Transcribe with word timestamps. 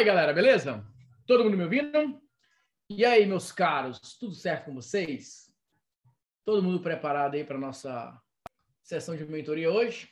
Fala 0.00 0.08
aí, 0.08 0.14
galera, 0.16 0.32
beleza? 0.32 0.82
Todo 1.26 1.44
mundo 1.44 1.58
me 1.58 1.64
ouvindo? 1.64 2.22
E 2.88 3.04
aí, 3.04 3.26
meus 3.26 3.52
caros, 3.52 4.00
tudo 4.18 4.34
certo 4.34 4.64
com 4.64 4.74
vocês? 4.74 5.54
Todo 6.42 6.62
mundo 6.62 6.80
preparado 6.80 7.34
aí 7.34 7.44
para 7.44 7.58
nossa 7.58 8.18
sessão 8.82 9.14
de 9.14 9.26
mentoria 9.26 9.70
hoje? 9.70 10.08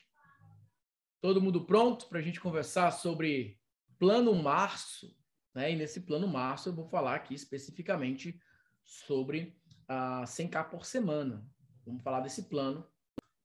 Todo 1.23 1.41
mundo 1.41 1.65
pronto 1.65 2.07
para 2.07 2.19
a 2.19 2.23
gente 2.23 2.39
conversar 2.39 2.91
sobre 2.91 3.59
plano 3.99 4.35
março, 4.35 5.17
né? 5.55 5.73
E 5.73 5.77
nesse 5.77 6.03
plano 6.03 6.29
março 6.29 6.69
eu 6.69 6.75
vou 6.75 6.85
falar 6.85 7.15
aqui 7.15 7.33
especificamente 7.33 8.39
sobre 8.85 9.59
a 9.89 10.25
100k 10.25 10.69
por 10.69 10.85
semana. 10.85 11.43
Vamos 11.87 12.03
falar 12.03 12.21
desse 12.21 12.43
plano 12.43 12.87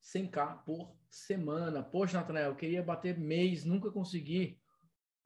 100k 0.03 0.66
por 0.66 0.94
semana. 1.09 1.81
Poxa, 1.81 2.17
Natanael, 2.17 2.49
eu 2.49 2.57
queria 2.57 2.84
bater 2.84 3.17
mês, 3.17 3.63
nunca 3.63 3.89
consegui. 3.89 4.62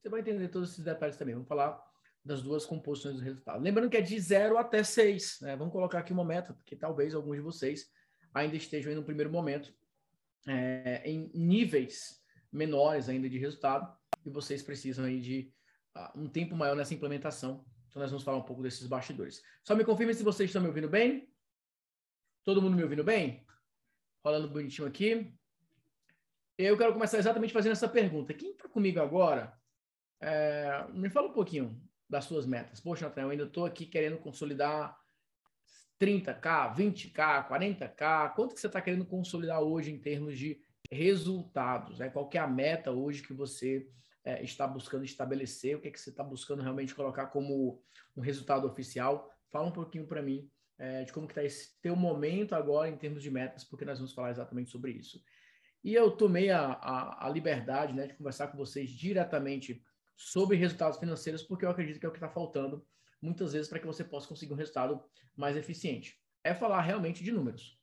Você 0.08 0.12
vai 0.12 0.22
entender 0.22 0.48
todos 0.48 0.72
esses 0.72 0.86
detalhes 0.86 1.18
também. 1.18 1.36
Vamos 1.36 1.50
falar 1.50 1.84
das 2.24 2.42
duas 2.42 2.66
composições 2.66 3.18
do 3.18 3.22
resultado. 3.22 3.62
Lembrando 3.62 3.90
que 3.90 3.98
é 3.98 4.02
de 4.02 4.18
0 4.18 4.58
até 4.58 4.82
6. 4.82 5.40
Né? 5.42 5.54
Vamos 5.58 5.74
colocar 5.74 6.00
aqui 6.00 6.14
uma 6.14 6.24
meta, 6.24 6.54
porque 6.54 6.78
talvez 6.78 7.14
alguns 7.14 7.36
de 7.36 7.42
vocês 7.42 7.92
ainda 8.34 8.56
estejam 8.56 8.96
no 8.96 9.04
primeiro 9.04 9.30
momento 9.30 9.74
é, 10.48 11.02
em 11.04 11.30
níveis 11.34 12.24
menores 12.50 13.10
ainda 13.10 13.30
de 13.30 13.38
resultado 13.38 13.94
e 14.26 14.30
vocês 14.30 14.64
precisam 14.64 15.04
aí 15.04 15.20
de 15.20 15.54
uh, 15.94 16.18
um 16.18 16.30
tempo 16.30 16.56
maior 16.56 16.78
nessa 16.78 16.94
implementação. 16.94 17.66
Então 17.90 18.02
nós 18.02 18.10
vamos 18.10 18.24
falar 18.24 18.38
um 18.38 18.46
pouco 18.46 18.64
desses 18.64 18.88
bastidores. 18.88 19.44
Só 19.62 19.76
me 19.76 19.84
confirme 19.84 20.14
se 20.14 20.24
vocês 20.24 20.50
estão 20.50 20.62
me 20.62 20.70
ouvindo 20.70 20.88
bem. 20.88 21.30
Todo 22.46 22.62
mundo 22.62 22.78
me 22.78 22.84
ouvindo 22.84 23.04
bem? 23.04 23.46
Rolando 24.24 24.48
bonitinho 24.48 24.88
aqui. 24.88 25.38
Eu 26.58 26.78
quero 26.78 26.94
começar 26.94 27.18
exatamente 27.18 27.52
fazendo 27.52 27.74
essa 27.74 27.90
pergunta. 27.90 28.34
Quem 28.34 28.52
está 28.52 28.70
comigo 28.70 29.02
agora 29.02 29.58
é, 30.22 30.86
me 30.94 31.10
fala 31.10 31.28
um 31.28 31.34
pouquinho 31.34 31.80
das 32.10 32.26
suas 32.26 32.46
metas. 32.46 32.80
Poxa, 32.80 33.06
Nathaniel, 33.06 33.28
eu 33.28 33.32
ainda 33.32 33.44
estou 33.44 33.66
aqui 33.66 33.86
querendo 33.86 34.18
consolidar 34.18 34.98
30K, 36.00 36.76
20K, 36.76 37.48
40K. 37.50 38.34
Quanto 38.34 38.54
que 38.54 38.62
você 38.62 38.68
está 38.68 38.82
querendo 38.82 39.06
consolidar 39.06 39.62
hoje 39.62 39.92
em 39.92 40.00
termos 40.00 40.38
de 40.38 40.60
resultados? 40.92 42.00
Né? 42.00 42.10
Qual 42.10 42.30
é 42.34 42.38
a 42.38 42.48
meta 42.48 42.92
hoje 42.92 43.24
que 43.24 43.34
você 43.34 43.88
é, 44.24 44.44
está 44.44 44.68
buscando 44.68 45.04
estabelecer? 45.04 45.76
O 45.76 45.82
que, 45.82 45.88
é 45.88 45.92
que 45.92 46.00
você 46.00 46.10
está 46.10 46.24
buscando 46.24 46.62
realmente 46.62 46.96
colocar 46.96 47.28
como 47.28 47.82
um 48.16 48.22
resultado 48.22 48.68
oficial? 48.68 49.30
Fala 49.52 49.68
um 49.68 49.72
pouquinho 49.72 50.08
para 50.08 50.22
mim 50.22 50.50
é, 50.78 51.04
de 51.04 51.12
como 51.12 51.28
que 51.28 51.32
está 51.32 51.44
esse 51.44 51.80
teu 51.82 51.96
momento 51.96 52.54
agora 52.54 52.90
em 52.90 52.98
termos 52.98 53.24
de 53.24 53.32
metas, 53.32 53.64
porque 53.64 53.86
nós 53.86 53.98
vamos 53.98 54.14
falar 54.14 54.30
exatamente 54.30 54.70
sobre 54.70 54.92
isso. 54.92 55.22
E 55.84 55.94
eu 55.94 56.12
tomei 56.12 56.50
a, 56.50 56.74
a, 56.74 57.28
a 57.28 57.30
liberdade 57.30 57.94
né, 57.94 58.08
de 58.08 58.14
conversar 58.14 58.48
com 58.48 58.58
vocês 58.58 58.90
diretamente 58.90 59.82
sobre 60.18 60.58
resultados 60.58 60.98
financeiros, 60.98 61.44
porque 61.44 61.64
eu 61.64 61.70
acredito 61.70 62.00
que 62.00 62.06
é 62.06 62.10
o 62.10 62.12
que 62.12 62.18
está 62.18 62.28
faltando 62.28 62.84
muitas 63.22 63.54
vezes 63.54 63.70
para 63.70 63.80
que 63.80 63.86
você 63.86 64.04
possa 64.04 64.28
conseguir 64.28 64.52
um 64.52 64.58
resultado 64.58 65.02
mais 65.36 65.56
eficiente. 65.56 66.20
É 66.44 66.56
falar 66.56 66.82
realmente 66.82 67.24
de 67.24 67.32
números. 67.32 67.80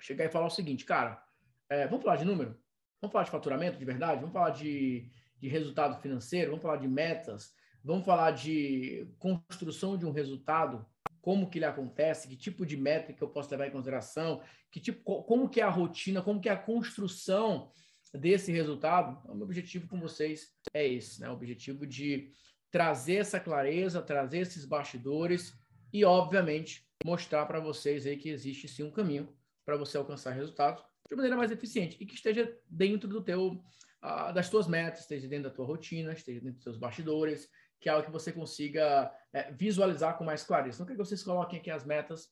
Chegar 0.00 0.24
e 0.24 0.30
falar 0.30 0.46
o 0.46 0.50
seguinte, 0.50 0.84
cara, 0.84 1.20
é, 1.68 1.86
vamos 1.88 2.04
falar 2.04 2.16
de 2.16 2.24
número? 2.24 2.56
Vamos 3.00 3.12
falar 3.12 3.24
de 3.24 3.30
faturamento 3.30 3.76
de 3.76 3.84
verdade? 3.84 4.20
Vamos 4.20 4.32
falar 4.32 4.50
de, 4.50 5.10
de 5.38 5.48
resultado 5.48 6.00
financeiro? 6.00 6.50
Vamos 6.50 6.62
falar 6.62 6.76
de 6.76 6.86
metas? 6.86 7.52
Vamos 7.82 8.04
falar 8.04 8.30
de 8.30 9.08
construção 9.18 9.96
de 9.96 10.06
um 10.06 10.12
resultado? 10.12 10.86
Como 11.20 11.50
que 11.50 11.58
ele 11.58 11.64
acontece? 11.64 12.28
Que 12.28 12.36
tipo 12.36 12.64
de 12.64 12.76
métrica 12.76 13.24
eu 13.24 13.28
posso 13.28 13.50
levar 13.50 13.66
em 13.66 13.72
consideração? 13.72 14.42
Que 14.70 14.78
tipo, 14.78 15.22
como 15.24 15.48
que 15.48 15.60
é 15.60 15.64
a 15.64 15.70
rotina? 15.70 16.22
Como 16.22 16.40
que 16.40 16.48
é 16.48 16.52
a 16.52 16.56
construção 16.56 17.72
desse 18.14 18.52
resultado, 18.52 19.20
o 19.30 19.34
meu 19.34 19.44
objetivo 19.44 19.88
com 19.88 20.00
vocês 20.00 20.48
é 20.72 20.86
esse, 20.86 21.20
né? 21.20 21.28
O 21.28 21.34
objetivo 21.34 21.86
de 21.86 22.30
trazer 22.70 23.16
essa 23.16 23.40
clareza, 23.40 24.02
trazer 24.02 24.40
esses 24.40 24.64
bastidores 24.64 25.54
e, 25.92 26.04
obviamente, 26.04 26.86
mostrar 27.04 27.46
para 27.46 27.60
vocês 27.60 28.06
aí 28.06 28.16
que 28.16 28.28
existe 28.28 28.68
sim 28.68 28.82
um 28.82 28.90
caminho 28.90 29.32
para 29.64 29.76
você 29.76 29.96
alcançar 29.96 30.32
resultados 30.32 30.82
de 31.08 31.16
maneira 31.16 31.36
mais 31.36 31.50
eficiente 31.50 31.96
e 32.00 32.06
que 32.06 32.14
esteja 32.14 32.54
dentro 32.68 33.08
do 33.08 33.22
teu, 33.22 33.52
uh, 34.02 34.32
das 34.34 34.50
tuas 34.50 34.66
metas, 34.66 35.00
esteja 35.00 35.26
dentro 35.26 35.48
da 35.48 35.54
tua 35.54 35.66
rotina, 35.66 36.12
esteja 36.12 36.40
dentro 36.40 36.56
dos 36.56 36.64
seus 36.64 36.76
bastidores, 36.76 37.48
que 37.80 37.88
é 37.88 37.92
algo 37.92 38.04
que 38.04 38.12
você 38.12 38.32
consiga 38.32 39.12
é, 39.32 39.52
visualizar 39.52 40.18
com 40.18 40.24
mais 40.24 40.42
clareza. 40.42 40.76
Então, 40.76 40.86
quero 40.86 40.98
que 40.98 41.04
vocês 41.04 41.22
coloquem 41.22 41.58
aqui 41.58 41.70
as 41.70 41.84
metas 41.84 42.28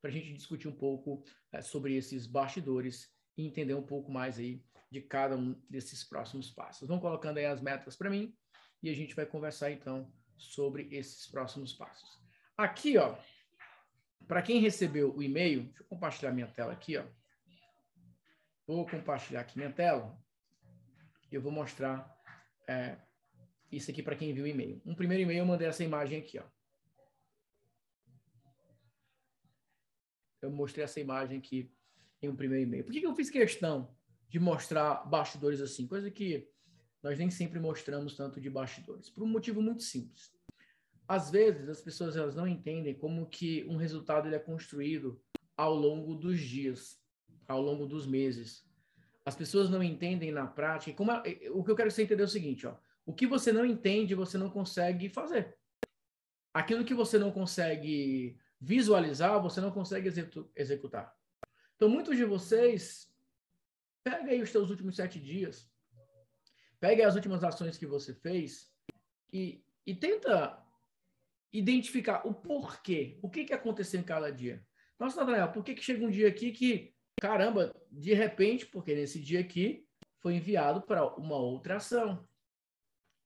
para 0.00 0.10
a 0.10 0.12
gente 0.12 0.32
discutir 0.32 0.68
um 0.68 0.76
pouco 0.76 1.22
é, 1.52 1.60
sobre 1.60 1.96
esses 1.96 2.26
bastidores 2.26 3.08
e 3.36 3.46
entender 3.46 3.74
um 3.74 3.82
pouco 3.82 4.10
mais 4.10 4.38
aí 4.38 4.62
de 4.90 5.00
cada 5.00 5.36
um 5.36 5.54
desses 5.68 6.02
próximos 6.02 6.50
passos. 6.50 6.88
Vão 6.88 6.98
colocando 6.98 7.38
aí 7.38 7.46
as 7.46 7.60
metas 7.60 7.96
para 7.96 8.10
mim 8.10 8.36
e 8.82 8.90
a 8.90 8.94
gente 8.94 9.14
vai 9.14 9.24
conversar 9.24 9.70
então 9.70 10.12
sobre 10.36 10.88
esses 10.90 11.26
próximos 11.26 11.72
passos. 11.72 12.20
Aqui, 12.56 12.98
ó, 12.98 13.16
para 14.26 14.42
quem 14.42 14.60
recebeu 14.60 15.14
o 15.14 15.22
e-mail, 15.22 15.64
deixa 15.64 15.82
eu 15.82 15.86
compartilhar 15.86 16.32
minha 16.32 16.46
tela 16.46 16.72
aqui, 16.72 16.96
ó. 16.96 17.04
Vou 18.66 18.86
compartilhar 18.86 19.40
aqui 19.40 19.58
minha 19.58 19.72
tela. 19.72 20.16
Eu 21.30 21.40
vou 21.40 21.52
mostrar 21.52 22.16
é, 22.68 22.96
isso 23.70 23.90
aqui 23.90 24.02
para 24.02 24.16
quem 24.16 24.32
viu 24.32 24.44
o 24.44 24.46
e-mail. 24.46 24.80
Um 24.84 24.94
primeiro 24.94 25.22
e-mail 25.22 25.40
eu 25.40 25.46
mandei 25.46 25.68
essa 25.68 25.84
imagem 25.84 26.18
aqui, 26.20 26.38
ó. 26.38 26.44
Eu 30.42 30.50
mostrei 30.50 30.84
essa 30.84 31.00
imagem 31.00 31.38
aqui 31.38 31.72
em 32.22 32.28
um 32.28 32.36
primeiro 32.36 32.66
e-mail. 32.66 32.84
Por 32.84 32.92
que, 32.92 33.00
que 33.00 33.06
eu 33.06 33.14
fiz 33.14 33.30
questão 33.30 33.94
de 34.28 34.38
mostrar 34.38 35.04
bastidores 35.06 35.60
assim, 35.60 35.86
coisa 35.86 36.10
que 36.10 36.48
nós 37.02 37.18
nem 37.18 37.30
sempre 37.30 37.58
mostramos 37.58 38.14
tanto 38.14 38.40
de 38.40 38.48
bastidores, 38.48 39.10
por 39.10 39.22
um 39.24 39.26
motivo 39.26 39.60
muito 39.60 39.82
simples. 39.82 40.32
Às 41.08 41.30
vezes 41.30 41.68
as 41.68 41.80
pessoas 41.80 42.16
elas 42.16 42.34
não 42.34 42.46
entendem 42.46 42.94
como 42.94 43.26
que 43.26 43.64
um 43.64 43.76
resultado 43.76 44.28
ele 44.28 44.36
é 44.36 44.38
construído 44.38 45.20
ao 45.56 45.74
longo 45.74 46.14
dos 46.14 46.38
dias, 46.38 47.02
ao 47.48 47.60
longo 47.60 47.86
dos 47.86 48.06
meses. 48.06 48.64
As 49.24 49.34
pessoas 49.34 49.68
não 49.68 49.82
entendem 49.82 50.30
na 50.30 50.46
prática. 50.46 50.96
Como 50.96 51.10
é, 51.10 51.20
o 51.50 51.64
que 51.64 51.70
eu 51.70 51.76
quero 51.76 51.88
que 51.88 51.94
você 51.94 52.04
entenda 52.04 52.22
é 52.22 52.24
o 52.24 52.28
seguinte, 52.28 52.66
ó, 52.66 52.76
o 53.04 53.12
que 53.12 53.26
você 53.26 53.50
não 53.50 53.66
entende, 53.66 54.14
você 54.14 54.38
não 54.38 54.48
consegue 54.48 55.08
fazer. 55.08 55.56
Aquilo 56.54 56.84
que 56.84 56.94
você 56.94 57.18
não 57.18 57.32
consegue 57.32 58.38
visualizar, 58.60 59.42
você 59.42 59.60
não 59.60 59.70
consegue 59.70 60.08
executar. 60.54 61.19
Então, 61.80 61.88
muitos 61.88 62.14
de 62.14 62.24
vocês 62.24 63.10
Pega 64.02 64.30
aí 64.30 64.40
os 64.40 64.50
teus 64.50 64.70
últimos 64.70 64.96
sete 64.96 65.20
dias, 65.20 65.70
pega 66.78 67.06
as 67.06 67.14
últimas 67.14 67.44
ações 67.44 67.76
que 67.76 67.86
você 67.86 68.14
fez 68.14 68.72
e, 69.32 69.62
e 69.86 69.94
tenta 69.94 70.58
identificar 71.52 72.26
o 72.26 72.32
porquê, 72.32 73.18
o 73.20 73.28
que, 73.28 73.44
que 73.44 73.52
aconteceu 73.52 74.00
em 74.00 74.04
cada 74.04 74.30
dia. 74.30 74.64
Nossa, 74.98 75.20
Nathanael, 75.20 75.52
por 75.52 75.62
que, 75.62 75.74
que 75.74 75.84
chega 75.84 76.04
um 76.04 76.10
dia 76.10 76.28
aqui 76.28 76.50
que, 76.50 76.94
caramba, 77.20 77.74
de 77.90 78.14
repente, 78.14 78.64
porque 78.66 78.94
nesse 78.94 79.20
dia 79.20 79.40
aqui 79.40 79.86
foi 80.18 80.34
enviado 80.36 80.82
para 80.82 81.04
uma 81.16 81.36
outra 81.36 81.76
ação. 81.76 82.26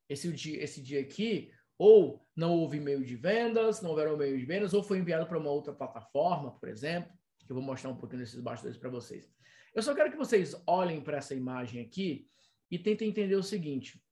Esse 0.09 0.32
dia, 0.32 0.62
esse 0.62 0.82
dia 0.82 1.00
aqui, 1.00 1.53
ou 1.78 2.26
não 2.34 2.53
houve 2.53 2.78
e-mail 2.78 3.04
de 3.04 3.16
vendas, 3.16 3.81
não 3.81 3.91
houveram 3.91 4.14
e-mail 4.14 4.38
de 4.38 4.44
vendas, 4.44 4.75
ou 4.75 4.82
foi 4.82 4.98
enviado 4.98 5.26
para 5.26 5.38
uma 5.38 5.50
outra 5.50 5.72
plataforma, 5.72 6.59
por 6.59 6.69
exemplo, 6.69 7.12
que 7.44 7.53
eu 7.53 7.56
vou 7.56 7.65
mostrar 7.65 7.91
um 7.91 7.97
pouquinho 7.97 8.22
desses 8.22 8.41
bastidores 8.41 8.78
para 8.78 8.91
vocês. 8.91 9.31
Eu 9.75 9.82
só 9.82 9.94
quero 9.94 10.10
que 10.10 10.16
vocês 10.16 10.55
olhem 10.66 11.00
para 11.00 11.19
essa 11.19 11.34
imagem 11.34 11.82
aqui 11.82 12.28
e 12.71 12.78
tentem 12.78 13.09
entender 13.09 13.37
o 13.37 13.43
seguinte: 13.43 14.03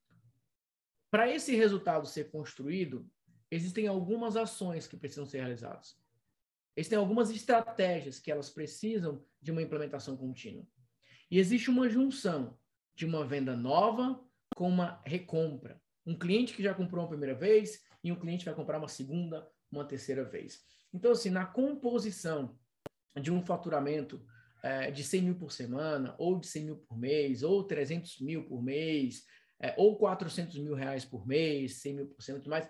para 1.11 1.31
esse 1.31 1.55
resultado 1.55 2.07
ser 2.07 2.31
construído, 2.31 3.09
existem 3.51 3.87
algumas 3.87 4.37
ações 4.37 4.87
que 4.87 4.97
precisam 4.97 5.27
ser 5.27 5.39
realizadas. 5.39 5.97
Existem 6.77 6.99
algumas 6.99 7.31
estratégias 7.31 8.19
que 8.19 8.33
elas 8.33 8.49
precisam 8.49 9.25
de 9.41 9.53
uma 9.53 9.63
implementação 9.63 10.17
contínua. 10.17 10.67
E 11.31 11.39
existe 11.39 11.71
uma 11.71 11.89
junção 11.89 12.59
de 12.95 13.05
uma 13.05 13.27
venda 13.27 13.57
nova 13.57 14.23
com 14.55 14.69
uma 14.69 15.03
recompra. 15.05 15.81
Um 16.07 16.19
cliente 16.19 16.55
que 16.55 16.63
já 16.63 16.75
comprou 16.75 17.03
uma 17.03 17.11
primeira 17.11 17.35
vez 17.35 17.83
e 18.03 18.11
um 18.11 18.19
cliente 18.19 18.45
vai 18.45 18.55
comprar 18.55 18.79
uma 18.79 18.89
segunda, 18.89 19.47
uma 19.71 19.85
terceira 19.85 20.25
vez. 20.25 20.63
Então, 20.93 21.13
assim, 21.13 21.31
na 21.31 21.47
composição 21.47 22.59
de 23.21 23.33
um 23.33 23.45
faturamento 23.45 24.25
é, 24.63 24.91
de 24.91 25.03
100 25.03 25.23
mil 25.23 25.35
por 25.35 25.53
semana, 25.53 26.15
ou 26.19 26.39
de 26.39 26.47
100 26.47 26.65
mil 26.65 26.77
por 26.77 26.97
mês, 26.97 27.43
ou 27.43 27.65
300 27.65 28.21
mil 28.21 28.45
por 28.45 28.63
mês, 28.63 29.25
é, 29.61 29.75
ou 29.77 29.97
400 29.97 30.59
mil 30.59 30.75
reais 30.75 31.05
por 31.05 31.27
mês, 31.27 31.81
100 31.83 31.95
mil 31.95 32.07
por 32.07 32.23
semana, 32.23 32.45
mais. 32.47 32.69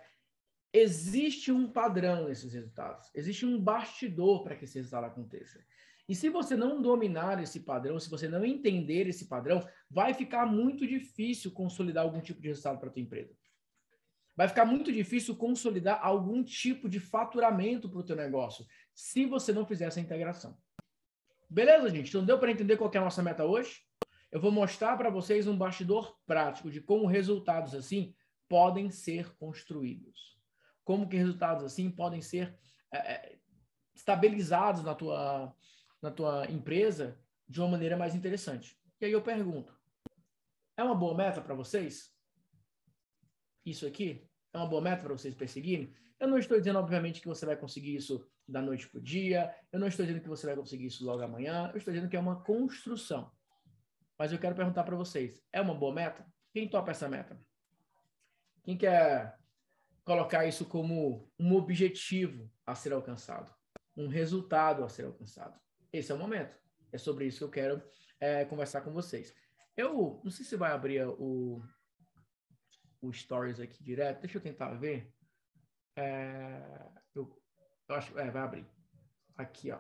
Existe 0.75 1.53
um 1.53 1.71
padrão 1.71 2.29
nesses 2.29 2.55
resultados. 2.55 3.11
Existe 3.15 3.45
um 3.45 3.61
bastidor 3.61 4.43
para 4.43 4.57
que 4.57 4.65
esse 4.65 4.79
resultado 4.79 5.05
aconteça. 5.05 5.63
E 6.09 6.15
se 6.15 6.29
você 6.29 6.57
não 6.57 6.81
dominar 6.81 7.43
esse 7.43 7.61
padrão, 7.61 7.99
se 8.01 8.11
você 8.11 8.27
não 8.27 8.45
entender 8.45 9.07
esse 9.07 9.29
padrão, 9.29 9.67
vai 9.91 10.15
ficar 10.15 10.47
muito 10.47 10.87
difícil 10.87 11.53
consolidar 11.53 12.05
algum 12.05 12.21
tipo 12.21 12.41
de 12.41 12.49
resultado 12.49 12.79
para 12.79 12.89
a 12.89 12.93
tua 12.93 13.03
empresa. 13.03 13.37
Vai 14.35 14.49
ficar 14.49 14.65
muito 14.65 14.91
difícil 14.91 15.37
consolidar 15.37 16.01
algum 16.03 16.43
tipo 16.43 16.89
de 16.89 16.99
faturamento 16.99 17.89
para 17.89 18.01
o 18.01 18.05
teu 18.05 18.17
negócio, 18.17 18.65
se 18.95 19.27
você 19.27 19.53
não 19.53 19.67
fizer 19.67 19.87
essa 19.87 20.01
integração. 20.01 20.57
Beleza, 21.49 21.91
gente? 21.91 22.09
Então 22.09 22.25
deu 22.25 22.39
para 22.39 22.51
entender 22.51 22.77
qual 22.77 22.91
é 22.93 22.99
a 22.99 23.03
nossa 23.03 23.23
meta 23.23 23.45
hoje? 23.45 23.81
Eu 24.31 24.41
vou 24.41 24.51
mostrar 24.51 24.97
para 24.97 25.11
vocês 25.11 25.47
um 25.47 25.57
bastidor 25.57 26.19
prático 26.27 26.71
de 26.71 26.81
como 26.81 27.07
resultados 27.07 27.75
assim 27.75 28.15
podem 28.49 28.91
ser 28.91 29.35
construídos. 29.37 30.39
Como 30.85 31.09
que 31.09 31.17
resultados 31.17 31.65
assim 31.65 31.91
podem 31.91 32.23
ser 32.23 32.59
é, 32.91 32.99
é, 32.99 33.39
estabilizados 33.95 34.83
na 34.83 34.95
tua, 34.95 35.55
na 36.01 36.11
tua 36.11 36.51
empresa 36.51 37.21
de 37.47 37.61
uma 37.61 37.69
maneira 37.69 37.97
mais 37.97 38.15
interessante. 38.15 38.79
E 39.01 39.05
aí 39.05 39.13
eu 39.13 39.23
pergunto, 39.23 39.79
é 40.77 40.83
uma 40.83 40.95
boa 40.95 41.15
meta 41.15 41.41
para 41.41 41.55
vocês? 41.55 42.15
Isso 43.65 43.87
aqui 43.87 44.27
é 44.53 44.59
uma 44.59 44.67
boa 44.67 44.81
meta 44.81 45.03
para 45.03 45.13
vocês 45.13 45.35
perseguirem? 45.35 45.95
Eu 46.19 46.29
não 46.29 46.39
estou 46.39 46.59
dizendo, 46.59 46.79
obviamente, 46.79 47.21
que 47.21 47.29
você 47.29 47.45
vai 47.45 47.57
conseguir 47.57 47.97
isso 47.97 48.27
da 48.47 48.61
noite 48.61 48.89
para 48.89 48.99
o 48.99 49.03
dia. 49.03 49.55
Eu 49.71 49.81
não 49.81 49.87
estou 49.87 50.05
dizendo 50.05 50.23
que 50.23 50.29
você 50.29 50.47
vai 50.47 50.57
conseguir 50.57 50.87
isso 50.87 51.05
logo 51.05 51.23
amanhã. 51.23 51.71
Eu 51.73 51.79
estou 51.79 51.93
dizendo 51.93 52.11
que 52.11 52.17
é 52.17 52.21
uma 52.21 52.43
construção. 52.43 53.31
Mas 54.19 54.33
eu 54.33 54.39
quero 54.39 54.55
perguntar 54.55 54.85
para 54.85 54.97
vocês: 54.97 55.43
é 55.53 55.61
uma 55.61 55.75
boa 55.75 55.95
meta? 55.95 56.27
Quem 56.53 56.69
topa 56.69 56.91
essa 56.91 57.09
meta? 57.09 57.41
Quem 58.63 58.77
quer 58.77 59.37
colocar 60.05 60.47
isso 60.47 60.65
como 60.67 61.31
um 61.39 61.55
objetivo 61.55 62.51
a 62.67 62.75
ser 62.75 62.93
alcançado? 62.93 63.53
Um 63.97 64.09
resultado 64.09 64.85
a 64.85 64.89
ser 64.89 65.07
alcançado? 65.07 65.59
Esse 65.93 66.13
é 66.13 66.15
o 66.15 66.19
momento. 66.19 66.57
É 66.93 66.99
sobre 66.99 67.27
isso 67.27 67.39
que 67.39 67.45
eu 67.45 67.51
quero 67.51 67.83
é, 68.21 68.45
conversar 68.45 68.83
com 68.83 68.93
vocês. 68.93 69.35
Eu 69.77 70.21
não 70.23 70.31
sei 70.31 70.45
se 70.45 70.57
vai 70.57 70.73
abrir 70.73 71.07
o, 71.07 71.63
o 73.01 73.13
Stories 73.13 73.59
aqui 73.59 73.83
direto. 73.83 74.21
Deixa 74.21 74.39
eu 74.39 74.43
tentar 74.43 74.75
ver. 74.75 75.13
É, 75.97 76.63
eu, 77.93 77.99
acho 77.99 78.19
é, 78.19 78.31
vai 78.31 78.43
abrir. 78.43 78.67
Aqui, 79.37 79.71
ó. 79.71 79.79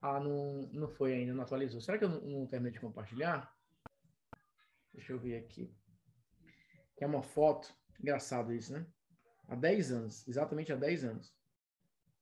Ah, 0.00 0.20
não, 0.20 0.62
não 0.72 0.88
foi 0.88 1.14
ainda, 1.14 1.32
não 1.32 1.42
atualizou. 1.42 1.80
Será 1.80 1.98
que 1.98 2.04
eu 2.04 2.08
não, 2.08 2.20
não 2.20 2.46
terminei 2.46 2.72
de 2.72 2.80
compartilhar? 2.80 3.54
Deixa 4.92 5.12
eu 5.12 5.18
ver 5.18 5.36
aqui. 5.36 5.74
É 6.98 7.06
uma 7.06 7.22
foto. 7.22 7.74
Engraçado 8.00 8.52
isso, 8.52 8.72
né? 8.72 8.86
Há 9.48 9.54
10 9.54 9.92
anos. 9.92 10.28
Exatamente 10.28 10.72
há 10.72 10.76
10 10.76 11.04
anos. 11.04 11.34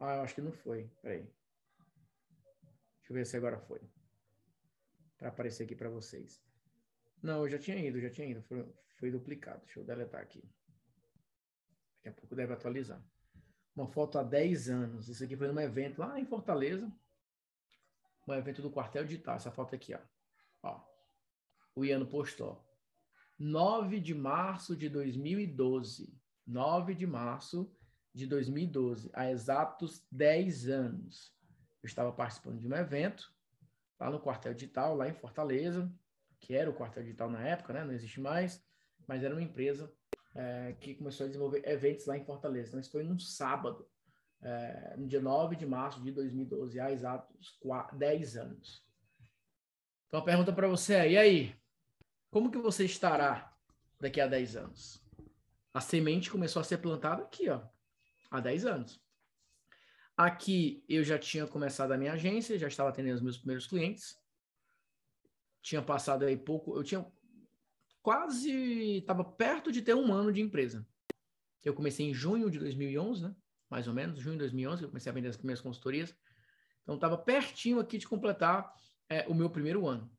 Ah, 0.00 0.16
eu 0.16 0.22
acho 0.22 0.34
que 0.34 0.40
não 0.40 0.52
foi. 0.52 0.90
Peraí. 1.00 1.22
Deixa 1.22 3.10
eu 3.10 3.14
ver 3.14 3.26
se 3.26 3.36
agora 3.36 3.58
foi. 3.58 3.80
Para 5.18 5.28
aparecer 5.28 5.64
aqui 5.64 5.76
para 5.76 5.88
vocês. 5.88 6.42
Não, 7.22 7.42
eu 7.42 7.48
já 7.48 7.58
tinha 7.58 7.76
ido, 7.76 8.00
já 8.00 8.10
tinha 8.10 8.26
ido. 8.26 8.42
Foi, 8.42 8.74
foi 8.98 9.10
duplicado. 9.10 9.60
Deixa 9.64 9.78
eu 9.78 9.84
deletar 9.84 10.20
aqui. 10.20 10.42
Daqui 11.96 12.08
a 12.08 12.12
pouco 12.12 12.34
deve 12.34 12.52
atualizar. 12.52 13.00
Uma 13.74 13.86
foto 13.86 14.18
há 14.18 14.22
10 14.22 14.68
anos. 14.68 15.08
Isso 15.08 15.24
aqui 15.24 15.36
foi 15.36 15.48
num 15.48 15.60
evento 15.60 15.98
lá 15.98 16.18
em 16.18 16.26
Fortaleza. 16.26 16.90
Um 18.26 18.34
evento 18.34 18.62
do 18.62 18.70
quartel 18.70 19.04
digital. 19.04 19.36
Essa 19.36 19.50
foto 19.50 19.74
aqui, 19.74 19.94
ó. 19.94 20.00
ó. 20.62 20.80
O 21.74 21.84
Iano 21.84 22.06
postou. 22.06 22.62
9 23.38 23.98
de 23.98 24.14
março 24.14 24.76
de 24.76 24.88
2012. 24.88 26.14
9 26.46 26.94
de 26.94 27.06
março 27.06 27.74
de 28.14 28.26
2012. 28.26 29.10
Há 29.14 29.30
exatos 29.30 30.06
10 30.10 30.68
anos. 30.68 31.34
Eu 31.82 31.86
estava 31.86 32.12
participando 32.12 32.60
de 32.60 32.68
um 32.68 32.74
evento 32.74 33.32
lá 33.98 34.10
no 34.10 34.20
quartel 34.20 34.52
digital, 34.52 34.94
lá 34.94 35.08
em 35.08 35.14
Fortaleza, 35.14 35.90
que 36.40 36.54
era 36.54 36.68
o 36.68 36.74
quartel 36.74 37.02
digital 37.02 37.30
na 37.30 37.40
época, 37.40 37.72
né? 37.72 37.84
Não 37.84 37.92
existe 37.92 38.20
mais, 38.20 38.62
mas 39.06 39.22
era 39.22 39.34
uma 39.34 39.42
empresa 39.42 39.92
é, 40.34 40.74
que 40.80 40.94
começou 40.94 41.24
a 41.24 41.28
desenvolver 41.28 41.62
eventos 41.66 42.06
lá 42.06 42.16
em 42.16 42.24
Fortaleza. 42.24 42.68
Então, 42.68 42.80
isso 42.80 42.90
foi 42.90 43.02
num 43.02 43.18
sábado, 43.18 43.86
é, 44.40 44.96
no 44.96 45.06
dia 45.06 45.20
9 45.20 45.56
de 45.56 45.66
março 45.66 46.02
de 46.02 46.10
2012, 46.10 46.80
há 46.80 46.90
exatos 46.90 47.58
10 47.92 48.36
anos. 48.36 48.86
Então, 50.06 50.20
a 50.20 50.24
pergunta 50.24 50.52
para 50.52 50.68
você 50.68 50.94
é, 50.94 51.10
e 51.12 51.18
aí? 51.18 51.56
Como 52.30 52.50
que 52.50 52.58
você 52.58 52.84
estará 52.84 53.54
daqui 54.00 54.20
a 54.20 54.26
10 54.26 54.56
anos? 54.56 55.02
A 55.74 55.80
semente 55.80 56.30
começou 56.30 56.60
a 56.60 56.64
ser 56.64 56.78
plantada 56.78 57.22
aqui, 57.22 57.48
ó, 57.48 57.62
há 58.30 58.40
10 58.40 58.66
anos. 58.66 59.02
Aqui 60.16 60.84
eu 60.88 61.02
já 61.02 61.18
tinha 61.18 61.46
começado 61.46 61.92
a 61.92 61.96
minha 61.96 62.12
agência, 62.12 62.58
já 62.58 62.68
estava 62.68 62.90
atendendo 62.90 63.16
os 63.16 63.22
meus 63.22 63.38
primeiros 63.38 63.66
clientes. 63.66 64.16
Tinha 65.62 65.80
passado 65.80 66.24
aí 66.24 66.36
pouco, 66.36 66.76
eu 66.76 66.82
tinha 66.82 67.06
quase 68.02 68.98
estava 68.98 69.24
perto 69.24 69.70
de 69.70 69.80
ter 69.80 69.94
um 69.94 70.12
ano 70.12 70.32
de 70.32 70.42
empresa. 70.42 70.86
Eu 71.64 71.72
comecei 71.72 72.06
em 72.10 72.12
junho 72.12 72.50
de 72.50 72.58
2011, 72.58 73.22
né? 73.22 73.34
Mais 73.70 73.86
ou 73.86 73.94
menos, 73.94 74.20
junho 74.20 74.34
de 74.34 74.40
2011, 74.40 74.82
eu 74.82 74.88
comecei 74.88 75.10
a 75.10 75.14
vender 75.14 75.28
as 75.28 75.36
primeiras 75.36 75.62
consultorias. 75.62 76.14
Então, 76.82 76.96
estava 76.96 77.16
pertinho 77.16 77.78
aqui 77.78 77.96
de 77.96 78.08
completar 78.08 78.74
é, 79.08 79.26
o 79.28 79.34
meu 79.34 79.48
primeiro 79.48 79.86
ano. 79.86 80.10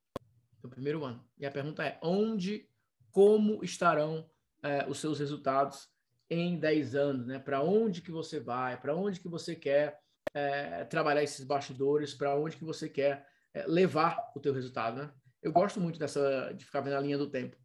O 0.64 0.70
primeiro 0.70 1.04
ano. 1.04 1.24
E 1.38 1.46
a 1.46 1.52
pergunta 1.52 1.84
é: 1.84 2.00
onde, 2.02 2.68
como 3.12 3.64
estarão 3.64 4.28
é, 4.64 4.88
os 4.88 5.00
seus 5.00 5.20
resultados 5.20 5.90
em 6.30 6.58
10 6.58 6.96
anos? 6.96 7.28
Né? 7.28 7.38
Para 7.38 7.62
onde 7.62 8.02
que 8.02 8.12
você 8.12 8.40
vai? 8.40 8.80
Para 8.80 8.96
onde 8.96 9.20
que 9.20 9.28
você 9.28 9.56
quer 9.56 10.00
é, 10.34 10.86
trabalhar 10.86 11.22
esses 11.22 11.46
bastidores? 11.46 12.14
Para 12.14 12.40
onde 12.40 12.56
que 12.56 12.64
você 12.64 12.88
quer 12.88 13.28
é, 13.54 13.68
levar 13.68 14.32
o 14.34 14.40
teu 14.40 14.54
resultado? 14.54 15.02
Né? 15.02 15.14
Eu 15.42 15.52
gosto 15.52 15.82
muito 15.82 16.00
dessa 16.00 16.54
de 16.54 16.64
ficar 16.64 16.80
vendo 16.80 16.96
a 16.96 17.02
linha 17.02 17.18
do 17.18 17.30
tempo 17.30 17.58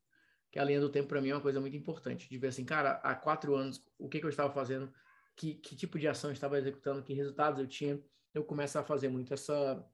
que 0.51 0.59
a 0.59 0.65
linha 0.65 0.81
do 0.81 0.89
tempo 0.89 1.09
para 1.09 1.21
mim 1.21 1.31
é 1.31 1.35
uma 1.35 1.41
coisa 1.41 1.61
muito 1.61 1.77
importante, 1.77 2.29
de 2.29 2.39
ver 2.39 2.49
assim, 2.49 2.65
cara, 2.65 2.93
há 3.03 3.15
quatro 3.15 3.55
anos, 3.55 3.85
o 3.99 4.09
que, 4.09 4.19
que 4.19 4.25
eu 4.27 4.31
estava 4.31 4.53
fazendo, 4.53 4.93
que, 5.37 5.55
que 5.55 5.77
tipo 5.77 5.99
de 5.99 6.09
ação 6.09 6.31
eu 6.31 6.35
estava 6.35 6.59
executando, 6.59 7.03
que 7.03 7.13
resultados 7.13 7.61
eu 7.61 7.67
tinha, 7.67 8.01
eu 8.35 8.43
começo 8.45 8.79
a 8.79 8.83
fazer 8.83 9.09
muito 9.09 9.33
essa, 9.33 9.85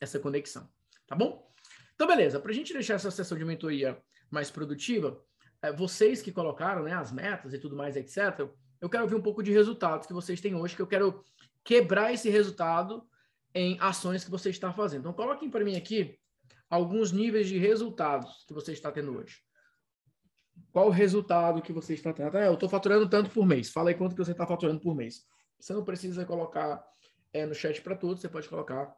essa 0.00 0.18
conexão, 0.18 0.68
tá 1.06 1.16
bom? 1.16 1.48
Então, 1.94 2.06
beleza, 2.06 2.38
para 2.38 2.52
a 2.52 2.54
gente 2.54 2.72
deixar 2.72 2.94
essa 2.94 3.10
sessão 3.10 3.36
de 3.36 3.44
mentoria 3.44 4.00
mais 4.30 4.50
produtiva, 4.50 5.20
é, 5.60 5.72
vocês 5.72 6.22
que 6.22 6.30
colocaram 6.30 6.84
né, 6.84 6.92
as 6.92 7.10
metas 7.10 7.52
e 7.52 7.58
tudo 7.58 7.76
mais, 7.76 7.96
etc., 7.96 8.48
eu 8.80 8.88
quero 8.88 9.08
ver 9.08 9.16
um 9.16 9.22
pouco 9.22 9.42
de 9.42 9.50
resultados 9.50 10.06
que 10.06 10.12
vocês 10.12 10.40
têm 10.40 10.54
hoje, 10.54 10.76
que 10.76 10.82
eu 10.82 10.86
quero 10.86 11.24
quebrar 11.64 12.12
esse 12.12 12.30
resultado 12.30 13.04
em 13.52 13.76
ações 13.80 14.24
que 14.24 14.30
você 14.30 14.50
está 14.50 14.72
fazendo. 14.72 15.00
Então, 15.00 15.12
coloquem 15.12 15.50
para 15.50 15.64
mim 15.64 15.76
aqui 15.76 16.16
alguns 16.70 17.10
níveis 17.10 17.48
de 17.48 17.58
resultados 17.58 18.44
que 18.46 18.54
você 18.54 18.72
está 18.72 18.92
tendo 18.92 19.16
hoje. 19.18 19.42
Qual 20.72 20.88
o 20.88 20.90
resultado 20.90 21.62
que 21.62 21.72
você 21.72 21.94
está 21.94 22.12
tendo? 22.12 22.36
Ah, 22.36 22.46
eu 22.46 22.54
estou 22.54 22.68
faturando 22.68 23.08
tanto 23.08 23.30
por 23.30 23.46
mês. 23.46 23.70
Fala 23.70 23.90
aí 23.90 23.94
quanto 23.94 24.14
que 24.14 24.24
você 24.24 24.32
está 24.32 24.46
faturando 24.46 24.80
por 24.80 24.94
mês. 24.94 25.26
Você 25.58 25.72
não 25.72 25.84
precisa 25.84 26.24
colocar 26.24 26.84
é, 27.32 27.44
no 27.46 27.54
chat 27.54 27.80
para 27.82 27.96
todos, 27.96 28.20
você 28.20 28.28
pode 28.28 28.48
colocar 28.48 28.94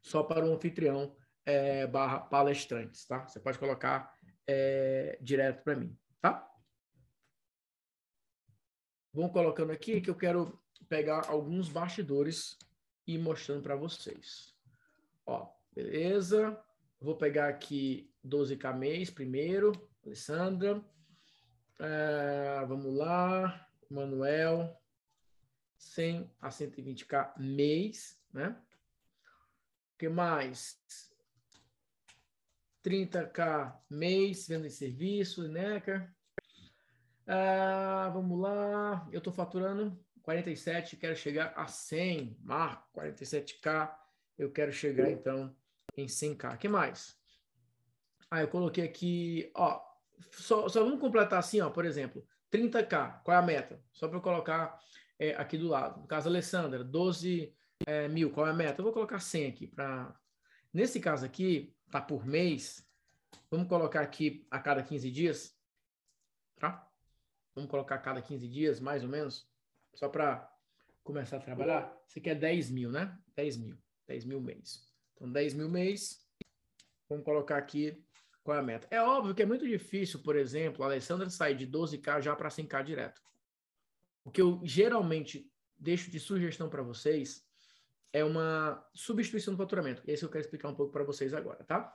só 0.00 0.22
para 0.22 0.46
o 0.46 0.52
anfitrião 0.52 1.16
é, 1.44 1.86
barra 1.86 2.20
palestrantes, 2.20 3.06
tá? 3.06 3.26
Você 3.26 3.40
pode 3.40 3.58
colocar 3.58 4.12
é, 4.46 5.18
direto 5.20 5.62
para 5.64 5.76
mim, 5.76 5.96
tá? 6.20 6.48
Vão 9.12 9.28
colocando 9.28 9.72
aqui 9.72 10.00
que 10.00 10.10
eu 10.10 10.14
quero 10.14 10.60
pegar 10.88 11.28
alguns 11.28 11.68
bastidores 11.68 12.56
e 13.06 13.18
mostrando 13.18 13.62
para 13.62 13.76
vocês. 13.76 14.54
Ó, 15.24 15.48
beleza. 15.74 16.62
Vou 17.00 17.16
pegar 17.16 17.48
aqui 17.48 18.12
12K 18.24 18.76
mês 18.76 19.10
primeiro. 19.10 19.72
Alessandra. 20.06 20.82
É, 21.80 22.64
vamos 22.66 22.94
lá. 22.94 23.68
Manuel. 23.90 24.80
100 25.76 26.30
a 26.40 26.48
120k 26.48 27.38
mês, 27.38 28.18
né? 28.32 28.56
O 29.94 29.98
que 29.98 30.08
mais? 30.08 30.80
30k 32.84 33.76
mês, 33.90 34.46
venda 34.48 34.68
de 34.68 34.74
serviço, 34.74 35.48
né? 35.48 35.82
Ah, 37.26 38.10
vamos 38.12 38.40
lá. 38.40 39.06
Eu 39.12 39.18
estou 39.18 39.32
faturando 39.32 39.98
47, 40.22 40.96
quero 40.96 41.16
chegar 41.16 41.52
a 41.56 41.66
100. 41.66 42.38
Marco, 42.40 42.88
47k. 42.98 43.94
Eu 44.38 44.52
quero 44.52 44.72
chegar, 44.72 45.10
então, 45.10 45.54
em 45.96 46.06
100k. 46.06 46.54
O 46.54 46.58
que 46.58 46.68
mais? 46.68 47.16
Ah, 48.30 48.40
eu 48.40 48.48
coloquei 48.48 48.84
aqui, 48.84 49.50
ó, 49.54 49.85
só, 50.32 50.68
só 50.68 50.84
vamos 50.84 51.00
completar 51.00 51.38
assim, 51.38 51.60
ó, 51.60 51.70
por 51.70 51.84
exemplo, 51.84 52.26
30k, 52.52 53.22
qual 53.22 53.36
é 53.36 53.40
a 53.40 53.42
meta? 53.42 53.82
Só 53.92 54.08
para 54.08 54.20
colocar 54.20 54.78
é, 55.18 55.34
aqui 55.34 55.58
do 55.58 55.68
lado. 55.68 56.00
No 56.00 56.06
caso, 56.06 56.28
Alessandra, 56.28 56.84
12 56.84 57.54
é, 57.86 58.08
mil, 58.08 58.30
qual 58.30 58.46
é 58.46 58.50
a 58.50 58.54
meta? 58.54 58.80
Eu 58.80 58.84
vou 58.84 58.92
colocar 58.92 59.18
100 59.18 59.46
aqui. 59.46 59.66
Pra... 59.66 60.14
Nesse 60.72 61.00
caso 61.00 61.24
aqui, 61.24 61.74
tá 61.90 62.00
por 62.00 62.26
mês, 62.26 62.86
vamos 63.50 63.68
colocar 63.68 64.00
aqui 64.00 64.46
a 64.50 64.58
cada 64.58 64.82
15 64.82 65.10
dias, 65.10 65.56
tá? 66.56 66.88
Vamos 67.54 67.70
colocar 67.70 67.96
a 67.96 67.98
cada 67.98 68.20
15 68.20 68.48
dias, 68.48 68.80
mais 68.80 69.02
ou 69.02 69.08
menos, 69.08 69.48
só 69.94 70.08
para 70.08 70.50
começar 71.02 71.38
a 71.38 71.40
trabalhar. 71.40 71.96
Você 72.06 72.20
quer 72.20 72.34
10 72.34 72.70
mil, 72.70 72.90
né? 72.90 73.16
10 73.34 73.56
mil. 73.56 73.78
10 74.06 74.24
mil 74.24 74.40
mês. 74.40 74.86
Então, 75.14 75.30
10 75.30 75.54
mil 75.54 75.68
mês. 75.68 76.24
Vamos 77.08 77.24
colocar 77.24 77.56
aqui 77.56 78.04
qual 78.46 78.56
é 78.56 78.60
a 78.60 78.62
meta? 78.62 78.86
É 78.92 79.02
óbvio 79.02 79.34
que 79.34 79.42
é 79.42 79.46
muito 79.46 79.66
difícil, 79.66 80.20
por 80.20 80.36
exemplo, 80.36 80.84
a 80.84 80.86
Alessandra 80.86 81.28
sair 81.28 81.56
de 81.56 81.66
12K 81.66 82.22
já 82.22 82.36
para 82.36 82.48
100K 82.48 82.84
direto. 82.84 83.20
O 84.24 84.30
que 84.30 84.40
eu 84.40 84.60
geralmente 84.62 85.52
deixo 85.76 86.12
de 86.12 86.20
sugestão 86.20 86.68
para 86.70 86.80
vocês 86.80 87.44
é 88.12 88.24
uma 88.24 88.86
substituição 88.94 89.52
do 89.52 89.58
faturamento. 89.58 90.00
Esse 90.06 90.24
eu 90.24 90.28
quero 90.28 90.44
explicar 90.44 90.68
um 90.68 90.76
pouco 90.76 90.92
para 90.92 91.02
vocês 91.02 91.34
agora, 91.34 91.64
tá? 91.64 91.92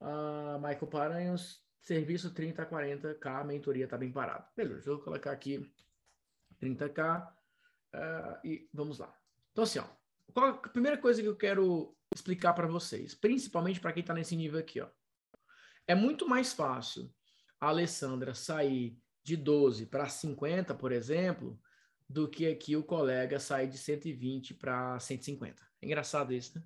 Uh, 0.00 0.56
Michael 0.58 0.86
Paranhos, 0.86 1.64
serviço 1.80 2.32
30 2.32 2.62
a 2.62 2.66
40k, 2.66 3.26
a 3.26 3.44
mentoria 3.44 3.84
está 3.86 3.98
bem 3.98 4.12
parada. 4.12 4.46
Beleza, 4.56 4.88
vou 4.88 5.00
colocar 5.00 5.32
aqui 5.32 5.68
30k 6.62 7.26
uh, 7.26 7.28
ah, 7.92 8.40
e 8.44 8.68
vamos 8.72 9.00
lá. 9.00 9.12
Então, 9.50 9.64
assim, 9.64 9.80
ó, 9.80 9.86
qual 10.32 10.50
a 10.50 10.68
primeira 10.68 10.96
coisa 10.96 11.20
que 11.20 11.28
eu 11.28 11.36
quero 11.36 11.96
explicar 12.14 12.52
para 12.52 12.68
vocês, 12.68 13.14
principalmente 13.14 13.80
para 13.80 13.92
quem 13.92 14.00
está 14.02 14.14
nesse 14.14 14.36
nível 14.36 14.60
aqui, 14.60 14.80
ó. 14.80 14.88
É 15.86 15.94
muito 15.94 16.28
mais 16.28 16.52
fácil 16.52 17.12
a 17.60 17.68
Alessandra 17.68 18.34
sair 18.34 18.98
de 19.22 19.36
12 19.36 19.86
para 19.86 20.08
50, 20.08 20.74
por 20.74 20.92
exemplo, 20.92 21.60
do 22.08 22.28
que 22.28 22.46
aqui 22.46 22.76
o 22.76 22.84
colega 22.84 23.40
sair 23.40 23.68
de 23.68 23.78
120 23.78 24.54
para 24.54 24.98
150. 24.98 25.62
É 25.82 25.86
engraçado 25.86 26.32
isso, 26.32 26.58
né? 26.58 26.64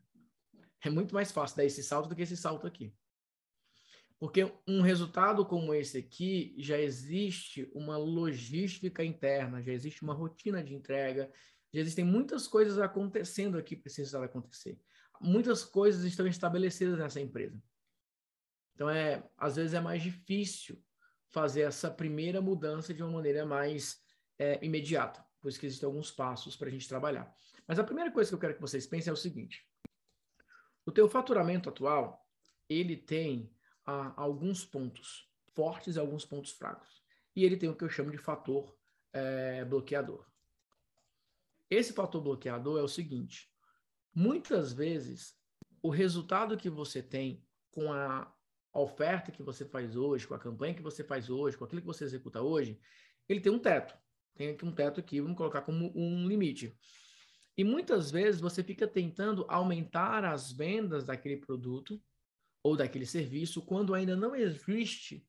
É 0.83 0.91
muito 0.91 1.15
mais 1.15 1.31
fácil 1.31 1.57
dar 1.57 1.65
esse 1.65 1.83
salto 1.83 2.09
do 2.09 2.17
que 2.17 2.23
esse 2.23 2.37
salto 2.37 2.67
aqui. 2.67 2.95
Porque 4.19 4.53
um 4.69 4.83
resultado 4.83 5.47
como 5.47 5.73
esse 5.73 5.97
aqui 5.97 6.55
já 6.59 6.79
existe 6.79 7.71
uma 7.75 7.97
logística 7.97 9.03
interna, 9.03 9.63
já 9.63 9.73
existe 9.73 10.03
uma 10.03 10.13
rotina 10.13 10.63
de 10.63 10.75
entrega, 10.75 11.31
já 11.73 11.81
existem 11.81 12.05
muitas 12.05 12.47
coisas 12.47 12.79
acontecendo 12.79 13.57
aqui 13.57 13.77
que 13.77 13.83
precisam 13.83 14.23
acontecer. 14.23 14.79
Muitas 15.21 15.65
coisas 15.65 16.05
estão 16.05 16.27
estabelecidas 16.27 16.99
nessa 16.99 17.21
empresa. 17.21 17.63
Então 18.81 18.89
é, 18.89 19.23
às 19.37 19.57
vezes 19.57 19.75
é 19.75 19.81
mais 19.81 20.03
difícil 20.03 20.83
fazer 21.29 21.61
essa 21.61 21.91
primeira 21.91 22.41
mudança 22.41 22.95
de 22.95 23.03
uma 23.03 23.13
maneira 23.13 23.45
mais 23.45 24.03
é, 24.39 24.59
imediata, 24.65 25.23
por 25.39 25.51
isso 25.51 25.61
que 25.61 25.67
existem 25.67 25.87
alguns 25.87 26.11
passos 26.11 26.57
para 26.57 26.69
a 26.69 26.71
gente 26.71 26.89
trabalhar. 26.89 27.31
Mas 27.69 27.79
a 27.79 27.85
primeira 27.85 28.11
coisa 28.11 28.31
que 28.31 28.35
eu 28.35 28.39
quero 28.39 28.55
que 28.55 28.61
vocês 28.63 28.87
pensem 28.87 29.11
é 29.11 29.13
o 29.13 29.17
seguinte: 29.17 29.69
o 30.87 30.91
teu 30.91 31.11
faturamento 31.11 31.69
atual 31.69 32.27
ele 32.71 32.97
tem 32.97 33.55
ah, 33.85 34.15
alguns 34.17 34.65
pontos 34.65 35.31
fortes 35.55 35.97
e 35.97 35.99
alguns 35.99 36.25
pontos 36.25 36.53
fracos, 36.53 37.05
e 37.37 37.45
ele 37.45 37.59
tem 37.59 37.69
o 37.69 37.77
que 37.77 37.85
eu 37.85 37.91
chamo 37.91 38.11
de 38.11 38.17
fator 38.17 38.75
é, 39.13 39.63
bloqueador. 39.63 40.27
Esse 41.69 41.93
fator 41.93 42.23
bloqueador 42.23 42.81
é 42.81 42.83
o 42.83 42.89
seguinte: 42.89 43.53
muitas 44.15 44.73
vezes 44.73 45.39
o 45.83 45.91
resultado 45.91 46.57
que 46.57 46.71
você 46.71 47.03
tem 47.03 47.47
com 47.71 47.93
a 47.93 48.35
a 48.73 48.81
oferta 48.81 49.33
que 49.33 49.43
você 49.43 49.65
faz 49.65 49.97
hoje, 49.97 50.27
com 50.27 50.35
a 50.35 50.39
campanha 50.39 50.75
que 50.75 50.83
você 50.83 51.03
faz 51.03 51.29
hoje, 51.29 51.57
com 51.57 51.65
aquilo 51.65 51.81
que 51.81 51.87
você 51.87 52.05
executa 52.05 52.41
hoje, 52.41 52.79
ele 53.29 53.41
tem 53.41 53.53
um 53.53 53.59
teto. 53.59 53.97
Tem 54.35 54.51
aqui 54.51 54.65
um 54.65 54.73
teto 54.73 55.01
aqui, 55.01 55.21
vamos 55.21 55.37
colocar 55.37 55.63
como 55.63 55.93
um 55.95 56.27
limite. 56.27 56.77
E 57.57 57.65
muitas 57.65 58.11
vezes 58.11 58.41
você 58.41 58.63
fica 58.63 58.87
tentando 58.87 59.45
aumentar 59.49 60.25
as 60.25 60.53
vendas 60.53 61.05
daquele 61.05 61.37
produto 61.37 62.01
ou 62.63 62.77
daquele 62.77 63.07
serviço 63.07 63.63
quando 63.63 63.95
ainda 63.95 64.17
não 64.17 64.35
existe 64.35 65.27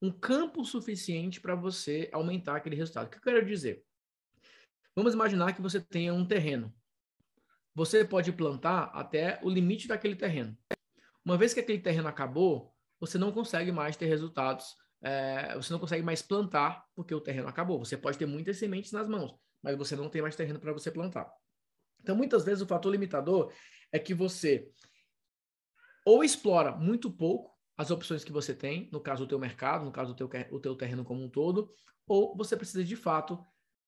um 0.00 0.10
campo 0.10 0.64
suficiente 0.64 1.40
para 1.40 1.54
você 1.54 2.10
aumentar 2.12 2.56
aquele 2.56 2.76
resultado. 2.76 3.06
O 3.06 3.10
que 3.10 3.16
eu 3.16 3.22
quero 3.22 3.46
dizer? 3.46 3.84
Vamos 4.94 5.14
imaginar 5.14 5.54
que 5.54 5.62
você 5.62 5.80
tenha 5.80 6.12
um 6.12 6.26
terreno. 6.26 6.72
Você 7.74 8.04
pode 8.04 8.30
plantar 8.32 8.84
até 8.94 9.40
o 9.42 9.48
limite 9.48 9.88
daquele 9.88 10.14
terreno. 10.14 10.56
Uma 11.24 11.38
vez 11.38 11.54
que 11.54 11.60
aquele 11.60 11.80
terreno 11.80 12.06
acabou, 12.06 12.73
você 13.06 13.18
não 13.18 13.32
consegue 13.32 13.70
mais 13.70 13.96
ter 13.96 14.06
resultados, 14.06 14.74
é, 15.02 15.54
você 15.54 15.72
não 15.72 15.80
consegue 15.80 16.02
mais 16.02 16.22
plantar 16.22 16.84
porque 16.94 17.14
o 17.14 17.20
terreno 17.20 17.48
acabou. 17.48 17.78
Você 17.78 17.96
pode 17.96 18.16
ter 18.16 18.26
muitas 18.26 18.56
sementes 18.56 18.92
nas 18.92 19.08
mãos, 19.08 19.34
mas 19.62 19.76
você 19.76 19.94
não 19.94 20.08
tem 20.08 20.22
mais 20.22 20.36
terreno 20.36 20.58
para 20.58 20.72
você 20.72 20.90
plantar. 20.90 21.30
Então, 22.00 22.16
muitas 22.16 22.44
vezes, 22.44 22.62
o 22.62 22.66
fator 22.66 22.90
limitador 22.90 23.52
é 23.92 23.98
que 23.98 24.14
você 24.14 24.70
ou 26.06 26.22
explora 26.22 26.72
muito 26.72 27.10
pouco 27.10 27.54
as 27.76 27.90
opções 27.90 28.22
que 28.22 28.32
você 28.32 28.54
tem, 28.54 28.88
no 28.92 29.00
caso 29.00 29.24
do 29.24 29.28
teu 29.28 29.38
mercado, 29.38 29.84
no 29.84 29.92
caso 29.92 30.14
do 30.14 30.16
teu, 30.16 30.30
o 30.50 30.60
teu 30.60 30.76
terreno 30.76 31.04
como 31.04 31.24
um 31.24 31.30
todo, 31.30 31.70
ou 32.06 32.36
você 32.36 32.56
precisa, 32.56 32.84
de 32.84 32.94
fato, 32.94 33.42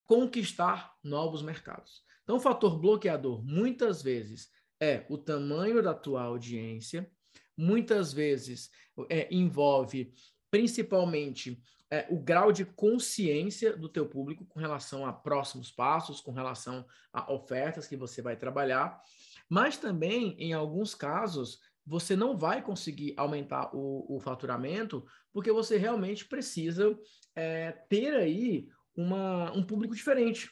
conquistar 0.07 0.95
novos 1.05 1.43
mercados. 1.43 2.03
Então, 2.25 2.37
o 2.37 2.41
fator 2.41 2.79
bloqueador, 2.79 3.45
muitas 3.45 4.03
vezes, 4.03 4.49
é 4.81 5.07
o 5.09 5.17
tamanho 5.17 5.83
da 5.83 5.95
tua 5.95 6.23
audiência, 6.23 7.11
muitas 7.57 8.13
vezes 8.13 8.71
é, 9.09 9.33
envolve 9.35 10.13
principalmente 10.51 11.63
é, 11.91 12.07
o 12.11 12.19
grau 12.19 12.53
de 12.53 12.65
consciência 12.65 13.77
do 13.77 13.89
teu 13.89 14.07
público 14.07 14.45
com 14.45 14.59
relação 14.59 15.07
a 15.07 15.13
próximos 15.13 15.71
passos, 15.71 16.21
com 16.21 16.33
relação 16.33 16.85
a 17.13 17.33
ofertas 17.33 17.87
que 17.87 17.97
você 17.97 18.21
vai 18.21 18.37
trabalhar, 18.37 19.01
mas 19.49 19.77
também, 19.77 20.37
em 20.39 20.53
alguns 20.53 20.95
casos, 20.95 21.61
você 21.87 22.17
não 22.17 22.37
vai 22.37 22.61
conseguir 22.63 23.15
aumentar 23.17 23.71
o, 23.75 24.17
o 24.17 24.19
faturamento 24.19 25.07
porque 25.33 25.53
você 25.53 25.77
realmente 25.77 26.25
precisa 26.25 26.99
é, 27.35 27.71
ter 27.89 28.15
aí 28.15 28.69
uma, 28.97 29.53
um 29.53 29.65
público 29.65 29.95
diferente 29.95 30.51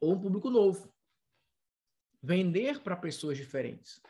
ou 0.00 0.14
um 0.14 0.20
público 0.20 0.50
novo. 0.50 0.92
Vender 2.20 2.80
para 2.80 2.96
pessoas 2.96 3.36
diferentes. 3.36 4.00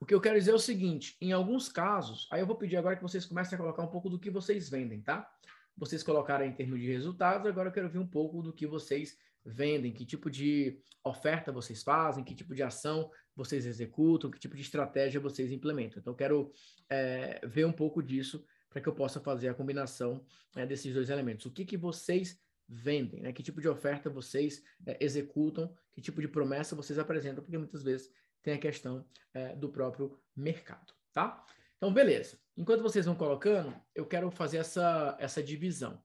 O 0.00 0.06
que 0.06 0.14
eu 0.14 0.20
quero 0.20 0.38
dizer 0.38 0.52
é 0.52 0.54
o 0.54 0.58
seguinte: 0.58 1.16
em 1.20 1.32
alguns 1.32 1.68
casos, 1.68 2.28
aí 2.30 2.40
eu 2.40 2.46
vou 2.46 2.56
pedir 2.56 2.76
agora 2.76 2.96
que 2.96 3.02
vocês 3.02 3.26
comecem 3.26 3.56
a 3.56 3.60
colocar 3.60 3.82
um 3.82 3.88
pouco 3.88 4.08
do 4.08 4.18
que 4.18 4.30
vocês 4.30 4.68
vendem, 4.68 5.00
tá? 5.00 5.30
Vocês 5.76 6.02
colocaram 6.02 6.44
em 6.44 6.52
termos 6.52 6.80
de 6.80 6.86
resultados, 6.86 7.46
agora 7.46 7.68
eu 7.68 7.72
quero 7.72 7.88
ver 7.88 7.98
um 7.98 8.06
pouco 8.06 8.42
do 8.42 8.52
que 8.52 8.66
vocês 8.66 9.16
vendem, 9.44 9.92
que 9.92 10.04
tipo 10.04 10.30
de 10.30 10.80
oferta 11.04 11.52
vocês 11.52 11.82
fazem, 11.82 12.24
que 12.24 12.34
tipo 12.34 12.54
de 12.54 12.62
ação 12.62 13.10
vocês 13.34 13.64
executam, 13.66 14.30
que 14.30 14.38
tipo 14.38 14.56
de 14.56 14.62
estratégia 14.62 15.20
vocês 15.20 15.52
implementam. 15.52 16.00
Então, 16.00 16.12
eu 16.12 16.16
quero 16.16 16.52
é, 16.90 17.40
ver 17.46 17.64
um 17.64 17.72
pouco 17.72 18.02
disso 18.02 18.44
para 18.68 18.82
que 18.82 18.88
eu 18.88 18.94
possa 18.94 19.20
fazer 19.20 19.48
a 19.48 19.54
combinação 19.54 20.24
é, 20.56 20.66
desses 20.66 20.92
dois 20.92 21.08
elementos. 21.08 21.46
O 21.46 21.50
que, 21.50 21.64
que 21.64 21.76
vocês 21.76 22.38
vendem, 22.68 23.22
né? 23.22 23.32
que 23.32 23.42
tipo 23.42 23.60
de 23.60 23.68
oferta 23.68 24.10
vocês 24.10 24.62
é, 24.86 25.02
executam, 25.02 25.74
que 25.92 26.02
tipo 26.02 26.20
de 26.20 26.28
promessa 26.28 26.76
vocês 26.76 26.98
apresentam, 26.98 27.42
porque 27.42 27.56
muitas 27.56 27.82
vezes 27.82 28.10
tem 28.42 28.54
a 28.54 28.58
questão 28.58 29.04
é, 29.34 29.54
do 29.54 29.68
próprio 29.68 30.18
mercado, 30.36 30.92
tá? 31.12 31.44
Então, 31.76 31.92
beleza. 31.92 32.38
Enquanto 32.56 32.82
vocês 32.82 33.06
vão 33.06 33.14
colocando, 33.14 33.74
eu 33.94 34.04
quero 34.04 34.30
fazer 34.30 34.58
essa, 34.58 35.16
essa 35.20 35.42
divisão. 35.42 36.02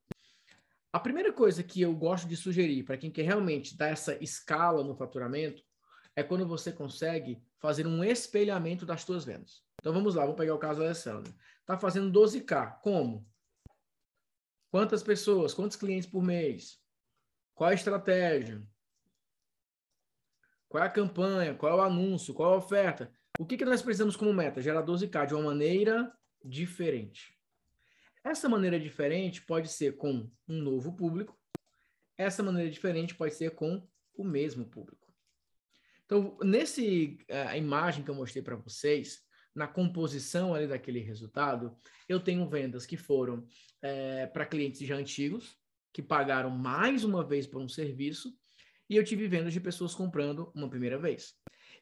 A 0.92 1.00
primeira 1.00 1.34
coisa 1.34 1.64
que 1.64 1.82
eu 1.82 1.96
gosto 1.96 2.28
de 2.28 2.38
sugerir 2.38 2.84
para 2.84 2.98
quem 2.98 3.10
quer 3.10 3.24
realmente 3.24 3.76
dar 3.76 3.88
essa 3.88 4.16
escala 4.24 4.84
no 4.84 4.96
faturamento 4.96 5.64
é 6.16 6.22
quando 6.22 6.48
você 6.48 6.72
consegue 6.72 7.42
fazer 7.60 7.88
um 7.88 8.04
espelhamento 8.04 8.86
das 8.86 9.02
suas 9.02 9.26
vendas. 9.26 9.64
Então 9.82 9.92
vamos 9.92 10.14
lá, 10.14 10.22
vamos 10.22 10.38
pegar 10.38 10.54
o 10.54 10.60
caso 10.60 10.80
da 10.80 10.86
Alessandra. 10.86 11.34
Está 11.60 11.78
fazendo 11.78 12.12
12K. 12.12 12.80
Como? 12.82 13.28
Quantas 14.70 15.02
pessoas? 15.02 15.54
Quantos 15.54 15.78
clientes 15.78 16.08
por 16.08 16.22
mês? 16.22 16.80
Qual 17.56 17.72
a 17.72 17.74
estratégia? 17.74 18.62
Qual 20.74 20.84
é 20.84 20.88
a 20.88 20.90
campanha? 20.90 21.54
Qual 21.54 21.72
é 21.72 21.76
o 21.76 21.86
anúncio? 21.86 22.34
Qual 22.34 22.52
é 22.52 22.56
a 22.56 22.58
oferta? 22.58 23.14
O 23.38 23.46
que, 23.46 23.58
que 23.58 23.64
nós 23.64 23.84
precisamos 23.84 24.16
como 24.16 24.34
meta? 24.34 24.60
Gerar 24.60 24.82
12K 24.82 25.28
de 25.28 25.36
uma 25.36 25.44
maneira 25.44 26.12
diferente. 26.44 27.38
Essa 28.24 28.50
maneira 28.50 28.80
diferente 28.80 29.44
pode 29.44 29.72
ser 29.72 29.98
com 29.98 30.28
um 30.48 30.58
novo 30.64 30.96
público. 30.96 31.40
Essa 32.18 32.42
maneira 32.42 32.72
diferente 32.72 33.14
pode 33.14 33.36
ser 33.36 33.52
com 33.52 33.88
o 34.18 34.24
mesmo 34.24 34.66
público. 34.66 35.14
Então, 36.08 36.36
nesse 36.42 37.20
eh, 37.28 37.44
a 37.44 37.56
imagem 37.56 38.04
que 38.04 38.10
eu 38.10 38.16
mostrei 38.16 38.42
para 38.42 38.56
vocês, 38.56 39.22
na 39.54 39.68
composição 39.68 40.56
ali 40.56 40.66
daquele 40.66 41.02
resultado, 41.02 41.78
eu 42.10 42.20
tenho 42.20 42.50
vendas 42.50 42.84
que 42.84 42.98
foram 42.98 43.46
é, 43.80 44.26
para 44.26 44.48
clientes 44.48 44.88
já 44.88 44.96
antigos, 44.96 45.56
que 45.94 46.02
pagaram 46.02 46.50
mais 46.50 47.04
uma 47.04 47.24
vez 47.24 47.46
por 47.46 47.62
um 47.62 47.70
serviço, 47.70 48.36
e 48.90 48.96
eu 48.96 49.04
tive 49.04 49.28
vendas 49.28 49.54
de 49.54 49.60
pessoas 49.60 49.96
comprando 49.96 50.52
uma 50.54 50.70
primeira 50.70 50.98
vez. 50.98 51.36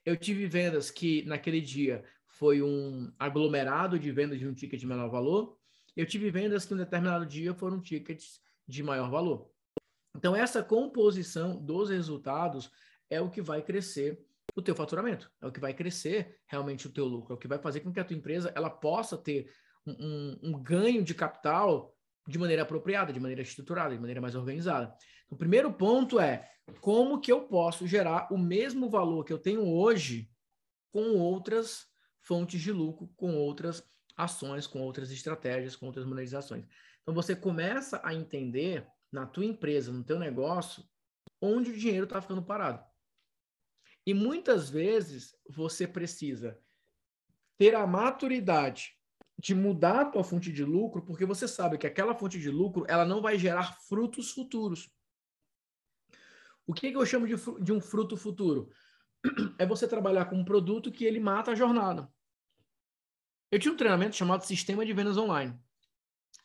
Eu 0.06 0.18
tive 0.18 0.48
vendas 0.48 0.90
que 0.90 1.24
naquele 1.26 1.62
dia 1.62 2.04
foi 2.26 2.62
um 2.62 3.12
aglomerado 3.20 4.00
de 4.00 4.12
vendas 4.12 4.40
de 4.40 4.48
um 4.48 4.54
ticket 4.54 4.80
de 4.80 4.88
menor 4.88 5.10
valor. 5.10 5.58
Eu 5.96 6.06
tive 6.06 6.32
vendas 6.32 6.66
que 6.66 6.74
em 6.74 6.76
um 6.76 6.80
determinado 6.80 7.26
dia 7.26 7.54
foram 7.54 7.82
tickets 7.82 8.42
de 8.68 8.82
maior 8.82 9.10
valor. 9.10 9.50
Então 10.16 10.36
essa 10.36 10.64
composição 10.64 11.58
dos 11.64 11.90
resultados 11.90 12.72
é 13.10 13.22
o 13.22 13.30
que 13.30 13.42
vai 13.42 13.62
crescer 13.62 14.20
o 14.56 14.62
teu 14.62 14.76
faturamento, 14.76 15.32
é 15.42 15.48
o 15.48 15.52
que 15.52 15.60
vai 15.60 15.74
crescer 15.74 16.40
realmente 16.46 16.88
o 16.88 16.92
teu 16.92 17.06
lucro, 17.06 17.34
é 17.34 17.36
o 17.36 17.40
que 17.40 17.48
vai 17.48 17.60
fazer 17.60 17.80
com 17.82 17.92
que 17.92 18.00
a 18.00 18.04
tua 18.04 18.18
empresa 18.18 18.52
ela 18.56 18.70
possa 18.70 19.18
ter 19.18 19.50
um, 19.86 19.92
um, 19.92 20.40
um 20.44 20.64
ganho 20.64 21.04
de 21.04 21.14
capital 21.14 21.96
de 22.28 22.38
maneira 22.38 22.64
apropriada, 22.64 23.12
de 23.12 23.20
maneira 23.20 23.42
estruturada, 23.42 23.94
de 23.94 24.00
maneira 24.00 24.22
mais 24.22 24.36
organizada. 24.36 24.96
O 25.30 25.36
primeiro 25.36 25.74
ponto 25.74 26.20
é 26.20 26.50
como 26.80 27.20
que 27.20 27.32
eu 27.32 27.48
posso 27.48 27.88
gerar 27.88 28.32
o 28.32 28.38
mesmo 28.38 28.90
valor 28.90 29.26
que 29.26 29.34
eu 29.34 29.40
tenho 29.40 29.68
hoje 29.68 30.30
com 30.92 31.18
outras 31.18 31.88
fontes 32.22 32.62
de 32.62 32.72
lucro, 32.72 33.12
com 33.16 33.36
outras 33.36 33.84
ações, 34.16 34.68
com 34.68 34.82
outras 34.82 35.12
estratégias, 35.12 35.76
com 35.76 35.88
outras 35.88 36.06
monetizações. 36.06 36.66
Então 37.02 37.14
você 37.14 37.36
começa 37.36 38.00
a 38.04 38.14
entender 38.14 38.88
na 39.12 39.26
tua 39.26 39.46
empresa, 39.46 39.92
no 39.92 40.04
teu 40.04 40.20
negócio, 40.20 40.84
onde 41.42 41.72
o 41.72 41.78
dinheiro 41.78 42.04
está 42.04 42.22
ficando 42.22 42.44
parado. 42.44 42.84
E 44.06 44.14
muitas 44.14 44.70
vezes 44.70 45.36
você 45.50 45.88
precisa 45.88 46.60
ter 47.58 47.76
a 47.76 47.86
maturidade 47.86 48.96
de 49.42 49.56
mudar 49.56 50.02
a 50.02 50.06
tua 50.06 50.24
fonte 50.24 50.52
de 50.52 50.64
lucro, 50.64 51.02
porque 51.02 51.26
você 51.26 51.48
sabe 51.48 51.76
que 51.76 51.88
aquela 51.88 52.14
fonte 52.14 52.40
de 52.40 52.52
lucro 52.52 52.86
ela 52.88 53.04
não 53.04 53.24
vai 53.24 53.40
gerar 53.40 53.76
frutos 53.82 54.30
futuros. 54.30 54.88
O 56.68 56.74
que, 56.76 56.92
que 56.92 56.98
eu 56.98 57.06
chamo 57.08 57.28
de, 57.28 57.34
de 57.60 57.74
um 57.74 57.82
fruto 57.82 58.16
futuro? 58.16 58.70
É 59.58 59.66
você 59.66 59.88
trabalhar 59.88 60.26
com 60.26 60.36
um 60.36 60.46
produto 60.46 60.92
que 60.92 61.06
ele 61.06 61.20
mata 61.20 61.52
a 61.52 61.56
jornada. 61.56 62.08
Eu 63.52 63.60
tinha 63.60 63.74
um 63.74 63.78
treinamento 63.78 64.16
chamado 64.16 64.46
Sistema 64.46 64.86
de 64.86 64.94
Vendas 64.94 65.18
Online. 65.18 65.60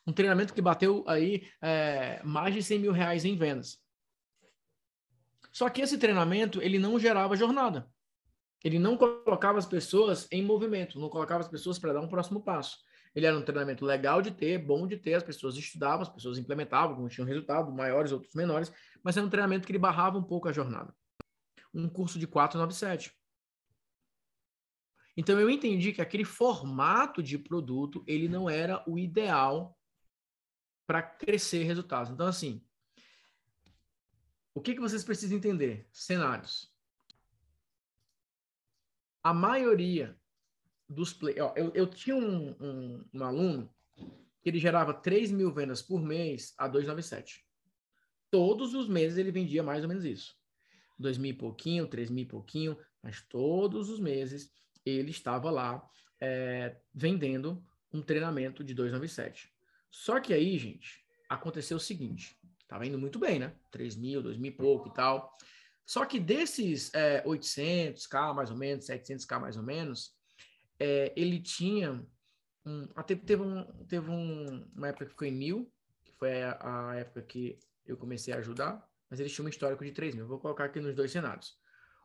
Um 0.05 0.13
treinamento 0.13 0.53
que 0.53 0.61
bateu 0.61 1.03
aí 1.07 1.47
é, 1.61 2.21
mais 2.23 2.53
de 2.53 2.63
100 2.63 2.79
mil 2.79 2.91
reais 2.91 3.25
em 3.25 3.35
vendas. 3.35 3.79
Só 5.51 5.69
que 5.69 5.81
esse 5.81 5.97
treinamento, 5.97 6.61
ele 6.61 6.79
não 6.79 6.99
gerava 6.99 7.35
jornada. 7.35 7.89
Ele 8.63 8.79
não 8.79 8.97
colocava 8.97 9.59
as 9.59 9.65
pessoas 9.65 10.27
em 10.31 10.43
movimento, 10.43 10.99
não 10.99 11.09
colocava 11.09 11.41
as 11.41 11.47
pessoas 11.47 11.77
para 11.79 11.93
dar 11.93 12.01
um 12.01 12.07
próximo 12.07 12.41
passo. 12.41 12.77
Ele 13.15 13.25
era 13.25 13.37
um 13.37 13.41
treinamento 13.41 13.85
legal 13.85 14.21
de 14.21 14.31
ter, 14.31 14.57
bom 14.57 14.87
de 14.87 14.97
ter, 14.97 15.15
as 15.15 15.23
pessoas 15.23 15.55
estudavam, 15.55 16.01
as 16.01 16.09
pessoas 16.09 16.37
implementavam, 16.37 17.07
tinham 17.07 17.27
resultado, 17.27 17.71
maiores, 17.71 18.11
outros 18.11 18.33
menores, 18.33 18.71
mas 19.03 19.17
era 19.17 19.25
um 19.25 19.29
treinamento 19.29 19.65
que 19.65 19.71
ele 19.71 19.79
barrava 19.79 20.17
um 20.17 20.23
pouco 20.23 20.47
a 20.47 20.53
jornada. 20.53 20.93
Um 21.73 21.89
curso 21.89 22.19
de 22.19 22.27
497. 22.27 23.13
Então 25.15 25.39
eu 25.39 25.49
entendi 25.49 25.91
que 25.91 26.01
aquele 26.01 26.23
formato 26.23 27.23
de 27.23 27.39
produto, 27.39 28.03
ele 28.05 28.29
não 28.29 28.47
era 28.47 28.83
o 28.87 28.99
ideal 28.99 29.75
para 30.85 31.01
crescer 31.01 31.63
resultados. 31.63 32.11
Então 32.11 32.27
assim, 32.27 32.63
o 34.53 34.61
que, 34.61 34.73
que 34.73 34.81
vocês 34.81 35.03
precisam 35.03 35.37
entender? 35.37 35.87
Cenários. 35.91 36.71
A 39.23 39.33
maioria 39.33 40.17
dos 40.89 41.13
play... 41.13 41.39
Ó, 41.39 41.53
eu, 41.55 41.71
eu 41.73 41.87
tinha 41.87 42.15
um, 42.15 42.55
um, 42.59 43.05
um 43.13 43.23
aluno 43.23 43.73
que 44.41 44.49
ele 44.49 44.59
gerava 44.59 44.93
3 44.93 45.31
mil 45.31 45.51
vendas 45.51 45.81
por 45.81 46.01
mês 46.01 46.53
a 46.57 46.67
297. 46.67 47.45
Todos 48.29 48.73
os 48.73 48.87
meses 48.87 49.17
ele 49.17 49.31
vendia 49.31 49.63
mais 49.63 49.83
ou 49.83 49.89
menos 49.89 50.05
isso. 50.05 50.35
2 50.99 51.17
mil 51.17 51.31
e 51.31 51.33
pouquinho, 51.33 51.87
3 51.87 52.09
mil 52.09 52.23
e 52.23 52.27
pouquinho, 52.27 52.77
mas 53.01 53.21
todos 53.21 53.89
os 53.89 53.99
meses 53.99 54.51
ele 54.85 55.11
estava 55.11 55.51
lá 55.51 55.87
é, 56.19 56.77
vendendo 56.93 57.63
um 57.93 58.01
treinamento 58.01 58.63
de 58.63 58.73
297. 58.73 59.51
Só 59.91 60.19
que 60.19 60.33
aí, 60.33 60.57
gente, 60.57 61.03
aconteceu 61.29 61.77
o 61.77 61.79
seguinte: 61.79 62.37
estava 62.61 62.85
indo 62.85 62.97
muito 62.97 63.19
bem, 63.19 63.39
né? 63.39 63.55
3 63.71 63.95
mil, 63.95 64.21
2 64.21 64.37
mil 64.37 64.51
e 64.51 64.55
pouco 64.55 64.89
e 64.89 64.93
tal. 64.93 65.35
Só 65.85 66.05
que 66.05 66.19
desses 66.19 66.93
é, 66.93 67.23
800k 67.23 68.33
mais 68.33 68.51
ou 68.51 68.57
menos, 68.57 68.87
700k 68.87 69.39
mais 69.39 69.55
ou 69.55 69.63
menos, 69.63 70.16
é, 70.79 71.13
ele 71.15 71.39
tinha 71.39 72.05
um, 72.67 72.87
até 72.95 73.15
teve, 73.15 73.41
um, 73.41 73.63
teve 73.85 74.09
um, 74.09 74.65
uma 74.75 74.89
época 74.89 75.05
que 75.05 75.11
ficou 75.11 75.27
em 75.27 75.31
mil, 75.31 75.71
que 76.03 76.11
foi 76.13 76.43
a, 76.43 76.89
a, 76.89 76.95
época 76.95 77.21
que 77.21 77.57
eu 77.85 77.95
comecei 77.95 78.33
a 78.33 78.37
ajudar, 78.37 78.85
mas 79.09 79.19
ele 79.19 79.29
tinha 79.29 79.45
um 79.45 79.49
histórico 79.49 79.85
de 79.85 79.91
3 79.93 80.15
mil. 80.15 80.27
Vou 80.27 80.39
colocar 80.39 80.65
aqui 80.65 80.81
nos 80.81 80.93
dois 80.93 81.11
cenários. 81.11 81.57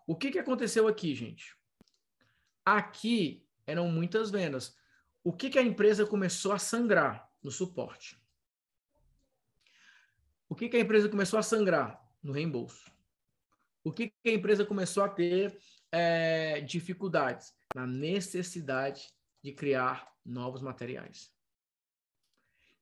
O 0.07 0.15
que, 0.15 0.31
que 0.31 0.39
aconteceu 0.39 0.87
aqui, 0.87 1.15
gente? 1.15 1.57
Aqui 2.65 3.45
eram 3.67 3.89
muitas 3.89 4.31
vendas. 4.31 4.77
O 5.25 5.33
que, 5.33 5.51
que 5.51 5.59
a 5.59 5.63
empresa 5.63 6.07
começou 6.07 6.53
a 6.53 6.59
sangrar 6.59 7.29
no 7.43 7.51
suporte? 7.51 8.21
O 10.49 10.55
que, 10.55 10.69
que 10.69 10.77
a 10.77 10.81
empresa 10.81 11.09
começou 11.09 11.39
a 11.39 11.43
sangrar? 11.43 12.01
No 12.23 12.33
reembolso. 12.33 12.89
O 13.83 13.93
que, 13.93 14.11
que 14.23 14.31
a 14.31 14.35
empresa 14.35 14.65
começou 14.65 15.03
a 15.03 15.09
ter 15.09 15.59
é, 15.93 16.61
dificuldades? 16.63 17.55
Na 17.75 17.87
necessidade 17.87 19.13
de 19.43 19.53
criar 19.53 20.11
novos 20.25 20.63
materiais. 20.63 21.33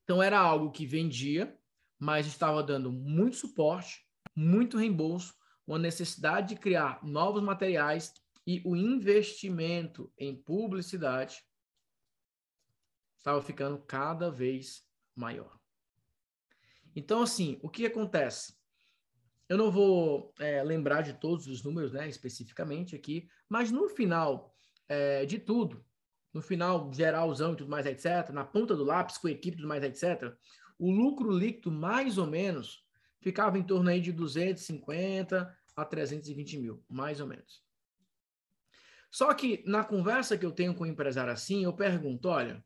Então, 0.03 0.21
era 0.21 0.39
algo 0.39 0.71
que 0.71 0.85
vendia, 0.85 1.57
mas 1.99 2.25
estava 2.25 2.63
dando 2.63 2.91
muito 2.91 3.35
suporte, 3.35 4.05
muito 4.35 4.77
reembolso, 4.77 5.35
uma 5.67 5.77
necessidade 5.77 6.49
de 6.49 6.59
criar 6.59 7.03
novos 7.03 7.41
materiais 7.43 8.13
e 8.45 8.61
o 8.65 8.75
investimento 8.75 10.11
em 10.17 10.35
publicidade 10.35 11.43
estava 13.17 13.41
ficando 13.41 13.77
cada 13.77 14.31
vez 14.31 14.83
maior. 15.15 15.59
Então, 16.95 17.21
assim, 17.21 17.59
o 17.61 17.69
que 17.69 17.85
acontece? 17.85 18.59
Eu 19.51 19.57
não 19.57 19.69
vou 19.69 20.33
é, 20.39 20.63
lembrar 20.63 21.01
de 21.01 21.11
todos 21.11 21.45
os 21.45 21.61
números, 21.61 21.91
né, 21.91 22.07
especificamente 22.07 22.95
aqui, 22.95 23.27
mas 23.49 23.69
no 23.69 23.89
final 23.89 24.55
é, 24.87 25.25
de 25.25 25.37
tudo, 25.37 25.85
no 26.33 26.41
final 26.41 26.89
geralzão 26.93 27.51
e 27.51 27.57
tudo 27.57 27.69
mais, 27.69 27.85
etc., 27.85 28.29
na 28.29 28.45
ponta 28.45 28.77
do 28.77 28.85
lápis, 28.85 29.17
com 29.17 29.27
a 29.27 29.31
equipe 29.31 29.57
e 29.57 29.57
tudo 29.57 29.67
mais, 29.67 29.83
etc., 29.83 30.33
o 30.79 30.89
lucro 30.89 31.29
líquido, 31.29 31.69
mais 31.69 32.17
ou 32.17 32.27
menos, 32.27 32.85
ficava 33.19 33.59
em 33.59 33.63
torno 33.63 33.89
aí 33.89 33.99
de 33.99 34.13
250 34.13 35.53
a 35.75 35.83
320 35.83 36.57
mil, 36.57 36.85
mais 36.87 37.19
ou 37.19 37.27
menos. 37.27 37.61
Só 39.11 39.33
que 39.33 39.61
na 39.67 39.83
conversa 39.83 40.37
que 40.37 40.45
eu 40.45 40.53
tenho 40.53 40.73
com 40.73 40.85
o 40.85 40.87
empresário 40.87 41.33
assim, 41.33 41.65
eu 41.65 41.73
pergunto, 41.73 42.29
olha, 42.29 42.63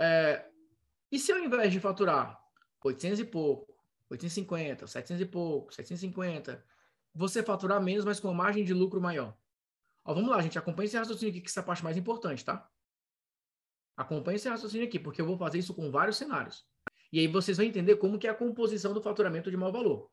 é, 0.00 0.44
e 1.12 1.16
se 1.16 1.30
ao 1.30 1.38
invés 1.38 1.72
de 1.72 1.78
faturar 1.78 2.36
800 2.82 3.20
e 3.20 3.24
pouco, 3.24 3.77
850, 4.10 4.86
700 4.86 5.20
e 5.20 5.26
pouco, 5.26 5.72
750, 5.74 6.64
você 7.14 7.42
faturar 7.42 7.82
menos, 7.82 8.04
mas 8.04 8.20
com 8.20 8.28
uma 8.28 8.34
margem 8.34 8.64
de 8.64 8.72
lucro 8.72 9.00
maior. 9.00 9.36
Ó, 10.04 10.14
vamos 10.14 10.30
lá, 10.30 10.40
gente, 10.40 10.58
acompanhe 10.58 10.86
esse 10.86 10.96
raciocínio 10.96 11.30
aqui, 11.30 11.40
que 11.40 11.58
é 11.58 11.60
a 11.60 11.64
parte 11.64 11.84
mais 11.84 11.96
importante, 11.96 12.44
tá? 12.44 12.70
Acompanhe 13.96 14.36
esse 14.36 14.48
raciocínio 14.48 14.86
aqui, 14.86 14.98
porque 14.98 15.20
eu 15.20 15.26
vou 15.26 15.36
fazer 15.36 15.58
isso 15.58 15.74
com 15.74 15.90
vários 15.90 16.16
cenários. 16.16 16.64
E 17.12 17.18
aí 17.18 17.26
vocês 17.26 17.56
vão 17.56 17.66
entender 17.66 17.96
como 17.96 18.18
que 18.18 18.26
é 18.26 18.30
a 18.30 18.34
composição 18.34 18.94
do 18.94 19.02
faturamento 19.02 19.50
de 19.50 19.56
mau 19.56 19.72
valor. 19.72 20.10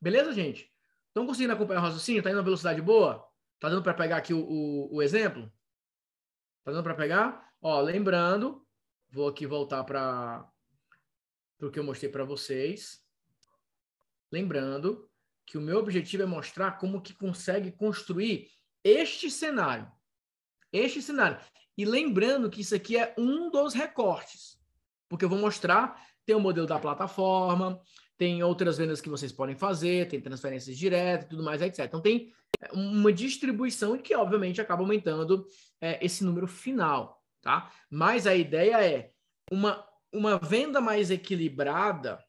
Beleza, 0.00 0.32
gente? 0.32 0.72
Estão 1.08 1.26
conseguindo 1.26 1.52
acompanhar 1.52 1.80
o 1.80 1.82
raciocínio? 1.82 2.22
Tá 2.22 2.30
indo 2.30 2.36
na 2.36 2.42
velocidade 2.42 2.80
boa? 2.80 3.28
Tá 3.60 3.68
dando 3.68 3.82
para 3.82 3.94
pegar 3.94 4.16
aqui 4.16 4.32
o, 4.32 4.40
o, 4.40 4.96
o, 4.96 5.02
exemplo? 5.02 5.52
Tá 6.64 6.72
dando 6.72 6.82
para 6.82 6.94
pegar? 6.94 7.52
Ó, 7.60 7.80
lembrando, 7.80 8.66
vou 9.10 9.28
aqui 9.28 9.46
voltar 9.46 9.84
para 9.84 10.50
o 11.60 11.70
que 11.70 11.78
eu 11.78 11.84
mostrei 11.84 12.10
para 12.10 12.24
vocês. 12.24 13.03
Lembrando 14.32 15.08
que 15.46 15.58
o 15.58 15.60
meu 15.60 15.78
objetivo 15.78 16.22
é 16.22 16.26
mostrar 16.26 16.72
como 16.72 17.02
que 17.02 17.14
consegue 17.14 17.72
construir 17.72 18.48
este 18.82 19.30
cenário. 19.30 19.90
Este 20.72 21.00
cenário. 21.00 21.38
E 21.76 21.84
lembrando 21.84 22.50
que 22.50 22.60
isso 22.60 22.74
aqui 22.74 22.96
é 22.96 23.14
um 23.18 23.50
dos 23.50 23.74
recortes. 23.74 24.58
Porque 25.08 25.24
eu 25.24 25.28
vou 25.28 25.38
mostrar, 25.38 26.00
tem 26.24 26.34
o 26.34 26.40
modelo 26.40 26.66
da 26.66 26.78
plataforma, 26.78 27.80
tem 28.16 28.42
outras 28.42 28.78
vendas 28.78 29.00
que 29.00 29.08
vocês 29.08 29.32
podem 29.32 29.56
fazer, 29.56 30.08
tem 30.08 30.20
transferências 30.20 30.76
diretas 30.76 31.28
tudo 31.28 31.42
mais, 31.42 31.60
etc. 31.60 31.80
Então 31.80 32.00
tem 32.00 32.32
é, 32.60 32.72
uma 32.72 33.12
distribuição 33.12 33.98
que, 33.98 34.14
obviamente, 34.14 34.60
acaba 34.60 34.82
aumentando 34.82 35.46
é, 35.80 36.04
esse 36.04 36.24
número 36.24 36.46
final, 36.46 37.22
tá? 37.42 37.70
Mas 37.90 38.26
a 38.26 38.34
ideia 38.34 38.84
é 38.84 39.10
uma, 39.50 39.84
uma 40.12 40.38
venda 40.38 40.80
mais 40.80 41.10
equilibrada 41.10 42.23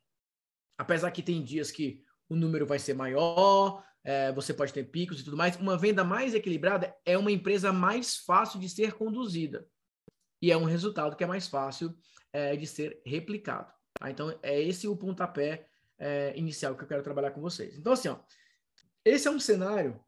apesar 0.77 1.11
que 1.11 1.23
tem 1.23 1.43
dias 1.43 1.71
que 1.71 2.01
o 2.29 2.35
número 2.35 2.65
vai 2.65 2.79
ser 2.79 2.93
maior, 2.93 3.83
é, 4.03 4.31
você 4.31 4.53
pode 4.53 4.71
ter 4.71 4.83
picos 4.83 5.19
e 5.19 5.23
tudo 5.23 5.37
mais, 5.37 5.55
uma 5.57 5.77
venda 5.77 6.03
mais 6.03 6.33
equilibrada 6.33 6.95
é 7.05 7.17
uma 7.17 7.31
empresa 7.31 7.73
mais 7.73 8.17
fácil 8.17 8.59
de 8.59 8.69
ser 8.69 8.93
conduzida. 8.93 9.67
E 10.41 10.51
é 10.51 10.57
um 10.57 10.65
resultado 10.65 11.15
que 11.15 11.23
é 11.23 11.27
mais 11.27 11.47
fácil 11.47 11.95
é, 12.31 12.55
de 12.55 12.67
ser 12.67 13.01
replicado. 13.05 13.71
Tá? 13.99 14.11
Então, 14.11 14.37
é 14.43 14.61
esse 14.61 14.87
o 14.87 14.95
pontapé 14.95 15.67
é, 15.97 16.37
inicial 16.37 16.75
que 16.75 16.83
eu 16.83 16.87
quero 16.87 17.03
trabalhar 17.03 17.31
com 17.31 17.41
vocês. 17.41 17.77
Então, 17.77 17.93
assim, 17.93 18.09
ó, 18.09 18.19
esse 19.03 19.27
é 19.27 19.31
um 19.31 19.39
cenário 19.39 19.99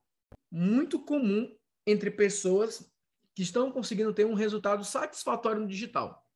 muito 0.52 1.00
comum 1.04 1.56
entre 1.86 2.12
pessoas 2.12 2.92
que 3.36 3.42
estão 3.42 3.72
conseguindo 3.72 4.14
ter 4.14 4.26
um 4.26 4.34
resultado 4.34 4.84
satisfatório 4.84 5.62
no 5.62 5.68
digital. 5.68 6.28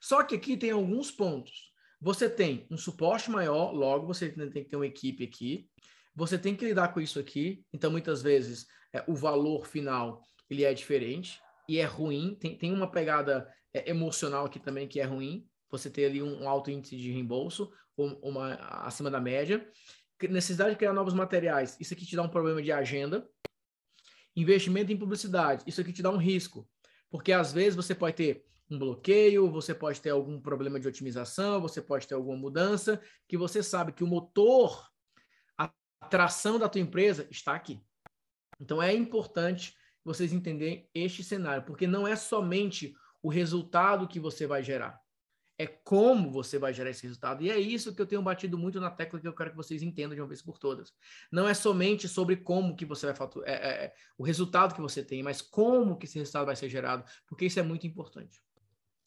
Só 0.00 0.22
que 0.22 0.34
aqui 0.34 0.56
tem 0.56 0.70
alguns 0.70 1.10
pontos. 1.10 1.71
Você 2.02 2.28
tem 2.28 2.66
um 2.68 2.76
suporte 2.76 3.30
maior, 3.30 3.70
logo 3.70 4.08
você 4.08 4.28
tem 4.28 4.64
que 4.64 4.70
ter 4.70 4.74
uma 4.74 4.86
equipe 4.88 5.22
aqui. 5.22 5.70
Você 6.16 6.36
tem 6.36 6.56
que 6.56 6.64
lidar 6.64 6.88
com 6.88 7.00
isso 7.00 7.20
aqui. 7.20 7.64
Então, 7.72 7.92
muitas 7.92 8.20
vezes, 8.20 8.66
é, 8.92 9.04
o 9.06 9.14
valor 9.14 9.68
final 9.68 10.20
ele 10.50 10.64
é 10.64 10.74
diferente 10.74 11.40
e 11.68 11.78
é 11.78 11.84
ruim. 11.84 12.36
Tem, 12.40 12.58
tem 12.58 12.72
uma 12.72 12.90
pegada 12.90 13.48
é, 13.72 13.88
emocional 13.88 14.46
aqui 14.46 14.58
também 14.58 14.88
que 14.88 14.98
é 14.98 15.04
ruim. 15.04 15.46
Você 15.70 15.88
ter 15.88 16.06
ali 16.06 16.20
um, 16.20 16.42
um 16.42 16.48
alto 16.48 16.72
índice 16.72 16.96
de 16.96 17.12
reembolso, 17.12 17.72
ou 17.96 18.18
uma 18.20 18.54
acima 18.84 19.08
da 19.08 19.20
média. 19.20 19.64
Necessidade 20.28 20.70
de 20.70 20.78
criar 20.78 20.92
novos 20.92 21.14
materiais. 21.14 21.76
Isso 21.78 21.94
aqui 21.94 22.04
te 22.04 22.16
dá 22.16 22.22
um 22.24 22.28
problema 22.28 22.60
de 22.60 22.72
agenda. 22.72 23.24
Investimento 24.34 24.92
em 24.92 24.98
publicidade. 24.98 25.62
Isso 25.68 25.80
aqui 25.80 25.92
te 25.92 26.02
dá 26.02 26.10
um 26.10 26.16
risco. 26.16 26.68
Porque 27.08 27.30
às 27.30 27.52
vezes 27.52 27.76
você 27.76 27.94
pode 27.94 28.16
ter 28.16 28.44
um 28.70 28.78
bloqueio, 28.78 29.50
você 29.50 29.74
pode 29.74 30.00
ter 30.00 30.10
algum 30.10 30.40
problema 30.40 30.80
de 30.80 30.88
otimização, 30.88 31.60
você 31.60 31.82
pode 31.82 32.06
ter 32.06 32.14
alguma 32.14 32.36
mudança, 32.36 33.00
que 33.28 33.36
você 33.36 33.62
sabe 33.62 33.92
que 33.92 34.04
o 34.04 34.06
motor, 34.06 34.88
a 35.58 35.68
tração 36.08 36.58
da 36.58 36.68
tua 36.68 36.80
empresa 36.80 37.26
está 37.30 37.54
aqui. 37.54 37.80
Então 38.60 38.82
é 38.82 38.94
importante 38.94 39.76
vocês 40.04 40.32
entenderem 40.32 40.88
este 40.94 41.22
cenário, 41.22 41.64
porque 41.64 41.86
não 41.86 42.06
é 42.06 42.16
somente 42.16 42.94
o 43.22 43.28
resultado 43.28 44.08
que 44.08 44.18
você 44.18 44.46
vai 44.46 44.62
gerar. 44.62 45.00
É 45.58 45.66
como 45.66 46.30
você 46.30 46.58
vai 46.58 46.74
gerar 46.74 46.90
esse 46.90 47.02
resultado. 47.02 47.42
E 47.44 47.50
é 47.50 47.58
isso 47.58 47.94
que 47.94 48.02
eu 48.02 48.06
tenho 48.06 48.22
batido 48.22 48.58
muito 48.58 48.80
na 48.80 48.90
tecla 48.90 49.20
que 49.20 49.28
eu 49.28 49.34
quero 49.34 49.50
que 49.50 49.56
vocês 49.56 49.82
entendam 49.82 50.14
de 50.14 50.20
uma 50.20 50.26
vez 50.26 50.42
por 50.42 50.58
todas. 50.58 50.92
Não 51.30 51.46
é 51.46 51.54
somente 51.54 52.08
sobre 52.08 52.36
como 52.36 52.74
que 52.74 52.84
você 52.84 53.06
vai 53.06 53.14
faturar, 53.14 53.48
é, 53.48 53.52
é, 53.52 53.84
é, 53.84 53.94
o 54.18 54.24
resultado 54.24 54.74
que 54.74 54.80
você 54.80 55.04
tem, 55.04 55.22
mas 55.22 55.40
como 55.40 55.96
que 55.96 56.06
esse 56.06 56.18
resultado 56.18 56.46
vai 56.46 56.56
ser 56.56 56.68
gerado, 56.68 57.04
porque 57.28 57.44
isso 57.44 57.60
é 57.60 57.62
muito 57.62 57.86
importante. 57.86 58.42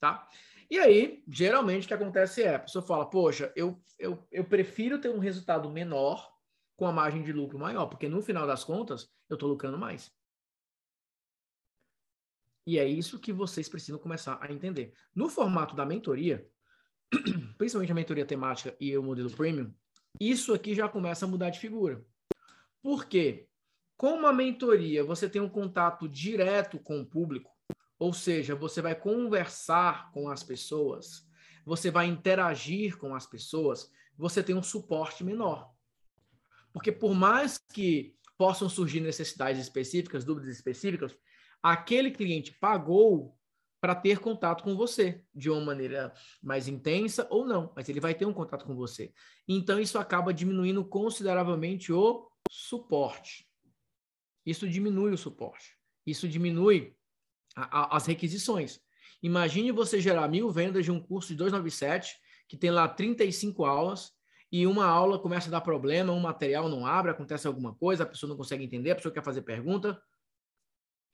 Tá? 0.06 0.30
E 0.70 0.78
aí, 0.78 1.24
geralmente, 1.28 1.86
o 1.86 1.88
que 1.88 1.94
acontece 1.96 2.44
é, 2.44 2.56
a 2.56 2.60
pessoa 2.60 2.86
fala, 2.86 3.10
poxa, 3.10 3.52
eu, 3.56 3.82
eu, 3.98 4.24
eu 4.32 4.44
prefiro 4.44 5.02
ter 5.02 5.10
um 5.10 5.18
resultado 5.18 5.68
menor 5.68 6.32
com 6.76 6.86
a 6.86 6.91
margem 6.91 7.24
de 7.24 7.34
lucro 7.34 7.58
maior, 7.58 7.88
porque 7.88 8.08
no 8.08 8.22
final 8.22 8.46
das 8.46 8.63
contas, 8.63 9.10
eu 9.28 9.34
estou 9.34 9.50
lucrando 9.50 9.80
mais. 9.80 10.12
E 12.68 12.78
é 12.78 12.86
isso 12.86 13.20
que 13.20 13.34
vocês 13.34 13.68
precisam 13.68 13.98
começar 13.98 14.38
a 14.39 14.52
entender. 14.52 14.94
No 15.15 15.28
formato 15.28 15.76
da 15.76 15.86
mentoria, 15.86 16.48
principalmente 17.58 17.91
a 17.91 17.96
mentoria 17.96 18.26
temática 18.28 18.76
e 18.80 18.96
o 18.96 19.02
modelo 19.02 19.32
premium, 19.32 19.74
isso 20.20 20.54
aqui 20.54 20.76
já 20.76 20.88
começa 20.88 21.26
a 21.26 21.28
mudar 21.28 21.50
de 21.50 21.60
figura. 21.60 22.06
Por 22.84 23.06
quê? 23.06 23.48
Com 23.98 24.28
a 24.28 24.34
mentoria, 24.34 25.04
você 25.04 25.28
tem 25.28 25.41
um 25.41 25.50
contato 25.50 26.08
direto 26.08 26.78
com 26.78 27.02
o 27.02 27.06
público, 27.06 27.55
ou 28.06 28.13
seja, 28.13 28.54
você 28.54 28.84
vai 28.84 28.94
conversar 28.94 30.12
com 30.12 30.30
as 30.30 30.44
pessoas, 30.44 31.28
você 31.65 31.89
vai 31.89 32.06
interagir 32.06 33.00
com 33.00 33.15
as 33.15 33.26
pessoas, 33.26 33.89
você 34.15 34.44
tem 34.44 34.54
um 34.54 34.62
suporte 34.62 35.24
menor. 35.24 35.74
Porque 36.72 36.91
por 36.91 37.15
mais 37.15 37.58
que 37.58 38.15
possam 38.38 38.70
surgir 38.70 39.00
necessidades 39.00 39.60
específicas, 39.60 40.24
dúvidas 40.24 40.56
específicas, 40.56 41.18
aquele 41.63 42.12
cliente 42.12 42.52
pagou 42.60 43.36
para 43.82 43.96
ter 43.96 44.20
contato 44.20 44.63
com 44.63 44.76
você 44.76 45.24
de 45.34 45.50
uma 45.50 45.62
maneira 45.62 46.13
mais 46.44 46.68
intensa 46.68 47.28
ou 47.32 47.44
não, 47.44 47.74
mas 47.76 47.89
ele 47.89 48.00
vai 48.00 48.13
ter 48.13 48.28
um 48.28 48.34
contato 48.34 48.65
com 48.65 48.76
você. 48.76 49.12
Então 49.48 49.80
isso 49.80 49.98
acaba 49.98 50.32
diminuindo 50.32 50.86
consideravelmente 50.86 51.91
o 51.91 52.30
suporte. 52.52 53.50
Isso 54.46 54.70
diminui 54.70 55.12
o 55.12 55.18
suporte. 55.18 55.76
Isso 56.06 56.28
diminui 56.28 56.96
a, 57.56 57.96
as 57.96 58.06
requisições. 58.06 58.80
Imagine 59.24 59.72
você 59.72 60.00
gerar 60.00 60.28
mil 60.28 60.50
vendas 60.52 60.84
de 60.86 60.91
um 60.91 61.00
curso 61.00 61.30
de 61.30 61.36
297 61.36 62.15
que 62.48 62.58
tem 62.58 62.70
lá 62.70 62.88
35 62.88 63.65
aulas 63.65 64.12
e 64.52 64.68
uma 64.68 64.86
aula 64.86 65.18
começa 65.18 65.48
a 65.48 65.52
dar 65.52 65.62
problema, 65.62 66.13
um 66.13 66.20
material 66.20 66.70
não 66.70 66.86
abre, 66.86 67.12
acontece 67.12 67.48
alguma 67.48 67.74
coisa, 67.74 68.04
a 68.04 68.06
pessoa 68.06 68.30
não 68.30 68.38
consegue 68.38 68.63
entender, 68.63 68.91
a 68.91 68.96
pessoa 68.96 69.13
quer 69.13 69.24
fazer 69.24 69.41
pergunta 69.41 70.00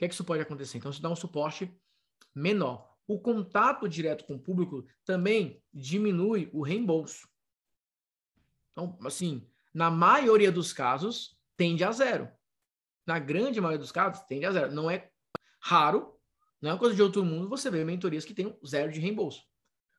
que 0.01 0.05
é 0.05 0.07
que 0.07 0.15
isso 0.15 0.23
pode 0.23 0.41
acontecer? 0.41 0.79
Então, 0.79 0.89
isso 0.89 1.01
dá 1.01 1.09
um 1.09 1.15
suporte 1.15 1.71
menor. 2.33 2.91
O 3.07 3.19
contato 3.19 3.87
direto 3.87 4.25
com 4.25 4.33
o 4.33 4.39
público 4.39 4.83
também 5.05 5.61
diminui 5.71 6.49
o 6.51 6.63
reembolso. 6.63 7.29
Então, 8.71 8.97
assim, 9.05 9.47
na 9.71 9.91
maioria 9.91 10.51
dos 10.51 10.73
casos, 10.73 11.37
tende 11.55 11.83
a 11.83 11.91
zero. 11.91 12.27
Na 13.05 13.19
grande 13.19 13.61
maioria 13.61 13.77
dos 13.77 13.91
casos, 13.91 14.23
tende 14.23 14.43
a 14.47 14.51
zero. 14.51 14.71
Não 14.73 14.89
é 14.89 15.11
raro, 15.59 16.19
não 16.61 16.69
é 16.69 16.73
uma 16.73 16.79
coisa 16.79 16.95
de 16.95 17.01
outro 17.01 17.25
mundo, 17.25 17.49
você 17.49 17.69
vê 17.71 17.83
mentorias 17.83 18.23
que 18.23 18.33
têm 18.33 18.55
zero 18.65 18.91
de 18.91 18.99
reembolso. 18.99 19.41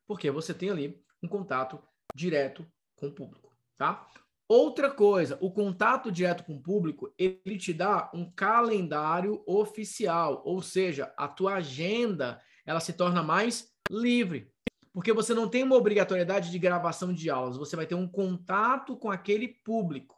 Porque 0.07 0.31
você 0.31 0.55
tem 0.55 0.71
ali 0.71 1.03
um 1.23 1.29
contato 1.29 1.83
direto 2.15 2.67
com 2.97 3.09
o 3.09 3.13
público, 3.13 3.53
tá? 3.77 4.07
Outra 4.49 4.91
coisa, 4.91 5.39
o 5.41 5.51
contato 5.51 6.13
direto 6.13 6.45
com 6.45 6.57
o 6.57 6.63
público, 6.63 7.13
ele 7.19 7.57
te 7.57 7.73
dá 7.73 8.11
um 8.13 8.31
calendário 8.31 9.43
oficial, 9.47 10.43
ou 10.45 10.61
seja, 10.61 11.13
a 11.17 11.27
tua 11.27 11.55
agenda, 11.55 12.41
ela 12.67 12.79
se 12.79 12.93
torna 12.93 13.23
mais 13.23 13.73
livre. 13.91 14.53
Porque 14.93 15.13
você 15.13 15.33
não 15.33 15.49
tem 15.49 15.63
uma 15.63 15.77
obrigatoriedade 15.77 16.51
de 16.51 16.59
gravação 16.59 17.15
de 17.15 17.31
aulas, 17.31 17.57
você 17.57 17.75
vai 17.75 17.87
ter 17.87 17.95
um 17.95 18.07
contato 18.07 18.97
com 18.97 19.11
aquele 19.11 19.49
público. 19.49 20.15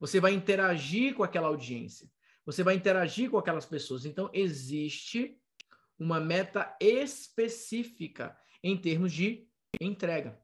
Você 0.00 0.18
vai 0.18 0.32
interagir 0.32 1.14
com 1.14 1.22
aquela 1.22 1.46
audiência. 1.48 2.10
Você 2.44 2.62
vai 2.62 2.74
interagir 2.74 3.30
com 3.30 3.38
aquelas 3.38 3.64
pessoas. 3.64 4.04
Então, 4.04 4.28
existe 4.32 5.40
uma 5.98 6.20
meta 6.20 6.76
específica 6.80 8.36
em 8.62 8.76
termos 8.76 9.12
de 9.12 9.48
entrega. 9.80 10.38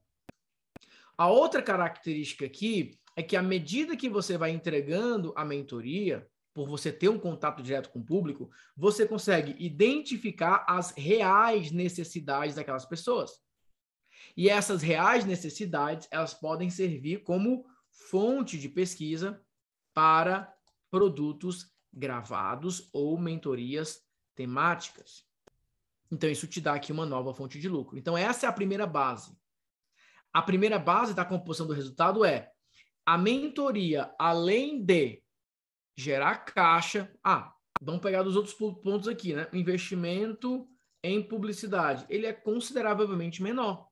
A 1.16 1.28
outra 1.28 1.62
característica 1.62 2.46
aqui 2.46 2.98
é 3.16 3.22
que 3.22 3.36
à 3.36 3.42
medida 3.42 3.96
que 3.96 4.08
você 4.08 4.38
vai 4.38 4.50
entregando 4.50 5.32
a 5.36 5.44
mentoria, 5.44 6.26
por 6.54 6.68
você 6.68 6.92
ter 6.92 7.08
um 7.08 7.18
contato 7.18 7.62
direto 7.62 7.90
com 7.90 8.00
o 8.00 8.04
público, 8.04 8.50
você 8.76 9.06
consegue 9.06 9.54
identificar 9.58 10.64
as 10.68 10.92
reais 10.92 11.70
necessidades 11.70 12.54
daquelas 12.54 12.84
pessoas. 12.84 13.30
E 14.36 14.48
essas 14.48 14.82
reais 14.82 15.24
necessidades, 15.24 16.08
elas 16.10 16.34
podem 16.34 16.70
servir 16.70 17.22
como 17.22 17.64
fonte 17.90 18.58
de 18.58 18.68
pesquisa 18.68 19.42
para 19.94 20.52
produtos 20.90 21.70
gravados 21.92 22.88
ou 22.92 23.18
mentorias 23.18 24.00
temáticas. 24.34 25.24
Então, 26.12 26.28
isso 26.28 26.46
te 26.46 26.60
dá 26.60 26.74
aqui 26.74 26.92
uma 26.92 27.06
nova 27.06 27.32
fonte 27.32 27.58
de 27.58 27.70
lucro. 27.70 27.96
Então, 27.96 28.16
essa 28.16 28.44
é 28.44 28.48
a 28.48 28.52
primeira 28.52 28.86
base. 28.86 29.34
A 30.30 30.42
primeira 30.42 30.78
base 30.78 31.14
da 31.14 31.24
composição 31.24 31.66
do 31.66 31.72
resultado 31.72 32.22
é 32.22 32.50
a 33.06 33.16
mentoria, 33.16 34.14
além 34.18 34.84
de 34.84 35.22
gerar 35.96 36.44
caixa. 36.44 37.10
Ah, 37.24 37.54
vamos 37.80 38.02
pegar 38.02 38.22
dos 38.22 38.36
outros 38.36 38.54
pontos 38.54 39.08
aqui, 39.08 39.32
né? 39.32 39.48
investimento 39.54 40.68
em 41.02 41.22
publicidade. 41.22 42.04
Ele 42.10 42.26
é 42.26 42.32
consideravelmente 42.32 43.42
menor. 43.42 43.88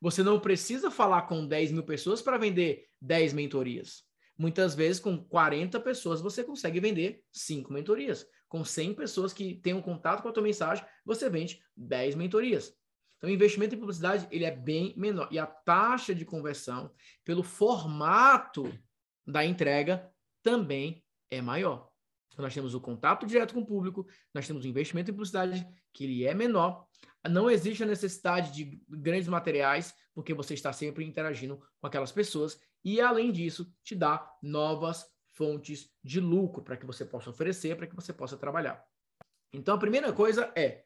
Você 0.00 0.22
não 0.22 0.38
precisa 0.38 0.88
falar 0.88 1.22
com 1.22 1.46
10 1.46 1.72
mil 1.72 1.82
pessoas 1.82 2.22
para 2.22 2.38
vender 2.38 2.86
10 3.02 3.32
mentorias. 3.32 4.04
Muitas 4.38 4.74
vezes, 4.74 5.00
com 5.00 5.22
40 5.22 5.80
pessoas, 5.80 6.20
você 6.20 6.44
consegue 6.44 6.78
vender 6.78 7.22
5 7.32 7.72
mentorias. 7.72 8.24
Com 8.50 8.64
100 8.64 8.94
pessoas 8.94 9.32
que 9.32 9.62
um 9.68 9.80
contato 9.80 10.22
com 10.22 10.28
a 10.28 10.32
tua 10.32 10.42
mensagem, 10.42 10.84
você 11.04 11.30
vende 11.30 11.62
10 11.76 12.16
mentorias. 12.16 12.76
Então, 13.16 13.30
o 13.30 13.32
investimento 13.32 13.76
em 13.76 13.78
publicidade 13.78 14.26
ele 14.28 14.44
é 14.44 14.50
bem 14.50 14.92
menor. 14.96 15.28
E 15.30 15.38
a 15.38 15.46
taxa 15.46 16.12
de 16.12 16.24
conversão, 16.24 16.92
pelo 17.24 17.44
formato 17.44 18.76
da 19.24 19.44
entrega, 19.44 20.12
também 20.42 21.04
é 21.30 21.40
maior. 21.40 21.90
Então, 22.32 22.42
nós 22.42 22.52
temos 22.52 22.74
o 22.74 22.80
contato 22.80 23.24
direto 23.24 23.54
com 23.54 23.60
o 23.60 23.66
público, 23.66 24.04
nós 24.34 24.48
temos 24.48 24.64
o 24.64 24.68
investimento 24.68 25.12
em 25.12 25.14
publicidade, 25.14 25.64
que 25.92 26.02
ele 26.02 26.26
é 26.26 26.34
menor. 26.34 26.88
Não 27.28 27.48
existe 27.48 27.84
a 27.84 27.86
necessidade 27.86 28.52
de 28.52 28.82
grandes 28.88 29.28
materiais, 29.28 29.94
porque 30.12 30.34
você 30.34 30.54
está 30.54 30.72
sempre 30.72 31.04
interagindo 31.04 31.62
com 31.80 31.86
aquelas 31.86 32.10
pessoas. 32.10 32.58
E, 32.84 33.00
além 33.00 33.30
disso, 33.30 33.72
te 33.84 33.94
dá 33.94 34.28
novas 34.42 35.06
fontes 35.40 35.88
de 36.04 36.20
lucro 36.20 36.62
para 36.62 36.76
que 36.76 36.84
você 36.84 37.02
possa 37.02 37.30
oferecer, 37.30 37.74
para 37.74 37.86
que 37.86 37.96
você 37.96 38.12
possa 38.12 38.36
trabalhar. 38.36 38.84
Então, 39.54 39.74
a 39.74 39.78
primeira 39.78 40.12
coisa 40.12 40.52
é 40.54 40.84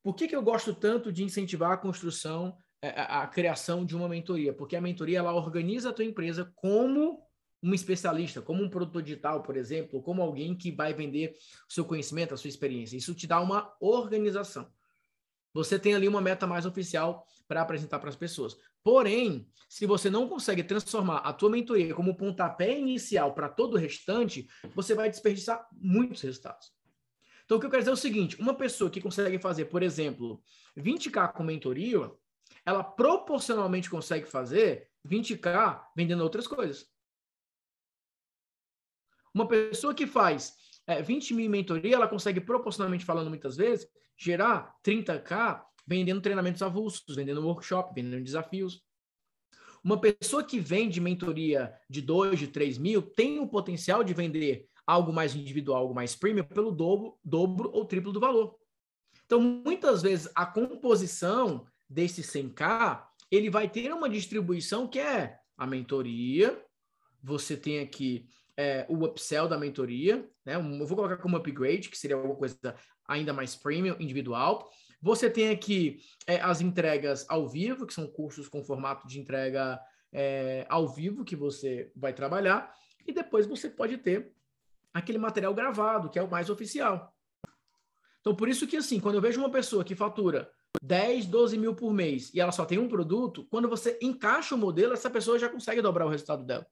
por 0.00 0.14
que, 0.14 0.28
que 0.28 0.36
eu 0.36 0.42
gosto 0.42 0.72
tanto 0.72 1.12
de 1.12 1.24
incentivar 1.24 1.72
a 1.72 1.76
construção, 1.76 2.56
a, 2.80 2.86
é, 2.86 3.00
a, 3.00 3.22
a 3.22 3.26
criação 3.26 3.84
de 3.84 3.96
uma 3.96 4.08
mentoria? 4.08 4.52
Porque 4.52 4.76
a 4.76 4.80
mentoria 4.80 5.18
ela 5.18 5.34
organiza 5.34 5.90
a 5.90 5.92
tua 5.92 6.04
empresa 6.04 6.52
como 6.54 7.20
um 7.60 7.74
especialista, 7.74 8.40
como 8.40 8.62
um 8.62 8.70
produtor 8.70 9.02
digital, 9.02 9.42
por 9.42 9.56
exemplo, 9.56 10.00
como 10.00 10.22
alguém 10.22 10.56
que 10.56 10.70
vai 10.70 10.94
vender 10.94 11.34
o 11.68 11.72
seu 11.72 11.84
conhecimento, 11.84 12.32
a 12.32 12.36
sua 12.36 12.46
experiência. 12.46 12.96
Isso 12.96 13.12
te 13.12 13.26
dá 13.26 13.40
uma 13.40 13.74
organização. 13.80 14.70
Você 15.52 15.80
tem 15.80 15.96
ali 15.96 16.06
uma 16.06 16.20
meta 16.20 16.46
mais 16.46 16.64
oficial 16.64 17.26
para 17.48 17.60
apresentar 17.60 17.98
para 17.98 18.10
as 18.10 18.14
pessoas. 18.14 18.56
Porém, 18.86 19.50
se 19.68 19.84
você 19.84 20.08
não 20.08 20.28
consegue 20.28 20.62
transformar 20.62 21.16
a 21.16 21.32
tua 21.32 21.50
mentoria 21.50 21.92
como 21.92 22.16
pontapé 22.16 22.78
inicial 22.78 23.34
para 23.34 23.48
todo 23.48 23.74
o 23.74 23.76
restante, 23.76 24.46
você 24.76 24.94
vai 24.94 25.10
desperdiçar 25.10 25.66
muitos 25.72 26.22
resultados. 26.22 26.70
Então, 27.44 27.56
o 27.56 27.60
que 27.60 27.66
eu 27.66 27.70
quero 27.70 27.82
dizer 27.82 27.90
é 27.90 27.94
o 27.94 27.96
seguinte: 27.96 28.40
uma 28.40 28.54
pessoa 28.54 28.88
que 28.88 29.00
consegue 29.00 29.40
fazer, 29.40 29.64
por 29.64 29.82
exemplo, 29.82 30.40
20K 30.78 31.32
com 31.32 31.42
mentoria, 31.42 32.08
ela 32.64 32.84
proporcionalmente 32.84 33.90
consegue 33.90 34.26
fazer 34.26 34.88
20K 35.04 35.82
vendendo 35.96 36.22
outras 36.22 36.46
coisas. 36.46 36.86
Uma 39.34 39.48
pessoa 39.48 39.92
que 39.92 40.06
faz 40.06 40.54
é, 40.86 41.02
20 41.02 41.34
mil 41.34 41.46
em 41.46 41.48
mentoria, 41.48 41.96
ela 41.96 42.06
consegue 42.06 42.40
proporcionalmente 42.40 43.04
falando 43.04 43.30
muitas 43.30 43.56
vezes, 43.56 43.88
gerar 44.16 44.76
30K 44.84 45.66
vendendo 45.86 46.20
treinamentos 46.20 46.62
avulsos, 46.62 47.14
vendendo 47.14 47.46
workshop, 47.46 47.94
vendendo 47.94 48.22
desafios. 48.22 48.82
Uma 49.84 50.00
pessoa 50.00 50.42
que 50.42 50.58
vende 50.58 51.00
mentoria 51.00 51.72
de 51.88 52.02
2, 52.02 52.38
de 52.38 52.48
3 52.48 52.76
mil, 52.78 53.02
tem 53.02 53.38
o 53.38 53.46
potencial 53.46 54.02
de 54.02 54.12
vender 54.12 54.68
algo 54.86 55.12
mais 55.12 55.34
individual, 55.34 55.82
algo 55.82 55.94
mais 55.94 56.16
premium, 56.16 56.44
pelo 56.44 56.72
dobro, 56.72 57.18
dobro 57.24 57.70
ou 57.72 57.84
triplo 57.84 58.12
do 58.12 58.20
valor. 58.20 58.56
Então, 59.24 59.40
muitas 59.40 60.02
vezes, 60.02 60.30
a 60.34 60.46
composição 60.46 61.66
desse 61.88 62.22
100K, 62.22 63.04
ele 63.30 63.50
vai 63.50 63.68
ter 63.68 63.92
uma 63.92 64.08
distribuição 64.08 64.88
que 64.88 64.98
é 64.98 65.38
a 65.56 65.66
mentoria, 65.66 66.60
você 67.22 67.56
tem 67.56 67.80
aqui 67.80 68.28
é, 68.56 68.86
o 68.88 69.04
upsell 69.04 69.48
da 69.48 69.58
mentoria, 69.58 70.28
né? 70.44 70.54
Eu 70.54 70.86
vou 70.86 70.96
colocar 70.96 71.16
como 71.16 71.36
upgrade, 71.36 71.88
que 71.88 71.98
seria 71.98 72.16
alguma 72.16 72.36
coisa 72.36 72.56
ainda 73.06 73.32
mais 73.32 73.54
premium, 73.54 73.96
individual. 73.98 74.70
Você 75.00 75.30
tem 75.30 75.50
aqui 75.50 76.00
é, 76.26 76.40
as 76.40 76.60
entregas 76.60 77.26
ao 77.28 77.48
vivo, 77.48 77.86
que 77.86 77.94
são 77.94 78.06
cursos 78.06 78.48
com 78.48 78.64
formato 78.64 79.06
de 79.06 79.20
entrega 79.20 79.78
é, 80.12 80.66
ao 80.68 80.88
vivo 80.88 81.24
que 81.24 81.36
você 81.36 81.92
vai 81.94 82.12
trabalhar. 82.12 82.72
E 83.06 83.12
depois 83.12 83.46
você 83.46 83.68
pode 83.68 83.98
ter 83.98 84.32
aquele 84.92 85.18
material 85.18 85.54
gravado, 85.54 86.10
que 86.10 86.18
é 86.18 86.22
o 86.22 86.30
mais 86.30 86.50
oficial. 86.50 87.14
Então, 88.20 88.34
por 88.34 88.48
isso 88.48 88.66
que, 88.66 88.76
assim, 88.76 88.98
quando 88.98 89.14
eu 89.14 89.20
vejo 89.20 89.38
uma 89.38 89.50
pessoa 89.50 89.84
que 89.84 89.94
fatura 89.94 90.50
10, 90.82 91.26
12 91.26 91.58
mil 91.58 91.74
por 91.74 91.92
mês 91.92 92.32
e 92.34 92.40
ela 92.40 92.50
só 92.50 92.64
tem 92.64 92.78
um 92.78 92.88
produto, 92.88 93.46
quando 93.50 93.68
você 93.68 93.98
encaixa 94.02 94.54
o 94.54 94.58
modelo, 94.58 94.92
essa 94.92 95.10
pessoa 95.10 95.38
já 95.38 95.48
consegue 95.48 95.82
dobrar 95.82 96.06
o 96.06 96.08
resultado 96.10 96.44
dela. 96.44 96.66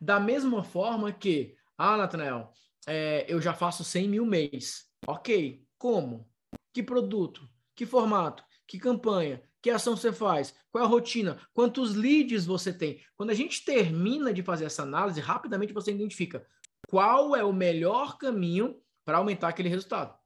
Da 0.00 0.18
mesma 0.18 0.64
forma 0.64 1.12
que, 1.12 1.54
ah, 1.78 1.96
Nathanael, 1.96 2.52
é, 2.86 3.24
eu 3.28 3.40
já 3.40 3.54
faço 3.54 3.84
100 3.84 4.08
mil 4.08 4.26
mês. 4.26 4.90
Ok, 5.06 5.64
como? 5.78 6.28
Que 6.72 6.82
produto? 6.82 7.48
Que 7.74 7.84
formato? 7.86 8.44
Que 8.66 8.78
campanha? 8.78 9.42
Que 9.60 9.70
ação 9.70 9.96
você 9.96 10.12
faz? 10.12 10.54
Qual 10.70 10.82
é 10.82 10.86
a 10.86 10.90
rotina? 10.90 11.38
Quantos 11.52 11.94
leads 11.94 12.44
você 12.46 12.72
tem? 12.72 13.00
Quando 13.16 13.30
a 13.30 13.34
gente 13.34 13.64
termina 13.64 14.32
de 14.32 14.42
fazer 14.42 14.64
essa 14.64 14.82
análise, 14.82 15.20
rapidamente 15.20 15.72
você 15.72 15.92
identifica 15.92 16.44
qual 16.88 17.36
é 17.36 17.44
o 17.44 17.52
melhor 17.52 18.18
caminho 18.18 18.80
para 19.04 19.18
aumentar 19.18 19.48
aquele 19.48 19.68
resultado. 19.68 20.16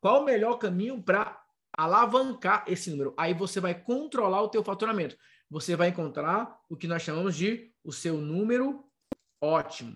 Qual 0.00 0.22
o 0.22 0.24
melhor 0.24 0.58
caminho 0.58 1.02
para 1.02 1.42
alavancar 1.76 2.64
esse 2.66 2.90
número? 2.90 3.14
Aí 3.16 3.34
você 3.34 3.60
vai 3.60 3.74
controlar 3.74 4.42
o 4.42 4.48
teu 4.48 4.62
faturamento. 4.62 5.16
Você 5.50 5.76
vai 5.76 5.88
encontrar 5.88 6.58
o 6.68 6.76
que 6.76 6.88
nós 6.88 7.02
chamamos 7.02 7.36
de 7.36 7.72
o 7.82 7.92
seu 7.92 8.16
número 8.16 8.84
ótimo. 9.40 9.94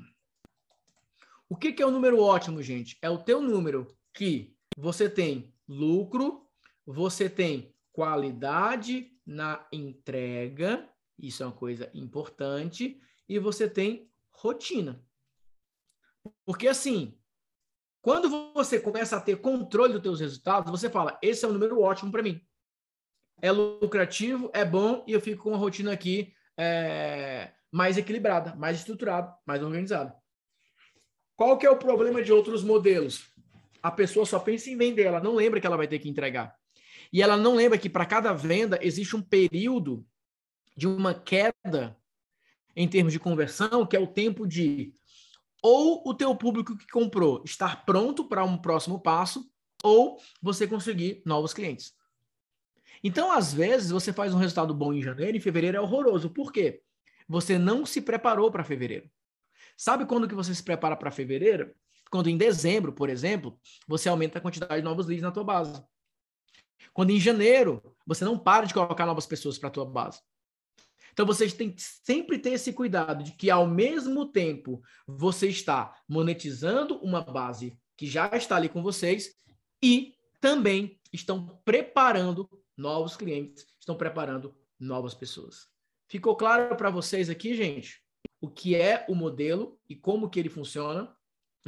O 1.49 1.57
que, 1.57 1.73
que 1.73 1.83
é 1.83 1.87
o 1.87 1.91
número 1.91 2.21
ótimo, 2.21 2.63
gente? 2.63 2.99
É 3.01 3.09
o 3.09 3.19
teu 3.19 3.41
número 3.41 3.87
que 4.13 4.55
você 4.77 5.09
tem 5.09 5.53
lucro, 5.69 6.49
você 6.87 7.29
tem 7.29 7.75
qualidade 7.93 9.13
na 9.27 9.67
entrega, 9.73 10.89
isso 11.19 11.43
é 11.43 11.47
uma 11.47 11.55
coisa 11.55 11.91
importante, 11.93 13.01
e 13.29 13.39
você 13.39 13.69
tem 13.69 14.11
rotina. 14.31 15.05
Porque 16.45 16.69
assim, 16.69 17.19
quando 18.01 18.53
você 18.55 18.81
começa 18.81 19.17
a 19.17 19.21
ter 19.21 19.41
controle 19.41 19.93
dos 19.93 20.03
teus 20.03 20.21
resultados, 20.21 20.71
você 20.71 20.89
fala, 20.89 21.19
esse 21.21 21.45
é 21.45 21.49
um 21.49 21.53
número 21.53 21.81
ótimo 21.81 22.11
para 22.11 22.23
mim. 22.23 22.41
É 23.43 23.53
lucrativo, 23.53 24.51
é 24.55 24.65
bom, 24.65 25.05
e 25.07 25.13
eu 25.13 25.21
fico 25.21 25.43
com 25.43 25.51
uma 25.51 25.59
rotina 25.59 25.93
aqui 25.93 26.33
é, 26.57 27.53
mais 27.71 27.97
equilibrada, 27.97 28.55
mais 28.57 28.79
estruturada, 28.79 29.37
mais 29.47 29.63
organizada. 29.63 30.17
Qual 31.37 31.57
que 31.59 31.67
é 31.67 31.71
o 31.71 31.79
problema 31.79 32.23
de 32.23 32.33
outros 32.33 32.65
modelos? 32.65 33.33
A 33.83 33.91
pessoa 33.91 34.27
só 34.27 34.39
pensa 34.39 34.71
em 34.71 34.77
vender, 34.77 35.05
ela 35.05 35.21
não 35.21 35.35
lembra 35.35 35.61
que 35.61 35.67
ela 35.67 35.77
vai 35.77 35.89
ter 35.89 35.99
que 35.99 36.09
entregar. 36.09 36.55
E 37.13 37.23
ela 37.23 37.37
não 37.37 37.55
lembra 37.55 37.79
que 37.79 37.89
para 37.89 38.07
cada 38.07 38.33
venda 38.33 38.79
existe 38.83 39.17
um 39.17 39.23
período 39.23 40.07
de 40.77 40.87
uma 40.87 41.15
queda 41.15 41.97
em 42.77 42.87
termos 42.87 43.13
de 43.13 43.19
conversão, 43.19 43.87
que 43.87 43.97
é 43.97 44.01
o 44.01 44.07
tempo 44.07 44.47
de 44.47 44.93
ou 45.63 46.03
o 46.07 46.15
teu 46.15 46.35
público 46.37 46.77
que 46.77 46.87
comprou 46.87 47.43
estar 47.45 47.85
pronto 47.85 48.25
para 48.25 48.45
um 48.45 48.57
próximo 48.57 49.01
passo, 49.01 49.51
ou 49.83 50.21
você 50.41 50.67
conseguir 50.67 51.23
novos 51.25 51.53
clientes. 51.53 51.93
Então, 53.03 53.31
às 53.33 53.53
vezes, 53.53 53.91
você 53.91 54.13
faz 54.13 54.35
um 54.35 54.39
resultado 54.39 54.75
bom 54.75 54.93
em 54.93 55.03
janeiro 55.03 55.37
e 55.37 55.41
fevereiro 55.41 55.77
é 55.77 55.81
horroroso. 55.81 56.31
Por 56.31 56.53
quê? 56.53 56.83
Você 57.29 57.59
não 57.59 57.87
se 57.87 58.01
preparou 58.01 58.51
para 58.51 58.65
fevereiro. 58.65 59.09
Sabe 59.77 60.07
quando 60.07 60.29
que 60.29 60.35
você 60.35 60.55
se 60.55 60.63
prepara 60.63 60.97
para 60.97 61.11
fevereiro? 61.11 61.73
Quando 62.11 62.29
em 62.29 62.37
dezembro, 62.37 62.93
por 62.93 63.11
exemplo, 63.11 63.59
você 63.87 64.09
aumenta 64.09 64.39
a 64.39 64.43
quantidade 64.43 64.77
de 64.77 64.83
novos 64.83 65.07
leads 65.07 65.23
na 65.23 65.31
tua 65.31 65.45
base. 65.45 65.83
Quando 66.93 67.11
em 67.11 67.21
janeiro, 67.21 67.83
você 68.07 68.25
não 68.25 68.39
para 68.39 68.67
de 68.67 68.75
colocar 68.75 69.07
novas 69.07 69.27
pessoas 69.27 69.59
para 69.59 69.69
a 69.69 69.73
tua 69.73 69.85
base. 69.85 70.21
Então 71.13 71.27
você 71.27 71.51
tem 71.51 71.71
que 71.73 71.83
sempre 71.83 72.39
ter 72.39 72.53
esse 72.53 72.73
cuidado 72.73 73.25
de 73.25 73.33
que 73.33 73.51
ao 73.51 73.67
mesmo 73.67 74.27
tempo 74.27 74.81
você 75.07 75.49
está 75.49 75.97
monetizando 76.09 76.97
uma 76.99 77.21
base 77.21 77.77
que 77.97 78.07
já 78.07 78.31
está 78.37 78.57
ali 78.57 78.69
com 78.69 78.83
vocês 78.83 79.35
e 79.83 80.15
também 80.41 81.01
estão 81.13 81.61
preparando 81.65 82.49
novos 82.77 83.17
clientes, 83.17 83.67
estão 83.81 83.97
preparando 83.97 84.55
novas 84.79 85.13
pessoas. 85.13 85.67
Ficou 86.09 86.37
claro 86.37 86.77
para 86.77 86.91
vocês 86.91 87.29
aqui, 87.29 87.55
gente, 87.55 88.01
o 88.41 88.49
que 88.49 88.77
é 88.77 89.05
o 89.09 89.15
modelo 89.15 89.79
e 89.89 89.97
como 89.97 90.31
que 90.31 90.39
ele 90.39 90.49
funciona 90.49 91.13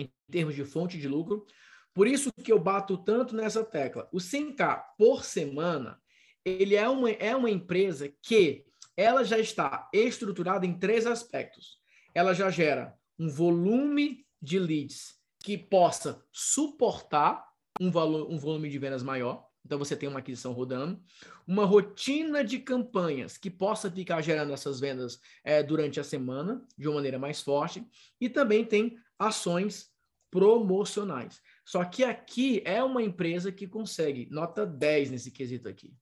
em 0.00 0.12
termos 0.30 0.54
de 0.54 0.64
fonte 0.64 0.98
de 0.98 1.08
lucro? 1.08 1.46
Por 1.92 2.06
isso 2.06 2.30
que 2.32 2.52
eu 2.52 2.58
bato 2.58 2.96
tanto 2.98 3.34
nessa 3.34 3.64
tecla. 3.64 4.08
O 4.12 4.18
100K 4.18 4.82
por 4.96 5.24
semana, 5.24 6.00
ele 6.44 6.76
é 6.76 6.88
uma, 6.88 7.10
é 7.10 7.34
uma 7.34 7.50
empresa 7.50 8.12
que 8.22 8.64
ela 8.96 9.24
já 9.24 9.38
está 9.38 9.88
estruturada 9.92 10.66
em 10.66 10.78
três 10.78 11.06
aspectos. 11.06 11.78
Ela 12.14 12.34
já 12.34 12.50
gera 12.50 12.94
um 13.18 13.28
volume 13.28 14.26
de 14.40 14.58
leads 14.58 15.18
que 15.42 15.56
possa 15.56 16.22
suportar 16.32 17.44
um, 17.80 17.90
valor, 17.90 18.30
um 18.30 18.38
volume 18.38 18.68
de 18.68 18.78
vendas 18.78 19.02
maior. 19.02 19.46
Então 19.64 19.78
você 19.78 19.94
tem 19.94 20.08
uma 20.08 20.20
aquisição 20.20 20.52
rodando, 20.52 21.02
uma 21.46 21.64
rotina 21.64 22.42
de 22.42 22.58
campanhas 22.58 23.36
que 23.36 23.50
possa 23.50 23.90
ficar 23.90 24.20
gerando 24.22 24.52
essas 24.52 24.80
vendas 24.80 25.20
é, 25.44 25.62
durante 25.62 26.00
a 26.00 26.04
semana 26.04 26.64
de 26.78 26.88
uma 26.88 26.96
maneira 26.96 27.18
mais 27.18 27.42
forte, 27.42 27.86
e 28.20 28.28
também 28.28 28.64
tem 28.64 28.96
ações 29.18 29.89
promocionais. 30.30 31.40
Só 31.64 31.84
que 31.84 32.04
aqui 32.04 32.62
é 32.64 32.82
uma 32.82 33.02
empresa 33.02 33.50
que 33.50 33.66
consegue 33.66 34.28
nota 34.30 34.66
10 34.66 35.10
nesse 35.10 35.30
quesito 35.30 35.68
aqui. 35.68 35.94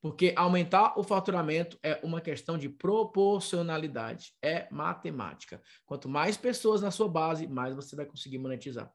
Porque 0.00 0.34
aumentar 0.36 0.98
o 0.98 1.04
faturamento 1.04 1.78
é 1.80 2.00
uma 2.02 2.20
questão 2.20 2.58
de 2.58 2.68
proporcionalidade, 2.68 4.34
é 4.42 4.68
matemática. 4.70 5.62
Quanto 5.86 6.08
mais 6.08 6.36
pessoas 6.36 6.82
na 6.82 6.90
sua 6.90 7.08
base, 7.08 7.46
mais 7.46 7.74
você 7.74 7.94
vai 7.94 8.04
conseguir 8.04 8.38
monetizar. 8.38 8.92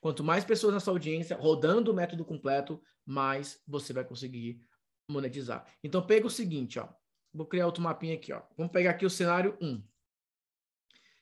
Quanto 0.00 0.22
mais 0.22 0.44
pessoas 0.44 0.74
na 0.74 0.80
sua 0.80 0.92
audiência 0.92 1.36
rodando 1.36 1.90
o 1.90 1.94
método 1.94 2.24
completo, 2.24 2.82
mais 3.06 3.62
você 3.66 3.92
vai 3.94 4.04
conseguir 4.04 4.60
monetizar. 5.08 5.66
Então 5.82 6.06
pega 6.06 6.26
o 6.26 6.30
seguinte, 6.30 6.78
ó. 6.78 6.88
Vou 7.32 7.46
criar 7.46 7.66
outro 7.66 7.82
mapinha 7.82 8.14
aqui, 8.14 8.32
ó. 8.32 8.42
Vamos 8.56 8.70
pegar 8.70 8.90
aqui 8.90 9.06
o 9.06 9.10
cenário 9.10 9.56
1, 9.60 9.82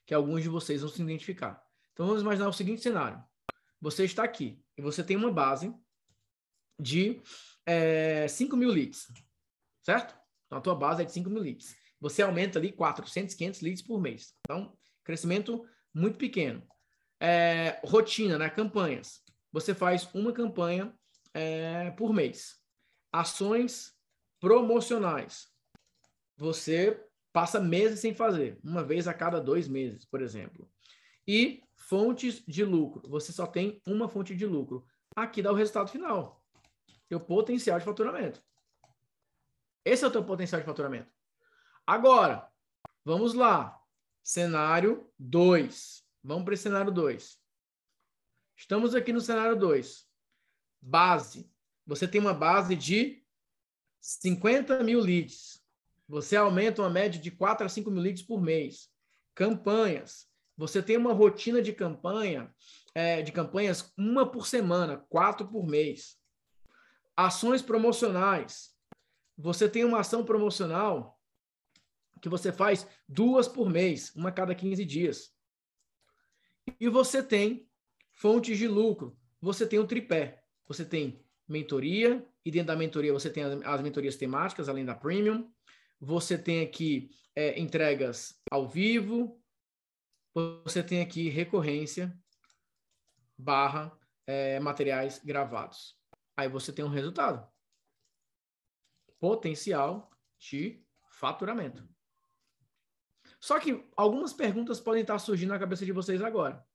que 0.05 0.13
alguns 0.13 0.43
de 0.43 0.49
vocês 0.49 0.83
vão 0.83 0.91
se 0.91 1.01
identificar. 1.01 1.62
Então 1.93 2.07
vamos 2.07 2.23
imaginar 2.23 2.49
o 2.49 2.53
seguinte 2.53 2.83
cenário. 2.83 3.23
Você 3.81 4.05
está 4.05 4.25
aqui 4.25 4.63
e 4.77 4.83
você 4.83 5.03
tem 5.03 5.17
uma 5.17 5.31
base 5.31 5.75
de 6.79 7.21
é, 7.67 8.27
5 8.29 8.57
mil 8.57 8.71
leads, 8.71 9.09
certo? 9.83 10.17
Então 10.47 10.59
a 10.59 10.63
tua 10.63 10.75
base 10.75 11.03
é 11.03 11.05
de 11.05 11.13
5 11.13 11.29
mil 11.29 11.43
leads. 11.43 11.77
Você 12.01 12.23
aumenta 12.23 12.59
ali 12.59 12.73
400, 12.73 13.35
500 13.35 13.61
leads 13.61 13.83
por 13.83 14.01
mês. 14.01 14.35
Então, 14.41 14.77
crescimento 15.05 15.65
muito 15.95 16.19
pequeno. 16.19 16.67
É, 17.21 17.81
rotina, 17.85 18.37
né? 18.37 18.51
Campanhas. 18.51 19.23
Você 19.53 19.75
faz 19.75 20.09
uma 20.13 20.33
campanha 20.33 20.93
é, 21.33 21.91
por 21.93 22.13
mês. 22.13 22.57
Ações 23.13 23.95
promocionais. 24.41 25.49
Você 26.37 27.01
passa 27.33 27.61
meses 27.61 28.01
sem 28.01 28.15
fazer, 28.15 28.59
uma 28.63 28.83
vez 28.83 29.07
a 29.07 29.15
cada 29.15 29.41
dois 29.41 29.69
meses, 29.69 30.05
por 30.05 30.21
exemplo. 30.21 30.69
E 31.27 31.63
fontes 31.93 32.43
de 32.49 32.65
lucro. 32.65 33.07
Você 33.11 33.33
só 33.33 33.47
tem 33.47 33.83
uma 33.87 34.09
fonte 34.09 34.35
de 34.35 34.47
lucro. 34.47 34.83
Aqui 35.15 35.43
dá 35.43 35.53
o 35.53 35.55
resultado 35.55 35.91
final. 35.91 36.43
Teu 37.07 37.21
potencial 37.21 37.79
de 37.79 37.85
faturamento. 37.85 38.43
Esse 39.85 40.03
é 40.03 40.09
o 40.09 40.11
teu 40.11 40.25
potencial 40.25 40.59
de 40.59 40.67
faturamento. 40.67 41.13
Agora, 41.87 42.51
vamos 43.05 43.35
lá. 43.35 43.79
Cenário 44.25 45.07
2. 45.19 46.03
Vamos 46.25 46.45
para 46.47 46.55
o 46.55 46.57
cenário 46.57 46.91
2. 46.91 47.39
Estamos 48.57 48.95
aqui 48.95 49.13
no 49.13 49.21
cenário 49.21 49.55
2. 49.55 50.09
Base. 50.81 51.53
Você 51.87 52.09
tem 52.09 52.23
uma 52.23 52.33
base 52.33 52.75
de 52.75 53.23
50 54.01 54.83
mil 54.83 54.99
leads. 54.99 55.63
Você 56.09 56.37
aumenta 56.37 56.81
uma 56.81 56.89
média 56.89 57.21
de 57.21 57.31
4 57.31 57.67
a 57.67 57.69
5 57.69 57.91
mil 57.91 58.01
leads 58.01 58.23
por 58.23 58.41
mês. 58.41 58.91
Campanhas. 59.35 60.32
Você 60.63 60.81
tem 60.81 60.97
uma 60.97 61.13
rotina 61.13 61.61
de 61.61 61.73
campanha, 61.73 62.49
é, 62.95 63.21
de 63.21 63.33
campanhas 63.33 63.93
uma 63.99 64.31
por 64.31 64.47
semana, 64.47 64.97
quatro 64.97 65.49
por 65.49 65.67
mês. 65.67 66.17
Ações 67.17 67.61
promocionais. 67.61 68.71
Você 69.37 69.69
tem 69.69 69.85
uma 69.85 69.99
ação 69.99 70.25
promocional 70.25 71.21
que 72.21 72.29
você 72.29 72.53
faz 72.53 72.87
duas 73.09 73.49
por 73.49 73.69
mês, 73.69 74.15
uma 74.15 74.29
a 74.29 74.33
cada 74.33 74.55
15 74.55 74.85
dias. 74.85 75.35
E 76.79 76.89
você 76.89 77.25
tem 77.25 77.69
fontes 78.13 78.57
de 78.57 78.69
lucro. 78.69 79.19
Você 79.41 79.67
tem 79.67 79.81
o 79.81 79.87
tripé. 79.87 80.45
Você 80.69 80.85
tem 80.85 81.27
mentoria, 81.49 82.25
e 82.45 82.53
dentro 82.53 82.69
da 82.69 82.77
mentoria 82.77 83.13
você 83.13 83.29
tem 83.29 83.43
as 83.43 83.81
mentorias 83.81 84.15
temáticas, 84.15 84.69
além 84.69 84.85
da 84.85 84.95
premium. 84.95 85.51
Você 86.01 86.39
tem 86.39 86.63
aqui 86.63 87.11
é, 87.35 87.59
entregas 87.59 88.41
ao 88.49 88.69
vivo. 88.69 89.42
Você 90.35 90.83
tem 90.83 91.03
aqui 91.03 91.29
recorrência 91.29 92.17
barra 93.37 93.97
é, 94.27 94.59
materiais 94.61 95.19
gravados. 95.23 95.99
Aí 96.37 96.49
você 96.49 96.73
tem 96.73 96.85
um 96.85 96.89
resultado. 96.89 97.47
Potencial 99.21 100.11
de 100.39 100.83
faturamento. 101.11 101.87
Só 103.39 103.61
que 103.61 103.87
algumas 103.97 104.33
perguntas 104.33 104.81
podem 104.81 105.03
estar 105.03 105.19
surgindo 105.19 105.51
na 105.51 105.59
cabeça 105.59 105.85
de 105.85 105.93
vocês 105.93 106.23
agora. 106.23 106.67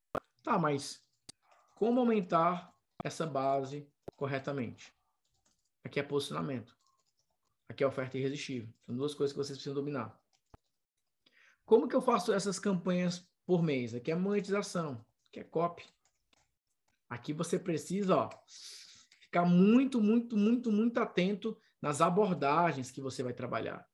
Tá, 0.44 0.60
mas 0.60 1.04
como 1.76 2.00
aumentar 2.00 2.74
essa 3.04 3.26
base 3.26 3.90
corretamente? 4.16 4.94
Aqui 5.84 6.00
é 6.00 6.04
posicionamento. 6.04 6.78
Aqui 7.70 7.84
é 7.84 7.88
oferta 7.88 8.18
irresistível. 8.18 8.72
São 8.86 8.96
duas 8.96 9.14
coisas 9.14 9.34
que 9.34 9.38
vocês 9.38 9.58
precisam 9.58 9.74
dominar. 9.74 10.20
Como 11.66 11.88
que 11.88 11.96
eu 11.96 12.02
faço 12.02 12.32
essas 12.32 12.60
campanhas 12.60 13.28
por 13.48 13.64
mês? 13.64 13.96
Aqui 13.96 14.12
é 14.12 14.16
monetização, 14.16 15.04
aqui 15.30 15.40
é 15.40 15.44
copy. 15.44 15.84
Aqui 17.10 17.32
você 17.32 17.58
precisa 17.58 18.18
ó, 18.18 18.30
ficar 19.22 19.46
muito, 19.46 20.02
muito, 20.02 20.36
muito, 20.36 20.70
muito 20.70 21.00
atento 21.00 21.58
nas 21.82 22.02
abordagens 22.02 22.92
que 22.92 23.00
você 23.00 23.24
vai 23.24 23.34
trabalhar. 23.34 23.88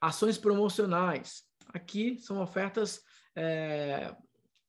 Ações 0.00 0.36
promocionais. 0.36 1.44
Aqui 1.72 2.18
são 2.18 2.42
ofertas 2.42 3.00
é, 3.36 4.14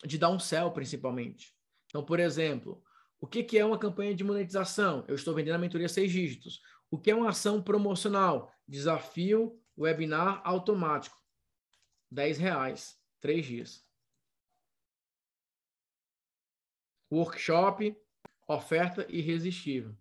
de 0.05 0.17
downsell, 0.17 0.71
principalmente. 0.71 1.55
Então, 1.87 2.05
por 2.05 2.19
exemplo, 2.19 2.83
o 3.19 3.25
que, 3.25 3.43
que 3.43 3.57
é 3.57 3.65
uma 3.65 3.79
campanha 3.79 4.13
de 4.13 4.23
monetização? 4.23 5.03
Eu 5.07 5.15
estou 5.15 5.33
vendendo 5.33 5.55
a 5.55 5.59
mentoria 5.59 5.89
seis 5.89 6.11
dígitos. 6.11 6.61
O 6.91 6.99
que 6.99 7.09
é 7.09 7.15
uma 7.15 7.29
ação 7.29 7.61
promocional? 7.61 8.51
Desafio 8.67 9.59
webinar 9.77 10.41
automático. 10.43 11.17
10 12.11 12.37
reais, 12.39 12.98
três 13.19 13.45
dias. 13.45 13.85
Workshop, 17.11 17.97
oferta 18.47 19.05
irresistível. 19.09 19.97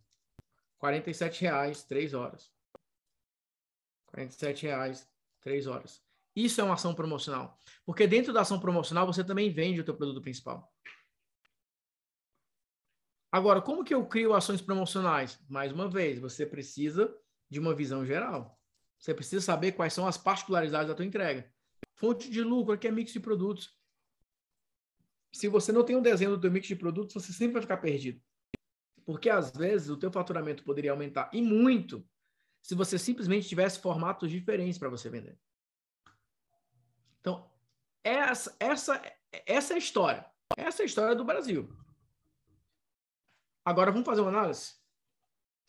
47 0.78 1.42
reais, 1.42 1.82
três 1.82 2.14
horas. 2.14 2.52
47 4.06 4.66
reais, 4.66 5.10
três 5.40 5.66
horas. 5.66 6.02
Isso 6.34 6.60
é 6.60 6.64
uma 6.64 6.74
ação 6.74 6.94
promocional. 6.94 7.58
Porque 7.84 8.06
dentro 8.06 8.32
da 8.32 8.42
ação 8.42 8.60
promocional 8.60 9.06
você 9.06 9.24
também 9.24 9.50
vende 9.50 9.80
o 9.80 9.84
teu 9.84 9.96
produto 9.96 10.22
principal. 10.22 10.72
Agora, 13.30 13.60
como 13.60 13.84
que 13.84 13.92
eu 13.92 14.06
crio 14.06 14.32
ações 14.32 14.62
promocionais? 14.62 15.38
Mais 15.48 15.72
uma 15.72 15.88
vez, 15.88 16.18
você 16.18 16.46
precisa 16.46 17.14
de 17.50 17.58
uma 17.58 17.74
visão 17.74 18.04
geral. 18.04 18.58
Você 18.98 19.14
precisa 19.14 19.44
saber 19.44 19.72
quais 19.72 19.92
são 19.92 20.06
as 20.06 20.16
particularidades 20.16 20.88
da 20.88 20.94
tua 20.94 21.04
entrega. 21.04 21.52
Fonte 21.94 22.30
de 22.30 22.42
lucro 22.42 22.74
aqui 22.74 22.86
é 22.86 22.90
mix 22.90 23.12
de 23.12 23.20
produtos. 23.20 23.76
Se 25.32 25.48
você 25.48 25.72
não 25.72 25.84
tem 25.84 25.96
um 25.96 26.02
desenho 26.02 26.30
do 26.30 26.40
teu 26.40 26.50
mix 26.50 26.66
de 26.66 26.76
produtos, 26.76 27.14
você 27.14 27.32
sempre 27.32 27.54
vai 27.54 27.62
ficar 27.62 27.76
perdido. 27.78 28.22
Porque 29.04 29.28
às 29.28 29.50
vezes 29.50 29.88
o 29.88 29.96
teu 29.96 30.10
faturamento 30.10 30.64
poderia 30.64 30.90
aumentar 30.90 31.30
e 31.32 31.42
muito 31.42 32.06
se 32.62 32.74
você 32.74 32.98
simplesmente 32.98 33.48
tivesse 33.48 33.80
formatos 33.80 34.30
diferentes 34.30 34.78
para 34.78 34.88
você 34.88 35.08
vender. 35.08 35.38
Então, 37.20 37.50
essa, 38.04 38.56
essa, 38.60 39.02
essa 39.46 39.72
é 39.72 39.76
a 39.76 39.78
história. 39.78 40.26
Essa 40.56 40.82
é 40.82 40.84
a 40.84 40.86
história 40.86 41.14
do 41.14 41.24
Brasil. 41.24 41.68
Agora 43.64 43.90
vamos 43.90 44.06
fazer 44.06 44.20
uma 44.20 44.30
análise? 44.30 44.74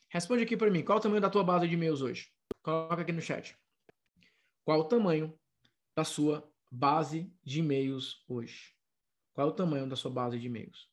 Responde 0.10 0.44
aqui 0.44 0.58
para 0.58 0.72
mim. 0.72 0.84
Qual 0.84 0.98
o 0.98 1.02
tamanho 1.02 1.22
da 1.22 1.30
tua 1.30 1.44
base 1.44 1.68
de 1.68 1.74
e-mails 1.74 2.02
hoje? 2.02 2.32
Coloca 2.62 3.02
aqui 3.02 3.12
no 3.12 3.22
chat. 3.22 3.58
Qual 4.66 4.80
o 4.80 4.88
tamanho 4.88 5.39
da 6.00 6.06
sua 6.06 6.50
base 6.72 7.30
de 7.44 7.60
e-mails 7.60 8.24
hoje? 8.26 8.74
Qual 9.34 9.48
é 9.48 9.52
o 9.52 9.54
tamanho 9.54 9.88
da 9.90 9.98
sua 9.98 10.10
base 10.10 10.40
de 10.40 10.48
e-mails? 10.48 10.90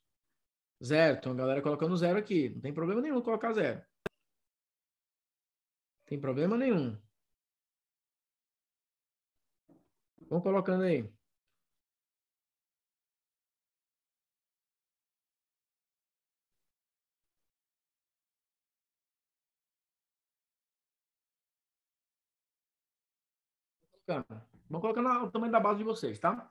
Zero. 0.83 1.19
Então 1.19 1.33
a 1.33 1.37
galera 1.37 1.63
colocando 1.63 1.97
zero 1.97 2.19
aqui. 2.19 2.49
Não 2.51 2.61
tem 2.61 2.75
problema 2.75 3.01
nenhum 3.01 3.23
colocar 3.23 3.53
zero. 3.53 3.85
Tem 6.07 6.21
problema 6.21 6.57
nenhum. 6.57 7.01
Vamos 10.29 10.43
colocando 10.43 10.83
aí. 10.85 11.09
Vamos 24.69 24.83
colocando 24.83 25.09
o 25.27 25.31
tamanho 25.31 25.53
da 25.53 25.61
base 25.61 25.79
de 25.79 25.85
vocês, 25.85 26.19
tá? 26.19 26.51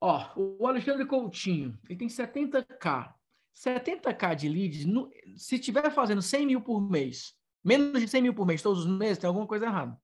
Ó, 0.00 0.32
o 0.36 0.66
Alexandre 0.66 1.06
Coutinho, 1.06 1.78
ele 1.88 1.98
tem 1.98 2.08
70k. 2.08 3.14
70k 3.54 4.36
de 4.36 4.48
leads, 4.48 4.84
no, 4.84 5.10
se 5.36 5.56
estiver 5.56 5.90
fazendo 5.90 6.22
100 6.22 6.46
mil 6.46 6.60
por 6.60 6.80
mês, 6.80 7.36
menos 7.64 8.00
de 8.00 8.06
100 8.06 8.22
mil 8.22 8.34
por 8.34 8.46
mês 8.46 8.62
todos 8.62 8.84
os 8.84 8.86
meses, 8.86 9.18
tem 9.18 9.26
alguma 9.26 9.46
coisa 9.46 9.66
errada. 9.66 10.00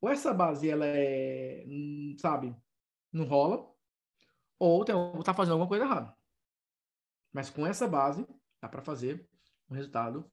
Ou 0.00 0.08
essa 0.08 0.32
base, 0.32 0.70
ela 0.70 0.86
é, 0.86 1.64
hum, 1.66 2.14
sabe, 2.20 2.54
não 3.12 3.24
rola, 3.24 3.68
ou 4.56 4.84
tem, 4.84 4.94
tá 5.24 5.34
fazendo 5.34 5.54
alguma 5.54 5.68
coisa 5.68 5.84
errada. 5.84 6.14
Mas 7.32 7.50
com 7.50 7.66
essa 7.66 7.88
base, 7.88 8.24
dá 8.62 8.68
para 8.68 8.82
fazer 8.82 9.28
um 9.68 9.74
resultado 9.74 10.30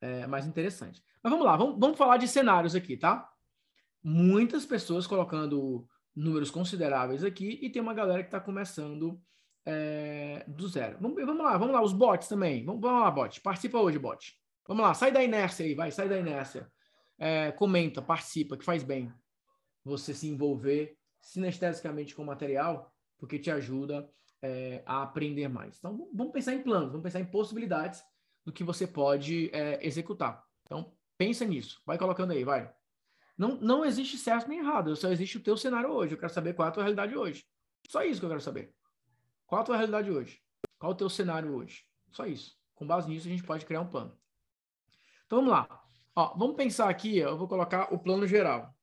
é, 0.00 0.26
mais 0.26 0.46
interessante. 0.46 1.02
Mas 1.22 1.30
vamos 1.30 1.46
lá, 1.46 1.56
vamos, 1.56 1.80
vamos 1.80 1.96
falar 1.96 2.18
de 2.18 2.28
cenários 2.28 2.74
aqui, 2.74 2.98
tá? 2.98 3.30
Muitas 4.08 4.64
pessoas 4.64 5.04
colocando 5.04 5.84
números 6.14 6.48
consideráveis 6.48 7.24
aqui 7.24 7.58
e 7.60 7.68
tem 7.68 7.82
uma 7.82 7.92
galera 7.92 8.22
que 8.22 8.28
está 8.28 8.38
começando 8.38 9.20
é, 9.64 10.44
do 10.46 10.68
zero. 10.68 10.96
Vamos, 11.00 11.16
vamos, 11.26 11.44
lá, 11.44 11.58
vamos 11.58 11.74
lá, 11.74 11.82
os 11.82 11.92
bots 11.92 12.28
também. 12.28 12.64
Vamos, 12.64 12.80
vamos 12.80 13.00
lá, 13.00 13.10
bot. 13.10 13.40
Participa 13.40 13.80
hoje, 13.80 13.98
bot. 13.98 14.32
Vamos 14.68 14.84
lá, 14.84 14.94
sai 14.94 15.10
da 15.10 15.24
inércia 15.24 15.66
aí, 15.66 15.74
vai, 15.74 15.90
sai 15.90 16.08
da 16.08 16.16
inércia. 16.16 16.70
É, 17.18 17.50
comenta, 17.50 18.00
participa, 18.00 18.56
que 18.56 18.64
faz 18.64 18.84
bem 18.84 19.12
você 19.84 20.14
se 20.14 20.28
envolver 20.28 20.96
sinestesicamente 21.20 22.14
com 22.14 22.22
o 22.22 22.26
material, 22.26 22.94
porque 23.18 23.40
te 23.40 23.50
ajuda 23.50 24.08
é, 24.40 24.84
a 24.86 25.02
aprender 25.02 25.48
mais. 25.48 25.78
Então, 25.78 26.08
vamos 26.14 26.32
pensar 26.32 26.54
em 26.54 26.62
planos, 26.62 26.90
vamos 26.90 27.02
pensar 27.02 27.18
em 27.18 27.26
possibilidades 27.26 28.04
do 28.44 28.52
que 28.52 28.62
você 28.62 28.86
pode 28.86 29.50
é, 29.52 29.84
executar. 29.84 30.44
Então, 30.62 30.92
pensa 31.18 31.44
nisso. 31.44 31.82
Vai 31.84 31.98
colocando 31.98 32.30
aí, 32.30 32.44
vai. 32.44 32.72
Não, 33.36 33.56
não 33.56 33.84
existe 33.84 34.16
certo 34.16 34.48
nem 34.48 34.60
errado, 34.60 34.96
só 34.96 35.08
existe 35.10 35.36
o 35.36 35.42
teu 35.42 35.56
cenário 35.56 35.90
hoje. 35.90 36.14
Eu 36.14 36.18
quero 36.18 36.32
saber 36.32 36.54
qual 36.54 36.66
é 36.66 36.70
a 36.70 36.72
tua 36.72 36.82
realidade 36.82 37.16
hoje. 37.16 37.44
Só 37.90 38.02
isso 38.02 38.20
que 38.20 38.24
eu 38.26 38.30
quero 38.30 38.40
saber. 38.40 38.74
Qual 39.46 39.60
a 39.60 39.64
tua 39.64 39.76
realidade 39.76 40.10
hoje? 40.10 40.40
Qual 40.78 40.92
o 40.92 40.94
teu 40.94 41.08
cenário 41.08 41.54
hoje? 41.54 41.84
Só 42.10 42.26
isso. 42.26 42.56
Com 42.74 42.86
base 42.86 43.08
nisso, 43.08 43.26
a 43.26 43.30
gente 43.30 43.42
pode 43.42 43.64
criar 43.64 43.80
um 43.80 43.88
plano. 43.88 44.18
Então 45.26 45.38
vamos 45.38 45.50
lá. 45.50 45.82
Ó, 46.14 46.36
vamos 46.36 46.56
pensar 46.56 46.88
aqui, 46.88 47.18
eu 47.18 47.36
vou 47.36 47.46
colocar 47.46 47.92
o 47.92 47.98
plano 47.98 48.26
geral. 48.26 48.74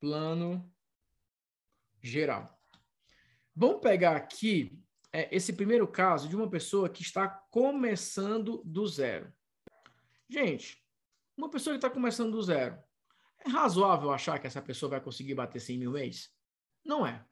Plano 0.00 0.72
geral. 2.00 2.56
Vamos 3.54 3.80
pegar 3.80 4.16
aqui 4.16 4.78
é, 5.12 5.34
esse 5.34 5.52
primeiro 5.52 5.88
caso 5.88 6.28
de 6.28 6.36
uma 6.36 6.48
pessoa 6.48 6.88
que 6.88 7.02
está 7.02 7.28
começando 7.28 8.62
do 8.64 8.86
zero. 8.86 9.32
Gente, 10.28 10.80
uma 11.36 11.50
pessoa 11.50 11.74
que 11.74 11.78
está 11.78 11.90
começando 11.90 12.32
do 12.32 12.42
zero, 12.42 12.78
é 13.44 13.48
razoável 13.48 14.10
achar 14.10 14.38
que 14.38 14.46
essa 14.46 14.62
pessoa 14.62 14.90
vai 14.90 15.00
conseguir 15.00 15.34
bater 15.34 15.60
100 15.60 15.78
mil 15.78 15.92
mês? 15.92 16.30
Não 16.84 17.06
é. 17.06 17.24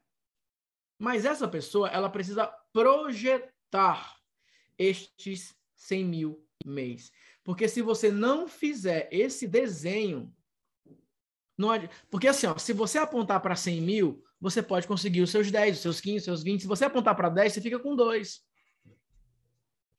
Mas 0.99 1.25
essa 1.25 1.47
pessoa, 1.47 1.89
ela 1.89 2.09
precisa 2.09 2.47
projetar 2.73 4.17
estes 4.79 5.55
100 5.75 6.05
mil 6.05 6.47
mês. 6.65 7.11
Porque 7.45 7.69
se 7.69 7.83
você 7.83 8.11
não 8.11 8.49
fizer 8.49 9.09
esse 9.13 9.47
desenho, 9.47 10.35
não 11.57 11.71
ad... 11.71 11.89
porque 12.11 12.29
assim, 12.29 12.47
ó, 12.47 12.57
se 12.59 12.73
você 12.73 12.99
apontar 12.99 13.41
para 13.41 13.55
100 13.55 13.81
mil, 13.81 14.25
você 14.41 14.63
pode 14.63 14.87
conseguir 14.87 15.23
os 15.23 15.31
seus 15.31 15.51
10, 15.51 15.77
os 15.77 15.83
seus 15.83 16.01
15, 16.01 16.17
os 16.19 16.25
seus 16.25 16.43
20. 16.43 16.63
Se 16.63 16.67
você 16.67 16.85
apontar 16.85 17.15
para 17.15 17.29
10, 17.29 17.53
você 17.53 17.61
fica 17.61 17.79
com 17.79 17.95
2. 17.95 18.45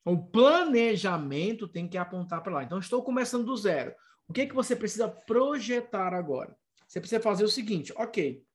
O 0.05 0.17
planejamento 0.17 1.67
tem 1.67 1.87
que 1.87 1.97
apontar 1.97 2.41
para 2.41 2.53
lá. 2.53 2.63
Então, 2.63 2.79
estou 2.79 3.03
começando 3.03 3.45
do 3.45 3.57
zero. 3.57 3.93
O 4.27 4.33
que, 4.33 4.45
que 4.45 4.53
você 4.53 4.75
precisa 4.75 5.07
projetar 5.07 6.13
agora? 6.13 6.57
Você 6.87 6.99
precisa 6.99 7.21
fazer 7.21 7.43
o 7.43 7.49
seguinte, 7.49 7.93
ok, 7.95 8.45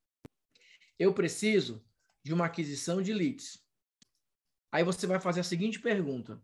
eu 0.98 1.12
preciso 1.12 1.84
de 2.22 2.32
uma 2.32 2.46
aquisição 2.46 3.02
de 3.02 3.12
leads. 3.12 3.62
Aí 4.70 4.84
você 4.84 5.06
vai 5.06 5.20
fazer 5.20 5.40
a 5.40 5.44
seguinte 5.44 5.80
pergunta. 5.80 6.40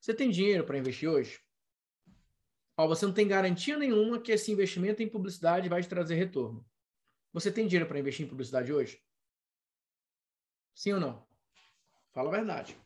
Você 0.00 0.14
tem 0.14 0.30
dinheiro 0.30 0.64
para 0.64 0.78
investir 0.78 1.08
hoje? 1.08 1.40
Ó, 2.76 2.88
você 2.88 3.06
não 3.06 3.12
tem 3.12 3.28
garantia 3.28 3.78
nenhuma 3.78 4.20
que 4.20 4.32
esse 4.32 4.50
investimento 4.50 5.02
em 5.02 5.08
publicidade 5.08 5.68
vai 5.68 5.82
te 5.82 5.88
trazer 5.88 6.14
retorno. 6.14 6.66
Você 7.32 7.52
tem 7.52 7.66
dinheiro 7.66 7.86
para 7.86 7.98
investir 7.98 8.26
em 8.26 8.28
publicidade 8.28 8.72
hoje? 8.72 9.02
Sim 10.74 10.94
ou 10.94 11.00
não? 11.00 11.26
Fala 12.12 12.30
a 12.30 12.32
verdade. 12.32 12.76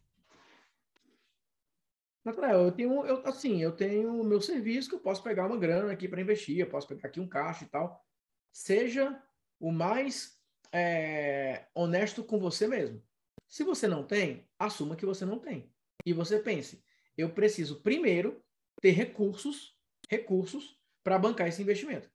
Natanael, 2.24 2.60
eu 2.64 2.72
tenho, 2.72 3.06
eu, 3.06 3.26
assim, 3.26 3.62
eu 3.62 3.72
tenho 3.72 4.20
o 4.20 4.24
meu 4.24 4.40
serviço 4.40 4.88
que 4.88 4.94
eu 4.94 5.00
posso 5.00 5.22
pegar 5.22 5.46
uma 5.46 5.58
grana 5.58 5.92
aqui 5.92 6.08
para 6.08 6.20
investir, 6.20 6.58
eu 6.58 6.68
posso 6.68 6.88
pegar 6.88 7.08
aqui 7.08 7.20
um 7.20 7.28
caixa 7.28 7.64
e 7.64 7.68
tal. 7.68 8.02
Seja 8.50 9.22
o 9.60 9.70
mais 9.70 10.40
é, 10.72 11.66
honesto 11.74 12.24
com 12.24 12.38
você 12.38 12.66
mesmo. 12.66 13.02
Se 13.46 13.62
você 13.62 13.86
não 13.86 14.04
tem, 14.04 14.48
assuma 14.58 14.96
que 14.96 15.04
você 15.04 15.24
não 15.24 15.38
tem. 15.38 15.70
E 16.06 16.12
você 16.12 16.38
pense, 16.38 16.82
eu 17.16 17.30
preciso 17.30 17.82
primeiro 17.82 18.42
ter 18.80 18.90
recursos, 18.90 19.78
recursos 20.08 20.78
para 21.02 21.18
bancar 21.18 21.48
esse 21.48 21.62
investimento. 21.62 22.10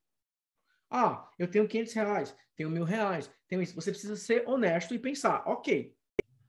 Ah, 0.90 1.30
eu 1.38 1.48
tenho 1.48 1.68
500 1.68 1.92
reais, 1.92 2.36
tenho 2.56 2.68
mil 2.68 2.84
reais, 2.84 3.30
tenho 3.46 3.62
isso. 3.62 3.74
Você 3.76 3.92
precisa 3.92 4.16
ser 4.16 4.48
honesto 4.48 4.92
e 4.92 4.98
pensar, 4.98 5.44
ok, 5.46 5.96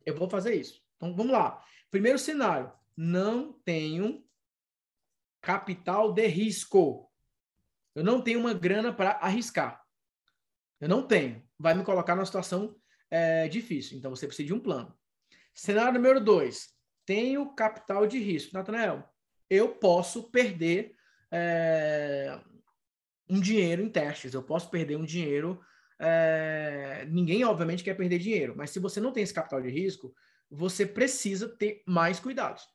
eu 0.04 0.16
vou 0.16 0.28
fazer 0.28 0.56
isso. 0.56 0.82
Então, 0.98 1.16
vamos 1.16 1.32
lá. 1.32 1.64
Primeiro 1.92 2.18
cenário, 2.18 2.72
não 2.96 3.54
tenho 3.66 4.24
capital 5.42 6.14
de 6.14 6.28
risco. 6.28 7.12
Eu 7.96 8.04
não 8.04 8.22
tenho 8.22 8.40
uma 8.40 8.54
grana 8.54 8.94
para 8.94 9.12
arriscar. 9.12 9.82
Eu 10.80 10.88
não 10.90 11.06
tenho. 11.06 11.44
Vai 11.58 11.74
me 11.74 11.84
colocar 11.84 12.16
numa 12.16 12.26
situação 12.26 12.76
é, 13.10 13.48
difícil. 13.48 13.98
Então, 13.98 14.12
você 14.12 14.28
precisa 14.28 14.48
de 14.48 14.54
um 14.54 14.60
plano. 14.60 14.98
Cenário 15.54 15.94
número 15.94 16.24
dois. 16.24 16.70
Tenho 17.06 17.54
capital 17.54 18.08
de 18.08 18.20
risco. 18.20 18.54
Natanael, 18.54 19.08
eu 19.50 19.76
posso 19.76 20.32
perder 20.32 20.96
é, 21.32 22.40
um 23.32 23.40
dinheiro 23.40 23.82
em 23.82 23.90
testes, 23.90 24.34
eu 24.34 24.44
posso 24.44 24.70
perder 24.70 24.98
um 24.98 25.06
dinheiro. 25.06 25.62
É... 25.98 27.06
Ninguém, 27.10 27.46
obviamente, 27.46 27.84
quer 27.84 27.96
perder 27.96 28.20
dinheiro, 28.20 28.54
mas 28.58 28.72
se 28.72 28.80
você 28.80 29.00
não 29.00 29.14
tem 29.14 29.24
esse 29.24 29.34
capital 29.34 29.62
de 29.62 29.70
risco, 29.70 30.14
você 30.50 30.86
precisa 30.86 31.48
ter 31.48 31.82
mais 31.88 32.20
cuidados. 32.20 32.68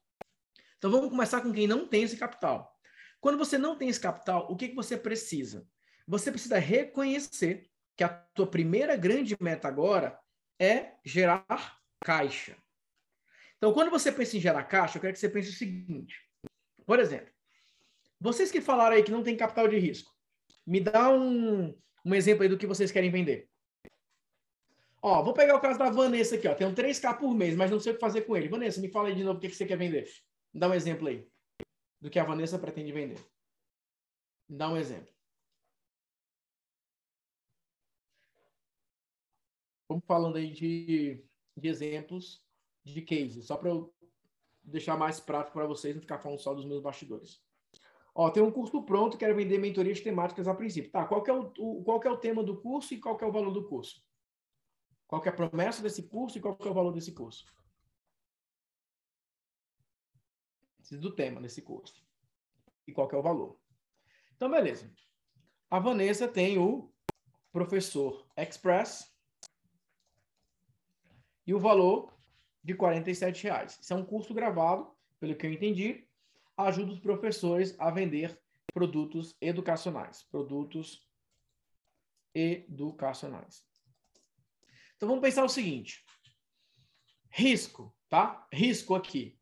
Então 0.79 0.91
vamos 0.91 1.11
começar 1.11 1.41
com 1.41 1.53
quem 1.53 1.67
não 1.67 1.87
tem 1.87 2.03
esse 2.03 2.17
capital. 2.17 2.77
Quando 3.21 3.39
você 3.39 3.59
não 3.59 3.77
tem 3.77 3.89
esse 3.89 4.01
capital, 4.01 4.47
o 4.51 4.57
que, 4.57 4.69
que 4.69 4.75
você 4.75 4.97
precisa? 4.97 5.67
Você 6.07 6.31
precisa 6.31 6.59
reconhecer 6.59 7.69
que 7.97 8.05
a 8.05 8.09
tua 8.09 8.47
primeira 8.47 8.95
grande 8.95 9.37
meta 9.41 9.67
agora 9.67 10.19
é 10.61 10.93
gerar 11.05 11.47
caixa. 12.05 12.57
Então, 13.57 13.73
quando 13.73 13.91
você 13.91 14.13
pensa 14.13 14.37
em 14.37 14.41
gerar 14.41 14.65
caixa, 14.65 14.99
eu 14.99 15.01
quero 15.01 15.15
que 15.15 15.19
você 15.19 15.29
pense 15.29 15.49
o 15.49 15.55
seguinte. 15.55 16.21
Por 16.85 17.01
exemplo, 17.01 17.33
vocês 18.21 18.51
que 18.51 18.61
falaram 18.61 18.97
aí 18.97 19.03
que 19.03 19.11
não 19.11 19.23
tem 19.23 19.37
capital 19.37 19.67
de 19.67 19.79
risco, 19.79 20.15
me 20.67 20.81
dá 20.81 21.11
um, 21.11 21.77
um 22.05 22.15
exemplo 22.15 22.43
aí 22.43 22.49
do 22.49 22.59
que 22.59 22.67
vocês 22.67 22.93
querem 22.93 23.11
vender. 23.11 23.49
Ó, 25.03 25.23
vou 25.23 25.33
pegar 25.33 25.57
o 25.57 25.61
caso 25.61 25.79
da 25.79 25.91
Vanessa 25.91 26.35
aqui, 26.35 26.49
ó. 26.49 26.55
Tem 26.55 26.67
um 26.67 26.75
3K 26.75 27.19
por 27.19 27.35
mês, 27.35 27.57
mas 27.57 27.71
não 27.71 27.79
sei 27.81 27.93
o 27.93 27.95
que 27.95 28.01
fazer 28.01 28.23
com 28.23 28.37
ele. 28.37 28.49
Vanessa, 28.49 28.81
me 28.81 28.91
fala 28.91 29.09
aí 29.09 29.15
de 29.15 29.25
novo 29.25 29.39
o 29.39 29.41
que, 29.41 29.49
que 29.49 29.57
você 29.57 29.65
quer 29.65 29.79
vender. 29.79 30.07
Dá 30.57 30.69
um 30.69 30.75
exemplo 30.75 31.07
aí 31.07 31.29
do 32.01 32.09
que 32.09 32.19
a 32.19 32.25
Vanessa 32.25 32.59
pretende 32.59 32.91
vender. 32.91 33.23
Dá 34.49 34.71
um 34.71 34.77
exemplo. 34.77 35.15
Vamos 39.89 40.05
falando 40.07 40.37
aí 40.37 40.51
de, 40.51 41.23
de 41.57 41.69
exemplos 41.69 42.43
de 42.83 43.03
cases, 43.03 43.47
só 43.47 43.57
para 43.57 43.71
eu 43.71 43.95
deixar 44.63 44.97
mais 44.97 45.21
prático 45.21 45.59
para 45.59 45.67
vocês, 45.67 45.95
não 45.95 46.01
ficar 46.01 46.19
falando 46.19 46.41
só 46.41 46.55
dos 46.55 46.65
meus 46.65 46.83
bastidores. 46.83 47.43
Ó, 48.15 48.31
tem 48.31 48.43
um 48.43 48.51
curso 48.51 48.83
pronto, 48.83 49.19
quero 49.19 49.37
vender 49.37 49.59
mentorias 49.59 50.01
temáticas 50.01 50.49
a 50.49 50.55
princípio. 50.55 50.91
Tá, 50.91 51.05
qual 51.05 51.25
é 51.27 51.33
o, 51.33 51.53
o, 51.59 51.85
qual 51.85 52.03
é 52.03 52.11
o 52.11 52.17
tema 52.17 52.43
do 52.43 52.61
curso 52.61 52.95
e 52.95 52.99
qual 52.99 53.19
é 53.21 53.27
o 53.27 53.33
valor 53.33 53.53
do 53.53 53.69
curso? 53.69 54.03
Qual 55.07 55.23
é 55.23 55.29
a 55.29 55.33
promessa 55.33 55.83
desse 55.83 56.05
curso 56.05 56.39
e 56.39 56.41
qual 56.41 56.57
é 56.59 56.69
o 56.69 56.75
valor 56.75 56.93
desse 56.93 57.13
curso? 57.13 57.45
Do 60.91 61.15
tema 61.15 61.41
desse 61.41 61.63
curso. 61.63 62.05
E 62.87 62.93
qual 62.93 63.11
é 63.11 63.17
o 63.17 63.23
valor. 63.23 63.59
Então, 64.37 64.51
beleza. 64.51 64.93
A 65.69 65.81
Vanessa 65.81 66.29
tem 66.29 66.59
o 66.59 66.93
professor 67.51 68.29
Express 68.37 69.13
e 71.47 71.55
o 71.55 71.59
valor 71.59 72.15
de 72.63 72.73
R$ 72.73 73.33
reais. 73.43 73.79
Isso 73.81 73.93
é 73.93 73.97
um 73.97 74.05
curso 74.05 74.35
gravado, 74.35 74.95
pelo 75.19 75.35
que 75.35 75.47
eu 75.47 75.53
entendi, 75.53 76.07
ajuda 76.57 76.93
os 76.93 77.01
professores 77.01 77.75
a 77.79 77.91
vender 77.91 78.39
produtos 78.73 79.37
educacionais. 79.41 80.23
Produtos 80.25 81.09
educacionais. 82.35 83.65
Então 84.97 85.09
vamos 85.09 85.23
pensar 85.23 85.45
o 85.45 85.49
seguinte: 85.49 86.05
risco, 87.31 87.95
tá? 88.09 88.47
Risco 88.53 88.95
aqui. 88.95 89.39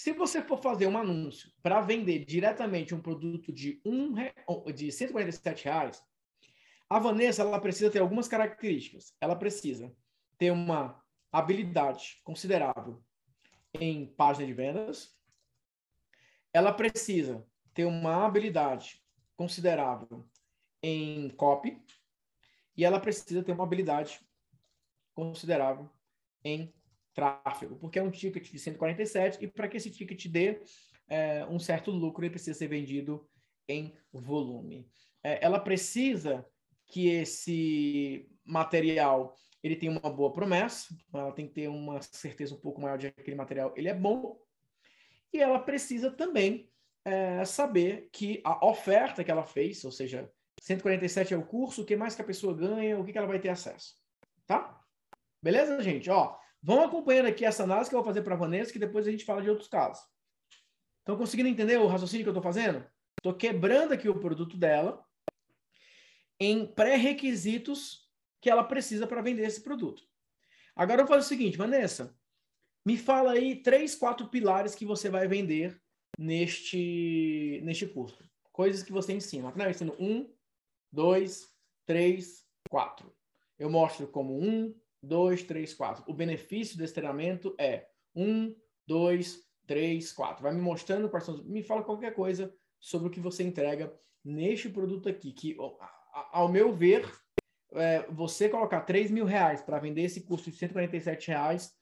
Se 0.00 0.14
você 0.14 0.40
for 0.40 0.56
fazer 0.62 0.86
um 0.86 0.96
anúncio 0.96 1.52
para 1.62 1.82
vender 1.82 2.24
diretamente 2.24 2.94
um 2.94 3.02
produto 3.02 3.52
de, 3.52 3.82
um, 3.84 4.14
de 4.72 4.90
147 4.90 5.66
reais, 5.66 6.02
a 6.88 6.98
Vanessa 6.98 7.42
ela 7.42 7.60
precisa 7.60 7.90
ter 7.90 7.98
algumas 7.98 8.26
características. 8.26 9.14
Ela 9.20 9.36
precisa 9.36 9.94
ter 10.38 10.52
uma 10.52 11.04
habilidade 11.30 12.18
considerável 12.24 13.04
em 13.74 14.06
página 14.06 14.46
de 14.46 14.54
vendas, 14.54 15.14
ela 16.50 16.72
precisa 16.72 17.46
ter 17.74 17.84
uma 17.84 18.24
habilidade 18.24 19.04
considerável 19.36 20.26
em 20.82 21.28
copy 21.28 21.78
e 22.74 22.86
ela 22.86 22.98
precisa 22.98 23.42
ter 23.42 23.52
uma 23.52 23.64
habilidade 23.64 24.18
considerável 25.14 25.90
em 26.42 26.72
tráfego, 27.20 27.76
porque 27.76 27.98
é 27.98 28.02
um 28.02 28.10
ticket 28.10 28.50
de 28.50 28.58
147 28.58 29.44
e 29.44 29.46
para 29.46 29.68
que 29.68 29.76
esse 29.76 29.90
ticket 29.90 30.26
dê 30.26 30.62
é, 31.06 31.44
um 31.46 31.58
certo 31.58 31.90
lucro, 31.90 32.24
ele 32.24 32.30
precisa 32.30 32.58
ser 32.58 32.68
vendido 32.68 33.28
em 33.68 33.94
volume. 34.12 34.88
É, 35.22 35.44
ela 35.44 35.60
precisa 35.60 36.46
que 36.86 37.08
esse 37.08 38.26
material 38.44 39.34
ele 39.62 39.76
tenha 39.76 39.92
uma 39.92 40.10
boa 40.10 40.32
promessa, 40.32 40.94
ela 41.12 41.32
tem 41.32 41.46
que 41.46 41.52
ter 41.52 41.68
uma 41.68 42.00
certeza 42.00 42.54
um 42.54 42.60
pouco 42.60 42.80
maior 42.80 42.96
de 42.96 43.10
que 43.10 43.20
aquele 43.20 43.36
material 43.36 43.74
ele 43.76 43.88
é 43.88 43.94
bom 43.94 44.40
e 45.32 45.38
ela 45.38 45.58
precisa 45.58 46.10
também 46.10 46.70
é, 47.04 47.44
saber 47.44 48.08
que 48.12 48.40
a 48.44 48.66
oferta 48.66 49.22
que 49.22 49.30
ela 49.30 49.44
fez, 49.44 49.84
ou 49.84 49.92
seja, 49.92 50.30
147 50.62 51.34
é 51.34 51.36
o 51.36 51.44
curso, 51.44 51.82
o 51.82 51.84
que 51.84 51.96
mais 51.96 52.14
que 52.14 52.22
a 52.22 52.26
pessoa 52.26 52.56
ganha, 52.56 52.98
o 52.98 53.04
que, 53.04 53.12
que 53.12 53.18
ela 53.18 53.26
vai 53.26 53.38
ter 53.38 53.50
acesso. 53.50 53.94
Tá? 54.46 54.80
Beleza, 55.42 55.82
gente? 55.82 56.10
Ó, 56.10 56.36
vão 56.62 56.84
acompanhando 56.84 57.26
aqui 57.26 57.44
essa 57.44 57.64
análise 57.64 57.88
que 57.88 57.96
eu 57.96 58.00
vou 58.00 58.06
fazer 58.06 58.22
para 58.22 58.34
a 58.34 58.38
Vanessa, 58.38 58.72
que 58.72 58.78
depois 58.78 59.06
a 59.06 59.10
gente 59.10 59.24
fala 59.24 59.42
de 59.42 59.50
outros 59.50 59.68
casos. 59.68 60.02
Estão 60.98 61.16
conseguindo 61.16 61.48
entender 61.48 61.78
o 61.78 61.86
raciocínio 61.86 62.24
que 62.24 62.28
eu 62.28 62.32
estou 62.32 62.42
fazendo? 62.42 62.84
Estou 63.18 63.34
quebrando 63.34 63.92
aqui 63.92 64.08
o 64.08 64.18
produto 64.18 64.56
dela 64.56 65.04
em 66.38 66.66
pré-requisitos 66.66 68.08
que 68.40 68.48
ela 68.48 68.64
precisa 68.64 69.06
para 69.06 69.20
vender 69.20 69.42
esse 69.42 69.62
produto. 69.62 70.02
Agora 70.74 71.02
eu 71.02 71.06
vou 71.06 71.14
fazer 71.14 71.26
o 71.26 71.28
seguinte, 71.28 71.58
Vanessa, 71.58 72.16
me 72.86 72.96
fala 72.96 73.32
aí 73.32 73.62
três, 73.62 73.94
quatro 73.94 74.28
pilares 74.28 74.74
que 74.74 74.86
você 74.86 75.10
vai 75.10 75.28
vender 75.28 75.78
neste, 76.18 77.60
neste 77.62 77.86
curso. 77.86 78.24
Coisas 78.52 78.82
que 78.82 78.92
você 78.92 79.12
ensina. 79.12 79.52
Não, 79.54 79.64
eu 79.64 79.70
ensino 79.70 79.94
um, 79.98 80.32
dois, 80.90 81.48
três, 81.86 82.46
quatro. 82.70 83.14
Eu 83.58 83.68
mostro 83.68 84.08
como 84.08 84.40
um, 84.40 84.74
dois, 85.02 85.42
três, 85.42 85.74
quatro. 85.74 86.04
O 86.06 86.14
benefício 86.14 86.76
desse 86.76 86.94
treinamento 86.94 87.54
é 87.58 87.86
um, 88.14 88.54
dois, 88.86 89.40
três, 89.66 90.12
quatro. 90.12 90.42
Vai 90.42 90.52
me 90.52 90.60
mostrando 90.60 91.10
são. 91.20 91.42
Me 91.44 91.62
fala 91.62 91.82
qualquer 91.82 92.14
coisa 92.14 92.52
sobre 92.78 93.08
o 93.08 93.10
que 93.10 93.20
você 93.20 93.42
entrega 93.42 93.92
neste 94.24 94.68
produto 94.68 95.08
aqui, 95.08 95.32
que, 95.32 95.56
ao 96.32 96.48
meu 96.48 96.72
ver, 96.72 97.10
é, 97.72 98.06
você 98.10 98.48
colocar 98.48 98.82
3 98.82 99.10
mil 99.10 99.24
reais 99.24 99.62
para 99.62 99.78
vender 99.78 100.02
esse 100.02 100.22
curso 100.22 100.50
de 100.50 100.56
147 100.56 101.28
reais 101.28 101.74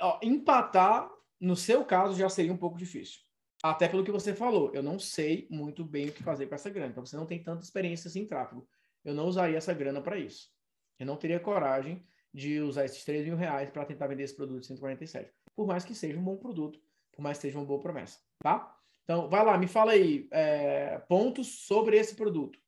ó, 0.00 0.18
empatar, 0.22 1.10
no 1.40 1.56
seu 1.56 1.84
caso, 1.84 2.16
já 2.16 2.28
seria 2.28 2.52
um 2.52 2.56
pouco 2.56 2.78
difícil. 2.78 3.20
Até 3.62 3.88
pelo 3.88 4.04
que 4.04 4.12
você 4.12 4.34
falou, 4.34 4.70
eu 4.74 4.82
não 4.82 4.98
sei 4.98 5.46
muito 5.50 5.84
bem 5.84 6.08
o 6.08 6.12
que 6.12 6.22
fazer 6.22 6.46
com 6.46 6.54
essa 6.54 6.70
grana. 6.70 6.90
Então, 6.90 7.04
você 7.04 7.16
não 7.16 7.26
tem 7.26 7.42
tanta 7.42 7.64
experiência 7.64 8.08
assim 8.08 8.20
em 8.20 8.26
tráfego. 8.26 8.68
Eu 9.04 9.14
não 9.14 9.26
usaria 9.26 9.56
essa 9.56 9.72
grana 9.72 10.00
para 10.00 10.18
isso. 10.18 10.53
Eu 10.98 11.06
não 11.06 11.16
teria 11.16 11.40
coragem 11.40 12.06
de 12.32 12.60
usar 12.60 12.84
esses 12.84 13.04
3 13.04 13.24
mil 13.26 13.36
reais 13.36 13.70
para 13.70 13.84
tentar 13.84 14.06
vender 14.06 14.24
esse 14.24 14.34
produto 14.34 14.60
de 14.60 14.66
147. 14.66 15.32
Por 15.54 15.66
mais 15.66 15.84
que 15.84 15.94
seja 15.94 16.18
um 16.18 16.24
bom 16.24 16.36
produto, 16.36 16.80
por 17.12 17.22
mais 17.22 17.38
que 17.38 17.42
seja 17.42 17.58
uma 17.58 17.64
boa 17.64 17.80
promessa, 17.80 18.18
tá? 18.40 18.76
Então, 19.04 19.28
vai 19.28 19.44
lá, 19.44 19.56
me 19.56 19.68
fala 19.68 19.92
aí 19.92 20.26
é, 20.32 20.98
pontos 21.08 21.66
sobre 21.66 21.96
esse 21.96 22.16
produto. 22.16 22.58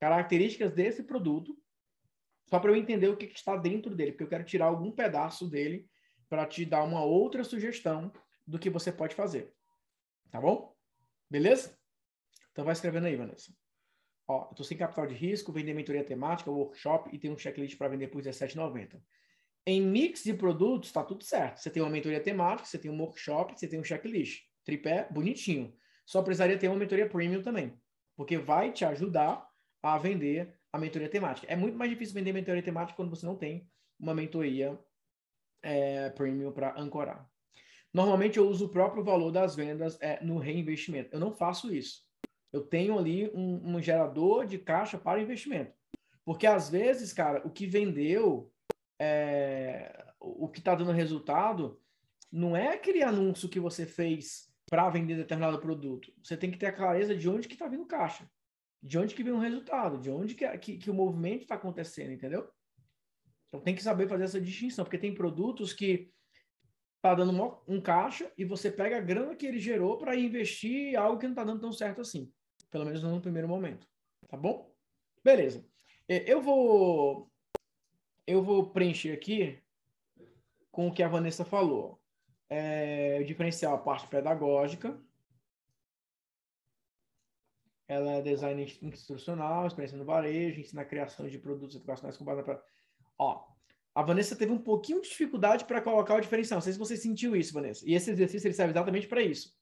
Características 0.00 0.72
desse 0.72 1.04
produto, 1.04 1.56
só 2.50 2.58
para 2.58 2.70
eu 2.70 2.76
entender 2.76 3.08
o 3.08 3.16
que, 3.16 3.28
que 3.28 3.38
está 3.38 3.56
dentro 3.56 3.94
dele, 3.94 4.12
porque 4.12 4.24
eu 4.24 4.28
quero 4.28 4.44
tirar 4.44 4.66
algum 4.66 4.90
pedaço 4.90 5.48
dele 5.48 5.88
para 6.28 6.46
te 6.46 6.66
dar 6.66 6.82
uma 6.82 7.04
outra 7.04 7.44
sugestão 7.44 8.12
do 8.46 8.58
que 8.58 8.68
você 8.68 8.92
pode 8.92 9.14
fazer. 9.14 9.54
Tá 10.30 10.40
bom? 10.40 10.74
Beleza? 11.30 11.78
Então 12.50 12.64
vai 12.64 12.72
escrevendo 12.72 13.06
aí, 13.06 13.16
Vanessa. 13.16 13.54
Ó, 14.28 14.48
eu 14.50 14.54
tô 14.54 14.64
sem 14.64 14.76
capital 14.76 15.06
de 15.06 15.14
risco, 15.14 15.52
vender 15.52 15.74
mentoria 15.74 16.04
temática, 16.04 16.50
workshop 16.50 17.10
e 17.12 17.18
tem 17.18 17.30
um 17.30 17.38
checklist 17.38 17.76
para 17.76 17.88
vender 17.88 18.08
por 18.08 18.22
R$17,90. 18.22 19.00
Em 19.66 19.80
mix 19.80 20.24
de 20.24 20.34
produtos, 20.34 20.88
está 20.88 21.04
tudo 21.04 21.22
certo. 21.24 21.58
Você 21.58 21.70
tem 21.70 21.82
uma 21.82 21.90
mentoria 21.90 22.20
temática, 22.20 22.68
você 22.68 22.78
tem 22.78 22.90
um 22.90 23.00
workshop, 23.00 23.58
você 23.58 23.68
tem 23.68 23.78
um 23.78 23.84
checklist. 23.84 24.42
Tripé, 24.64 25.08
bonitinho. 25.10 25.74
Só 26.04 26.22
precisaria 26.22 26.58
ter 26.58 26.68
uma 26.68 26.76
mentoria 26.76 27.08
premium 27.08 27.42
também, 27.42 27.78
porque 28.16 28.38
vai 28.38 28.72
te 28.72 28.84
ajudar 28.84 29.48
a 29.82 29.98
vender 29.98 30.54
a 30.72 30.78
mentoria 30.78 31.08
temática. 31.08 31.46
É 31.52 31.56
muito 31.56 31.76
mais 31.76 31.90
difícil 31.90 32.14
vender 32.14 32.32
mentoria 32.32 32.62
temática 32.62 32.96
quando 32.96 33.10
você 33.10 33.26
não 33.26 33.36
tem 33.36 33.68
uma 33.98 34.14
mentoria 34.14 34.78
é, 35.62 36.10
premium 36.10 36.52
para 36.52 36.78
ancorar. 36.80 37.28
Normalmente 37.92 38.38
eu 38.38 38.48
uso 38.48 38.66
o 38.66 38.68
próprio 38.70 39.04
valor 39.04 39.30
das 39.30 39.54
vendas 39.54 39.98
é, 40.00 40.22
no 40.24 40.38
reinvestimento. 40.38 41.10
Eu 41.12 41.20
não 41.20 41.32
faço 41.32 41.72
isso. 41.72 42.00
Eu 42.52 42.62
tenho 42.62 42.98
ali 42.98 43.30
um, 43.34 43.76
um 43.76 43.80
gerador 43.80 44.46
de 44.46 44.58
caixa 44.58 44.98
para 44.98 45.22
investimento. 45.22 45.72
Porque 46.24 46.46
às 46.46 46.68
vezes, 46.68 47.12
cara, 47.12 47.46
o 47.46 47.50
que 47.50 47.66
vendeu, 47.66 48.52
é, 49.00 50.04
o 50.20 50.48
que 50.48 50.58
está 50.58 50.74
dando 50.74 50.92
resultado, 50.92 51.80
não 52.30 52.56
é 52.56 52.74
aquele 52.74 53.02
anúncio 53.02 53.48
que 53.48 53.58
você 53.58 53.84
fez 53.84 54.52
para 54.70 54.88
vender 54.88 55.16
determinado 55.16 55.58
produto. 55.58 56.12
Você 56.22 56.36
tem 56.36 56.50
que 56.50 56.58
ter 56.58 56.66
a 56.66 56.72
clareza 56.72 57.14
de 57.14 57.28
onde 57.28 57.48
que 57.48 57.54
está 57.54 57.66
vindo 57.68 57.84
caixa, 57.84 58.30
de 58.82 58.98
onde 58.98 59.14
que 59.14 59.22
vem 59.22 59.32
o 59.32 59.38
resultado, 59.38 59.98
de 59.98 60.10
onde 60.10 60.34
que, 60.34 60.58
que, 60.58 60.78
que 60.78 60.90
o 60.90 60.94
movimento 60.94 61.42
está 61.42 61.56
acontecendo, 61.56 62.12
entendeu? 62.12 62.48
Então 63.48 63.60
tem 63.60 63.74
que 63.74 63.82
saber 63.82 64.08
fazer 64.08 64.24
essa 64.24 64.40
distinção, 64.40 64.84
porque 64.84 64.96
tem 64.96 65.14
produtos 65.14 65.74
que 65.74 66.10
tá 67.02 67.14
dando 67.14 67.62
um 67.68 67.80
caixa 67.80 68.32
e 68.38 68.44
você 68.44 68.70
pega 68.70 68.96
a 68.96 69.00
grana 69.00 69.34
que 69.34 69.44
ele 69.44 69.58
gerou 69.58 69.98
para 69.98 70.16
investir 70.16 70.92
em 70.92 70.96
algo 70.96 71.18
que 71.18 71.26
não 71.26 71.32
está 71.32 71.44
dando 71.44 71.60
tão 71.60 71.72
certo 71.72 72.00
assim, 72.00 72.32
pelo 72.72 72.86
menos 72.86 73.02
no 73.02 73.20
primeiro 73.20 73.46
momento, 73.46 73.86
tá 74.26 74.36
bom? 74.36 74.74
Beleza. 75.22 75.64
É, 76.08 76.30
eu 76.30 76.42
vou 76.42 77.30
eu 78.26 78.42
vou 78.42 78.70
preencher 78.70 79.12
aqui 79.12 79.62
com 80.70 80.88
o 80.88 80.92
que 80.92 81.02
a 81.02 81.08
Vanessa 81.08 81.44
falou. 81.44 82.00
É, 82.48 83.22
diferencial 83.22 83.74
a 83.74 83.78
parte 83.78 84.08
pedagógica. 84.08 84.98
Ela 87.86 88.12
é 88.12 88.22
design 88.22 88.62
institucional, 88.82 89.66
experiência 89.66 89.98
no 89.98 90.04
varejo, 90.04 90.60
ensina 90.60 90.82
a 90.82 90.86
criação 90.86 91.28
de 91.28 91.38
produtos 91.38 91.76
educacionais 91.76 92.16
com 92.16 92.24
base 92.24 92.42
na... 92.46 92.62
Ó, 93.18 93.44
a 93.94 94.02
Vanessa 94.02 94.34
teve 94.34 94.50
um 94.50 94.58
pouquinho 94.58 95.02
de 95.02 95.08
dificuldade 95.08 95.66
para 95.66 95.82
colocar 95.82 96.14
o 96.14 96.20
diferencial. 96.20 96.56
Não 96.56 96.62
sei 96.62 96.72
se 96.72 96.78
você 96.78 96.96
sentiu 96.96 97.36
isso, 97.36 97.52
Vanessa. 97.52 97.84
E 97.86 97.94
esse 97.94 98.10
exercício 98.10 98.46
ele 98.46 98.54
serve 98.54 98.72
exatamente 98.72 99.06
para 99.06 99.20
isso. 99.20 99.54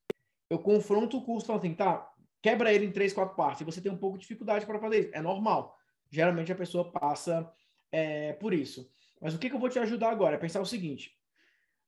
Eu 0.49 0.61
confronto 0.61 1.17
o 1.17 1.25
curso 1.25 1.47
falando 1.47 1.65
assim, 1.65 1.75
tá, 1.75 2.13
quebra 2.43 2.73
ele 2.73 2.87
em 2.87 2.93
três, 2.93 3.13
quatro 3.13 3.37
partes. 3.37 3.61
E 3.61 3.65
você 3.65 3.81
tem 3.81 3.93
um 3.93 3.97
pouco 3.97 4.17
de 4.17 4.23
dificuldade 4.23 4.67
para 4.67 4.79
fazer 4.79 5.01
isso. 5.01 5.11
É 5.13 5.21
normal. 5.21 5.77
Geralmente 6.11 6.53
a 6.53 6.57
pessoa 6.57 6.91
passa 6.91 7.51
é, 7.93 8.33
por 8.35 8.53
isso. 8.53 8.91
Mas 9.21 9.35
o 9.35 9.39
que, 9.39 9.49
que 9.49 9.55
eu 9.55 9.61
vou 9.61 9.69
te 9.69 9.79
ajudar 9.79 10.11
agora? 10.11 10.37
É 10.37 10.39
pensar 10.39 10.61
o 10.61 10.67
seguinte: 10.67 11.17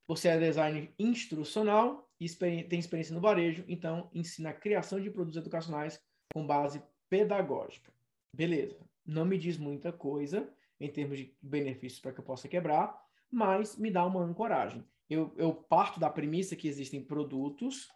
você 0.06 0.28
é 0.28 0.38
designer 0.38 0.92
instrucional 0.98 2.08
e 2.20 2.28
tem 2.28 2.78
experiência 2.78 3.14
no 3.14 3.20
varejo, 3.20 3.64
então 3.66 4.08
ensina 4.14 4.50
a 4.50 4.54
criação 4.54 5.00
de 5.00 5.10
produtos 5.10 5.38
educacionais 5.38 6.00
com 6.32 6.46
base 6.46 6.82
pedagógica. 7.08 7.92
Beleza. 8.32 8.78
Não 9.04 9.24
me 9.24 9.36
diz 9.36 9.58
muita 9.58 9.92
coisa 9.92 10.48
em 10.78 10.90
termos 10.90 11.18
de 11.18 11.36
benefícios 11.42 12.00
para 12.00 12.12
que 12.12 12.20
eu 12.20 12.24
possa 12.24 12.48
quebrar, 12.48 12.96
mas 13.30 13.76
me 13.76 13.90
dá 13.90 14.04
uma 14.06 14.22
ancoragem. 14.22 14.84
Eu, 15.10 15.32
eu 15.36 15.52
parto 15.52 15.98
da 15.98 16.08
premissa 16.08 16.54
que 16.56 16.68
existem 16.68 17.02
produtos 17.02 17.88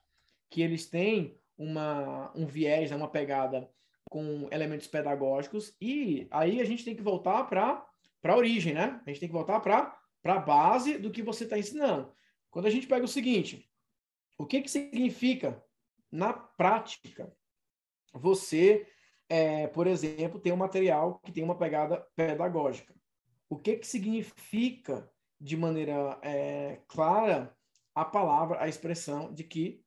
que 0.51 0.61
eles 0.61 0.87
têm 0.87 1.39
uma, 1.57 2.33
um 2.35 2.47
viés, 2.47 2.91
né, 2.91 2.97
uma 2.97 3.09
pegada 3.09 3.71
com 4.09 4.49
elementos 4.53 4.87
pedagógicos, 4.87 5.77
e 5.81 6.29
aí 6.31 6.61
a 6.61 6.65
gente 6.65 6.85
tem 6.85 6.95
que 6.95 7.03
voltar 7.03 7.45
para 7.45 7.87
a 8.25 8.37
origem, 8.37 8.73
né? 8.73 9.01
A 9.05 9.11
gente 9.11 9.21
tem 9.21 9.29
que 9.29 9.35
voltar 9.35 9.61
para 9.61 9.99
a 10.25 10.39
base 10.39 10.99
do 10.99 11.11
que 11.11 11.23
você 11.23 11.45
está 11.45 11.59
ensinando. 11.59 12.13
Quando 12.51 12.67
a 12.67 12.71
gente 12.71 12.87
pega 12.87 13.05
o 13.05 13.09
seguinte, 13.09 13.69
o 14.39 14.47
que, 14.47 14.63
que 14.63 14.71
significa, 14.71 15.63
na 16.11 16.33
prática, 16.33 17.33
você, 18.13 18.87
é, 19.29 19.67
por 19.67 19.87
exemplo, 19.87 20.41
ter 20.41 20.53
um 20.53 20.57
material 20.57 21.21
que 21.21 21.33
tem 21.33 21.43
uma 21.43 21.59
pegada 21.59 22.07
pedagógica? 22.15 22.95
O 23.49 23.57
que, 23.57 23.77
que 23.77 23.87
significa, 23.87 25.11
de 25.41 25.57
maneira 25.57 26.19
é, 26.23 26.81
clara, 26.89 27.57
a 27.95 28.05
palavra, 28.05 28.63
a 28.63 28.69
expressão 28.69 29.33
de 29.33 29.45
que. 29.45 29.83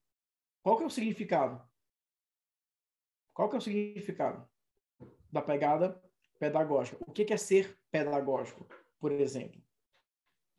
Qual 0.62 0.78
que 0.78 0.84
é 0.84 0.88
o 0.88 0.90
significado? 0.90 1.62
Qual 3.34 3.50
que 3.50 3.56
é 3.56 3.60
o 3.60 3.62
significado 3.62 4.48
da 5.32 5.42
pegada 5.42 6.02
pedagógica? 6.38 6.98
O 7.08 7.12
que 7.12 7.34
é 7.34 7.38
ser 7.38 7.80
pedagógico, 7.90 8.68
por 9.00 9.12
exemplo? 9.12 9.62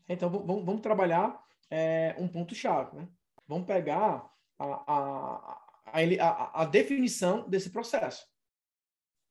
Então, 0.08 0.30
vamos, 0.30 0.64
vamos 0.64 0.80
trabalhar 0.80 1.44
é, 1.70 2.16
um 2.18 2.26
ponto-chave. 2.26 2.96
Né? 2.96 3.08
Vamos 3.46 3.66
pegar 3.66 4.28
a, 4.58 4.64
a, 4.64 5.62
a, 5.92 6.62
a, 6.62 6.64
definição 6.64 7.48
desse 7.48 7.70
processo. 7.70 8.26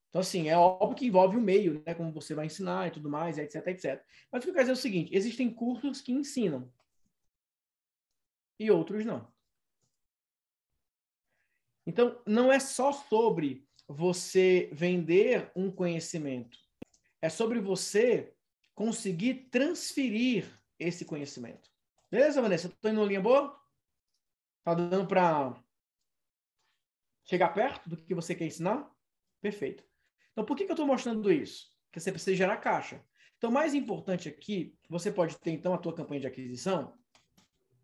Então, 0.10 0.22
assim, 0.22 0.48
é 0.48 0.58
óbvio 0.58 0.96
que 0.96 1.06
envolve 1.06 1.38
o 1.38 1.42
meio, 1.42 1.84
né? 1.86 1.94
Como 1.94 2.12
você 2.12 2.34
vai 2.34 2.48
ensinar 2.48 2.88
e 2.88 2.92
tudo 2.92 3.10
mais, 3.10 3.38
etc, 3.38 3.68
etc. 3.68 4.04
Mas 4.32 4.42
o 4.42 4.46
que 4.46 4.50
eu 4.50 4.54
quero 4.54 4.66
dizer 4.66 4.72
é 4.72 4.74
o 4.74 4.76
seguinte: 4.76 5.16
existem 5.16 5.54
cursos 5.54 6.02
que 6.02 6.12
ensinam 6.12 6.72
e 8.60 8.72
outros 8.72 9.06
não. 9.06 9.32
Então, 11.90 12.22
não 12.24 12.52
é 12.52 12.60
só 12.60 12.92
sobre 12.92 13.68
você 13.88 14.70
vender 14.72 15.52
um 15.56 15.72
conhecimento, 15.72 16.56
é 17.20 17.30
sobre 17.30 17.60
você 17.60 18.32
conseguir 18.76 19.50
transferir 19.50 20.46
esse 20.78 21.04
conhecimento. 21.04 21.68
Beleza, 22.12 22.44
Vanessa? 22.44 22.68
Estou 22.68 22.92
indo 22.92 23.02
uma 23.02 23.08
linha 23.08 23.20
boa? 23.20 23.60
Tá 24.64 24.76
dando 24.76 25.08
para 25.08 25.60
chegar 27.26 27.50
perto 27.56 27.90
do 27.90 27.98
que 27.98 28.14
você 28.14 28.36
quer 28.36 28.46
ensinar? 28.46 28.88
Perfeito. 29.42 29.84
Então, 30.32 30.46
por 30.46 30.56
que, 30.56 30.66
que 30.66 30.72
eu 30.72 30.76
estou 30.76 30.86
mostrando 30.86 31.32
isso? 31.32 31.76
Porque 31.88 32.00
você 32.00 32.12
precisa 32.12 32.38
gerar 32.38 32.58
caixa. 32.58 33.04
Então, 33.40 33.50
mais 33.50 33.74
importante 33.74 34.30
aqui, 34.30 34.78
você 34.88 35.12
pode 35.12 35.40
ter, 35.40 35.50
então, 35.50 35.74
a 35.74 35.78
tua 35.80 35.96
campanha 35.96 36.22
de 36.22 36.28
aquisição. 36.28 36.96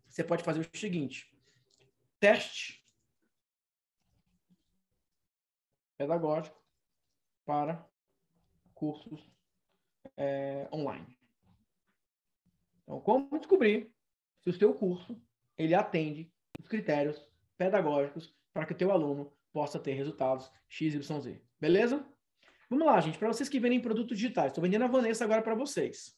Você 0.08 0.22
pode 0.22 0.44
fazer 0.44 0.60
o 0.60 0.78
seguinte. 0.78 1.28
Teste 2.20 2.75
pedagógico 5.96 6.60
para 7.44 7.88
cursos 8.74 9.20
é, 10.16 10.68
online. 10.72 11.18
Então, 12.82 13.00
como 13.00 13.38
descobrir 13.38 13.92
se 14.42 14.50
o 14.50 14.52
seu 14.52 14.74
curso 14.74 15.20
ele 15.56 15.74
atende 15.74 16.32
os 16.60 16.68
critérios 16.68 17.20
pedagógicos 17.56 18.34
para 18.52 18.66
que 18.66 18.72
o 18.72 18.76
teu 18.76 18.92
aluno 18.92 19.32
possa 19.52 19.78
ter 19.78 19.94
resultados 19.94 20.50
XYZ. 20.68 21.40
Beleza? 21.60 22.06
Vamos 22.68 22.86
lá, 22.86 23.00
gente. 23.00 23.18
Para 23.18 23.28
vocês 23.28 23.48
que 23.48 23.60
vendem 23.60 23.80
produtos 23.80 24.18
digitais, 24.18 24.48
estou 24.48 24.62
vendendo 24.62 24.84
a 24.84 24.88
Vanessa 24.88 25.24
agora 25.24 25.42
para 25.42 25.54
vocês. 25.54 26.14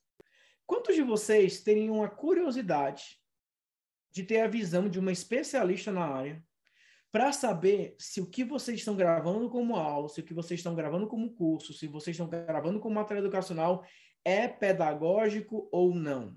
Quantos 0.67 0.95
de 0.95 1.03
vocês 1.03 1.63
teriam 1.63 2.03
a 2.03 2.09
curiosidade 2.09 3.19
de 4.11 4.25
ter 4.25 4.41
a 4.41 4.49
visão 4.49 4.89
de 4.89 4.99
uma 4.99 5.13
especialista 5.13 5.93
na 5.93 6.07
área 6.07 6.45
para 7.11 7.33
saber 7.33 7.97
se 7.99 8.21
o 8.21 8.27
que 8.27 8.45
vocês 8.45 8.79
estão 8.79 8.95
gravando 8.95 9.49
como 9.49 9.77
aula, 9.77 10.09
se 10.09 10.21
o 10.21 10.25
que 10.25 10.35
vocês 10.35 10.61
estão 10.61 10.75
gravando 10.75 11.07
como 11.07 11.35
curso, 11.35 11.73
se 11.73 11.87
vocês 11.87 12.15
estão 12.15 12.29
gravando 12.29 12.79
como 12.81 12.95
material 12.95 13.25
educacional 13.25 13.87
é 14.25 14.47
pedagógico 14.47 15.69
ou 15.73 15.95
não. 15.95 16.37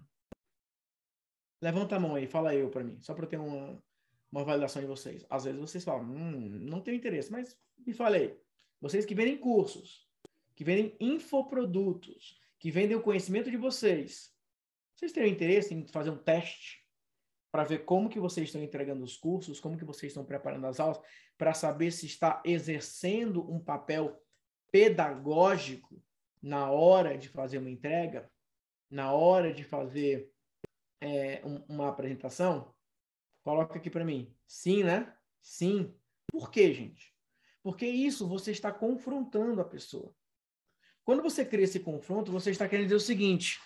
Levanta 1.62 1.96
a 1.96 2.00
mão 2.00 2.16
aí, 2.16 2.26
fala 2.26 2.56
eu 2.56 2.70
para 2.70 2.84
mim, 2.84 3.00
só 3.02 3.14
para 3.14 3.28
ter 3.28 3.38
uma, 3.38 3.82
uma 4.32 4.44
validação 4.44 4.82
de 4.82 4.88
vocês. 4.88 5.26
Às 5.30 5.44
vezes 5.44 5.60
vocês 5.60 5.84
falam, 5.84 6.06
hum, 6.06 6.50
não 6.62 6.82
tenho 6.82 6.98
interesse, 6.98 7.32
mas 7.32 7.58
me 7.86 7.94
falei. 7.94 8.40
Vocês 8.80 9.06
que 9.06 9.14
vendem 9.14 9.38
cursos, 9.38 10.08
que 10.56 10.64
vendem 10.64 10.96
infoprodutos, 11.00 12.40
que 12.58 12.72
vendem 12.72 12.96
o 12.96 13.02
conhecimento 13.02 13.52
de 13.52 13.58
vocês, 13.58 14.34
vocês 14.96 15.12
teriam 15.12 15.32
interesse 15.32 15.74
em 15.74 15.86
fazer 15.88 16.12
um 16.12 16.18
teste 16.18 16.81
para 17.52 17.66
ver 17.66 17.80
como 17.80 18.10
que 18.10 18.20
vocês 18.20 18.48
estão 18.48 18.62
entregando 18.64 19.04
os 19.04 19.18
cursos, 19.18 19.60
como 19.60 19.78
que 19.78 19.84
vocês 19.84 20.12
estão 20.12 20.24
preparando 20.24 20.66
as 20.68 20.80
aulas, 20.80 21.00
para 21.38 21.54
saber 21.54 21.92
se 21.92 22.06
está 22.06 22.42
exercendo 22.46 23.50
um 23.52 23.60
papel 23.60 24.18
pedagógico 24.72 26.02
na 26.42 26.72
hora 26.72 27.18
de 27.18 27.28
fazer 27.28 27.58
uma 27.58 27.70
entrega, 27.70 28.32
na 28.90 29.12
hora 29.12 29.54
de 29.54 29.64
fazer 29.64 30.32
é, 31.02 31.42
um, 31.46 31.64
uma 31.68 31.90
apresentação? 31.90 32.74
Coloca 33.44 33.78
aqui 33.78 33.90
para 33.90 34.06
mim. 34.06 34.34
Sim, 34.48 34.84
né? 34.84 35.14
Sim. 35.42 35.94
Por 36.32 36.50
quê, 36.50 36.74
gente? 36.74 37.14
Porque 37.62 37.86
isso 37.86 38.28
você 38.28 38.52
está 38.52 38.72
confrontando 38.72 39.60
a 39.60 39.66
pessoa. 39.66 40.16
Quando 41.04 41.22
você 41.22 41.44
cria 41.44 41.66
esse 41.66 41.80
confronto, 41.80 42.32
você 42.32 42.52
está 42.52 42.68
querendo 42.70 42.86
dizer 42.86 42.96
o 42.96 43.00
seguinte: 43.00 43.60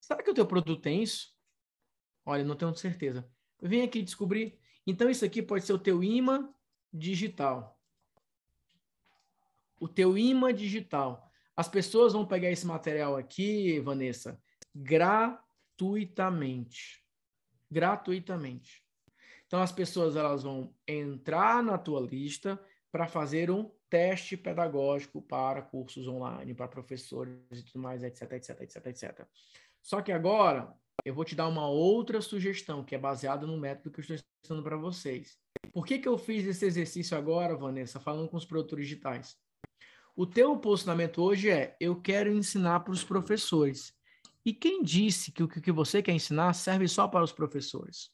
será 0.00 0.22
que 0.22 0.30
o 0.30 0.34
teu 0.34 0.46
produto 0.46 0.80
tem 0.80 1.02
isso? 1.02 1.35
Olha, 2.26 2.44
não 2.44 2.56
tenho 2.56 2.74
certeza. 2.74 3.26
Vim 3.62 3.82
aqui 3.82 4.02
descobrir. 4.02 4.58
Então, 4.84 5.08
isso 5.08 5.24
aqui 5.24 5.40
pode 5.40 5.64
ser 5.64 5.72
o 5.72 5.78
teu 5.78 6.02
imã 6.02 6.52
digital. 6.92 7.80
O 9.78 9.86
teu 9.88 10.18
imã 10.18 10.52
digital. 10.52 11.30
As 11.56 11.68
pessoas 11.68 12.12
vão 12.12 12.26
pegar 12.26 12.50
esse 12.50 12.66
material 12.66 13.16
aqui, 13.16 13.78
Vanessa, 13.80 14.42
gratuitamente. 14.74 17.04
Gratuitamente. 17.70 18.84
Então, 19.46 19.62
as 19.62 19.70
pessoas 19.70 20.16
elas 20.16 20.42
vão 20.42 20.74
entrar 20.86 21.62
na 21.62 21.78
tua 21.78 22.00
lista 22.00 22.60
para 22.90 23.06
fazer 23.06 23.50
um 23.50 23.70
teste 23.88 24.36
pedagógico 24.36 25.22
para 25.22 25.62
cursos 25.62 26.08
online, 26.08 26.54
para 26.54 26.66
professores 26.66 27.38
e 27.52 27.62
tudo 27.62 27.78
mais, 27.78 28.02
etc, 28.02 28.32
etc, 28.32 28.60
etc, 28.62 28.86
etc. 28.86 29.24
Só 29.80 30.02
que 30.02 30.10
agora 30.10 30.76
eu 31.06 31.14
vou 31.14 31.24
te 31.24 31.36
dar 31.36 31.46
uma 31.46 31.68
outra 31.68 32.20
sugestão 32.20 32.82
que 32.82 32.92
é 32.92 32.98
baseada 32.98 33.46
no 33.46 33.56
método 33.56 33.92
que 33.92 34.00
eu 34.00 34.02
estou 34.02 34.16
ensinando 34.42 34.64
para 34.64 34.76
vocês. 34.76 35.38
Por 35.72 35.86
que, 35.86 36.00
que 36.00 36.08
eu 36.08 36.18
fiz 36.18 36.44
esse 36.44 36.66
exercício 36.66 37.16
agora, 37.16 37.54
Vanessa, 37.54 38.00
falando 38.00 38.28
com 38.28 38.36
os 38.36 38.44
produtores 38.44 38.88
digitais? 38.88 39.36
O 40.16 40.26
teu 40.26 40.58
posicionamento 40.58 41.22
hoje 41.22 41.48
é: 41.48 41.76
eu 41.78 41.94
quero 42.02 42.32
ensinar 42.32 42.80
para 42.80 42.92
os 42.92 43.04
professores. 43.04 43.94
E 44.44 44.52
quem 44.52 44.82
disse 44.82 45.30
que 45.30 45.44
o 45.44 45.48
que 45.48 45.70
você 45.70 46.02
quer 46.02 46.10
ensinar 46.10 46.52
serve 46.54 46.88
só 46.88 47.06
para 47.06 47.22
os 47.22 47.30
professores? 47.30 48.10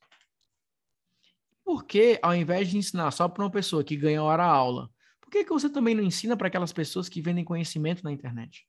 Por 1.65 1.87
que, 1.87 2.19
ao 2.21 2.35
invés 2.35 2.69
de 2.69 2.77
ensinar 2.77 3.11
só 3.11 3.27
para 3.27 3.43
uma 3.43 3.51
pessoa 3.51 3.83
que 3.83 3.97
ganha 3.97 4.23
hora 4.23 4.45
aula, 4.45 4.91
por 5.19 5.31
que, 5.31 5.45
que 5.45 5.51
você 5.51 5.71
também 5.71 5.95
não 5.95 6.05
ensina 6.05 6.37
para 6.37 6.49
aquelas 6.49 6.75
pessoas 6.75 7.09
que 7.09 7.23
vendem 7.23 7.43
conhecimento 7.43 8.05
na 8.05 8.13
internet? 8.13 8.69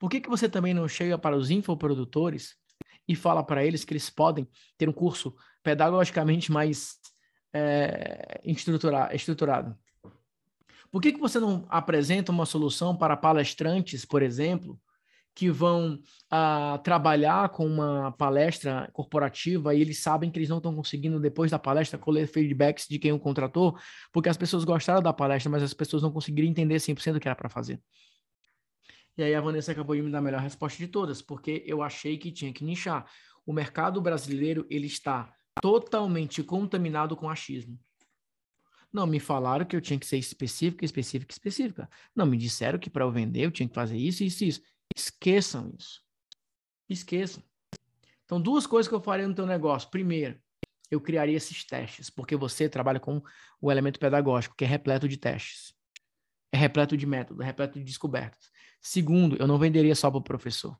Por 0.00 0.10
que, 0.10 0.20
que 0.20 0.28
você 0.28 0.48
também 0.48 0.74
não 0.74 0.88
chega 0.88 1.16
para 1.16 1.36
os 1.36 1.48
infoprodutores 1.48 2.56
e 3.08 3.14
fala 3.14 3.42
para 3.42 3.64
eles 3.64 3.84
que 3.84 3.92
eles 3.92 4.10
podem 4.10 4.48
ter 4.76 4.88
um 4.88 4.92
curso 4.92 5.34
pedagogicamente 5.62 6.50
mais 6.50 6.96
é, 7.52 8.40
estruturado? 8.44 9.76
Por 10.90 11.02
que, 11.02 11.12
que 11.12 11.20
você 11.20 11.38
não 11.38 11.66
apresenta 11.68 12.32
uma 12.32 12.46
solução 12.46 12.96
para 12.96 13.16
palestrantes, 13.16 14.04
por 14.04 14.22
exemplo, 14.22 14.80
que 15.36 15.50
vão 15.50 16.00
ah, 16.30 16.80
trabalhar 16.82 17.50
com 17.50 17.66
uma 17.66 18.10
palestra 18.12 18.88
corporativa 18.94 19.74
e 19.74 19.82
eles 19.82 19.98
sabem 19.98 20.30
que 20.30 20.38
eles 20.38 20.48
não 20.48 20.56
estão 20.56 20.74
conseguindo, 20.74 21.20
depois 21.20 21.50
da 21.50 21.58
palestra, 21.58 21.98
colher 21.98 22.26
feedbacks 22.26 22.86
de 22.88 22.98
quem 22.98 23.12
o 23.12 23.20
contratou, 23.20 23.76
porque 24.10 24.30
as 24.30 24.36
pessoas 24.38 24.64
gostaram 24.64 25.02
da 25.02 25.12
palestra, 25.12 25.50
mas 25.50 25.62
as 25.62 25.74
pessoas 25.74 26.02
não 26.02 26.10
conseguiram 26.10 26.48
entender 26.48 26.76
100% 26.76 27.12
do 27.12 27.20
que 27.20 27.28
era 27.28 27.36
para 27.36 27.50
fazer. 27.50 27.78
E 29.16 29.22
aí 29.22 29.34
a 29.34 29.40
Vanessa 29.40 29.72
acabou 29.72 29.96
de 29.96 30.02
me 30.02 30.10
dar 30.10 30.18
a 30.18 30.22
melhor 30.22 30.40
resposta 30.40 30.78
de 30.78 30.88
todas, 30.88 31.22
porque 31.22 31.62
eu 31.66 31.82
achei 31.82 32.18
que 32.18 32.30
tinha 32.30 32.52
que 32.52 32.64
nichar. 32.64 33.10
O 33.46 33.52
mercado 33.52 34.00
brasileiro, 34.00 34.66
ele 34.68 34.86
está 34.86 35.32
totalmente 35.60 36.42
contaminado 36.42 37.16
com 37.16 37.30
achismo. 37.30 37.78
Não, 38.92 39.06
me 39.06 39.18
falaram 39.20 39.64
que 39.64 39.74
eu 39.74 39.80
tinha 39.80 39.98
que 39.98 40.06
ser 40.06 40.16
específica, 40.16 40.84
específica, 40.84 41.32
específica. 41.32 41.90
Não, 42.14 42.26
me 42.26 42.36
disseram 42.36 42.78
que 42.78 42.90
para 42.90 43.04
eu 43.04 43.10
vender 43.10 43.44
eu 43.44 43.50
tinha 43.50 43.68
que 43.68 43.74
fazer 43.74 43.96
isso, 43.96 44.22
isso, 44.22 44.44
isso. 44.44 44.62
Esqueçam 44.96 45.72
isso. 45.78 46.02
Esqueçam. 46.88 47.42
Então, 48.24 48.40
duas 48.40 48.66
coisas 48.66 48.88
que 48.88 48.94
eu 48.94 49.00
faria 49.00 49.26
no 49.26 49.34
teu 49.34 49.46
negócio. 49.46 49.90
Primeiro, 49.90 50.38
eu 50.90 51.00
criaria 51.00 51.36
esses 51.36 51.64
testes, 51.64 52.10
porque 52.10 52.36
você 52.36 52.68
trabalha 52.68 53.00
com 53.00 53.22
o 53.60 53.70
elemento 53.70 53.98
pedagógico, 53.98 54.54
que 54.56 54.64
é 54.64 54.68
repleto 54.68 55.08
de 55.08 55.16
testes. 55.16 55.74
É 56.52 56.56
repleto 56.56 56.96
de 56.96 57.06
método, 57.06 57.42
é 57.42 57.46
repleto 57.46 57.78
de 57.78 57.84
descobertas. 57.84 58.50
Segundo, 58.86 59.34
eu 59.40 59.48
não 59.48 59.58
venderia 59.58 59.96
só 59.96 60.08
para 60.08 60.18
o 60.18 60.22
professor. 60.22 60.78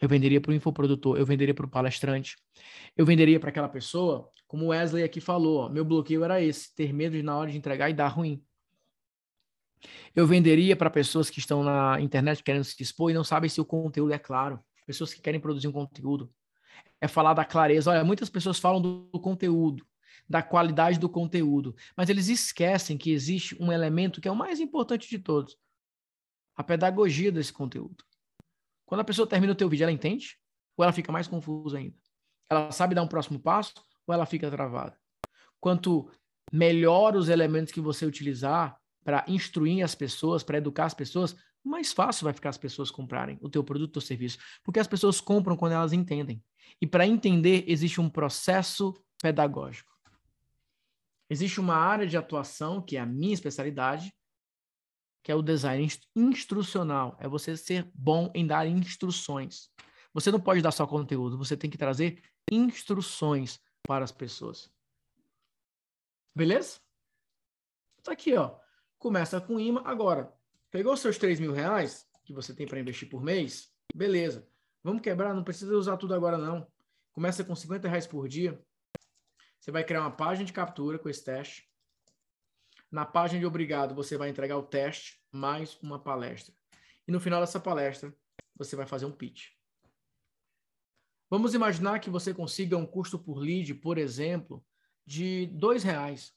Eu 0.00 0.08
venderia 0.08 0.40
para 0.40 0.52
o 0.52 0.54
infoprodutor, 0.54 1.18
eu 1.18 1.26
venderia 1.26 1.52
para 1.52 1.66
o 1.66 1.68
palestrante. 1.68 2.36
Eu 2.96 3.04
venderia 3.04 3.40
para 3.40 3.50
aquela 3.50 3.68
pessoa, 3.68 4.30
como 4.46 4.66
o 4.66 4.68
Wesley 4.68 5.02
aqui 5.02 5.20
falou, 5.20 5.62
ó, 5.62 5.68
meu 5.68 5.84
bloqueio 5.84 6.22
era 6.22 6.40
esse, 6.40 6.72
ter 6.76 6.92
medo 6.92 7.16
de 7.16 7.24
na 7.24 7.36
hora 7.36 7.50
de 7.50 7.58
entregar 7.58 7.90
e 7.90 7.92
dar 7.92 8.06
ruim. 8.06 8.40
Eu 10.14 10.28
venderia 10.28 10.76
para 10.76 10.88
pessoas 10.88 11.28
que 11.28 11.40
estão 11.40 11.64
na 11.64 12.00
internet 12.00 12.40
querendo 12.40 12.62
se 12.62 12.80
expor 12.80 13.10
e 13.10 13.14
não 13.14 13.24
sabem 13.24 13.50
se 13.50 13.60
o 13.60 13.64
conteúdo 13.64 14.12
é 14.14 14.18
claro. 14.18 14.60
Pessoas 14.86 15.12
que 15.12 15.20
querem 15.20 15.40
produzir 15.40 15.66
um 15.66 15.72
conteúdo. 15.72 16.32
É 17.00 17.08
falar 17.08 17.34
da 17.34 17.44
clareza. 17.44 17.90
Olha, 17.90 18.04
muitas 18.04 18.30
pessoas 18.30 18.60
falam 18.60 18.80
do 18.80 19.10
conteúdo, 19.20 19.84
da 20.28 20.40
qualidade 20.40 21.00
do 21.00 21.08
conteúdo, 21.08 21.74
mas 21.96 22.08
eles 22.08 22.28
esquecem 22.28 22.96
que 22.96 23.10
existe 23.10 23.60
um 23.60 23.72
elemento 23.72 24.20
que 24.20 24.28
é 24.28 24.30
o 24.30 24.36
mais 24.36 24.60
importante 24.60 25.10
de 25.10 25.18
todos: 25.18 25.58
a 26.60 26.64
pedagogia 26.64 27.32
desse 27.32 27.52
conteúdo. 27.52 28.04
Quando 28.84 29.00
a 29.00 29.04
pessoa 29.04 29.26
termina 29.26 29.54
o 29.54 29.56
teu 29.56 29.68
vídeo, 29.68 29.84
ela 29.84 29.92
entende? 29.92 30.36
Ou 30.76 30.84
ela 30.84 30.92
fica 30.92 31.10
mais 31.10 31.26
confusa 31.26 31.78
ainda? 31.78 31.96
Ela 32.50 32.70
sabe 32.70 32.94
dar 32.94 33.02
um 33.02 33.08
próximo 33.08 33.40
passo 33.40 33.72
ou 34.06 34.12
ela 34.12 34.26
fica 34.26 34.50
travada? 34.50 34.94
Quanto 35.58 36.10
melhor 36.52 37.16
os 37.16 37.30
elementos 37.30 37.72
que 37.72 37.80
você 37.80 38.04
utilizar, 38.04 38.78
para 39.02 39.24
instruir 39.26 39.82
as 39.82 39.94
pessoas, 39.94 40.42
para 40.42 40.58
educar 40.58 40.84
as 40.84 40.92
pessoas, 40.92 41.34
mais 41.64 41.92
fácil 41.92 42.24
vai 42.24 42.34
ficar 42.34 42.50
as 42.50 42.58
pessoas 42.58 42.90
comprarem 42.90 43.38
o 43.40 43.48
teu 43.48 43.64
produto 43.64 43.96
ou 43.96 44.02
serviço, 44.02 44.36
porque 44.62 44.80
as 44.80 44.86
pessoas 44.86 45.18
compram 45.18 45.56
quando 45.56 45.72
elas 45.72 45.94
entendem. 45.94 46.42
E 46.78 46.86
para 46.86 47.06
entender 47.06 47.64
existe 47.66 48.02
um 48.02 48.10
processo 48.10 48.94
pedagógico. 49.22 49.90
Existe 51.30 51.58
uma 51.58 51.76
área 51.76 52.06
de 52.06 52.18
atuação 52.18 52.82
que 52.82 52.98
é 52.98 53.00
a 53.00 53.06
minha 53.06 53.32
especialidade, 53.32 54.12
que 55.22 55.30
é 55.30 55.34
o 55.34 55.42
design 55.42 55.86
instrucional. 56.16 57.16
É 57.20 57.28
você 57.28 57.56
ser 57.56 57.90
bom 57.94 58.30
em 58.34 58.46
dar 58.46 58.66
instruções. 58.66 59.70
Você 60.12 60.30
não 60.30 60.40
pode 60.40 60.62
dar 60.62 60.72
só 60.72 60.86
conteúdo, 60.86 61.38
você 61.38 61.56
tem 61.56 61.70
que 61.70 61.78
trazer 61.78 62.22
instruções 62.50 63.60
para 63.82 64.04
as 64.04 64.12
pessoas. 64.12 64.70
Beleza? 66.34 66.80
Tá 68.02 68.12
aqui, 68.12 68.34
ó. 68.34 68.58
Começa 68.98 69.40
com 69.40 69.60
imã. 69.60 69.82
Agora, 69.84 70.32
pegou 70.70 70.96
seus 70.96 71.18
3 71.18 71.38
mil 71.38 71.52
reais 71.52 72.08
que 72.24 72.32
você 72.32 72.54
tem 72.54 72.66
para 72.66 72.80
investir 72.80 73.08
por 73.08 73.22
mês? 73.22 73.72
Beleza. 73.94 74.48
Vamos 74.82 75.02
quebrar, 75.02 75.34
não 75.34 75.44
precisa 75.44 75.76
usar 75.76 75.96
tudo 75.96 76.14
agora, 76.14 76.38
não. 76.38 76.66
Começa 77.12 77.44
com 77.44 77.54
50 77.54 77.88
reais 77.88 78.06
por 78.06 78.28
dia. 78.28 78.60
Você 79.60 79.70
vai 79.70 79.84
criar 79.84 80.00
uma 80.00 80.16
página 80.16 80.46
de 80.46 80.52
captura 80.52 80.98
com 80.98 81.08
esse 81.08 81.22
teste. 81.22 81.69
Na 82.90 83.06
página 83.06 83.38
de 83.38 83.46
obrigado, 83.46 83.94
você 83.94 84.16
vai 84.16 84.28
entregar 84.28 84.56
o 84.56 84.62
teste 84.62 85.22
mais 85.30 85.78
uma 85.80 85.98
palestra. 85.98 86.52
E 87.06 87.12
no 87.12 87.20
final 87.20 87.40
dessa 87.40 87.60
palestra, 87.60 88.14
você 88.56 88.74
vai 88.74 88.86
fazer 88.86 89.06
um 89.06 89.12
pitch. 89.12 89.50
Vamos 91.30 91.54
imaginar 91.54 92.00
que 92.00 92.10
você 92.10 92.34
consiga 92.34 92.76
um 92.76 92.84
custo 92.84 93.16
por 93.16 93.38
lead, 93.38 93.74
por 93.74 93.96
exemplo, 93.96 94.64
de 95.06 95.44
R$ 95.44 95.78
reais. 95.84 96.34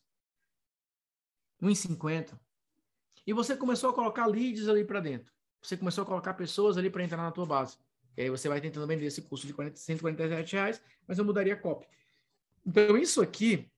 R$ 1.60 1.68
1,50. 1.68 2.40
E 3.26 3.34
você 3.34 3.56
começou 3.58 3.90
a 3.90 3.94
colocar 3.94 4.28
leads 4.28 4.68
ali 4.68 4.86
para 4.86 5.00
dentro. 5.00 5.34
Você 5.62 5.76
começou 5.76 6.04
a 6.04 6.06
colocar 6.06 6.36
pessoas 6.36 6.78
ali 6.78 6.90
para 6.90 7.04
entrar 7.04 7.18
na 7.18 7.32
tua 7.32 7.46
base. 7.46 7.78
E 8.16 8.22
aí 8.22 8.30
você 8.30 8.48
vai 8.48 8.62
tentando 8.62 8.86
vender 8.86 9.06
esse 9.06 9.24
custo 9.24 9.48
de 9.48 9.54
40, 9.54 9.78
147 9.78 10.54
reais, 10.54 10.84
mas 11.08 11.18
eu 11.18 11.26
mudaria 11.26 11.54
a 11.54 11.58
copy. 11.58 11.88
Então, 12.66 12.96
isso 12.98 13.22
aqui, 13.22 13.72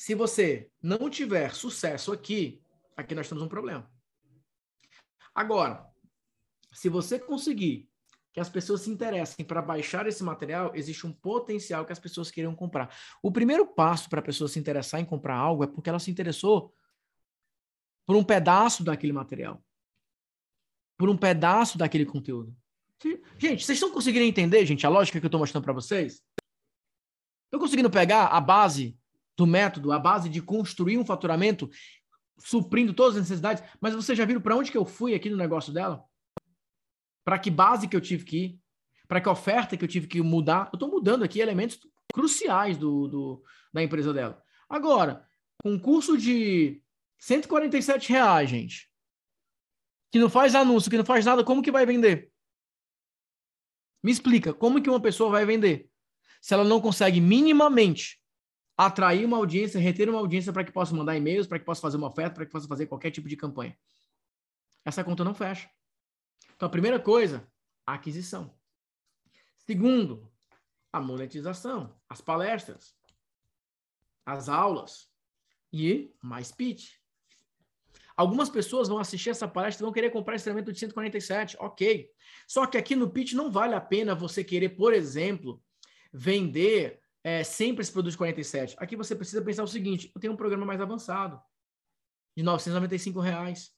se 0.00 0.14
você 0.14 0.70
não 0.82 1.10
tiver 1.10 1.54
sucesso 1.54 2.10
aqui, 2.10 2.64
aqui 2.96 3.14
nós 3.14 3.28
temos 3.28 3.44
um 3.44 3.48
problema. 3.48 3.86
Agora, 5.34 5.86
se 6.72 6.88
você 6.88 7.18
conseguir 7.18 7.86
que 8.32 8.40
as 8.40 8.48
pessoas 8.48 8.80
se 8.80 8.90
interessem 8.90 9.44
para 9.44 9.60
baixar 9.60 10.06
esse 10.06 10.24
material, 10.24 10.74
existe 10.74 11.06
um 11.06 11.12
potencial 11.12 11.84
que 11.84 11.92
as 11.92 11.98
pessoas 11.98 12.30
queiram 12.30 12.56
comprar. 12.56 12.96
O 13.22 13.30
primeiro 13.30 13.66
passo 13.66 14.08
para 14.08 14.20
a 14.20 14.22
pessoa 14.22 14.48
se 14.48 14.58
interessar 14.58 15.02
em 15.02 15.04
comprar 15.04 15.36
algo 15.36 15.64
é 15.64 15.66
porque 15.66 15.90
ela 15.90 15.98
se 15.98 16.10
interessou 16.10 16.74
por 18.06 18.16
um 18.16 18.24
pedaço 18.24 18.82
daquele 18.82 19.12
material, 19.12 19.62
por 20.96 21.10
um 21.10 21.16
pedaço 21.16 21.76
daquele 21.76 22.06
conteúdo. 22.06 22.56
Gente, 23.36 23.66
vocês 23.66 23.76
estão 23.76 23.92
conseguindo 23.92 24.24
entender, 24.24 24.64
gente, 24.64 24.86
a 24.86 24.88
lógica 24.88 25.20
que 25.20 25.26
eu 25.26 25.28
estou 25.28 25.40
mostrando 25.40 25.64
para 25.64 25.74
vocês? 25.74 26.24
Estão 27.44 27.60
conseguindo 27.60 27.90
pegar 27.90 28.28
a 28.28 28.40
base 28.40 28.98
do 29.36 29.46
método, 29.46 29.92
a 29.92 29.98
base 29.98 30.28
de 30.28 30.42
construir 30.42 30.98
um 30.98 31.04
faturamento 31.04 31.70
suprindo 32.38 32.94
todas 32.94 33.16
as 33.16 33.22
necessidades, 33.22 33.62
mas 33.80 33.94
vocês 33.94 34.16
já 34.16 34.24
viram 34.24 34.40
para 34.40 34.56
onde 34.56 34.70
que 34.70 34.78
eu 34.78 34.84
fui 34.84 35.14
aqui 35.14 35.28
no 35.28 35.36
negócio 35.36 35.72
dela? 35.72 36.04
Para 37.24 37.38
que 37.38 37.50
base 37.50 37.86
que 37.86 37.96
eu 37.96 38.00
tive 38.00 38.24
que 38.24 38.36
ir? 38.36 38.60
Para 39.06 39.20
que 39.20 39.28
oferta 39.28 39.76
que 39.76 39.84
eu 39.84 39.88
tive 39.88 40.06
que 40.06 40.22
mudar? 40.22 40.68
Eu 40.72 40.76
estou 40.76 40.88
mudando 40.88 41.22
aqui 41.22 41.40
elementos 41.40 41.78
cruciais 42.12 42.76
do, 42.76 43.08
do, 43.08 43.44
da 43.72 43.82
empresa 43.82 44.12
dela. 44.12 44.42
Agora, 44.68 45.26
com 45.62 45.72
um 45.72 45.78
curso 45.78 46.16
de 46.16 46.82
147 47.18 48.10
reais, 48.10 48.48
gente. 48.48 48.90
Que 50.10 50.18
não 50.18 50.30
faz 50.30 50.54
anúncio, 50.54 50.90
que 50.90 50.96
não 50.96 51.04
faz 51.04 51.24
nada, 51.24 51.44
como 51.44 51.62
que 51.62 51.70
vai 51.70 51.86
vender? 51.86 52.32
Me 54.02 54.10
explica, 54.10 54.52
como 54.52 54.82
que 54.82 54.88
uma 54.88 55.00
pessoa 55.00 55.30
vai 55.30 55.44
vender? 55.44 55.88
Se 56.40 56.54
ela 56.54 56.64
não 56.64 56.80
consegue 56.80 57.20
minimamente 57.20 58.19
atrair 58.86 59.26
uma 59.26 59.36
audiência, 59.36 59.78
reter 59.78 60.08
uma 60.08 60.18
audiência 60.18 60.52
para 60.52 60.64
que 60.64 60.72
possa 60.72 60.94
mandar 60.94 61.14
e-mails, 61.14 61.46
para 61.46 61.58
que 61.58 61.64
possa 61.64 61.82
fazer 61.82 61.98
uma 61.98 62.06
oferta, 62.06 62.36
para 62.36 62.46
que 62.46 62.52
possa 62.52 62.66
fazer 62.66 62.86
qualquer 62.86 63.10
tipo 63.10 63.28
de 63.28 63.36
campanha. 63.36 63.76
Essa 64.84 65.04
conta 65.04 65.22
não 65.22 65.34
fecha. 65.34 65.68
Então, 66.56 66.66
a 66.66 66.70
primeira 66.70 66.98
coisa, 66.98 67.46
a 67.86 67.94
aquisição. 67.94 68.54
Segundo, 69.58 70.30
a 70.90 70.98
monetização, 70.98 71.94
as 72.08 72.22
palestras, 72.22 72.94
as 74.24 74.48
aulas 74.48 75.10
e 75.70 76.14
mais 76.22 76.50
pitch. 76.50 76.94
Algumas 78.16 78.48
pessoas 78.48 78.88
vão 78.88 78.98
assistir 78.98 79.30
essa 79.30 79.46
palestra 79.46 79.82
e 79.82 79.84
vão 79.84 79.92
querer 79.92 80.10
comprar 80.10 80.36
esse 80.36 80.44
treinamento 80.44 80.72
de 80.72 80.78
147, 80.78 81.56
ok. 81.60 82.10
Só 82.46 82.66
que 82.66 82.78
aqui 82.78 82.96
no 82.96 83.10
pitch 83.10 83.34
não 83.34 83.50
vale 83.50 83.74
a 83.74 83.80
pena 83.80 84.14
você 84.14 84.42
querer, 84.42 84.70
por 84.70 84.94
exemplo, 84.94 85.62
vender 86.12 86.99
é, 87.22 87.44
sempre 87.44 87.82
esse 87.82 87.92
produto 87.92 88.12
de 88.12 88.18
47. 88.18 88.76
Aqui 88.78 88.96
você 88.96 89.14
precisa 89.14 89.42
pensar 89.42 89.62
o 89.62 89.68
seguinte: 89.68 90.10
eu 90.14 90.20
tenho 90.20 90.32
um 90.32 90.36
programa 90.36 90.66
mais 90.66 90.80
avançado, 90.80 91.40
de 92.36 92.42
995 92.42 93.20
reais. 93.20 93.70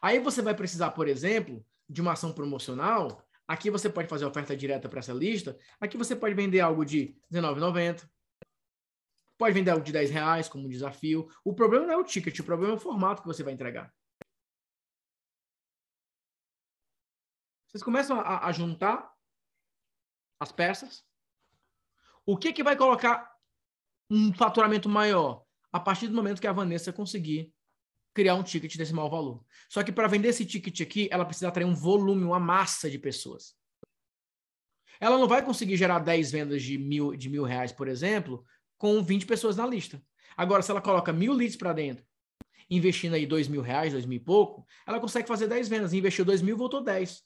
Aí 0.00 0.18
você 0.18 0.42
vai 0.42 0.54
precisar, 0.54 0.90
por 0.90 1.08
exemplo, 1.08 1.64
de 1.88 2.00
uma 2.00 2.12
ação 2.12 2.32
promocional 2.32 3.24
Aqui 3.46 3.70
você 3.70 3.90
pode 3.90 4.08
fazer 4.08 4.24
oferta 4.24 4.56
direta 4.56 4.88
para 4.88 5.00
essa 5.00 5.12
lista. 5.12 5.58
Aqui 5.78 5.98
você 5.98 6.16
pode 6.16 6.34
vender 6.34 6.60
algo 6.60 6.84
de 6.84 7.14
R$19,90. 7.30 8.08
Pode 9.36 9.52
vender 9.52 9.70
algo 9.70 9.84
de 9.84 9.92
10 9.92 10.10
reais 10.10 10.48
como 10.48 10.64
um 10.64 10.68
desafio. 10.68 11.28
O 11.44 11.54
problema 11.54 11.86
não 11.86 11.92
é 11.92 11.96
o 11.96 12.04
ticket, 12.04 12.38
o 12.38 12.44
problema 12.44 12.72
é 12.72 12.76
o 12.76 12.80
formato 12.80 13.20
que 13.20 13.28
você 13.28 13.42
vai 13.42 13.52
entregar. 13.52 13.94
Vocês 17.68 17.82
começam 17.82 18.18
a, 18.18 18.46
a 18.46 18.52
juntar 18.52 19.12
as 20.40 20.50
peças. 20.50 21.04
O 22.26 22.36
que, 22.36 22.52
que 22.52 22.62
vai 22.62 22.76
colocar 22.76 23.30
um 24.10 24.32
faturamento 24.32 24.88
maior? 24.88 25.44
A 25.72 25.80
partir 25.80 26.08
do 26.08 26.14
momento 26.14 26.40
que 26.40 26.46
a 26.46 26.52
Vanessa 26.52 26.92
conseguir 26.92 27.52
criar 28.14 28.36
um 28.36 28.42
ticket 28.42 28.76
desse 28.76 28.94
mau 28.94 29.10
valor. 29.10 29.44
Só 29.68 29.82
que 29.82 29.90
para 29.90 30.06
vender 30.06 30.28
esse 30.28 30.46
ticket 30.46 30.80
aqui, 30.80 31.08
ela 31.10 31.24
precisa 31.24 31.48
atrair 31.48 31.66
um 31.66 31.74
volume, 31.74 32.24
uma 32.24 32.38
massa 32.38 32.88
de 32.88 32.98
pessoas. 32.98 33.54
Ela 35.00 35.18
não 35.18 35.26
vai 35.26 35.44
conseguir 35.44 35.76
gerar 35.76 35.98
10 35.98 36.30
vendas 36.30 36.62
de 36.62 36.78
mil, 36.78 37.16
de 37.16 37.28
mil 37.28 37.42
reais, 37.42 37.72
por 37.72 37.88
exemplo, 37.88 38.44
com 38.78 39.02
20 39.02 39.26
pessoas 39.26 39.56
na 39.56 39.66
lista. 39.66 40.00
Agora, 40.36 40.62
se 40.62 40.70
ela 40.70 40.80
coloca 40.80 41.12
mil 41.12 41.32
leads 41.32 41.56
para 41.56 41.72
dentro, 41.72 42.04
investindo 42.70 43.14
aí 43.14 43.26
dois 43.26 43.48
mil 43.48 43.60
reais, 43.60 43.92
dois 43.92 44.06
mil 44.06 44.16
e 44.16 44.20
pouco, 44.20 44.64
ela 44.86 45.00
consegue 45.00 45.28
fazer 45.28 45.48
10 45.48 45.68
vendas. 45.68 45.92
Investiu 45.92 46.24
dois 46.24 46.40
mil, 46.40 46.56
voltou 46.56 46.82
10. 46.82 47.22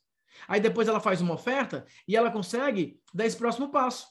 Aí 0.46 0.61
depois 0.61 0.88
ela 0.88 1.01
faz 1.01 1.20
uma 1.20 1.34
oferta 1.34 1.86
e 2.07 2.16
ela 2.16 2.30
consegue 2.30 2.99
dar 3.12 3.26
esse 3.26 3.36
próximo 3.36 3.70
passo. 3.70 4.07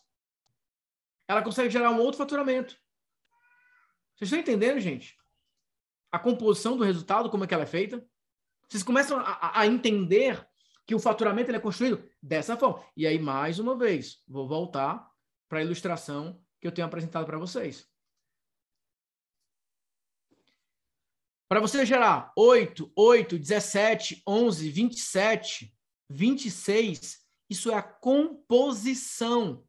Ela 1.28 1.42
consegue 1.42 1.70
gerar 1.70 1.92
um 1.92 2.00
outro 2.00 2.18
faturamento. 2.18 2.78
Vocês 4.16 4.32
estão 4.32 4.40
entendendo, 4.40 4.80
gente? 4.80 5.18
A 6.12 6.18
composição 6.18 6.78
do 6.78 6.84
resultado, 6.84 7.30
como 7.30 7.44
é 7.44 7.48
que 7.48 7.54
ela 7.54 7.64
é 7.64 7.68
feita? 7.68 8.04
Vocês 8.68 8.84
começam 8.84 9.20
a, 9.20 9.60
a 9.60 9.68
entender 9.68 10.48
que 10.86 10.96
o 10.96 11.00
faturamento 11.00 11.52
é 11.52 11.60
construído 11.60 12.10
dessa 12.24 12.56
forma. 12.56 12.84
E 12.96 13.06
aí, 13.06 13.20
mais 13.20 13.60
uma 13.60 13.78
vez, 13.78 14.24
vou 14.28 14.48
voltar 14.48 15.12
para 15.50 15.60
a 15.60 15.62
ilustração 15.62 16.42
que 16.62 16.68
eu 16.68 16.72
tenho 16.72 16.88
apresentado 16.88 17.26
para 17.26 17.38
vocês. 17.38 17.88
Para 21.50 21.60
você 21.60 21.86
gerar 21.86 22.34
8, 22.36 22.92
8, 22.96 23.40
17, 23.40 24.24
11, 24.28 24.70
27, 24.70 25.78
26, 26.10 27.26
isso 27.50 27.72
é 27.72 27.76
a 27.76 27.84
composição 27.84 29.66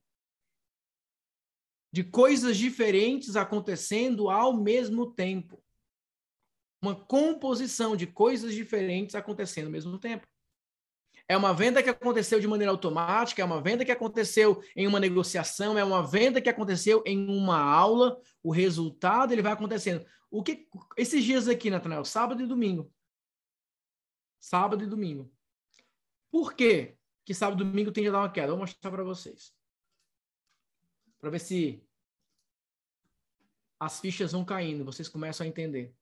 de 1.93 2.05
coisas 2.05 2.57
diferentes 2.57 3.37
acontecendo 3.37 4.31
ao 4.31 4.53
mesmo 4.53 5.13
tempo. 5.13 5.63
Uma 6.83 6.95
composição 6.95 7.97
de 7.97 8.07
coisas 8.07 8.55
diferentes 8.55 9.15
acontecendo 9.15 9.67
ao 9.67 9.73
mesmo 9.73 9.99
tempo. 9.99 10.27
É 11.27 11.37
uma 11.37 11.53
venda 11.53 11.83
que 11.83 11.91
aconteceu 11.91 12.41
de 12.41 12.47
maneira 12.47 12.71
automática, 12.71 13.43
é 13.43 13.45
uma 13.45 13.61
venda 13.61 13.85
que 13.85 13.93
aconteceu 13.93 14.63
em 14.75 14.87
uma 14.87 15.01
negociação, 15.01 15.79
é 15.79 15.85
uma 15.85 16.07
venda 16.07 16.41
que 16.41 16.49
aconteceu 16.49 17.03
em 17.05 17.29
uma 17.29 17.59
aula. 17.59 18.19
O 18.43 18.51
resultado 18.51 19.33
ele 19.33 19.43
vai 19.43 19.53
acontecendo. 19.53 20.07
O 20.31 20.43
que 20.43 20.69
esses 20.97 21.23
dias 21.25 21.49
aqui, 21.49 21.69
Natanael, 21.69 22.05
sábado 22.05 22.43
e 22.43 22.47
domingo. 22.47 22.91
Sábado 24.41 24.85
e 24.85 24.87
domingo. 24.87 25.31
Por 26.31 26.55
quê? 26.55 26.99
que 27.29 27.35
sábado 27.35 27.63
e 27.63 27.67
domingo 27.67 27.93
tende 27.93 28.09
a 28.09 28.13
dar 28.13 28.21
uma 28.21 28.33
queda? 28.33 28.49
Vou 28.49 28.57
mostrar 28.57 28.91
para 28.91 29.05
vocês. 29.05 29.53
Para 31.21 31.31
ver 31.31 31.41
se 31.41 31.85
as 33.81 34.01
fichas 34.01 34.33
vão 34.33 34.45
caindo, 34.45 34.85
vocês 34.85 35.09
começam 35.09 35.45
a 35.45 35.49
entender. 35.49 35.95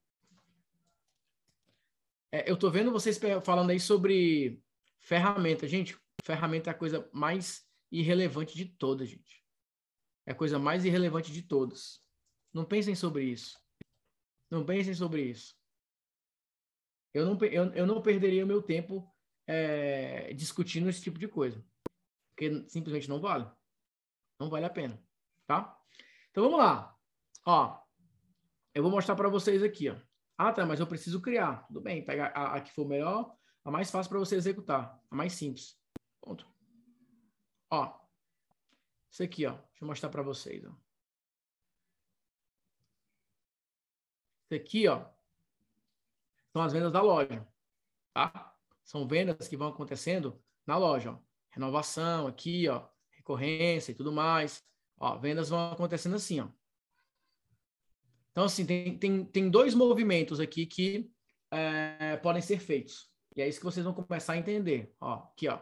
É, 2.33 2.49
eu 2.51 2.55
estou 2.55 2.71
vendo 2.71 2.91
vocês 2.91 3.19
falando 3.45 3.71
aí 3.71 3.81
sobre 3.81 4.62
Ferramenta, 5.07 5.69
gente, 5.69 5.97
ferramenta 6.25 6.69
é 6.69 6.73
a 6.73 6.77
coisa 6.77 7.09
mais 7.12 7.64
irrelevante 7.93 8.57
de 8.57 8.64
todas, 8.64 9.09
gente. 9.09 9.45
É 10.27 10.33
a 10.33 10.35
coisa 10.35 10.59
mais 10.59 10.85
irrelevante 10.85 11.33
de 11.33 11.43
todas. 11.43 12.03
Não 12.53 12.64
pensem 12.64 12.97
sobre 12.97 13.23
isso. 13.23 13.57
Não 14.51 14.67
pensem 14.67 14.95
sobre 14.95 15.23
isso. 15.23 15.57
Eu 17.14 17.25
não, 17.25 17.39
eu, 17.45 17.73
eu 17.73 17.87
não 17.87 18.03
perderia 18.03 18.45
o 18.45 18.49
meu 18.49 18.61
tempo 18.61 19.09
é, 19.47 20.33
discutindo 20.35 20.89
esse 20.89 21.01
tipo 21.01 21.21
de 21.21 21.29
coisa. 21.29 21.64
Porque 22.35 22.69
simplesmente 22.69 23.09
não 23.09 23.21
vale. 23.21 23.49
Não 24.41 24.51
vale 24.51 24.67
a 24.67 24.71
pena. 24.71 25.01
Tá? 25.47 25.78
Então 26.30 26.44
vamos 26.44 26.59
lá. 26.59 26.97
Ó, 27.44 27.80
eu 28.74 28.82
vou 28.82 28.90
mostrar 28.90 29.16
para 29.16 29.28
vocês 29.28 29.62
aqui. 29.62 29.90
Ó. 29.90 29.97
Ah, 30.36 30.53
tá, 30.53 30.66
mas 30.66 30.80
eu 30.80 30.86
preciso 30.86 31.20
criar. 31.20 31.66
Tudo 31.66 31.80
bem, 31.80 32.05
pega 32.05 32.26
a, 32.26 32.57
a 32.57 32.61
que 32.61 32.72
for 32.72 32.86
melhor 32.86 33.36
a 33.66 33.70
mais 33.70 33.90
fácil 33.90 34.09
para 34.11 34.20
você 34.20 34.36
executar, 34.36 34.97
a 35.11 35.16
mais 35.16 35.32
simples. 35.32 35.76
Ponto. 36.20 36.49
Ó, 37.68 37.99
isso 39.11 39.24
aqui, 39.24 39.44
ó, 39.44 39.51
deixa 39.51 39.82
eu 39.82 39.88
mostrar 39.88 40.09
para 40.09 40.22
vocês, 40.22 40.64
ó. 40.64 40.72
Isso 44.44 44.55
aqui, 44.62 44.86
ó, 44.86 45.05
são 46.53 46.62
as 46.62 46.72
vendas 46.72 46.92
da 46.92 47.03
loja, 47.03 47.44
tá? 48.14 48.57
São 48.84 49.09
vendas 49.09 49.49
que 49.49 49.57
vão 49.57 49.68
acontecendo 49.68 50.40
na 50.64 50.76
loja, 50.76 51.11
ó. 51.11 51.18
Renovação 51.51 52.28
aqui, 52.28 52.68
ó, 52.68 52.88
recorrência 53.11 53.90
e 53.90 53.94
tudo 53.97 54.12
mais. 54.12 54.64
Ó, 54.99 55.18
vendas 55.18 55.49
vão 55.49 55.72
acontecendo 55.72 56.16
assim, 56.16 56.40
ó. 56.40 56.49
Então, 58.30 58.44
assim, 58.44 58.66
tem, 58.66 58.99
tem, 58.99 59.24
tem 59.24 59.51
dois 59.51 59.74
movimentos 59.74 60.40
aqui 60.40 60.66
que 60.66 61.11
é, 61.51 62.16
podem 62.18 62.42
ser 62.42 62.59
feitos. 62.59 63.11
E 63.34 63.42
é 63.42 63.49
isso 63.49 63.59
que 63.59 63.64
vocês 63.64 63.84
vão 63.84 63.94
começar 63.94 64.34
a 64.34 64.36
entender. 64.36 64.94
Ó, 65.01 65.14
aqui, 65.14 65.49
ó. 65.49 65.59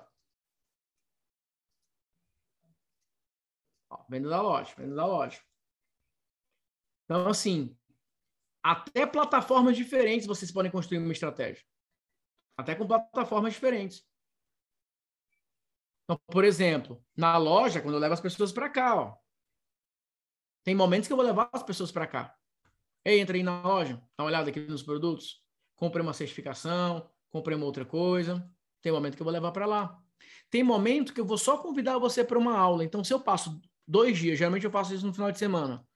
ó 3.91 4.05
venda 4.09 4.29
da 4.29 4.41
loja, 4.43 4.75
venda 4.77 4.95
da 4.95 5.07
loja. 5.07 5.41
Então, 7.05 7.29
assim, 7.29 7.77
até 8.63 9.07
plataformas 9.07 9.77
diferentes 9.77 10.27
vocês 10.27 10.51
podem 10.51 10.71
construir 10.71 10.99
uma 10.99 11.13
estratégia. 11.13 11.65
Até 12.57 12.75
com 12.75 12.87
plataformas 12.87 13.53
diferentes. 13.53 14.05
Então, 16.05 16.19
por 16.27 16.45
exemplo, 16.45 17.05
na 17.17 17.37
loja, 17.37 17.81
quando 17.81 17.95
eu 17.95 18.01
levo 18.01 18.15
as 18.15 18.21
pessoas 18.21 18.53
para 18.53 18.69
cá, 18.69 18.97
ó, 18.97 19.24
tem 20.65 20.75
momentos 20.75 21.07
que 21.07 21.13
eu 21.13 21.17
vou 21.17 21.25
levar 21.25 21.49
as 21.53 21.63
pessoas 21.63 21.93
para 21.93 22.07
cá. 22.07 22.35
Ei, 23.05 23.21
entra 23.21 23.37
aí 23.37 23.43
na 23.43 23.63
loja, 23.63 23.97
dá 24.17 24.25
uma 24.25 24.29
olhada 24.29 24.49
aqui 24.49 24.61
nos 24.61 24.83
produtos, 24.83 25.43
compre 25.77 26.01
uma 26.01 26.15
certificação, 26.15 27.09
comprei 27.31 27.57
uma 27.57 27.67
outra 27.67 27.85
coisa. 27.85 28.49
Tem 28.81 28.91
momento 28.91 29.15
que 29.15 29.23
eu 29.23 29.25
vou 29.25 29.33
levar 29.33 29.53
para 29.53 29.67
lá. 29.67 29.99
Tem 30.51 30.63
momento 30.63 31.13
que 31.13 31.21
eu 31.21 31.27
vou 31.27 31.37
só 31.37 31.59
convidar 31.59 31.99
você 31.99 32.25
para 32.25 32.39
uma 32.39 32.57
aula. 32.57 32.83
Então, 32.83 33.05
se 33.05 33.13
eu 33.13 33.21
passo 33.21 33.61
dois 33.87 34.19
dias, 34.19 34.39
geralmente 34.39 34.65
eu 34.65 34.71
faço 34.71 34.95
isso 34.95 35.07
no 35.07 35.13
final 35.13 35.31
de 35.31 35.39
semana. 35.39 35.87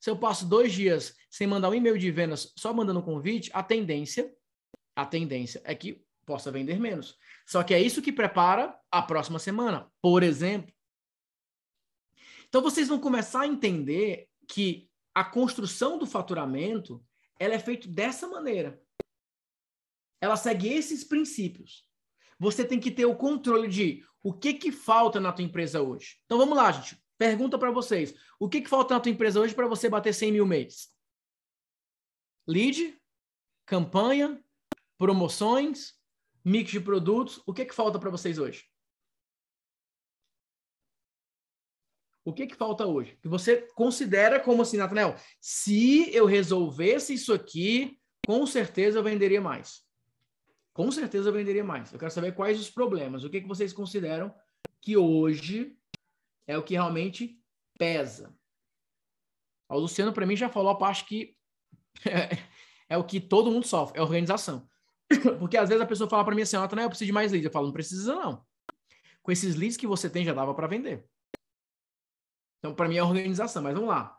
Se 0.00 0.10
eu 0.10 0.16
passo 0.16 0.46
dois 0.46 0.72
dias 0.72 1.14
sem 1.30 1.46
mandar 1.46 1.70
um 1.70 1.74
e-mail 1.74 1.98
de 1.98 2.10
vendas, 2.10 2.52
só 2.56 2.72
mandando 2.72 3.02
convite, 3.02 3.50
a 3.54 3.62
tendência, 3.62 4.32
a 4.94 5.06
tendência 5.06 5.60
é 5.64 5.74
que 5.74 6.04
possa 6.24 6.50
vender 6.50 6.80
menos. 6.80 7.16
Só 7.46 7.62
que 7.62 7.72
é 7.72 7.80
isso 7.80 8.02
que 8.02 8.12
prepara 8.12 8.76
a 8.90 9.00
próxima 9.00 9.38
semana, 9.38 9.88
por 10.02 10.22
exemplo. 10.22 10.74
Então 12.48 12.62
vocês 12.62 12.88
vão 12.88 12.98
começar 12.98 13.42
a 13.42 13.46
entender 13.46 14.28
que 14.48 14.88
a 15.14 15.24
construção 15.24 15.98
do 15.98 16.06
faturamento 16.06 17.04
ela 17.38 17.54
é 17.54 17.58
feita 17.58 17.88
dessa 17.88 18.26
maneira 18.28 18.80
ela 20.20 20.36
segue 20.36 20.68
esses 20.68 21.04
princípios. 21.04 21.84
Você 22.38 22.64
tem 22.64 22.78
que 22.80 22.90
ter 22.90 23.06
o 23.06 23.16
controle 23.16 23.68
de 23.68 24.04
o 24.22 24.32
que 24.32 24.54
que 24.54 24.72
falta 24.72 25.20
na 25.20 25.32
tua 25.32 25.44
empresa 25.44 25.80
hoje. 25.80 26.16
Então 26.24 26.38
vamos 26.38 26.56
lá, 26.56 26.70
gente. 26.72 27.00
Pergunta 27.16 27.58
para 27.58 27.70
vocês. 27.70 28.14
O 28.38 28.48
que 28.48 28.60
que 28.60 28.68
falta 28.68 28.94
na 28.94 29.00
tua 29.00 29.12
empresa 29.12 29.40
hoje 29.40 29.54
para 29.54 29.66
você 29.66 29.88
bater 29.88 30.12
100 30.12 30.32
mil 30.32 30.46
mês? 30.46 30.88
Lead, 32.46 33.00
campanha, 33.64 34.42
promoções, 34.98 35.94
mix 36.44 36.70
de 36.70 36.80
produtos. 36.80 37.40
O 37.46 37.54
que 37.54 37.64
que 37.64 37.74
falta 37.74 37.98
para 37.98 38.10
vocês 38.10 38.38
hoje? 38.38 38.64
O 42.26 42.32
que 42.34 42.46
que 42.46 42.56
falta 42.56 42.84
hoje? 42.84 43.16
Que 43.22 43.28
você 43.28 43.68
considera 43.74 44.40
como 44.40 44.62
assim, 44.62 44.76
Nathanael, 44.76 45.14
se 45.40 46.14
eu 46.14 46.26
resolvesse 46.26 47.14
isso 47.14 47.32
aqui, 47.32 47.98
com 48.26 48.44
certeza 48.46 48.98
eu 48.98 49.02
venderia 49.02 49.40
mais 49.40 49.86
com 50.76 50.90
certeza 50.90 51.30
eu 51.30 51.32
venderia 51.32 51.64
mais. 51.64 51.90
Eu 51.90 51.98
quero 51.98 52.10
saber 52.10 52.34
quais 52.34 52.60
os 52.60 52.68
problemas, 52.68 53.24
o 53.24 53.30
que, 53.30 53.40
que 53.40 53.48
vocês 53.48 53.72
consideram 53.72 54.34
que 54.82 54.94
hoje 54.94 55.74
é 56.46 56.58
o 56.58 56.62
que 56.62 56.74
realmente 56.74 57.40
pesa. 57.78 58.36
O 59.70 59.78
Luciano, 59.78 60.12
para 60.12 60.26
mim, 60.26 60.36
já 60.36 60.50
falou 60.50 60.68
a 60.68 60.76
parte 60.76 61.06
que 61.06 61.34
é, 62.90 62.98
o 62.98 63.04
que 63.04 63.18
todo 63.18 63.50
mundo 63.50 63.66
sofre, 63.66 63.98
é 63.98 64.02
organização. 64.02 64.68
Porque 65.38 65.56
às 65.56 65.70
vezes 65.70 65.82
a 65.82 65.86
pessoa 65.86 66.10
fala 66.10 66.26
para 66.26 66.34
mim 66.34 66.42
assim, 66.42 66.56
ah, 66.56 66.68
eu 66.70 66.88
preciso 66.90 67.06
de 67.06 67.12
mais 67.12 67.32
leads. 67.32 67.46
Eu 67.46 67.52
falo, 67.52 67.68
não 67.68 67.72
precisa 67.72 68.14
não. 68.14 68.44
Com 69.22 69.32
esses 69.32 69.56
leads 69.56 69.78
que 69.78 69.86
você 69.86 70.10
tem, 70.10 70.26
já 70.26 70.34
dava 70.34 70.54
para 70.54 70.66
vender. 70.66 71.08
Então, 72.58 72.74
para 72.74 72.88
mim, 72.88 72.96
é 72.96 73.02
organização. 73.02 73.62
Mas 73.62 73.74
vamos 73.74 73.88
lá. 73.88 74.16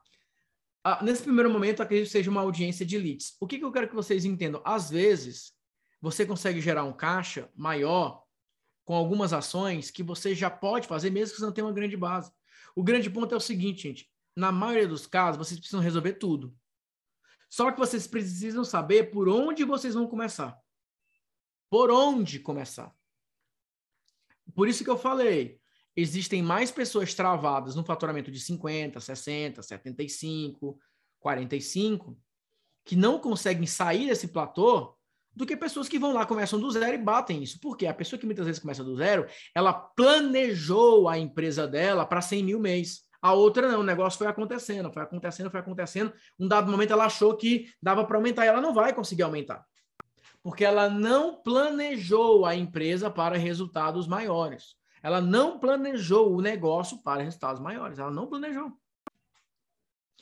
Ah, 0.83 1.03
nesse 1.03 1.23
primeiro 1.23 1.49
momento, 1.49 1.81
acredito 1.81 2.07
que 2.07 2.11
seja 2.11 2.31
uma 2.31 2.41
audiência 2.41 2.85
de 2.85 2.97
leads. 2.97 3.35
O 3.39 3.47
que, 3.47 3.57
que 3.59 3.65
eu 3.65 3.71
quero 3.71 3.89
que 3.89 3.95
vocês 3.95 4.23
entendam? 4.23 4.61
Às 4.63 4.89
vezes, 4.89 5.51
você 6.01 6.25
consegue 6.25 6.61
gerar 6.61 6.83
um 6.83 6.93
caixa 6.93 7.49
maior 7.55 8.23
com 8.85 8.95
algumas 8.95 9.33
ações 9.33 9.91
que 9.91 10.01
você 10.01 10.33
já 10.33 10.49
pode 10.49 10.87
fazer, 10.87 11.09
mesmo 11.09 11.33
que 11.33 11.39
você 11.39 11.45
não 11.45 11.51
tenha 11.51 11.65
uma 11.67 11.73
grande 11.73 11.97
base. 11.97 12.31
O 12.73 12.83
grande 12.83 13.09
ponto 13.09 13.33
é 13.33 13.37
o 13.37 13.41
seguinte, 13.41 13.83
gente. 13.83 14.09
Na 14.35 14.51
maioria 14.51 14.87
dos 14.87 15.05
casos, 15.05 15.37
vocês 15.37 15.59
precisam 15.59 15.81
resolver 15.81 16.13
tudo. 16.13 16.55
Só 17.49 17.71
que 17.71 17.79
vocês 17.79 18.07
precisam 18.07 18.63
saber 18.63 19.11
por 19.11 19.27
onde 19.27 19.63
vocês 19.63 19.93
vão 19.93 20.07
começar. 20.07 20.57
Por 21.69 21.91
onde 21.91 22.39
começar. 22.39 22.95
Por 24.53 24.67
isso 24.67 24.83
que 24.83 24.89
eu 24.89 24.97
falei, 24.97 25.59
existem 25.97 26.43
mais 26.43 26.69
pessoas 26.69 27.15
travadas 27.15 27.75
no 27.75 27.83
faturamento 27.83 28.31
de 28.31 28.39
50, 28.39 28.99
60, 28.99 29.63
75, 29.63 30.79
45, 31.19 32.15
que 32.85 32.95
não 32.95 33.19
conseguem 33.19 33.65
sair 33.65 34.07
desse 34.07 34.27
platô 34.27 34.95
do 35.35 35.45
que 35.45 35.57
pessoas 35.57 35.89
que 35.89 35.99
vão 35.99 36.13
lá, 36.13 36.25
começam 36.25 36.59
do 36.59 36.69
zero 36.69 36.95
e 36.95 36.97
batem 36.97 37.43
isso. 37.43 37.59
Por 37.59 37.75
quê? 37.75 37.87
A 37.87 37.93
pessoa 37.93 38.19
que 38.19 38.25
muitas 38.25 38.45
vezes 38.45 38.61
começa 38.61 38.83
do 38.83 38.95
zero, 38.95 39.27
ela 39.53 39.73
planejou 39.73 41.09
a 41.09 41.17
empresa 41.17 41.67
dela 41.67 42.05
para 42.05 42.21
100 42.21 42.43
mil 42.43 42.59
mês. 42.59 43.01
A 43.21 43.33
outra 43.33 43.71
não, 43.71 43.79
o 43.79 43.83
negócio 43.83 44.17
foi 44.19 44.27
acontecendo, 44.27 44.91
foi 44.91 45.01
acontecendo, 45.01 45.49
foi 45.49 45.59
acontecendo. 45.59 46.13
Um 46.39 46.47
dado 46.47 46.71
momento 46.71 46.93
ela 46.93 47.05
achou 47.05 47.35
que 47.35 47.71
dava 47.81 48.05
para 48.05 48.17
aumentar 48.17 48.45
e 48.45 48.47
ela 48.47 48.61
não 48.61 48.73
vai 48.73 48.93
conseguir 48.93 49.23
aumentar. 49.23 49.65
Porque 50.41 50.63
ela 50.63 50.89
não 50.89 51.41
planejou 51.41 52.45
a 52.45 52.55
empresa 52.55 53.09
para 53.09 53.37
resultados 53.37 54.07
maiores. 54.07 54.75
Ela 55.07 55.21
não 55.21 55.57
planejou 55.57 56.35
o 56.35 56.41
negócio 56.41 57.01
para 57.01 57.23
resultados 57.23 57.61
maiores. 57.61 57.97
Ela 57.97 58.11
não 58.11 58.27
planejou. 58.27 58.77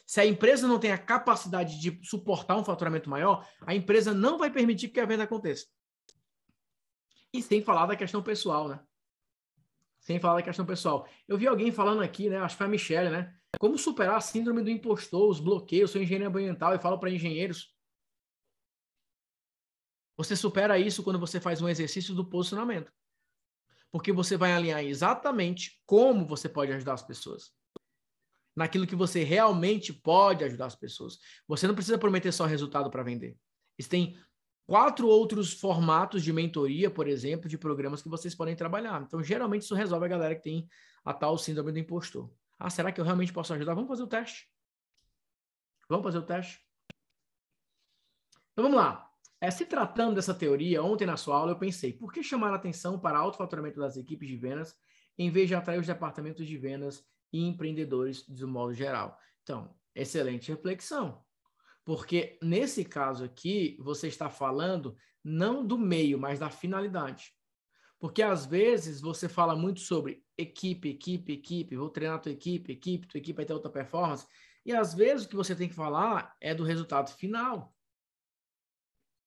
Se 0.06 0.22
a 0.22 0.26
empresa 0.28 0.68
não 0.68 0.80
tem 0.80 0.92
a 0.92 0.98
capacidade 1.00 1.80
de 1.80 2.00
suportar 2.08 2.56
um 2.56 2.64
faturamento 2.64 3.10
maior, 3.10 3.50
a 3.62 3.74
empresa 3.74 4.14
não 4.14 4.38
vai 4.38 4.52
permitir 4.52 4.90
que 4.90 5.00
a 5.00 5.06
venda 5.08 5.24
aconteça. 5.24 5.66
E 7.34 7.42
sem 7.42 7.64
falar 7.64 7.88
da 7.88 7.96
questão 7.96 8.22
pessoal, 8.22 8.68
né? 8.68 8.80
Sem 10.02 10.20
falar 10.20 10.36
da 10.36 10.44
questão 10.44 10.68
pessoal. 10.68 11.10
Eu 11.28 11.36
vi 11.36 11.48
alguém 11.48 11.72
falando 11.72 12.04
aqui, 12.04 12.30
né? 12.30 12.38
Acho 12.38 12.54
que 12.54 12.60
foi 12.60 12.68
a 12.68 12.70
Michelle, 12.70 13.10
né? 13.10 13.36
Como 13.60 13.80
superar 13.80 14.18
a 14.18 14.22
síndrome 14.22 14.62
do 14.62 14.70
impostor, 14.70 15.32
os 15.32 15.40
bloqueios, 15.40 15.90
sou 15.90 16.00
engenheiro 16.00 16.30
ambiental 16.30 16.76
e 16.76 16.80
falo 16.80 17.00
para 17.00 17.10
engenheiros. 17.10 17.76
Você 20.16 20.36
supera 20.36 20.78
isso 20.78 21.02
quando 21.02 21.18
você 21.18 21.42
faz 21.42 21.60
um 21.60 21.68
exercício 21.68 22.14
do 22.14 22.30
posicionamento. 22.30 22.94
Porque 23.96 24.12
você 24.12 24.36
vai 24.36 24.52
alinhar 24.52 24.84
exatamente 24.84 25.82
como 25.86 26.28
você 26.28 26.50
pode 26.50 26.70
ajudar 26.74 26.96
as 26.96 27.02
pessoas 27.02 27.54
naquilo 28.54 28.86
que 28.86 28.94
você 28.94 29.24
realmente 29.24 29.94
pode 29.94 30.44
ajudar 30.44 30.66
as 30.66 30.76
pessoas. 30.76 31.18
Você 31.48 31.66
não 31.66 31.74
precisa 31.74 31.98
prometer 31.98 32.34
só 32.34 32.46
resultado 32.46 32.92
para 32.92 33.04
vender. 33.04 33.40
Existem 33.80 34.20
quatro 34.68 35.08
outros 35.08 35.54
formatos 35.54 36.26
de 36.26 36.34
mentoria, 36.34 36.92
por 36.92 37.08
exemplo, 37.08 37.48
de 37.48 37.58
programas 37.58 38.02
que 38.02 38.10
vocês 38.10 38.36
podem 38.36 38.54
trabalhar. 38.54 39.02
Então, 39.02 39.24
geralmente, 39.24 39.62
isso 39.62 39.74
resolve 39.74 40.06
a 40.08 40.10
galera 40.10 40.36
que 40.36 40.44
tem 40.44 40.68
a 41.06 41.14
tal 41.14 41.38
síndrome 41.38 41.72
do 41.72 41.80
impostor. 41.80 42.30
Ah, 42.60 42.70
será 42.70 42.92
que 42.92 43.00
eu 43.00 43.06
realmente 43.06 43.32
posso 43.32 43.54
ajudar? 43.54 43.76
Vamos 43.76 43.88
fazer 43.88 44.04
o 44.04 44.08
teste. 44.08 44.52
Vamos 45.88 46.04
fazer 46.04 46.18
o 46.18 46.26
teste. 46.26 46.60
Então, 48.52 48.66
vamos 48.66 48.76
lá. 48.76 49.10
É, 49.42 49.52
se 49.52 49.66
tratando 49.66 50.16
dessa 50.16 50.34
teoria, 50.34 50.82
ontem 50.82 51.06
na 51.06 51.18
sua 51.18 51.36
aula 51.36 51.52
eu 51.52 51.60
pensei, 51.60 51.94
por 51.94 52.12
que 52.12 52.24
chamar 52.24 52.52
a 52.52 52.56
atenção 52.56 53.00
para 53.00 53.18
alto 53.18 53.38
faturamento 53.38 53.80
das 53.80 53.98
equipes 53.98 54.28
de 54.28 54.38
vendas 54.38 54.76
em 55.18 55.30
vez 55.30 55.48
de 55.48 55.56
atrair 55.56 55.80
os 55.80 55.88
departamentos 55.88 56.46
de 56.46 56.58
vendas 56.58 57.04
e 57.32 57.46
empreendedores 57.46 58.26
de 58.26 58.46
modo 58.46 58.74
geral. 58.74 59.18
Então, 59.44 59.76
excelente 59.94 60.52
reflexão. 60.52 61.24
Porque 61.84 62.40
nesse 62.42 62.84
caso 62.84 63.24
aqui, 63.24 63.78
você 63.80 64.08
está 64.08 64.30
falando 64.30 64.96
não 65.24 65.66
do 65.66 65.78
meio, 65.78 66.18
mas 66.20 66.40
da 66.40 66.50
finalidade. 66.50 67.32
Porque 68.00 68.22
às 68.22 68.46
vezes 68.46 69.02
você 69.02 69.30
fala 69.30 69.56
muito 69.56 69.80
sobre 69.80 70.24
equipe, 70.38 70.90
equipe, 70.90 71.34
equipe, 71.34 71.76
vou 71.76 71.90
treinar 71.90 72.22
tua 72.22 72.32
equipe, 72.32 72.72
equipe, 72.72 73.08
tua 73.08 73.18
equipe 73.18 73.38
vai 73.38 73.46
ter 73.46 73.54
outra 73.54 73.72
performance. 73.72 74.26
E 74.66 74.74
às 74.74 74.94
vezes 74.94 75.26
o 75.26 75.30
que 75.30 75.36
você 75.36 75.56
tem 75.56 75.70
que 75.70 75.76
falar 75.76 76.36
é 76.42 76.54
do 76.54 76.64
resultado 76.64 77.12
final. 77.12 77.75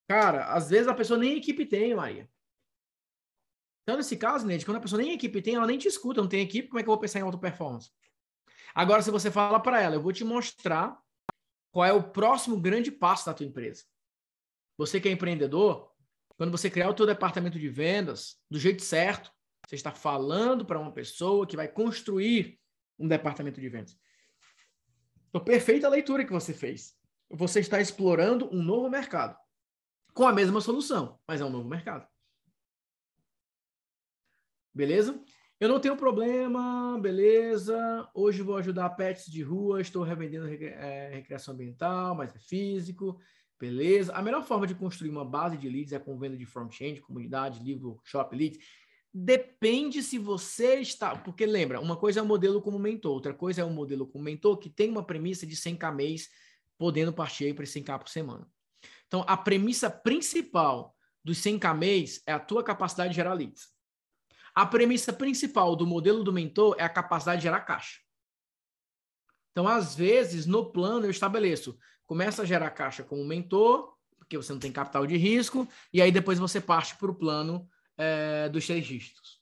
Cara, 0.09 0.47
às 0.47 0.71
vezes 0.71 0.89
a 0.89 0.95
pessoa 0.95 1.19
nem 1.19 1.37
equipe 1.37 1.67
tem, 1.67 1.95
Maria. 1.95 2.29
Então, 3.83 3.99
nesse 3.99 4.17
caso, 4.17 4.47
Ned, 4.47 4.65
quando 4.65 4.79
a 4.79 4.81
pessoa 4.81 5.01
nem 5.01 5.13
equipe 5.13 5.43
tem, 5.43 5.55
ela 5.55 5.67
nem 5.67 5.79
te 5.79 5.87
escuta, 5.87 6.23
não 6.23 6.29
tem 6.29 6.41
equipe, 6.41 6.69
como 6.69 6.81
é 6.81 6.83
que 6.83 6.89
eu 6.89 6.93
vou 6.93 7.01
pensar 7.01 7.19
em 7.19 7.23
auto 7.23 7.39
performance? 7.39 7.91
Agora, 8.75 9.03
se 9.03 9.11
você 9.11 9.31
fala 9.31 9.61
para 9.61 9.83
ela, 9.83 9.97
eu 9.97 10.03
vou 10.03 10.13
te 10.13 10.25
mostrar 10.25 10.99
qual 11.71 11.85
é 11.85 11.93
o 11.93 12.03
próximo 12.03 12.59
grande 12.59 12.91
passo 12.91 13.27
da 13.27 13.35
tua 13.35 13.45
empresa. 13.45 13.85
Você 14.79 14.99
que 14.99 15.09
é 15.09 15.13
empreendedor, 15.13 15.93
quando 16.37 16.51
você 16.51 16.71
criar 16.71 16.89
o 16.89 16.95
teu 16.95 17.05
departamento 17.05 17.59
de 17.59 17.69
vendas 17.69 18.37
do 18.51 18.59
jeito 18.59 18.83
certo, 18.83 19.31
você 19.67 19.75
está 19.75 19.93
falando 19.93 20.65
para 20.65 20.79
uma 20.79 20.93
pessoa 20.93 21.47
que 21.47 21.57
vai 21.57 21.69
construir 21.69 22.59
um 22.99 23.07
departamento 23.07 23.61
de 23.61 23.69
vendas. 23.69 23.99
Então, 25.29 25.45
perfeita 25.45 25.87
a 25.87 25.91
leitura 25.91 26.25
que 26.25 26.33
você 26.33 26.55
fez. 26.55 26.95
Você 27.31 27.61
está 27.61 27.79
explorando 27.79 28.49
um 28.55 28.63
novo 28.63 28.89
mercado 28.89 29.37
com 30.15 30.27
a 30.27 30.33
mesma 30.33 30.61
solução, 30.61 31.19
mas 31.27 31.41
é 31.41 31.45
um 31.45 31.51
novo 31.51 31.69
mercado. 31.69 32.07
Beleza? 34.75 35.21
Eu 35.61 35.69
não 35.69 35.81
tenho 35.81 35.97
problema, 35.97 36.97
beleza. 37.01 38.09
Hoje 38.15 38.43
vou 38.43 38.57
ajudar 38.57 38.91
pets 38.91 39.27
de 39.27 39.43
rua, 39.43 39.81
estou 39.81 40.05
revendendo 40.05 40.47
é, 40.47 41.11
recreação 41.15 41.53
ambiental, 41.53 42.15
mas 42.15 42.33
é 42.33 42.39
físico, 42.39 43.19
beleza. 43.59 44.13
A 44.13 44.23
melhor 44.23 44.45
forma 44.45 44.69
de 44.69 44.75
construir 44.77 45.11
uma 45.11 45.25
base 45.25 45.57
de 45.57 45.69
leads 45.69 45.93
é 45.93 45.99
com 45.99 46.17
venda 46.17 46.37
de 46.37 46.47
front-end, 46.47 47.01
comunidade, 47.01 47.65
livro, 47.65 48.01
shop 48.05 48.37
leads. 48.37 48.65
Depende 49.13 50.01
se 50.01 50.17
você 50.17 50.77
está. 50.77 51.17
Porque 51.17 51.45
lembra, 51.45 51.81
uma 51.81 51.97
coisa 51.97 52.21
é 52.21 52.23
o 52.23 52.25
um 52.25 52.29
modelo 52.29 52.63
como 52.63 52.79
mentor, 52.79 53.15
outra 53.15 53.35
coisa 53.35 53.63
é 53.63 53.65
um 53.65 53.73
modelo 53.73 54.07
como 54.07 54.23
mentor 54.23 54.59
que 54.59 54.71
tem 54.71 54.89
uma 54.89 55.05
premissa 55.05 55.45
de 55.45 55.57
100k 55.57 55.93
mês, 55.93 56.29
podendo 56.79 57.13
partir 57.13 57.53
para 57.53 57.65
100k 57.65 57.99
por 57.99 58.09
semana. 58.09 58.49
Então, 59.09 59.25
a 59.27 59.37
premissa 59.37 59.91
principal 59.91 60.95
dos 61.25 61.39
100k 61.39 61.77
mês 61.77 62.23
é 62.27 62.33
a 62.33 62.39
tua 62.39 62.63
capacidade 62.63 63.11
de 63.11 63.17
gerar 63.17 63.35
leads. 63.35 63.69
A 64.55 64.65
premissa 64.65 65.13
principal 65.13 65.75
do 65.75 65.87
modelo 65.87 66.23
do 66.23 66.33
mentor 66.33 66.77
é 66.79 66.85
a 66.85 66.89
capacidade 66.89 67.41
de 67.41 67.45
gerar 67.45 67.61
caixa. 67.61 67.99
Então, 69.51 69.67
às 69.67 69.95
vezes, 69.95 70.47
no 70.47 70.71
plano 70.71 71.07
eu 71.07 71.11
estabeleço, 71.11 71.79
começa 72.07 72.43
a 72.43 72.47
gerar 72.47 72.71
caixa 72.71 73.03
como 73.03 73.25
mentor, 73.25 73.95
porque 74.17 74.37
você 74.37 74.53
não 74.53 74.61
tem 74.61 74.71
capital 74.71 75.07
de 75.07 75.17
risco, 75.17 75.67
e 75.93 76.03
aí 76.03 76.13
depois 76.13 76.39
você 76.39 76.61
parte 76.61 76.97
para 76.97 77.11
o 77.11 77.15
plano 77.15 77.69
é, 77.97 78.49
dos 78.49 78.65
dígitos. 78.65 79.41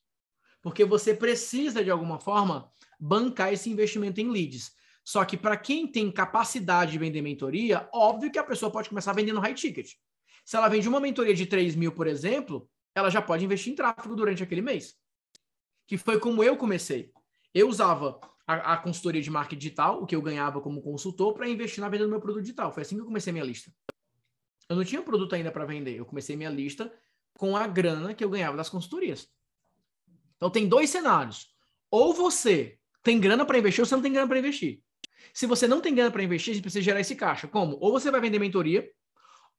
Porque 0.63 0.85
você 0.85 1.15
precisa, 1.15 1.85
de 1.85 1.91
alguma 1.91 2.19
forma, 2.19 2.71
bancar 2.99 3.53
esse 3.53 3.71
investimento 3.71 4.21
em 4.21 4.31
leads. 4.31 4.73
Só 5.07 5.25
que 5.25 5.37
para 5.37 5.57
quem 5.57 5.87
tem 5.87 6.11
capacidade 6.11 6.91
de 6.91 6.99
vender 6.99 7.23
mentoria, 7.23 7.89
óbvio 7.95 8.31
que 8.31 8.41
a 8.41 8.45
pessoa 8.45 8.73
pode 8.73 8.89
começar 8.89 9.13
vendendo 9.13 9.39
high 9.39 9.55
ticket. 9.55 9.93
Se 10.45 10.57
ela 10.57 10.69
vende 10.69 10.89
uma 10.89 10.99
mentoria 10.99 11.33
de 11.33 11.47
3 11.47 11.77
mil, 11.77 11.93
por 11.93 12.09
exemplo, 12.09 12.69
ela 12.93 13.09
já 13.09 13.23
pode 13.23 13.45
investir 13.45 13.73
em 13.73 13.77
tráfego 13.77 14.17
durante 14.17 14.43
aquele 14.43 14.61
mês 14.61 14.97
que 15.87 15.97
foi 15.97 16.19
como 16.19 16.43
eu 16.43 16.57
comecei. 16.57 17.13
Eu 17.55 17.69
usava 17.69 18.21
a, 18.47 18.75
a 18.75 18.77
consultoria 18.77 19.23
de 19.23 19.31
marketing 19.31 19.59
digital, 19.59 20.03
o 20.03 20.07
que 20.07 20.17
eu 20.17 20.21
ganhava 20.21 20.61
como 20.61 20.83
consultor, 20.83 21.33
para 21.33 21.49
investir 21.49 21.81
na 21.81 21.89
venda 21.89 22.05
do 22.05 22.11
meu 22.11 22.21
produto 22.21 22.43
digital. 22.43 22.73
Foi 22.73 22.83
assim 22.83 22.97
que 22.97 23.03
eu 23.03 23.07
comecei 23.07 23.33
minha 23.33 23.45
lista. 23.45 23.71
Eu 24.69 24.75
não 24.75 24.85
tinha 24.85 25.01
produto 25.01 25.35
ainda 25.35 25.53
para 25.53 25.65
vender. 25.65 25.97
Eu 25.97 26.05
comecei 26.05 26.37
minha 26.37 26.51
lista 26.51 26.93
com 27.39 27.57
a 27.57 27.67
grana 27.67 28.13
que 28.13 28.25
eu 28.25 28.29
ganhava 28.29 28.57
das 28.57 28.69
consultorias. 28.69 29.29
Então 30.37 30.51
tem 30.51 30.69
dois 30.69 30.91
cenários. 30.91 31.55
Ou 31.91 32.13
você 32.13 32.79
tem 33.03 33.21
grana 33.21 33.47
para 33.47 33.59
investir 33.59 33.83
ou 33.83 33.87
você 33.87 33.95
não 33.95 34.03
tem 34.03 34.13
grana 34.13 34.27
para 34.27 34.39
investir. 34.39 34.83
Se 35.33 35.47
você 35.47 35.67
não 35.67 35.81
tem 35.81 35.95
grana 35.95 36.11
para 36.11 36.23
investir, 36.23 36.55
você 36.55 36.61
precisa 36.61 36.83
gerar 36.83 37.01
esse 37.01 37.15
caixa. 37.15 37.47
Como? 37.49 37.77
Ou 37.81 37.93
você 37.93 38.11
vai 38.11 38.21
vender 38.21 38.39
mentoria, 38.39 38.89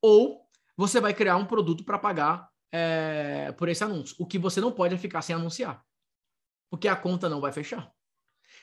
ou 0.02 0.42
você 0.76 1.00
vai 1.00 1.14
criar 1.14 1.38
um 1.38 1.46
produto 1.46 1.84
para 1.84 1.98
pagar 1.98 2.50
é, 2.72 3.52
por 3.58 3.70
esse 3.70 3.84
anúncio. 3.84 4.16
O 4.20 4.26
que 4.26 4.38
você 4.38 4.62
não 4.62 4.72
pode 4.72 4.96
é 4.96 4.98
ficar 4.98 5.22
sem 5.22 5.36
anunciar 5.36 5.84
porque 6.70 6.88
a 6.88 6.96
conta 6.96 7.30
não 7.30 7.42
vai 7.42 7.52
fechar. 7.52 7.92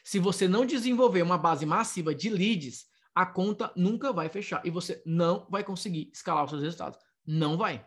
Se 0.02 0.18
você 0.18 0.46
não 0.46 0.66
desenvolver 0.66 1.22
uma 1.22 1.38
base 1.38 1.64
massiva 1.64 2.14
de 2.14 2.28
leads, 2.28 2.86
a 3.14 3.24
conta 3.24 3.72
nunca 3.76 4.12
vai 4.12 4.28
fechar 4.28 4.64
e 4.64 4.70
você 4.70 5.02
não 5.06 5.46
vai 5.48 5.64
conseguir 5.64 6.10
escalar 6.12 6.44
os 6.44 6.50
seus 6.50 6.62
resultados. 6.62 6.98
Não 7.26 7.56
vai. 7.56 7.84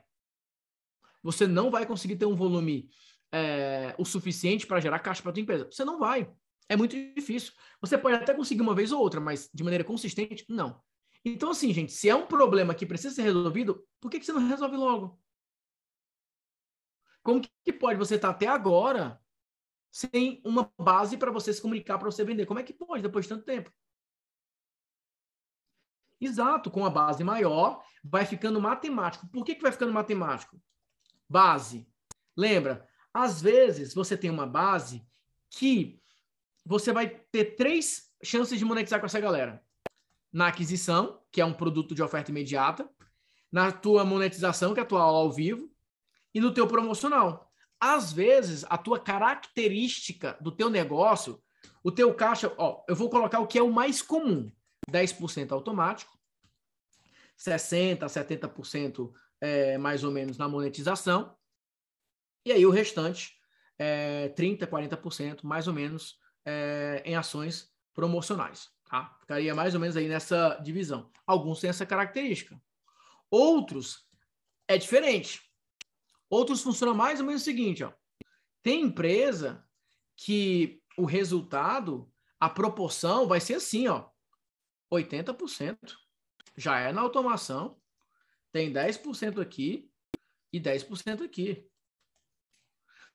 Você 1.21 1.45
não 1.45 1.69
vai 1.69 1.85
conseguir 1.85 2.15
ter 2.15 2.25
um 2.25 2.35
volume 2.35 2.89
é, 3.31 3.93
o 3.97 4.05
suficiente 4.05 4.65
para 4.65 4.79
gerar 4.79 4.99
caixa 4.99 5.21
para 5.21 5.31
a 5.31 5.33
tua 5.33 5.41
empresa. 5.41 5.67
Você 5.69 5.83
não 5.83 5.99
vai. 5.99 6.31
É 6.69 6.75
muito 6.75 6.95
difícil. 7.15 7.53
Você 7.81 7.97
pode 7.97 8.15
até 8.15 8.33
conseguir 8.33 8.61
uma 8.61 8.75
vez 8.75 8.91
ou 8.91 8.99
outra, 8.99 9.19
mas 9.21 9.49
de 9.53 9.63
maneira 9.63 9.83
consistente, 9.83 10.45
não. 10.49 10.81
Então, 11.23 11.51
assim, 11.51 11.73
gente, 11.73 11.91
se 11.91 12.09
é 12.09 12.15
um 12.15 12.25
problema 12.25 12.75
que 12.75 12.85
precisa 12.85 13.13
ser 13.13 13.23
resolvido, 13.23 13.85
por 13.99 14.09
que, 14.09 14.19
que 14.19 14.25
você 14.25 14.33
não 14.33 14.47
resolve 14.47 14.77
logo? 14.77 15.19
Como 17.23 17.41
que 17.41 17.73
pode 17.73 17.99
você 17.99 18.15
estar 18.15 18.29
até 18.29 18.47
agora 18.47 19.21
sem 19.91 20.41
uma 20.45 20.71
base 20.77 21.17
para 21.17 21.31
você 21.31 21.51
se 21.51 21.61
comunicar, 21.61 21.97
para 21.97 22.09
você 22.09 22.23
vender. 22.23 22.45
Como 22.45 22.59
é 22.59 22.63
que 22.63 22.73
pode 22.73 23.01
depois 23.01 23.25
de 23.25 23.29
tanto 23.29 23.45
tempo? 23.45 23.71
Exato, 26.19 26.71
com 26.71 26.85
a 26.85 26.89
base 26.89 27.23
maior, 27.23 27.83
vai 28.03 28.25
ficando 28.25 28.61
matemático. 28.61 29.27
Por 29.27 29.43
que, 29.43 29.55
que 29.55 29.61
vai 29.61 29.71
ficando 29.71 29.93
matemático? 29.93 30.61
Base. 31.29 31.87
Lembra? 32.35 32.87
Às 33.13 33.41
vezes, 33.41 33.93
você 33.93 34.17
tem 34.17 34.29
uma 34.29 34.45
base 34.45 35.03
que 35.49 35.99
você 36.67 36.91
vai 36.91 37.07
ter 37.07 37.55
três 37.55 38.11
chances 38.21 38.59
de 38.59 38.65
monetizar 38.65 38.99
com 38.99 39.05
essa 39.05 39.19
galera. 39.21 39.63
Na 40.31 40.47
aquisição, 40.47 41.21
que 41.31 41.39
é 41.39 41.45
um 41.45 41.53
produto 41.53 41.95
de 41.95 42.03
oferta 42.03 42.29
imediata, 42.29 42.89
na 43.49 43.71
tua 43.71 44.03
monetização, 44.03 44.73
que 44.73 44.79
é 44.81 44.83
a 44.83 44.85
tua 44.85 45.01
aula 45.01 45.19
ao 45.19 45.31
vivo, 45.31 45.71
e 46.33 46.41
no 46.41 46.53
teu 46.53 46.67
promocional. 46.67 47.49
Às 47.79 48.11
vezes, 48.11 48.65
a 48.69 48.77
tua 48.77 48.99
característica 48.99 50.37
do 50.41 50.51
teu 50.51 50.69
negócio, 50.69 51.41
o 51.81 51.91
teu 51.91 52.13
caixa, 52.13 52.53
ó, 52.57 52.83
eu 52.87 52.95
vou 52.95 53.09
colocar 53.09 53.39
o 53.39 53.47
que 53.47 53.57
é 53.57 53.63
o 53.63 53.71
mais 53.71 54.01
comum. 54.01 54.51
10% 54.91 55.51
automático, 55.51 56.17
60%, 57.37 57.99
70% 57.99 59.11
é, 59.39 59.77
mais 59.77 60.03
ou 60.03 60.11
menos 60.11 60.37
na 60.37 60.49
monetização, 60.49 61.35
e 62.45 62.51
aí 62.51 62.65
o 62.65 62.71
restante, 62.71 63.35
é, 63.77 64.29
30%, 64.29 64.67
40% 64.67 65.43
mais 65.43 65.67
ou 65.67 65.73
menos 65.73 66.17
é, 66.47 67.03
em 67.05 67.13
ações 67.13 67.69
promocionais. 67.93 68.71
Tá? 68.89 69.17
Ficaria 69.19 69.53
mais 69.53 69.73
ou 69.73 69.81
menos 69.81 69.97
aí 69.97 70.07
nessa 70.07 70.55
divisão. 70.63 71.11
Alguns 71.25 71.59
têm 71.59 71.69
essa 71.69 71.85
característica. 71.85 72.59
Outros 73.29 74.07
é 74.65 74.77
diferente. 74.77 75.41
Outros 76.29 76.61
funcionam 76.61 76.95
mais 76.95 77.19
ou 77.19 77.25
menos 77.25 77.41
o 77.41 77.45
seguinte, 77.45 77.83
ó. 77.83 77.91
Tem 78.63 78.81
empresa 78.81 79.65
que 80.15 80.81
o 80.97 81.03
resultado, 81.03 82.09
a 82.39 82.49
proporção 82.49 83.27
vai 83.27 83.41
ser 83.41 83.55
assim, 83.55 83.87
ó. 83.87 84.09
80% 84.91 85.77
já 86.55 86.79
é 86.79 86.93
na 86.93 87.01
automação, 87.01 87.77
tem 88.53 88.71
10% 88.71 89.41
aqui 89.41 89.91
e 90.51 90.59
10% 90.61 91.23
aqui. 91.25 91.69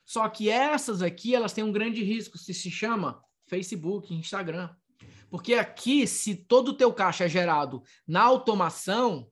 Só 0.04 0.28
que 0.28 0.48
essas 0.48 1.02
aqui, 1.02 1.34
elas 1.34 1.52
têm 1.52 1.64
um 1.64 1.72
grande 1.72 2.02
risco, 2.02 2.36
se 2.38 2.52
se 2.52 2.70
chama 2.70 3.22
Facebook, 3.46 4.12
Instagram. 4.14 4.74
Porque 5.30 5.54
aqui, 5.54 6.06
se 6.06 6.34
todo 6.34 6.68
o 6.68 6.76
teu 6.76 6.92
caixa 6.92 7.24
é 7.24 7.28
gerado 7.28 7.82
na 8.06 8.22
automação, 8.22 9.30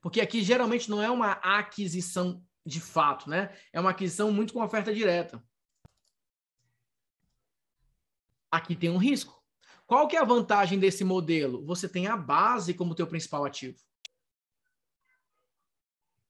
porque 0.00 0.20
aqui 0.20 0.42
geralmente 0.42 0.88
não 0.88 1.02
é 1.02 1.10
uma 1.10 1.32
aquisição 1.32 2.42
de 2.64 2.80
fato, 2.80 3.28
né? 3.28 3.54
É 3.72 3.80
uma 3.80 3.90
aquisição 3.90 4.32
muito 4.32 4.52
com 4.52 4.62
oferta 4.62 4.94
direta. 4.94 5.42
Aqui 8.50 8.74
tem 8.74 8.90
um 8.90 8.96
risco. 8.96 9.40
Qual 9.86 10.06
que 10.08 10.16
é 10.16 10.20
a 10.20 10.24
vantagem 10.24 10.78
desse 10.78 11.04
modelo? 11.04 11.64
Você 11.66 11.88
tem 11.88 12.06
a 12.06 12.16
base 12.16 12.74
como 12.74 12.94
teu 12.94 13.06
principal 13.06 13.44
ativo. 13.44 13.78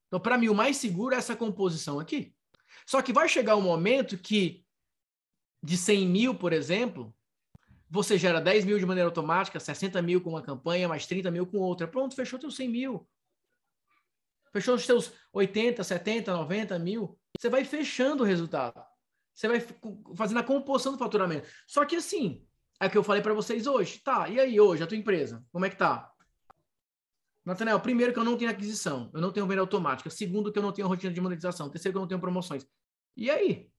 Então, 0.07 0.19
para 0.19 0.37
mim, 0.37 0.49
o 0.49 0.55
mais 0.55 0.77
seguro 0.77 1.15
é 1.15 1.17
essa 1.17 1.35
composição 1.35 1.99
aqui. 1.99 2.35
Só 2.91 3.01
que 3.01 3.13
vai 3.13 3.29
chegar 3.29 3.55
um 3.55 3.61
momento 3.61 4.17
que, 4.17 4.65
de 5.63 5.77
100 5.77 6.07
mil, 6.07 6.35
por 6.35 6.51
exemplo, 6.51 7.15
você 7.89 8.17
gera 8.17 8.41
10 8.41 8.65
mil 8.65 8.77
de 8.77 8.85
maneira 8.85 9.07
automática, 9.07 9.61
60 9.61 10.01
mil 10.01 10.19
com 10.19 10.31
uma 10.31 10.41
campanha, 10.41 10.89
mais 10.89 11.07
30 11.07 11.31
mil 11.31 11.47
com 11.47 11.59
outra. 11.59 11.87
Pronto, 11.87 12.13
fechou 12.13 12.37
teus 12.37 12.53
100 12.57 12.67
mil. 12.67 13.09
Fechou 14.51 14.75
os 14.75 14.83
seus 14.83 15.13
80, 15.31 15.81
70, 15.81 16.33
90 16.33 16.77
mil. 16.79 17.17
Você 17.39 17.47
vai 17.47 17.63
fechando 17.63 18.23
o 18.23 18.25
resultado. 18.25 18.83
Você 19.33 19.47
vai 19.47 19.65
fazendo 20.13 20.41
a 20.41 20.43
composição 20.43 20.91
do 20.91 20.97
faturamento. 20.97 21.47
Só 21.65 21.85
que 21.85 21.95
assim, 21.95 22.45
é 22.77 22.87
o 22.87 22.89
que 22.89 22.97
eu 22.97 23.03
falei 23.05 23.21
para 23.21 23.33
vocês 23.33 23.67
hoje. 23.67 23.99
Tá, 23.99 24.27
e 24.27 24.37
aí 24.37 24.59
hoje, 24.59 24.83
a 24.83 24.87
tua 24.87 24.97
empresa? 24.97 25.41
Como 25.49 25.63
é 25.63 25.69
que 25.69 25.77
tá? 25.77 26.11
Nathanael, 27.45 27.79
primeiro 27.79 28.11
que 28.11 28.19
eu 28.19 28.25
não 28.25 28.37
tenho 28.37 28.51
aquisição, 28.51 29.09
eu 29.13 29.21
não 29.21 29.31
tenho 29.31 29.47
venda 29.47 29.61
automática. 29.61 30.09
Segundo 30.09 30.51
que 30.51 30.59
eu 30.59 30.63
não 30.63 30.73
tenho 30.73 30.89
rotina 30.89 31.13
de 31.13 31.21
monetização. 31.21 31.69
Terceiro 31.69 31.93
que 31.93 31.97
eu 31.97 32.01
não 32.01 32.07
tenho 32.09 32.19
promoções. 32.19 32.67
E 33.15 33.29
aí? 33.29 33.71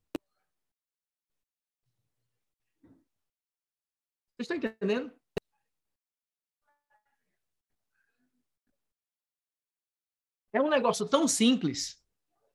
Vocês 4.36 4.50
estão 4.50 4.56
entendendo? 4.56 5.12
É 10.52 10.60
um 10.60 10.68
negócio 10.68 11.08
tão 11.08 11.26
simples 11.26 12.02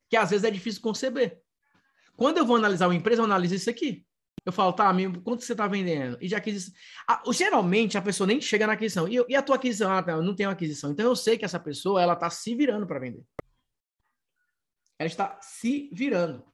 que 0.10 0.16
às 0.16 0.30
vezes 0.30 0.44
é 0.44 0.52
difícil 0.52 0.82
conceber. 0.82 1.42
Quando 2.16 2.38
eu 2.38 2.46
vou 2.46 2.56
analisar 2.56 2.88
uma 2.88 2.96
empresa, 2.96 3.22
eu 3.22 3.26
analiso 3.26 3.56
isso 3.56 3.70
aqui. 3.70 4.06
Eu 4.46 4.52
falo, 4.52 4.72
tá, 4.72 4.88
amigo, 4.88 5.22
quanto 5.22 5.44
você 5.44 5.52
está 5.52 5.68
vendendo? 5.68 6.18
E 6.22 6.28
de 6.28 6.36
aquisição. 6.36 6.74
Ah, 7.08 7.22
geralmente 7.32 7.98
a 7.98 8.02
pessoa 8.02 8.26
nem 8.26 8.40
chega 8.40 8.66
na 8.66 8.74
aquisição. 8.74 9.08
E, 9.08 9.24
e 9.28 9.36
a 9.36 9.42
tua 9.42 9.58
aquisição? 9.58 9.92
Ah, 9.92 10.02
não, 10.02 10.22
não 10.22 10.36
tenho 10.36 10.50
aquisição. 10.50 10.92
Então 10.92 11.06
eu 11.06 11.16
sei 11.16 11.38
que 11.38 11.44
essa 11.44 11.60
pessoa 11.60 12.02
ela 12.02 12.14
está 12.14 12.30
se 12.30 12.56
virando 12.56 12.88
para 12.88 13.00
vender. 13.00 13.24
Ela 14.98 15.08
está 15.08 15.40
se 15.42 15.90
virando. 15.92 16.46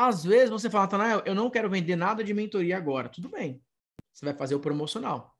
Às 0.00 0.22
vezes 0.22 0.48
você 0.48 0.70
fala, 0.70 0.86
Tanael, 0.86 1.24
eu 1.26 1.34
não 1.34 1.50
quero 1.50 1.68
vender 1.68 1.96
nada 1.96 2.22
de 2.22 2.32
mentoria 2.32 2.76
agora. 2.76 3.08
Tudo 3.08 3.28
bem. 3.28 3.60
Você 4.14 4.24
vai 4.24 4.32
fazer 4.32 4.54
o 4.54 4.60
promocional. 4.60 5.36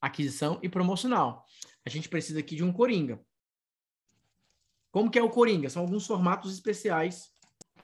Aquisição 0.00 0.58
e 0.64 0.68
promocional. 0.68 1.46
A 1.84 1.88
gente 1.88 2.08
precisa 2.08 2.40
aqui 2.40 2.56
de 2.56 2.64
um 2.64 2.72
coringa. 2.72 3.24
Como 4.90 5.08
que 5.08 5.16
é 5.16 5.22
o 5.22 5.30
coringa? 5.30 5.70
São 5.70 5.82
alguns 5.82 6.04
formatos 6.04 6.52
especiais 6.54 7.30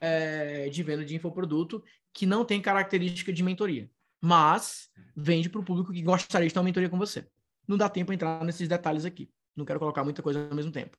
é, 0.01 0.67
de 0.67 0.83
venda 0.83 1.05
de 1.05 1.15
infoproduto 1.15 1.81
que 2.11 2.25
não 2.25 2.43
tem 2.43 2.61
característica 2.61 3.31
de 3.31 3.41
mentoria, 3.41 3.89
mas 4.19 4.89
vende 5.15 5.47
para 5.49 5.61
o 5.61 5.63
público 5.63 5.93
que 5.93 6.01
gostaria 6.01 6.45
de 6.49 6.53
ter 6.53 6.59
uma 6.59 6.65
mentoria 6.65 6.89
com 6.89 6.97
você. 6.97 7.25
Não 7.65 7.77
dá 7.77 7.87
tempo 7.87 8.07
para 8.07 8.15
entrar 8.15 8.43
nesses 8.43 8.67
detalhes 8.67 9.05
aqui. 9.05 9.31
Não 9.55 9.63
quero 9.63 9.79
colocar 9.79 10.03
muita 10.03 10.21
coisa 10.21 10.45
ao 10.45 10.55
mesmo 10.55 10.73
tempo. 10.73 10.97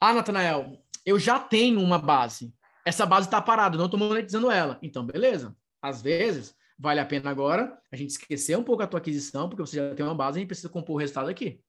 Ah, 0.00 0.12
Natanael, 0.12 0.80
eu 1.04 1.18
já 1.18 1.40
tenho 1.40 1.80
uma 1.80 1.98
base. 1.98 2.54
Essa 2.84 3.06
base 3.06 3.26
está 3.26 3.40
parada, 3.40 3.78
não 3.78 3.86
estou 3.86 3.98
monetizando 3.98 4.50
ela. 4.50 4.78
Então, 4.82 5.04
beleza. 5.04 5.56
Às 5.80 6.02
vezes, 6.02 6.54
vale 6.78 7.00
a 7.00 7.06
pena 7.06 7.30
agora 7.30 7.78
a 7.90 7.96
gente 7.96 8.10
esquecer 8.10 8.56
um 8.58 8.64
pouco 8.64 8.82
a 8.82 8.86
tua 8.86 8.98
aquisição, 8.98 9.48
porque 9.48 9.62
você 9.62 9.76
já 9.76 9.94
tem 9.94 10.04
uma 10.04 10.14
base 10.14 10.40
e 10.40 10.46
precisa 10.46 10.68
compor 10.68 10.96
o 10.96 10.98
resultado 10.98 11.28
aqui. 11.28 11.60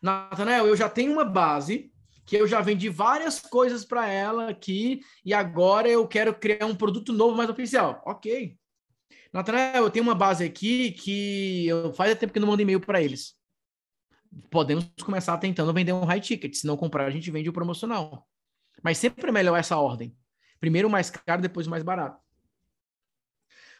Natanael, 0.00 0.66
eu 0.66 0.76
já 0.76 0.88
tenho 0.88 1.12
uma 1.12 1.24
base 1.24 1.92
que 2.24 2.36
eu 2.36 2.46
já 2.46 2.60
vendi 2.60 2.88
várias 2.88 3.40
coisas 3.40 3.84
para 3.84 4.08
ela 4.08 4.48
aqui 4.48 5.00
e 5.24 5.34
agora 5.34 5.88
eu 5.88 6.06
quero 6.06 6.32
criar 6.32 6.66
um 6.66 6.76
produto 6.76 7.12
novo 7.12 7.36
mais 7.36 7.50
oficial. 7.50 8.02
Ok. 8.06 8.56
Natanael, 9.32 9.84
eu 9.84 9.90
tenho 9.90 10.04
uma 10.04 10.14
base 10.14 10.44
aqui 10.44 10.92
que 10.92 11.66
eu 11.66 11.92
faz 11.92 12.16
tempo 12.18 12.32
que 12.32 12.40
não 12.40 12.48
mando 12.48 12.62
e-mail 12.62 12.80
para 12.80 13.02
eles. 13.02 13.34
Podemos 14.48 14.88
começar 15.02 15.36
tentando 15.38 15.72
vender 15.72 15.92
um 15.92 16.04
high 16.04 16.20
ticket. 16.20 16.54
Se 16.54 16.66
não 16.66 16.76
comprar, 16.76 17.04
a 17.04 17.10
gente 17.10 17.30
vende 17.30 17.48
o 17.48 17.52
promocional. 17.52 18.26
Mas 18.82 18.98
sempre 18.98 19.28
é 19.28 19.32
melhor 19.32 19.56
essa 19.56 19.76
ordem. 19.76 20.16
Primeiro 20.58 20.88
o 20.88 20.90
mais 20.90 21.10
caro, 21.10 21.42
depois 21.42 21.66
o 21.66 21.70
mais 21.70 21.82
barato. 21.82 22.20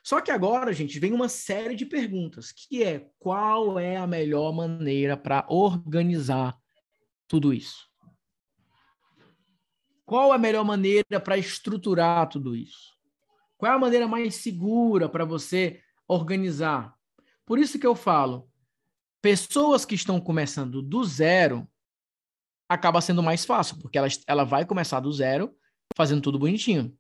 Só 0.02 0.20
que 0.20 0.30
agora, 0.30 0.72
gente, 0.72 0.98
vem 0.98 1.12
uma 1.12 1.28
série 1.28 1.76
de 1.76 1.84
perguntas, 1.84 2.52
que 2.52 2.82
é 2.82 3.06
qual 3.18 3.78
é 3.78 3.96
a 3.96 4.06
melhor 4.06 4.52
maneira 4.52 5.16
para 5.16 5.44
organizar 5.48 6.58
tudo 7.28 7.52
isso? 7.52 7.88
Qual 10.06 10.32
a 10.32 10.38
melhor 10.38 10.64
maneira 10.64 11.20
para 11.22 11.38
estruturar 11.38 12.28
tudo 12.28 12.56
isso? 12.56 12.98
Qual 13.56 13.70
é 13.70 13.74
a 13.74 13.78
maneira 13.78 14.08
mais 14.08 14.36
segura 14.36 15.08
para 15.08 15.24
você 15.24 15.80
organizar? 16.08 16.94
Por 17.44 17.58
isso 17.58 17.78
que 17.78 17.86
eu 17.86 17.94
falo, 17.94 18.50
pessoas 19.20 19.84
que 19.84 19.94
estão 19.94 20.20
começando 20.20 20.80
do 20.80 21.04
zero, 21.04 21.68
acaba 22.70 23.00
sendo 23.00 23.22
mais 23.22 23.44
fácil, 23.44 23.76
porque 23.78 23.98
ela, 23.98 24.08
ela 24.26 24.44
vai 24.44 24.64
começar 24.64 25.00
do 25.00 25.12
zero, 25.12 25.52
fazendo 25.96 26.22
tudo 26.22 26.38
bonitinho. 26.38 26.94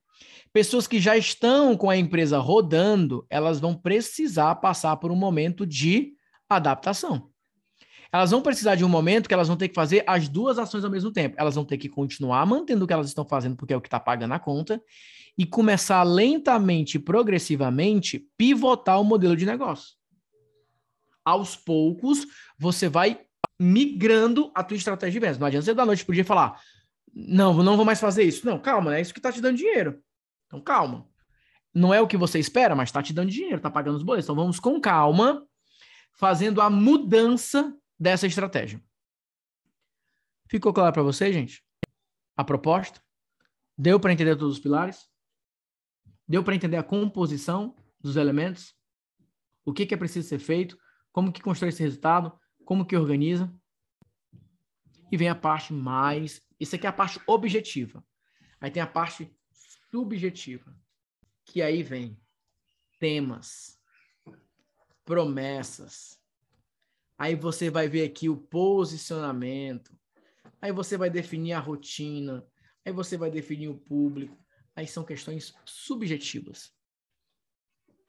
Pessoas 0.52 0.86
que 0.86 1.00
já 1.00 1.16
estão 1.16 1.76
com 1.76 1.88
a 1.88 1.96
empresa 1.96 2.38
rodando, 2.38 3.24
elas 3.30 3.60
vão 3.60 3.74
precisar 3.74 4.56
passar 4.56 4.96
por 4.96 5.12
um 5.12 5.16
momento 5.16 5.64
de 5.64 6.12
adaptação 6.48 7.30
elas 8.12 8.30
vão 8.30 8.42
precisar 8.42 8.74
de 8.74 8.84
um 8.84 8.88
momento 8.88 9.28
que 9.28 9.34
elas 9.34 9.46
vão 9.46 9.56
ter 9.56 9.68
que 9.68 9.74
fazer 9.74 10.02
as 10.06 10.28
duas 10.28 10.58
ações 10.58 10.84
ao 10.84 10.90
mesmo 10.90 11.12
tempo. 11.12 11.36
Elas 11.38 11.54
vão 11.54 11.64
ter 11.64 11.78
que 11.78 11.88
continuar 11.88 12.44
mantendo 12.44 12.84
o 12.84 12.86
que 12.88 12.92
elas 12.92 13.06
estão 13.06 13.24
fazendo, 13.24 13.56
porque 13.56 13.72
é 13.72 13.76
o 13.76 13.80
que 13.80 13.86
está 13.86 14.00
pagando 14.00 14.34
a 14.34 14.38
conta, 14.38 14.82
e 15.38 15.46
começar 15.46 16.02
lentamente, 16.02 16.98
progressivamente, 16.98 18.26
pivotar 18.36 19.00
o 19.00 19.04
modelo 19.04 19.36
de 19.36 19.46
negócio. 19.46 19.94
Aos 21.24 21.54
poucos, 21.54 22.26
você 22.58 22.88
vai 22.88 23.20
migrando 23.60 24.50
a 24.54 24.64
tua 24.64 24.78
estratégia 24.78 25.12
de 25.12 25.20
vendas. 25.20 25.38
Não 25.38 25.46
adianta 25.46 25.66
você 25.66 25.74
da 25.74 25.84
noite 25.84 26.02
para 26.02 26.12
o 26.12 26.14
dia 26.14 26.24
falar, 26.24 26.58
não, 27.12 27.62
não 27.62 27.76
vou 27.76 27.84
mais 27.84 28.00
fazer 28.00 28.22
isso. 28.22 28.46
Não, 28.46 28.58
calma, 28.58 28.96
é 28.96 29.02
isso 29.02 29.12
que 29.12 29.18
está 29.18 29.30
te 29.30 29.38
dando 29.38 29.58
dinheiro. 29.58 30.02
Então, 30.46 30.62
calma. 30.62 31.06
Não 31.74 31.92
é 31.92 32.00
o 32.00 32.06
que 32.06 32.16
você 32.16 32.38
espera, 32.38 32.74
mas 32.74 32.88
está 32.88 33.02
te 33.02 33.12
dando 33.12 33.30
dinheiro, 33.30 33.58
está 33.58 33.70
pagando 33.70 33.98
os 33.98 34.02
boletos. 34.02 34.24
Então, 34.24 34.34
vamos 34.34 34.58
com 34.58 34.80
calma, 34.80 35.46
fazendo 36.14 36.62
a 36.62 36.70
mudança 36.70 37.76
dessa 37.98 38.26
estratégia. 38.26 38.82
Ficou 40.48 40.72
claro 40.72 40.94
para 40.94 41.02
você, 41.02 41.30
gente? 41.30 41.62
A 42.34 42.42
proposta? 42.42 42.98
Deu 43.76 44.00
para 44.00 44.12
entender 44.12 44.36
todos 44.36 44.54
os 44.54 44.60
pilares? 44.60 45.06
Deu 46.26 46.42
para 46.42 46.54
entender 46.54 46.78
a 46.78 46.82
composição 46.82 47.76
dos 48.00 48.16
elementos? 48.16 48.74
O 49.66 49.72
que, 49.72 49.84
que 49.84 49.92
é 49.92 49.98
preciso 49.98 50.26
ser 50.26 50.38
feito? 50.38 50.78
Como 51.12 51.30
que 51.30 51.42
constrói 51.42 51.68
esse 51.68 51.82
resultado? 51.82 52.39
Como 52.70 52.86
que 52.86 52.96
organiza? 52.96 53.52
E 55.10 55.16
vem 55.16 55.28
a 55.28 55.34
parte 55.34 55.72
mais 55.72 56.40
Isso 56.60 56.76
aqui 56.76 56.86
é 56.86 56.88
a 56.88 56.92
parte 56.92 57.20
objetiva. 57.26 58.06
Aí 58.60 58.70
tem 58.70 58.80
a 58.80 58.86
parte 58.86 59.28
subjetiva, 59.90 60.72
que 61.44 61.62
aí 61.62 61.82
vem 61.82 62.16
temas, 63.00 63.76
promessas. 65.04 66.22
Aí 67.18 67.34
você 67.34 67.70
vai 67.70 67.88
ver 67.88 68.04
aqui 68.04 68.28
o 68.28 68.36
posicionamento. 68.36 69.98
Aí 70.62 70.70
você 70.70 70.96
vai 70.96 71.10
definir 71.10 71.54
a 71.54 71.58
rotina. 71.58 72.46
Aí 72.84 72.92
você 72.92 73.16
vai 73.16 73.32
definir 73.32 73.66
o 73.66 73.80
público. 73.80 74.38
Aí 74.76 74.86
são 74.86 75.02
questões 75.02 75.52
subjetivas. 75.64 76.72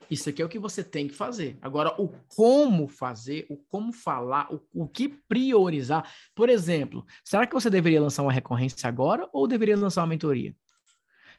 Isso 0.09 0.29
aqui 0.29 0.41
é 0.41 0.45
o 0.45 0.49
que 0.49 0.59
você 0.59 0.83
tem 0.83 1.07
que 1.07 1.13
fazer. 1.13 1.57
Agora, 1.61 1.95
o 2.01 2.09
como 2.35 2.87
fazer, 2.87 3.45
o 3.49 3.55
como 3.55 3.93
falar, 3.93 4.51
o, 4.53 4.61
o 4.73 4.87
que 4.87 5.07
priorizar. 5.07 6.09
Por 6.35 6.49
exemplo, 6.49 7.05
será 7.23 7.47
que 7.47 7.53
você 7.53 7.69
deveria 7.69 8.01
lançar 8.01 8.23
uma 8.23 8.31
recorrência 8.31 8.87
agora 8.87 9.29
ou 9.31 9.47
deveria 9.47 9.77
lançar 9.77 10.01
uma 10.01 10.07
mentoria? 10.07 10.55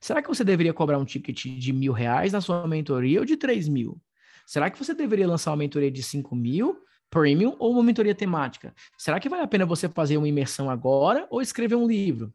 Será 0.00 0.22
que 0.22 0.28
você 0.28 0.42
deveria 0.42 0.72
cobrar 0.72 0.98
um 0.98 1.04
ticket 1.04 1.46
de 1.46 1.72
mil 1.72 1.92
reais 1.92 2.32
na 2.32 2.40
sua 2.40 2.66
mentoria 2.66 3.20
ou 3.20 3.24
de 3.24 3.36
três 3.36 3.68
mil? 3.68 4.00
Será 4.46 4.70
que 4.70 4.78
você 4.78 4.94
deveria 4.94 5.28
lançar 5.28 5.50
uma 5.50 5.58
mentoria 5.58 5.90
de 5.90 6.02
cinco 6.02 6.34
mil, 6.34 6.82
premium, 7.08 7.54
ou 7.58 7.72
uma 7.72 7.82
mentoria 7.82 8.14
temática? 8.14 8.74
Será 8.98 9.20
que 9.20 9.28
vale 9.28 9.42
a 9.42 9.46
pena 9.46 9.66
você 9.66 9.88
fazer 9.88 10.16
uma 10.16 10.28
imersão 10.28 10.68
agora 10.68 11.26
ou 11.30 11.40
escrever 11.40 11.76
um 11.76 11.86
livro? 11.86 12.32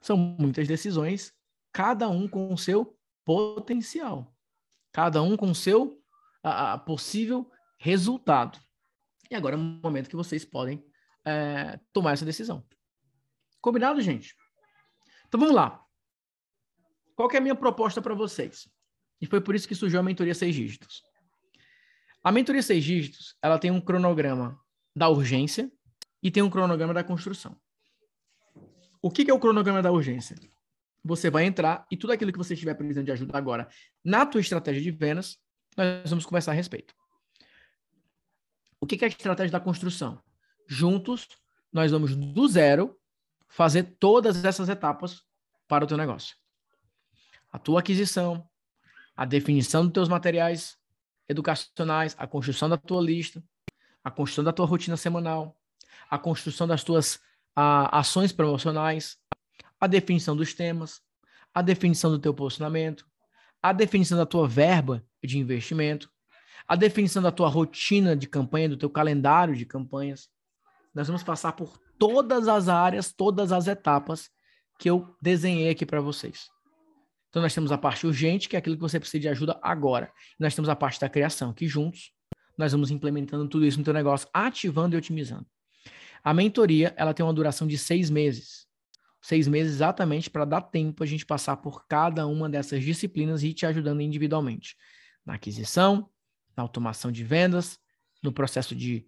São 0.00 0.16
muitas 0.16 0.66
decisões, 0.66 1.32
cada 1.72 2.08
um 2.08 2.26
com 2.26 2.52
o 2.52 2.58
seu 2.58 2.96
potencial 3.24 4.35
cada 4.96 5.20
um 5.20 5.36
com 5.36 5.50
o 5.50 5.54
seu 5.54 6.02
a, 6.42 6.72
a 6.72 6.78
possível 6.78 7.52
resultado. 7.78 8.58
E 9.30 9.34
agora 9.34 9.54
é 9.54 9.58
o 9.58 9.60
momento 9.60 10.08
que 10.08 10.16
vocês 10.16 10.42
podem 10.42 10.82
é, 11.22 11.78
tomar 11.92 12.14
essa 12.14 12.24
decisão. 12.24 12.66
Combinado, 13.60 14.00
gente? 14.00 14.34
Então 15.28 15.38
vamos 15.38 15.54
lá. 15.54 15.84
Qual 17.14 17.30
é 17.30 17.36
a 17.36 17.40
minha 17.42 17.54
proposta 17.54 18.00
para 18.00 18.14
vocês? 18.14 18.66
E 19.20 19.26
foi 19.26 19.38
por 19.38 19.54
isso 19.54 19.68
que 19.68 19.74
surgiu 19.74 20.00
a 20.00 20.02
mentoria 20.02 20.34
seis 20.34 20.54
dígitos. 20.54 21.02
A 22.24 22.32
mentoria 22.32 22.62
seis 22.62 22.82
dígitos, 22.82 23.36
ela 23.42 23.58
tem 23.58 23.70
um 23.70 23.82
cronograma 23.82 24.58
da 24.96 25.10
urgência 25.10 25.70
e 26.22 26.30
tem 26.30 26.42
um 26.42 26.48
cronograma 26.48 26.94
da 26.94 27.04
construção. 27.04 27.54
O 29.02 29.10
que, 29.10 29.26
que 29.26 29.30
é 29.30 29.34
o 29.34 29.38
cronograma 29.38 29.82
da 29.82 29.92
urgência? 29.92 30.36
Você 31.06 31.30
vai 31.30 31.44
entrar 31.44 31.86
e 31.90 31.96
tudo 31.96 32.12
aquilo 32.12 32.32
que 32.32 32.38
você 32.38 32.54
estiver 32.54 32.74
precisando 32.74 33.06
de 33.06 33.12
ajuda 33.12 33.36
agora 33.36 33.68
na 34.04 34.26
tua 34.26 34.40
estratégia 34.40 34.82
de 34.82 34.90
vendas, 34.90 35.38
nós 35.76 36.10
vamos 36.10 36.26
conversar 36.26 36.52
a 36.52 36.54
respeito. 36.54 36.94
O 38.80 38.86
que 38.86 39.02
é 39.04 39.06
a 39.06 39.10
estratégia 39.10 39.52
da 39.52 39.60
construção? 39.60 40.20
Juntos, 40.66 41.28
nós 41.72 41.90
vamos 41.90 42.14
do 42.16 42.48
zero 42.48 42.98
fazer 43.48 43.96
todas 43.98 44.44
essas 44.44 44.68
etapas 44.68 45.22
para 45.68 45.84
o 45.84 45.86
teu 45.86 45.96
negócio. 45.96 46.36
A 47.50 47.58
tua 47.58 47.80
aquisição, 47.80 48.48
a 49.16 49.24
definição 49.24 49.84
dos 49.84 49.92
teus 49.92 50.08
materiais 50.08 50.76
educacionais, 51.28 52.14
a 52.18 52.26
construção 52.26 52.68
da 52.68 52.76
tua 52.76 53.00
lista, 53.00 53.42
a 54.04 54.10
construção 54.10 54.44
da 54.44 54.52
tua 54.52 54.66
rotina 54.66 54.96
semanal, 54.96 55.56
a 56.08 56.18
construção 56.18 56.66
das 56.66 56.84
tuas 56.84 57.20
a, 57.54 57.98
ações 57.98 58.32
promocionais, 58.32 59.16
a 59.80 59.86
definição 59.86 60.36
dos 60.36 60.54
temas, 60.54 61.00
a 61.54 61.62
definição 61.62 62.10
do 62.10 62.18
teu 62.18 62.34
posicionamento, 62.34 63.06
a 63.62 63.72
definição 63.72 64.16
da 64.16 64.26
tua 64.26 64.46
verba 64.46 65.04
de 65.22 65.38
investimento, 65.38 66.10
a 66.68 66.76
definição 66.76 67.22
da 67.22 67.32
tua 67.32 67.48
rotina 67.48 68.16
de 68.16 68.26
campanha, 68.26 68.68
do 68.68 68.76
teu 68.76 68.90
calendário 68.90 69.54
de 69.54 69.64
campanhas. 69.64 70.28
Nós 70.94 71.06
vamos 71.06 71.22
passar 71.22 71.52
por 71.52 71.78
todas 71.98 72.48
as 72.48 72.68
áreas, 72.68 73.12
todas 73.12 73.52
as 73.52 73.66
etapas 73.66 74.30
que 74.78 74.90
eu 74.90 75.16
desenhei 75.20 75.70
aqui 75.70 75.86
para 75.86 76.00
vocês. 76.00 76.48
Então 77.28 77.42
nós 77.42 77.54
temos 77.54 77.70
a 77.70 77.78
parte 77.78 78.06
urgente, 78.06 78.48
que 78.48 78.56
é 78.56 78.58
aquilo 78.58 78.76
que 78.76 78.82
você 78.82 78.98
precisa 78.98 79.20
de 79.20 79.28
ajuda 79.28 79.58
agora. 79.62 80.10
Nós 80.38 80.54
temos 80.54 80.68
a 80.68 80.76
parte 80.76 81.00
da 81.00 81.08
criação, 81.08 81.52
que 81.52 81.66
juntos 81.66 82.12
nós 82.56 82.72
vamos 82.72 82.90
implementando 82.90 83.48
tudo 83.48 83.66
isso 83.66 83.78
no 83.78 83.84
teu 83.84 83.92
negócio, 83.92 84.28
ativando 84.32 84.96
e 84.96 84.98
otimizando. 84.98 85.46
A 86.24 86.32
mentoria, 86.32 86.94
ela 86.96 87.12
tem 87.12 87.24
uma 87.24 87.32
duração 87.32 87.66
de 87.66 87.76
seis 87.76 88.10
meses 88.10 88.65
seis 89.20 89.48
meses 89.48 89.74
exatamente 89.74 90.30
para 90.30 90.44
dar 90.44 90.60
tempo 90.60 91.02
a 91.02 91.06
gente 91.06 91.26
passar 91.26 91.56
por 91.56 91.86
cada 91.86 92.26
uma 92.26 92.48
dessas 92.48 92.82
disciplinas 92.82 93.42
e 93.42 93.48
ir 93.48 93.54
te 93.54 93.66
ajudando 93.66 94.00
individualmente. 94.00 94.76
Na 95.24 95.34
aquisição, 95.34 96.08
na 96.56 96.62
automação 96.62 97.10
de 97.10 97.24
vendas, 97.24 97.78
no 98.22 98.32
processo 98.32 98.74
de 98.74 99.06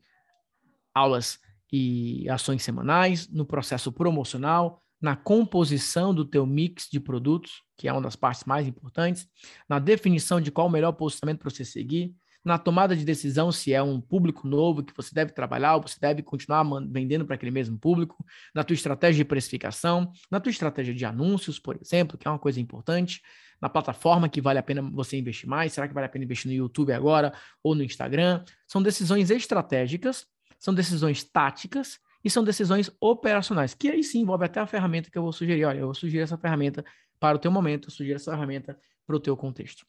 aulas 0.95 1.39
e 1.73 2.29
ações 2.29 2.63
semanais, 2.63 3.29
no 3.29 3.45
processo 3.45 3.93
promocional, 3.93 4.83
na 5.01 5.15
composição 5.15 6.13
do 6.13 6.25
teu 6.25 6.45
mix 6.45 6.89
de 6.91 6.99
produtos, 6.99 7.63
que 7.77 7.87
é 7.87 7.93
uma 7.93 8.03
das 8.03 8.17
partes 8.17 8.45
mais 8.45 8.67
importantes, 8.67 9.29
na 9.69 9.79
definição 9.79 10.41
de 10.41 10.51
qual 10.51 10.67
o 10.67 10.71
melhor 10.71 10.93
posicionamento 10.93 11.41
para 11.41 11.51
você 11.51 11.65
seguir, 11.65 12.15
na 12.45 12.59
tomada 12.59 12.97
de 12.97 13.05
decisão 13.05 13.51
se 13.53 13.73
é 13.73 13.83
um 13.83 14.01
público 14.01 14.47
novo 14.47 14.83
que 14.83 14.95
você 14.97 15.15
deve 15.15 15.33
trabalhar 15.33 15.77
ou 15.77 15.83
você 15.83 15.99
deve 16.01 16.23
continuar 16.23 16.65
vendendo 16.91 17.27
para 17.27 17.35
aquele 17.35 17.51
mesmo 17.51 17.79
público, 17.79 18.25
na 18.55 18.65
tua 18.65 18.75
estratégia 18.75 19.23
de 19.23 19.29
precificação, 19.29 20.11
na 20.31 20.41
tua 20.41 20.51
estratégia 20.51 20.95
de 20.95 21.05
anúncios, 21.05 21.59
por 21.59 21.77
exemplo, 21.81 22.17
que 22.17 22.27
é 22.27 22.31
uma 22.31 22.39
coisa 22.39 22.61
importante, 22.61 23.21
na 23.61 23.69
plataforma 23.69 24.29
que 24.29 24.41
vale 24.41 24.59
a 24.59 24.63
pena 24.63 24.83
você 24.83 25.17
investir 25.19 25.49
mais, 25.49 25.73
será 25.73 25.89
que 25.89 25.95
vale 25.95 26.07
a 26.07 26.09
pena 26.09 26.25
investir 26.25 26.51
no 26.51 26.57
YouTube 26.57 26.93
agora 26.93 27.33
ou 27.63 27.75
no 27.75 27.83
Instagram? 27.83 28.45
São 28.67 28.83
decisões 28.83 29.31
estratégicas, 29.31 30.27
são 30.59 30.73
decisões 30.73 31.25
táticas 31.25 31.99
e 32.25 32.31
são 32.31 32.45
decisões 32.45 32.91
operacionais, 33.01 33.75
que 33.75 33.89
aí 33.89 34.03
sim 34.03 34.21
envolve 34.21 34.45
até 34.45 34.61
a 34.61 34.67
ferramenta 34.67 35.11
que 35.11 35.19
eu 35.19 35.23
vou 35.23 35.33
sugerir. 35.33 35.65
Olha, 35.65 35.79
eu 35.79 35.87
vou 35.87 35.95
sugerir 35.95 36.23
essa 36.23 36.39
ferramenta 36.39 36.85
para 37.19 37.37
o 37.37 37.39
teu 37.39 37.51
momento, 37.51 37.89
eu 37.89 37.93
sugiro 37.93 38.17
essa 38.17 38.31
ferramenta 38.31 38.79
para 39.07 39.17
o 39.17 39.21
teu 39.21 39.37
contexto. 39.37 39.85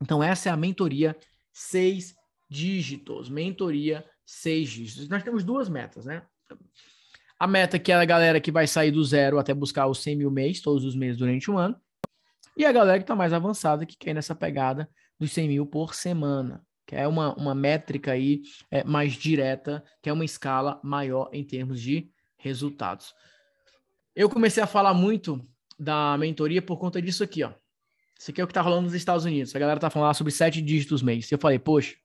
Então, 0.00 0.22
essa 0.22 0.48
é 0.48 0.52
a 0.52 0.56
mentoria 0.56 1.16
seis 1.54 2.14
dígitos. 2.50 3.30
Mentoria, 3.30 4.04
seis 4.26 4.68
dígitos. 4.68 5.08
Nós 5.08 5.22
temos 5.22 5.44
duas 5.44 5.68
metas, 5.68 6.04
né? 6.04 6.22
A 7.38 7.46
meta 7.46 7.78
que 7.78 7.92
é 7.92 7.94
a 7.94 8.04
galera 8.04 8.40
que 8.40 8.52
vai 8.52 8.66
sair 8.66 8.90
do 8.90 9.02
zero 9.04 9.38
até 9.38 9.54
buscar 9.54 9.86
os 9.86 10.02
100 10.02 10.16
mil 10.16 10.30
mês, 10.30 10.60
todos 10.60 10.84
os 10.84 10.94
meses 10.94 11.16
durante 11.16 11.50
um 11.50 11.56
ano. 11.56 11.76
E 12.56 12.64
a 12.64 12.72
galera 12.72 12.98
que 12.98 13.04
está 13.04 13.16
mais 13.16 13.32
avançada, 13.32 13.86
que 13.86 13.96
quer 13.96 14.14
nessa 14.14 14.34
pegada 14.34 14.88
dos 15.18 15.32
100 15.32 15.48
mil 15.48 15.66
por 15.66 15.94
semana, 15.94 16.64
que 16.86 16.94
é 16.94 17.06
uma, 17.08 17.34
uma 17.34 17.54
métrica 17.54 18.12
aí 18.12 18.42
é, 18.70 18.84
mais 18.84 19.14
direta, 19.14 19.82
que 20.02 20.08
é 20.08 20.12
uma 20.12 20.24
escala 20.24 20.80
maior 20.82 21.30
em 21.32 21.44
termos 21.44 21.80
de 21.80 22.10
resultados. 22.38 23.14
Eu 24.14 24.28
comecei 24.30 24.62
a 24.62 24.66
falar 24.66 24.94
muito 24.94 25.44
da 25.78 26.16
mentoria 26.18 26.62
por 26.62 26.78
conta 26.78 27.02
disso 27.02 27.24
aqui, 27.24 27.42
ó. 27.42 27.52
Isso 28.18 28.30
aqui 28.30 28.40
é 28.40 28.44
o 28.44 28.46
que 28.46 28.52
está 28.52 28.60
rolando 28.60 28.82
nos 28.82 28.94
Estados 28.94 29.24
Unidos. 29.24 29.54
A 29.54 29.58
galera 29.58 29.78
tá 29.80 29.90
falando 29.90 30.14
sobre 30.14 30.32
sete 30.32 30.62
dígitos 30.62 31.02
mês. 31.02 31.30
Eu 31.30 31.38
falei, 31.38 31.58
poxa, 31.58 31.96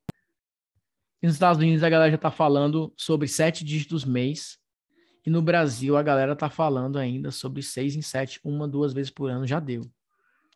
nos 1.21 1.33
Estados 1.33 1.61
Unidos 1.61 1.83
a 1.83 1.89
galera 1.89 2.11
já 2.11 2.17
tá 2.17 2.31
falando 2.31 2.93
sobre 2.97 3.27
sete 3.27 3.63
dígitos 3.63 4.05
mês. 4.05 4.57
E 5.25 5.29
no 5.29 5.41
Brasil 5.41 5.97
a 5.97 6.03
galera 6.03 6.35
tá 6.35 6.49
falando 6.49 6.97
ainda 6.97 7.29
sobre 7.29 7.61
seis 7.61 7.95
em 7.95 8.01
sete, 8.01 8.39
uma, 8.43 8.67
duas 8.67 8.93
vezes 8.93 9.11
por 9.11 9.29
ano 9.29 9.45
já 9.45 9.59
deu. 9.59 9.81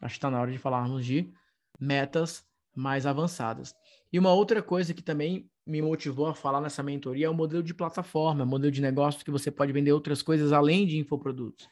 Acho 0.01 0.13
que 0.13 0.17
está 0.17 0.29
na 0.29 0.39
hora 0.39 0.51
de 0.51 0.57
falarmos 0.57 1.05
de 1.05 1.31
metas 1.79 2.45
mais 2.75 3.05
avançadas. 3.05 3.75
E 4.11 4.17
uma 4.17 4.33
outra 4.33 4.61
coisa 4.61 4.93
que 4.93 5.01
também 5.01 5.49
me 5.65 5.81
motivou 5.81 6.27
a 6.27 6.33
falar 6.33 6.61
nessa 6.61 6.83
mentoria 6.83 7.27
é 7.27 7.29
o 7.29 7.33
modelo 7.33 7.63
de 7.63 7.73
plataforma, 7.73 8.45
modelo 8.45 8.71
de 8.71 8.81
negócio 8.81 9.23
que 9.23 9.31
você 9.31 9.49
pode 9.51 9.71
vender 9.71 9.91
outras 9.91 10.21
coisas 10.21 10.51
além 10.51 10.85
de 10.85 10.97
infoprodutos. 10.97 11.67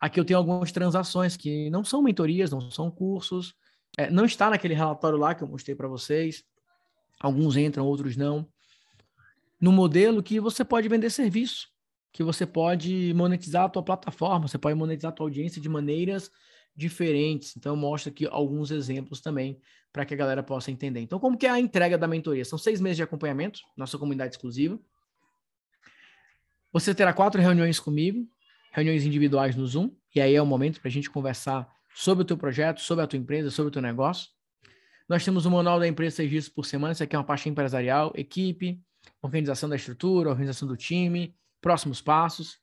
Aqui 0.00 0.20
eu 0.20 0.24
tenho 0.24 0.38
algumas 0.38 0.72
transações 0.72 1.36
que 1.36 1.70
não 1.70 1.84
são 1.84 2.02
mentorias, 2.02 2.50
não 2.50 2.70
são 2.70 2.90
cursos, 2.90 3.54
é, 3.96 4.10
não 4.10 4.24
está 4.24 4.50
naquele 4.50 4.74
relatório 4.74 5.18
lá 5.18 5.34
que 5.34 5.42
eu 5.42 5.48
mostrei 5.48 5.74
para 5.74 5.88
vocês. 5.88 6.44
Alguns 7.20 7.56
entram, 7.56 7.86
outros 7.86 8.16
não. 8.16 8.46
No 9.60 9.72
modelo 9.72 10.22
que 10.22 10.40
você 10.40 10.64
pode 10.64 10.88
vender 10.88 11.10
serviço, 11.10 11.68
que 12.12 12.22
você 12.22 12.44
pode 12.44 13.12
monetizar 13.14 13.64
a 13.64 13.68
tua 13.68 13.82
plataforma, 13.82 14.46
você 14.46 14.58
pode 14.58 14.74
monetizar 14.74 15.10
a 15.10 15.14
tua 15.14 15.26
audiência 15.26 15.60
de 15.60 15.68
maneiras 15.68 16.30
diferentes. 16.76 17.56
Então, 17.56 17.72
eu 17.72 17.76
mostro 17.76 18.10
aqui 18.10 18.26
alguns 18.26 18.70
exemplos 18.70 19.20
também 19.20 19.60
para 19.92 20.04
que 20.04 20.12
a 20.12 20.16
galera 20.16 20.42
possa 20.42 20.70
entender. 20.70 21.00
Então, 21.00 21.18
como 21.20 21.38
que 21.38 21.46
é 21.46 21.50
a 21.50 21.60
entrega 21.60 21.96
da 21.96 22.08
mentoria? 22.08 22.44
São 22.44 22.58
seis 22.58 22.80
meses 22.80 22.96
de 22.96 23.02
acompanhamento, 23.02 23.60
nossa 23.76 23.96
comunidade 23.96 24.34
exclusiva. 24.34 24.78
Você 26.72 26.92
terá 26.92 27.12
quatro 27.12 27.40
reuniões 27.40 27.78
comigo, 27.78 28.28
reuniões 28.74 29.06
individuais 29.06 29.54
no 29.54 29.64
Zoom, 29.64 29.90
e 30.12 30.20
aí 30.20 30.34
é 30.34 30.42
o 30.42 30.46
momento 30.46 30.80
para 30.80 30.88
a 30.88 30.90
gente 30.90 31.08
conversar 31.08 31.72
sobre 31.94 32.22
o 32.22 32.24
teu 32.24 32.36
projeto, 32.36 32.80
sobre 32.80 33.04
a 33.04 33.06
tua 33.06 33.16
empresa, 33.16 33.48
sobre 33.48 33.68
o 33.68 33.70
teu 33.70 33.80
negócio. 33.80 34.30
Nós 35.08 35.24
temos 35.24 35.46
o 35.46 35.50
Manual 35.50 35.78
da 35.78 35.86
Empresa 35.86 36.16
seis 36.16 36.28
dias 36.28 36.48
por 36.48 36.66
semana, 36.66 36.92
isso 36.92 37.02
aqui 37.02 37.14
é 37.14 37.18
uma 37.18 37.24
parte 37.24 37.48
empresarial, 37.48 38.12
equipe, 38.16 38.82
organização 39.22 39.68
da 39.68 39.76
estrutura, 39.76 40.28
organização 40.28 40.66
do 40.66 40.76
time, 40.76 41.36
próximos 41.60 42.02
passos. 42.02 42.58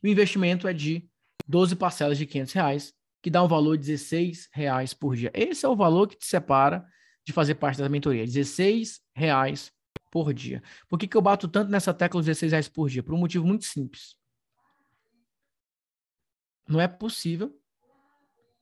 O 0.00 0.06
investimento 0.06 0.68
é 0.68 0.72
de 0.72 1.04
12 1.48 1.74
parcelas 1.74 2.16
de 2.16 2.26
500 2.26 2.52
reais, 2.52 2.94
que 3.20 3.28
dá 3.28 3.42
um 3.42 3.48
valor 3.48 3.76
de 3.76 3.86
16 3.86 4.50
reais 4.52 4.94
por 4.94 5.16
dia. 5.16 5.32
Esse 5.34 5.66
é 5.66 5.68
o 5.68 5.74
valor 5.74 6.06
que 6.06 6.16
te 6.16 6.26
separa 6.26 6.86
de 7.24 7.32
fazer 7.32 7.56
parte 7.56 7.78
da 7.78 7.88
mentoria, 7.88 8.24
16 8.24 9.00
reais 9.12 9.72
por 10.12 10.32
dia. 10.32 10.62
Por 10.88 10.96
que, 10.96 11.08
que 11.08 11.16
eu 11.16 11.22
bato 11.22 11.48
tanto 11.48 11.72
nessa 11.72 11.92
tecla 11.92 12.20
dos 12.20 12.26
16 12.26 12.52
reais 12.52 12.68
por 12.68 12.88
dia? 12.88 13.02
Por 13.02 13.14
um 13.14 13.18
motivo 13.18 13.44
muito 13.44 13.64
simples. 13.64 14.22
Não 16.68 16.80
é 16.80 16.88
possível 16.88 17.54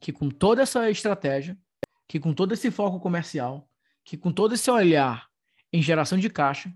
que 0.00 0.12
com 0.12 0.28
toda 0.28 0.62
essa 0.62 0.90
estratégia, 0.90 1.56
que 2.08 2.18
com 2.18 2.34
todo 2.34 2.52
esse 2.52 2.70
foco 2.70 2.98
comercial, 3.00 3.68
que 4.04 4.16
com 4.16 4.32
todo 4.32 4.54
esse 4.54 4.70
olhar 4.70 5.28
em 5.72 5.80
geração 5.80 6.18
de 6.18 6.28
caixa, 6.28 6.72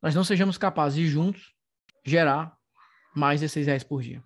nós 0.00 0.14
não 0.14 0.24
sejamos 0.24 0.56
capazes 0.56 0.98
de 0.98 1.06
juntos 1.06 1.54
gerar 2.04 2.56
mais 3.14 3.40
de 3.40 3.48
6 3.48 3.66
reais 3.66 3.84
por 3.84 4.02
dia. 4.02 4.22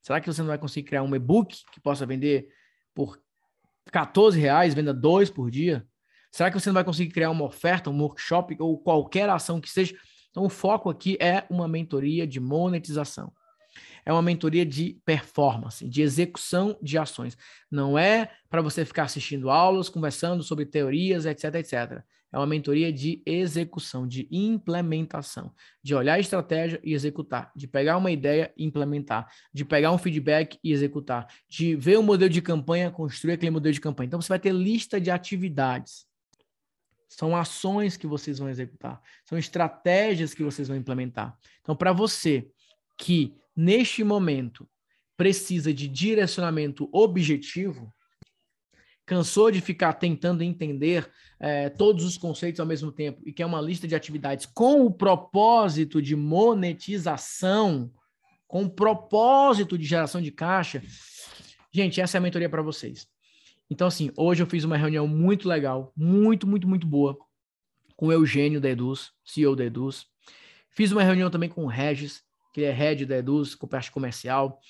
Será 0.00 0.20
que 0.20 0.26
você 0.26 0.40
não 0.40 0.48
vai 0.48 0.58
conseguir 0.58 0.88
criar 0.88 1.02
um 1.02 1.14
e-book 1.14 1.62
que 1.70 1.80
possa 1.80 2.06
vender 2.06 2.48
por 2.94 3.20
14 3.92 4.40
reais, 4.40 4.74
venda 4.74 4.94
dois 4.94 5.30
por 5.30 5.50
dia? 5.50 5.86
Será 6.32 6.50
que 6.50 6.58
você 6.58 6.70
não 6.70 6.74
vai 6.74 6.84
conseguir 6.84 7.12
criar 7.12 7.30
uma 7.30 7.44
oferta, 7.44 7.90
um 7.90 8.00
workshop 8.00 8.56
ou 8.58 8.78
qualquer 8.78 9.28
ação 9.28 9.60
que 9.60 9.68
seja? 9.68 9.96
Então, 10.30 10.44
o 10.44 10.48
foco 10.48 10.88
aqui 10.88 11.18
é 11.20 11.44
uma 11.50 11.68
mentoria 11.68 12.26
de 12.26 12.40
monetização. 12.40 13.32
É 14.04 14.12
uma 14.12 14.22
mentoria 14.22 14.64
de 14.64 15.00
performance, 15.04 15.88
de 15.88 16.02
execução 16.02 16.78
de 16.82 16.98
ações. 16.98 17.36
Não 17.70 17.98
é 17.98 18.30
para 18.48 18.62
você 18.62 18.84
ficar 18.84 19.04
assistindo 19.04 19.50
aulas, 19.50 19.88
conversando 19.88 20.42
sobre 20.42 20.66
teorias, 20.66 21.26
etc, 21.26 21.54
etc. 21.56 22.02
É 22.32 22.38
uma 22.38 22.46
mentoria 22.46 22.92
de 22.92 23.22
execução, 23.26 24.06
de 24.06 24.28
implementação, 24.30 25.52
de 25.82 25.94
olhar 25.94 26.14
a 26.14 26.20
estratégia 26.20 26.80
e 26.84 26.94
executar, 26.94 27.50
de 27.56 27.66
pegar 27.66 27.96
uma 27.96 28.10
ideia 28.10 28.52
e 28.56 28.64
implementar, 28.64 29.28
de 29.52 29.64
pegar 29.64 29.90
um 29.90 29.98
feedback 29.98 30.56
e 30.62 30.72
executar, 30.72 31.26
de 31.48 31.74
ver 31.74 31.96
o 31.96 32.00
um 32.00 32.04
modelo 32.04 32.30
de 32.30 32.40
campanha, 32.40 32.90
construir 32.90 33.32
aquele 33.32 33.50
modelo 33.50 33.72
de 33.72 33.80
campanha. 33.80 34.06
Então 34.06 34.20
você 34.20 34.28
vai 34.28 34.38
ter 34.38 34.52
lista 34.52 35.00
de 35.00 35.10
atividades. 35.10 36.06
São 37.08 37.36
ações 37.36 37.96
que 37.96 38.06
vocês 38.06 38.38
vão 38.38 38.48
executar, 38.48 39.00
são 39.24 39.36
estratégias 39.36 40.32
que 40.32 40.44
vocês 40.44 40.68
vão 40.68 40.76
implementar. 40.76 41.36
Então, 41.60 41.74
para 41.74 41.92
você 41.92 42.48
que 42.96 43.34
neste 43.56 44.02
momento 44.04 44.68
precisa 45.16 45.72
de 45.72 45.86
direcionamento 45.86 46.88
objetivo, 46.92 47.92
cansou 49.04 49.50
de 49.50 49.60
ficar 49.60 49.94
tentando 49.94 50.42
entender 50.42 51.10
é, 51.38 51.68
todos 51.68 52.04
os 52.04 52.16
conceitos 52.16 52.60
ao 52.60 52.66
mesmo 52.66 52.92
tempo 52.92 53.20
e 53.26 53.32
quer 53.32 53.44
uma 53.44 53.60
lista 53.60 53.88
de 53.88 53.94
atividades 53.94 54.46
com 54.46 54.86
o 54.86 54.90
propósito 54.90 56.00
de 56.00 56.14
monetização, 56.14 57.92
com 58.46 58.64
o 58.64 58.70
propósito 58.70 59.76
de 59.76 59.84
geração 59.84 60.22
de 60.22 60.30
caixa, 60.30 60.82
gente, 61.72 62.00
essa 62.00 62.16
é 62.16 62.18
a 62.18 62.22
mentoria 62.22 62.48
para 62.48 62.62
vocês. 62.62 63.06
Então, 63.68 63.86
assim, 63.86 64.10
hoje 64.16 64.42
eu 64.42 64.46
fiz 64.46 64.64
uma 64.64 64.76
reunião 64.76 65.06
muito 65.06 65.48
legal, 65.48 65.92
muito, 65.96 66.46
muito, 66.46 66.66
muito 66.66 66.86
boa, 66.86 67.16
com 67.96 68.06
o 68.06 68.12
Eugênio 68.12 68.60
da 68.60 68.68
CEO 69.24 69.54
da. 69.54 69.64
Fiz 70.70 70.90
uma 70.90 71.02
reunião 71.02 71.30
também 71.30 71.48
com 71.48 71.64
o 71.64 71.68
Regis, 71.68 72.22
que 72.52 72.64
é 72.64 72.70
head 72.70 73.06
da 73.06 73.18
Eduz, 73.18 73.54
com 73.54 73.66
parte 73.66 73.90
comercial. 73.90 74.60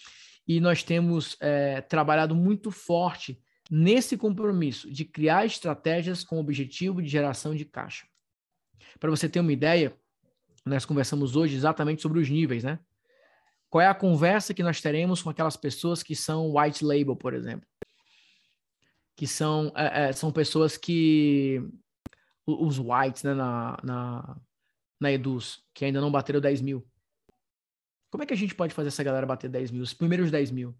E 0.46 0.60
nós 0.60 0.82
temos 0.82 1.36
é, 1.40 1.80
trabalhado 1.80 2.34
muito 2.34 2.70
forte 2.70 3.40
nesse 3.70 4.16
compromisso 4.16 4.90
de 4.90 5.04
criar 5.04 5.46
estratégias 5.46 6.24
com 6.24 6.36
o 6.36 6.40
objetivo 6.40 7.00
de 7.00 7.08
geração 7.08 7.54
de 7.54 7.64
caixa. 7.64 8.06
Para 8.98 9.10
você 9.10 9.28
ter 9.28 9.40
uma 9.40 9.52
ideia, 9.52 9.94
nós 10.64 10.84
conversamos 10.84 11.36
hoje 11.36 11.54
exatamente 11.54 12.02
sobre 12.02 12.20
os 12.20 12.28
níveis, 12.28 12.64
né? 12.64 12.78
Qual 13.68 13.80
é 13.80 13.86
a 13.86 13.94
conversa 13.94 14.52
que 14.52 14.64
nós 14.64 14.80
teremos 14.80 15.22
com 15.22 15.30
aquelas 15.30 15.56
pessoas 15.56 16.02
que 16.02 16.16
são 16.16 16.56
white 16.56 16.84
label, 16.84 17.14
por 17.14 17.34
exemplo? 17.34 17.70
que 19.20 19.26
são, 19.26 19.70
é, 19.76 20.08
é, 20.08 20.12
são 20.12 20.32
pessoas 20.32 20.78
que. 20.78 21.62
Os 22.46 22.78
whites, 22.78 23.22
né, 23.22 23.34
na, 23.34 23.76
na, 23.84 24.36
na 24.98 25.12
Eduz, 25.12 25.62
que 25.74 25.84
ainda 25.84 26.00
não 26.00 26.10
bateram 26.10 26.40
10 26.40 26.62
mil. 26.62 26.84
Como 28.10 28.22
é 28.24 28.26
que 28.26 28.34
a 28.34 28.36
gente 28.36 28.54
pode 28.54 28.74
fazer 28.74 28.88
essa 28.88 29.04
galera 29.04 29.24
bater 29.24 29.48
10 29.48 29.70
mil? 29.70 29.82
Os 29.82 29.94
primeiros 29.94 30.30
10 30.30 30.50
mil. 30.50 30.76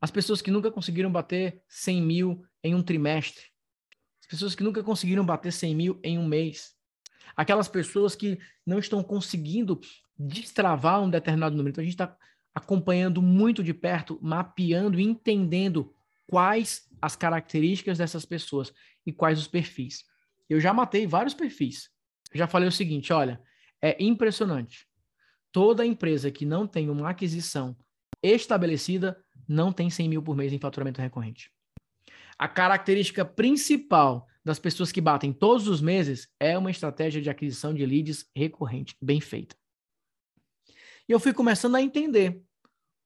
As 0.00 0.10
pessoas 0.10 0.42
que 0.42 0.50
nunca 0.50 0.70
conseguiram 0.70 1.10
bater 1.10 1.62
100 1.66 2.02
mil 2.02 2.44
em 2.62 2.74
um 2.74 2.82
trimestre. 2.82 3.44
As 4.20 4.26
pessoas 4.26 4.54
que 4.54 4.62
nunca 4.62 4.82
conseguiram 4.82 5.24
bater 5.24 5.52
100 5.52 5.74
mil 5.74 6.00
em 6.02 6.18
um 6.18 6.26
mês. 6.26 6.74
Aquelas 7.34 7.68
pessoas 7.68 8.14
que 8.14 8.38
não 8.66 8.78
estão 8.78 9.02
conseguindo 9.02 9.80
destravar 10.18 11.02
um 11.02 11.10
determinado 11.10 11.56
número. 11.56 11.70
Então 11.72 11.82
a 11.82 11.84
gente 11.84 11.94
está 11.94 12.16
acompanhando 12.54 13.20
muito 13.20 13.64
de 13.64 13.74
perto, 13.74 14.18
mapeando, 14.22 15.00
entendendo 15.00 15.92
quais 16.26 16.88
as 17.00 17.16
características 17.16 17.98
dessas 17.98 18.24
pessoas 18.24 18.72
e 19.06 19.12
quais 19.12 19.38
os 19.38 19.48
perfis. 19.48 20.04
Eu 20.48 20.60
já 20.60 20.72
matei 20.72 21.06
vários 21.06 21.34
perfis. 21.34 21.90
Eu 22.32 22.38
já 22.38 22.46
falei 22.46 22.68
o 22.68 22.72
seguinte: 22.72 23.12
olha, 23.12 23.40
é 23.80 24.02
impressionante. 24.02 24.86
Toda 25.54 25.86
empresa 25.86 26.32
que 26.32 26.44
não 26.44 26.66
tem 26.66 26.90
uma 26.90 27.08
aquisição 27.08 27.76
estabelecida 28.20 29.24
não 29.46 29.72
tem 29.72 29.88
100 29.88 30.08
mil 30.08 30.20
por 30.20 30.34
mês 30.34 30.52
em 30.52 30.58
faturamento 30.58 31.00
recorrente. 31.00 31.48
A 32.36 32.48
característica 32.48 33.24
principal 33.24 34.26
das 34.44 34.58
pessoas 34.58 34.90
que 34.90 35.00
batem 35.00 35.32
todos 35.32 35.68
os 35.68 35.80
meses 35.80 36.28
é 36.40 36.58
uma 36.58 36.72
estratégia 36.72 37.22
de 37.22 37.30
aquisição 37.30 37.72
de 37.72 37.86
leads 37.86 38.28
recorrente, 38.34 38.96
bem 39.00 39.20
feita. 39.20 39.54
E 41.08 41.12
eu 41.12 41.20
fui 41.20 41.32
começando 41.32 41.76
a 41.76 41.82
entender 41.82 42.42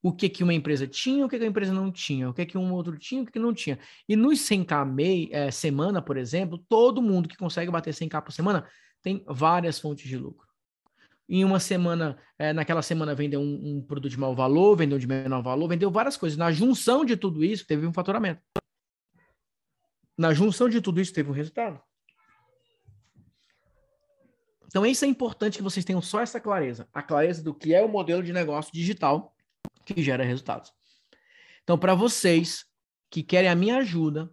o 0.03 0.11
que, 0.11 0.31
que 0.31 0.43
uma 0.43 0.55
empresa 0.55 0.87
tinha, 0.87 1.27
o 1.27 1.29
que, 1.29 1.37
que 1.39 1.45
a 1.45 1.49
empresa 1.49 1.75
não 1.75 1.93
tinha, 1.93 2.31
o 2.31 2.33
que, 2.33 2.47
que 2.47 2.57
um 2.57 2.73
outro 2.73 2.97
tinha, 2.97 3.21
o 3.21 3.27
que, 3.27 3.33
que 3.33 3.39
não 3.39 3.53
tinha. 3.53 3.79
E 4.09 4.17
nos 4.17 4.39
100k 4.39 4.91
mei, 4.91 5.29
é, 5.33 5.51
semana, 5.51 6.01
por 6.01 6.17
exemplo, 6.17 6.57
todo 6.67 7.03
mundo 7.03 7.29
que 7.29 7.37
consegue 7.37 7.71
bater 7.71 7.93
100k 7.93 8.23
por 8.23 8.33
semana 8.33 8.67
tem 9.03 9.23
várias 9.29 9.79
fontes 9.79 10.09
de 10.09 10.17
lucro. 10.17 10.48
Em 11.29 11.45
uma 11.45 11.61
semana, 11.61 12.19
é, 12.39 12.53
naquela 12.53 12.81
semana 12.81 13.15
vendeu 13.15 13.41
um, 13.41 13.77
um, 13.77 13.83
produto 13.83 14.11
de 14.11 14.19
mau 14.19 14.35
valor, 14.35 14.77
vendeu 14.77 14.99
de 14.99 15.07
menor 15.07 15.43
valor, 15.43 15.69
vendeu 15.69 15.91
várias 15.91 16.17
coisas. 16.17 16.39
Na 16.39 16.51
junção 16.51 17.05
de 17.05 17.17
tudo 17.17 17.45
isso, 17.45 17.67
teve 17.67 17.87
um 17.87 17.93
faturamento. 17.93 18.41
Na 20.17 20.33
junção 20.33 20.69
de 20.69 20.81
tudo 20.81 21.01
isso, 21.01 21.13
teve 21.13 21.29
um 21.29 21.35
resultado. 21.35 21.81
Então, 24.67 24.85
isso 24.85 25.05
é 25.05 25.09
importante 25.09 25.59
que 25.59 25.63
vocês 25.63 25.85
tenham 25.85 26.01
só 26.01 26.21
essa 26.21 26.41
clareza. 26.41 26.89
A 26.93 27.03
clareza 27.03 27.43
do 27.43 27.55
que 27.55 27.75
é 27.75 27.83
o 27.83 27.89
modelo 27.89 28.23
de 28.23 28.33
negócio 28.33 28.73
digital 28.73 29.35
que 29.85 30.03
gera 30.03 30.25
resultados. 30.25 30.73
Então, 31.63 31.79
para 31.79 31.95
vocês 31.95 32.65
que 33.11 33.23
querem 33.23 33.51
a 33.51 33.55
minha 33.55 33.79
ajuda 33.79 34.31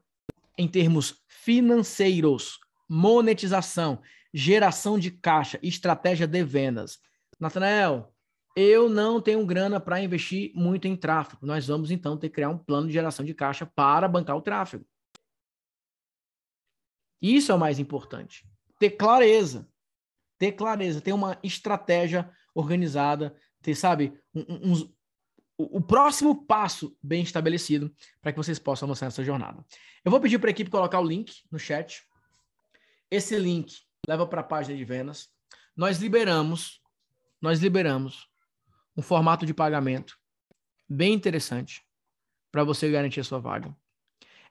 em 0.58 0.68
termos 0.68 1.22
financeiros, 1.28 2.60
monetização, 2.90 4.02
geração 4.36 5.00
de 5.00 5.10
caixa, 5.10 5.58
estratégia 5.64 6.28
de 6.28 6.44
vendas. 6.44 7.00
Natanael, 7.40 8.14
eu 8.54 8.90
não 8.90 9.22
tenho 9.22 9.46
grana 9.46 9.80
para 9.80 10.02
investir 10.02 10.52
muito 10.54 10.90
em 10.90 10.96
tráfego. 10.96 11.46
Nós 11.46 11.68
vamos 11.68 11.90
então 11.90 12.18
ter 12.18 12.28
que 12.28 12.36
criar 12.36 12.50
um 12.50 12.58
plano 12.58 12.88
de 12.88 12.94
geração 12.94 13.26
de 13.26 13.34
caixa 13.34 13.66
para 13.66 14.10
bancar 14.10 14.36
o 14.36 14.42
tráfego. 14.42 14.86
Isso 17.22 17.50
é 17.50 17.56
o 17.56 17.60
mais 17.60 17.80
importante. 17.80 18.46
Ter 18.78 18.92
clareza. 18.92 19.70
Ter 20.38 20.52
clareza, 20.52 21.00
ter 21.00 21.14
uma 21.14 21.40
estratégia 21.42 22.30
organizada, 22.54 23.34
ter, 23.62 23.74
sabe, 23.74 24.20
uns, 24.34 24.94
o, 25.58 25.80
próximo 25.80 26.46
passo 26.46 26.94
bem 27.02 27.24
estabelecido 27.24 27.90
para 28.22 28.34
que 28.34 28.38
vocês 28.38 28.60
possam 28.60 28.86
avançar 28.86 29.06
nessa 29.06 29.24
jornada. 29.24 29.64
Eu 30.04 30.12
vou 30.12 30.20
pedir 30.20 30.40
para 30.40 30.50
a 30.50 30.52
equipe 30.52 30.70
colocar 30.70 31.00
o 31.00 31.08
link 31.08 31.34
no 31.50 31.58
chat. 31.58 32.04
Esse 33.10 33.40
link 33.40 33.85
leva 34.08 34.26
para 34.28 34.42
a 34.42 34.44
página 34.44 34.78
de 34.78 34.86
vendas. 34.86 35.30
Nós 35.76 36.00
liberamos, 36.00 36.82
nós 37.42 37.60
liberamos 37.60 38.30
um 38.96 39.02
formato 39.02 39.46
de 39.46 39.54
pagamento 39.54 40.18
bem 40.88 41.14
interessante 41.14 41.86
para 42.52 42.64
você 42.64 42.90
garantir 42.90 43.20
a 43.20 43.24
sua 43.24 43.40
vaga. 43.40 43.76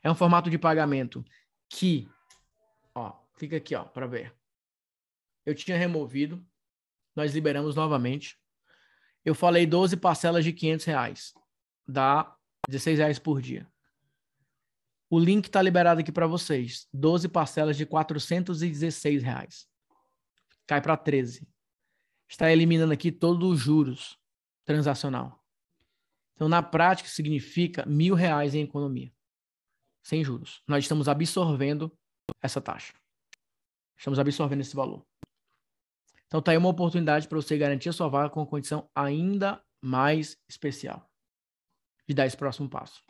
É 0.02 0.10
um 0.10 0.14
formato 0.14 0.50
de 0.50 0.58
pagamento 0.58 1.24
que, 1.68 2.08
ó, 2.94 3.12
fica 3.36 3.56
aqui, 3.56 3.74
ó, 3.74 3.84
para 3.84 4.06
ver. 4.06 4.34
Eu 5.46 5.54
tinha 5.54 5.76
removido, 5.76 6.44
nós 7.16 7.34
liberamos 7.34 7.74
novamente 7.74 8.38
eu 9.24 9.34
falei 9.34 9.66
12 9.66 9.96
parcelas 9.96 10.44
de 10.44 10.52
500 10.52 10.84
reais. 10.84 11.34
Dá 11.88 12.36
16 12.68 12.98
reais 12.98 13.18
por 13.18 13.40
dia. 13.40 13.66
O 15.14 15.18
link 15.20 15.44
está 15.44 15.62
liberado 15.62 16.00
aqui 16.00 16.10
para 16.10 16.26
vocês. 16.26 16.88
12 16.92 17.28
parcelas 17.28 17.76
de 17.76 17.86
416 17.86 19.22
reais. 19.22 19.68
Cai 20.66 20.80
para 20.82 20.96
13. 20.96 21.46
Está 22.28 22.50
eliminando 22.50 22.92
aqui 22.92 23.12
todos 23.12 23.48
os 23.48 23.60
juros 23.60 24.18
transacional. 24.64 25.40
Então, 26.32 26.48
na 26.48 26.64
prática, 26.64 27.08
significa 27.08 27.86
mil 27.86 28.16
reais 28.16 28.56
em 28.56 28.64
economia. 28.64 29.12
Sem 30.02 30.24
juros. 30.24 30.64
Nós 30.66 30.82
estamos 30.82 31.06
absorvendo 31.06 31.96
essa 32.42 32.60
taxa. 32.60 32.92
Estamos 33.96 34.18
absorvendo 34.18 34.62
esse 34.62 34.74
valor. 34.74 35.06
Então 36.26 36.42
tá 36.42 36.50
aí 36.50 36.58
uma 36.58 36.70
oportunidade 36.70 37.28
para 37.28 37.40
você 37.40 37.56
garantir 37.56 37.88
a 37.88 37.92
sua 37.92 38.08
vaga 38.08 38.30
com 38.30 38.40
uma 38.40 38.46
condição 38.48 38.90
ainda 38.92 39.64
mais 39.80 40.36
especial 40.48 41.08
de 42.04 42.14
dar 42.16 42.26
esse 42.26 42.36
próximo 42.36 42.68
passo. 42.68 43.00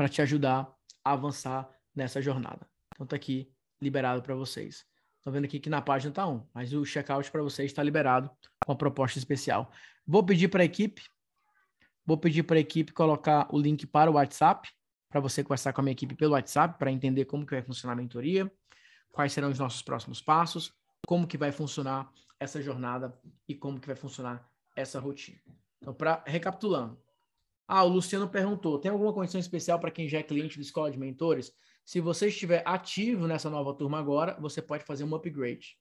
Para 0.00 0.08
te 0.08 0.22
ajudar 0.22 0.66
a 1.04 1.12
avançar 1.12 1.68
nessa 1.94 2.22
jornada. 2.22 2.66
Então 2.94 3.06
tá 3.06 3.14
aqui 3.14 3.52
liberado 3.82 4.22
para 4.22 4.34
vocês. 4.34 4.86
Estou 5.18 5.30
vendo 5.30 5.44
aqui 5.44 5.60
que 5.60 5.68
na 5.68 5.82
página 5.82 6.08
está 6.08 6.26
um, 6.26 6.42
mas 6.54 6.72
o 6.72 6.86
checkout 6.86 7.30
para 7.30 7.42
vocês 7.42 7.70
está 7.70 7.82
liberado 7.82 8.30
com 8.64 8.72
a 8.72 8.74
proposta 8.74 9.18
especial. 9.18 9.70
Vou 10.06 10.24
pedir 10.24 10.48
para 10.48 10.62
a 10.62 10.64
equipe, 10.64 11.02
vou 12.06 12.16
pedir 12.16 12.44
para 12.44 12.56
a 12.56 12.60
equipe 12.60 12.94
colocar 12.94 13.46
o 13.54 13.60
link 13.60 13.86
para 13.86 14.10
o 14.10 14.14
WhatsApp, 14.14 14.70
para 15.10 15.20
você 15.20 15.44
conversar 15.44 15.74
com 15.74 15.82
a 15.82 15.84
minha 15.84 15.92
equipe 15.92 16.14
pelo 16.14 16.32
WhatsApp, 16.32 16.78
para 16.78 16.90
entender 16.90 17.26
como 17.26 17.44
que 17.44 17.52
vai 17.52 17.62
funcionar 17.62 17.92
a 17.92 17.96
mentoria, 17.96 18.50
quais 19.12 19.34
serão 19.34 19.50
os 19.50 19.58
nossos 19.58 19.82
próximos 19.82 20.22
passos, 20.22 20.72
como 21.06 21.26
que 21.26 21.36
vai 21.36 21.52
funcionar 21.52 22.10
essa 22.38 22.62
jornada 22.62 23.14
e 23.46 23.54
como 23.54 23.78
que 23.78 23.86
vai 23.86 23.96
funcionar 23.96 24.50
essa 24.74 24.98
rotina. 24.98 25.38
Então, 25.78 25.92
para 25.92 26.24
recapitulando. 26.26 26.98
Ah, 27.72 27.84
o 27.84 27.88
Luciano 27.88 28.28
perguntou: 28.28 28.80
tem 28.80 28.90
alguma 28.90 29.12
condição 29.12 29.38
especial 29.38 29.78
para 29.78 29.92
quem 29.92 30.08
já 30.08 30.18
é 30.18 30.24
cliente 30.24 30.56
do 30.56 30.62
Escola 30.62 30.90
de 30.90 30.98
Mentores? 30.98 31.52
Se 31.84 32.00
você 32.00 32.26
estiver 32.26 32.64
ativo 32.66 33.28
nessa 33.28 33.48
nova 33.48 33.72
turma 33.72 33.96
agora, 33.96 34.36
você 34.40 34.60
pode 34.60 34.82
fazer 34.82 35.04
um 35.04 35.14
upgrade. 35.14 35.78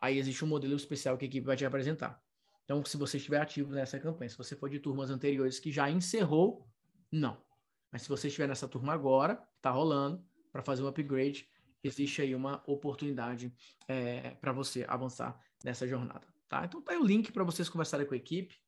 Aí 0.00 0.16
existe 0.16 0.44
um 0.44 0.48
modelo 0.48 0.76
especial 0.76 1.18
que 1.18 1.24
a 1.24 1.28
equipe 1.28 1.44
vai 1.44 1.56
te 1.56 1.64
apresentar. 1.64 2.22
Então, 2.64 2.84
se 2.84 2.96
você 2.96 3.16
estiver 3.16 3.40
ativo 3.40 3.72
nessa 3.72 3.98
campanha, 3.98 4.28
se 4.28 4.38
você 4.38 4.54
for 4.54 4.70
de 4.70 4.78
turmas 4.78 5.10
anteriores 5.10 5.58
que 5.58 5.72
já 5.72 5.90
encerrou, 5.90 6.68
não. 7.10 7.42
Mas 7.90 8.02
se 8.02 8.08
você 8.08 8.28
estiver 8.28 8.46
nessa 8.46 8.68
turma 8.68 8.92
agora, 8.92 9.42
está 9.56 9.72
rolando, 9.72 10.24
para 10.52 10.62
fazer 10.62 10.84
um 10.84 10.86
upgrade, 10.86 11.48
existe 11.82 12.22
aí 12.22 12.32
uma 12.32 12.62
oportunidade 12.64 13.52
é, 13.88 14.36
para 14.40 14.52
você 14.52 14.84
avançar 14.86 15.36
nessa 15.64 15.84
jornada. 15.84 16.28
Tá? 16.48 16.64
Então, 16.64 16.80
tá 16.80 16.92
aí 16.92 16.98
o 16.98 17.04
link 17.04 17.32
para 17.32 17.42
vocês 17.42 17.68
conversarem 17.68 18.06
com 18.06 18.14
a 18.14 18.16
equipe, 18.16 18.61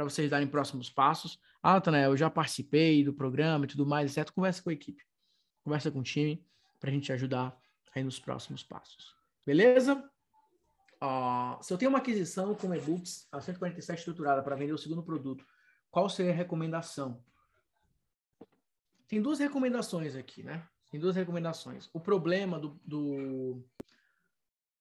para 0.00 0.08
vocês 0.08 0.30
darem 0.30 0.48
próximos 0.48 0.88
passos. 0.88 1.38
Ah, 1.62 1.78
Tanael, 1.78 2.12
eu 2.12 2.16
já 2.16 2.30
participei 2.30 3.04
do 3.04 3.12
programa 3.12 3.66
e 3.66 3.68
tudo 3.68 3.84
mais, 3.84 4.12
certo? 4.12 4.32
Conversa 4.32 4.62
com 4.62 4.70
a 4.70 4.72
equipe, 4.72 5.04
conversa 5.62 5.90
com 5.90 5.98
o 5.98 6.02
time, 6.02 6.42
para 6.78 6.88
a 6.88 6.92
gente 6.92 7.12
ajudar 7.12 7.54
aí 7.94 8.02
nos 8.02 8.18
próximos 8.18 8.62
passos. 8.62 9.14
Beleza? 9.44 10.10
Se 11.60 11.72
eu 11.72 11.76
tenho 11.76 11.90
uma 11.90 11.98
aquisição 11.98 12.54
com 12.54 12.74
e-books 12.74 13.28
a 13.30 13.42
147 13.42 13.98
estruturada 13.98 14.42
para 14.42 14.56
vender 14.56 14.72
o 14.72 14.78
segundo 14.78 15.02
produto, 15.02 15.46
qual 15.90 16.08
seria 16.08 16.32
a 16.32 16.34
recomendação? 16.34 17.22
Tem 19.06 19.20
duas 19.20 19.38
recomendações 19.38 20.16
aqui, 20.16 20.42
né? 20.42 20.66
Tem 20.90 20.98
duas 20.98 21.14
recomendações. 21.14 21.90
O 21.92 22.00
problema 22.00 22.58
do, 22.58 22.80
do 22.86 23.62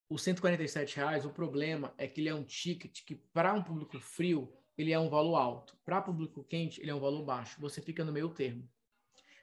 o 0.07 0.17
147 0.17 0.95
reais, 0.95 1.25
o 1.25 1.29
problema 1.29 1.93
é 1.97 2.07
que 2.07 2.21
ele 2.21 2.29
é 2.29 2.35
um 2.35 2.43
ticket 2.43 3.03
que 3.03 3.15
para 3.15 3.53
um 3.53 3.61
público 3.61 3.99
frio 3.99 4.53
ele 4.79 4.93
é 4.93 4.99
um 4.99 5.09
valor 5.09 5.35
alto. 5.35 5.77
Para 5.83 6.01
público 6.01 6.41
quente, 6.41 6.79
ele 6.79 6.89
é 6.89 6.95
um 6.95 7.01
valor 7.01 7.25
baixo. 7.25 7.59
Você 7.59 7.81
fica 7.81 8.05
no 8.05 8.13
meio 8.13 8.29
termo. 8.29 8.65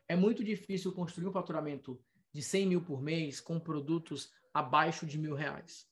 É 0.09 0.17
muito 0.17 0.43
difícil 0.43 0.91
construir 0.93 1.27
um 1.27 1.33
faturamento 1.33 2.03
de 2.33 2.43
100 2.43 2.67
mil 2.67 2.81
por 2.81 3.03
mês 3.03 3.39
com 3.39 3.61
produtos 3.61 4.33
abaixo 4.55 5.05
de 5.05 5.19
mil 5.19 5.35
reais. 5.35 5.87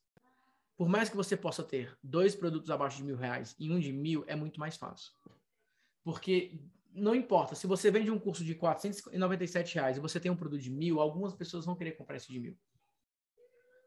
Por 0.79 0.89
mais 0.89 1.11
que 1.11 1.16
você 1.16 1.37
possa 1.37 1.62
ter 1.62 1.95
dois 2.03 2.35
produtos 2.35 2.71
abaixo 2.71 2.97
de 2.97 3.05
mil 3.05 3.16
reais 3.16 3.55
e 3.59 3.71
um 3.71 3.79
de 3.79 3.93
mil, 3.93 4.25
é 4.27 4.35
muito 4.35 4.59
mais 4.59 4.79
fácil. 4.79 5.12
Porque 6.03 6.59
não 6.91 7.15
importa, 7.15 7.55
se 7.55 7.66
você 7.66 7.91
vende 7.91 8.11
um 8.11 8.19
curso 8.19 8.43
de 8.43 8.55
497 8.55 9.75
reais 9.75 9.99
e 9.99 10.01
você 10.01 10.19
tem 10.19 10.31
um 10.31 10.37
produto 10.37 10.62
de 10.62 10.71
mil, 10.71 11.01
algumas 11.01 11.35
pessoas 11.35 11.66
vão 11.66 11.77
querer 11.77 11.93
comprar 11.93 12.16
esse 12.16 12.33
de 12.33 12.41
mil. 12.41 12.59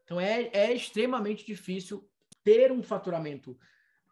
Então 0.04 0.20
é, 0.20 0.50
é 0.52 0.72
extremamente 0.72 1.44
difícil 1.44 2.08
ter 2.44 2.70
um 2.70 2.80
faturamento 2.80 3.58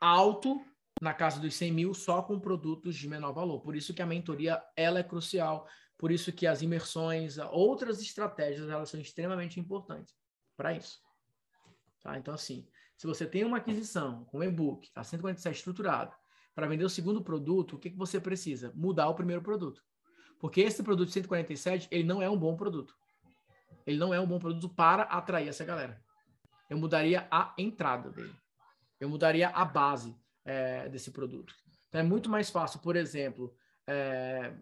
alto 0.01 0.61
na 1.01 1.13
casa 1.13 1.41
dos 1.41 1.55
100 1.55 1.73
mil 1.73 1.95
só 1.95 2.23
com 2.23 2.41
produtos 2.41 2.97
de 2.97 3.09
menor 3.09 3.33
valor. 3.33 3.61
Por 3.61 3.77
isso 3.77 3.93
que 3.93 4.03
a 4.03 4.07
mentoria 4.07 4.63
ela 4.77 4.99
é 4.99 5.03
crucial, 5.03 5.69
por 5.99 6.11
isso 6.11 6.33
que 6.33 6.47
as 6.47 6.63
imersões, 6.63 7.39
outras 7.39 8.01
estratégias, 8.01 8.69
elas 8.69 8.89
são 8.89 9.01
extremamente 9.01 9.61
importantes 9.61 10.15
para 10.57 10.73
isso. 10.73 11.01
Tá? 12.03 12.17
Então, 12.19 12.35
assim, 12.35 12.67
se 12.97 13.07
você 13.07 13.27
tem 13.27 13.45
uma 13.45 13.59
aquisição 13.59 14.25
com 14.27 14.43
e-book 14.43 14.91
a 14.95 15.05
147 15.05 15.57
estruturado 15.57 16.15
para 16.55 16.67
vender 16.67 16.85
o 16.85 16.91
segundo 16.91 17.23
produto, 17.23 17.77
o 17.77 17.79
que, 17.79 17.91
que 17.91 17.97
você 17.97 18.19
precisa? 18.19 18.73
Mudar 18.75 19.09
o 19.09 19.15
primeiro 19.15 19.43
produto. 19.43 19.83
Porque 20.39 20.63
esse 20.63 20.83
produto 20.83 21.11
147, 21.11 21.89
ele 21.91 22.05
não 22.05 22.23
é 22.23 22.29
um 22.29 22.39
bom 22.39 22.57
produto. 22.57 22.95
Ele 23.87 23.99
não 23.99 24.13
é 24.13 24.21
um 24.21 24.27
bom 24.27 24.39
produto 24.39 24.69
para 24.69 25.03
atrair 25.05 25.49
essa 25.49 25.65
galera. 25.65 26.03
Eu 26.69 26.79
mudaria 26.79 27.29
a 27.31 27.55
entrada 27.59 28.11
dele. 28.11 28.35
Eu 28.99 29.09
mudaria 29.09 29.49
a 29.49 29.65
base 29.65 30.17
é, 30.47 30.89
desse 30.89 31.11
produto. 31.11 31.55
Então 31.89 32.01
é 32.01 32.05
muito 32.05 32.31
mais 32.31 32.49
fácil, 32.49 32.81
por 32.81 32.97
exemplo, 32.97 33.55
é, 33.87 34.55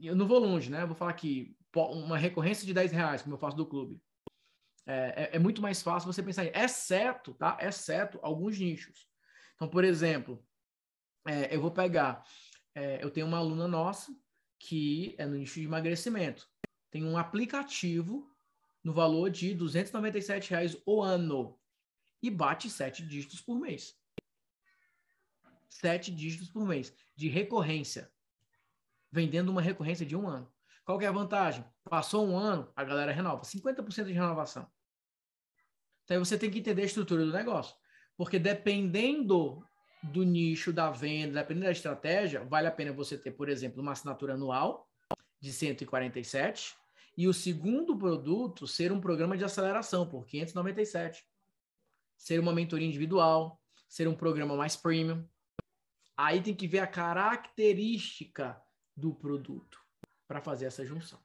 eu 0.00 0.14
não 0.14 0.26
vou 0.26 0.38
longe, 0.38 0.70
né? 0.70 0.82
Eu 0.82 0.86
vou 0.86 0.96
falar 0.96 1.10
aqui, 1.10 1.56
uma 1.74 2.16
recorrência 2.16 2.64
de 2.64 2.72
10 2.72 2.92
reais, 2.92 3.22
como 3.22 3.34
eu 3.34 3.38
faço 3.38 3.56
do 3.56 3.66
clube. 3.66 4.00
É, 4.86 5.30
é, 5.34 5.36
é 5.36 5.38
muito 5.38 5.60
mais 5.60 5.82
fácil 5.82 6.10
você 6.12 6.22
pensar, 6.22 6.44
exceto, 6.46 7.34
tá? 7.34 7.58
Exceto 7.60 8.18
alguns 8.22 8.58
nichos. 8.58 9.08
Então, 9.54 9.68
por 9.68 9.84
exemplo, 9.84 10.44
é, 11.26 11.54
eu 11.54 11.60
vou 11.60 11.70
pegar, 11.70 12.24
é, 12.74 13.02
eu 13.02 13.10
tenho 13.10 13.26
uma 13.26 13.38
aluna 13.38 13.66
nossa 13.66 14.14
que 14.58 15.14
é 15.18 15.26
no 15.26 15.36
nicho 15.36 15.60
de 15.60 15.66
emagrecimento. 15.66 16.48
Tem 16.90 17.04
um 17.04 17.18
aplicativo 17.18 18.30
no 18.84 18.92
valor 18.92 19.30
de 19.30 19.54
297 19.54 20.50
reais 20.50 20.76
o 20.86 21.02
ano 21.02 21.58
e 22.22 22.30
bate 22.30 22.70
sete 22.70 23.04
dígitos 23.04 23.40
por 23.40 23.58
mês 23.58 24.01
sete 25.72 26.10
dígitos 26.10 26.48
por 26.48 26.66
mês 26.66 26.94
de 27.16 27.28
recorrência, 27.28 28.10
vendendo 29.10 29.50
uma 29.50 29.62
recorrência 29.62 30.04
de 30.04 30.16
um 30.16 30.28
ano. 30.28 30.50
Qual 30.84 30.98
que 30.98 31.04
é 31.04 31.08
a 31.08 31.12
vantagem? 31.12 31.64
Passou 31.88 32.26
um 32.26 32.36
ano, 32.36 32.70
a 32.74 32.84
galera 32.84 33.12
renova, 33.12 33.42
50% 33.42 34.04
de 34.04 34.12
renovação. 34.12 34.66
Então 36.04 36.24
você 36.24 36.36
tem 36.36 36.50
que 36.50 36.58
entender 36.58 36.82
a 36.82 36.86
estrutura 36.86 37.24
do 37.24 37.32
negócio, 37.32 37.74
porque 38.16 38.38
dependendo 38.38 39.64
do 40.02 40.24
nicho 40.24 40.72
da 40.72 40.90
venda, 40.90 41.40
dependendo 41.40 41.66
da 41.66 41.72
estratégia, 41.72 42.44
vale 42.44 42.66
a 42.66 42.72
pena 42.72 42.92
você 42.92 43.16
ter, 43.16 43.30
por 43.30 43.48
exemplo, 43.48 43.80
uma 43.80 43.92
assinatura 43.92 44.34
anual 44.34 44.88
de 45.40 45.52
147 45.52 46.74
e 47.16 47.28
o 47.28 47.32
segundo 47.32 47.96
produto 47.96 48.66
ser 48.66 48.90
um 48.90 49.00
programa 49.00 49.36
de 49.36 49.44
aceleração 49.44 50.06
por 50.06 50.26
597. 50.26 51.24
Ser 52.16 52.40
uma 52.40 52.52
mentoria 52.52 52.86
individual, 52.86 53.60
ser 53.88 54.08
um 54.08 54.14
programa 54.14 54.56
mais 54.56 54.74
premium. 54.74 55.26
Aí 56.16 56.42
tem 56.42 56.54
que 56.54 56.66
ver 56.66 56.80
a 56.80 56.86
característica 56.86 58.60
do 58.96 59.14
produto 59.14 59.78
para 60.28 60.40
fazer 60.40 60.66
essa 60.66 60.84
junção. 60.84 61.18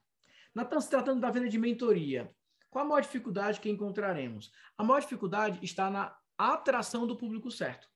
Estamos 0.56 0.84
se 0.84 0.90
tratando 0.90 1.20
da 1.20 1.30
venda 1.30 1.48
de 1.48 1.58
mentoria. 1.58 2.34
Qual 2.70 2.84
a 2.84 2.88
maior 2.88 3.00
dificuldade 3.00 3.60
que 3.60 3.70
encontraremos? 3.70 4.50
A 4.76 4.84
maior 4.84 5.00
dificuldade 5.00 5.58
está 5.62 5.90
na 5.90 6.16
atração 6.36 7.06
do 7.06 7.16
público 7.16 7.50
certo. 7.50 7.88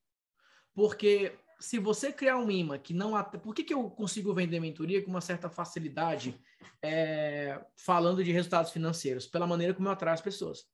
Porque 0.75 1.37
se 1.61 1.79
você 1.79 2.13
criar 2.13 2.39
um 2.39 2.51
imã 2.51 2.79
que 2.79 2.95
não... 2.95 3.17
At... 3.17 3.39
Por 3.39 3.55
que, 3.55 3.65
que 3.65 3.75
eu 3.75 3.91
consigo 3.91 4.33
vender 4.33 4.61
mentoria 4.61 5.03
com 5.03 5.11
uma 5.11 5.21
certa 5.21 5.51
facilidade 5.51 6.41
é... 6.81 7.65
falando 7.77 8.23
de 8.25 8.33
resultados 8.33 8.71
financeiros? 8.71 9.27
Pela 9.27 9.47
maneira 9.47 9.75
como 9.75 9.89
eu 9.89 9.93
atraio 9.93 10.15
as 10.15 10.21
pessoas 10.21 10.72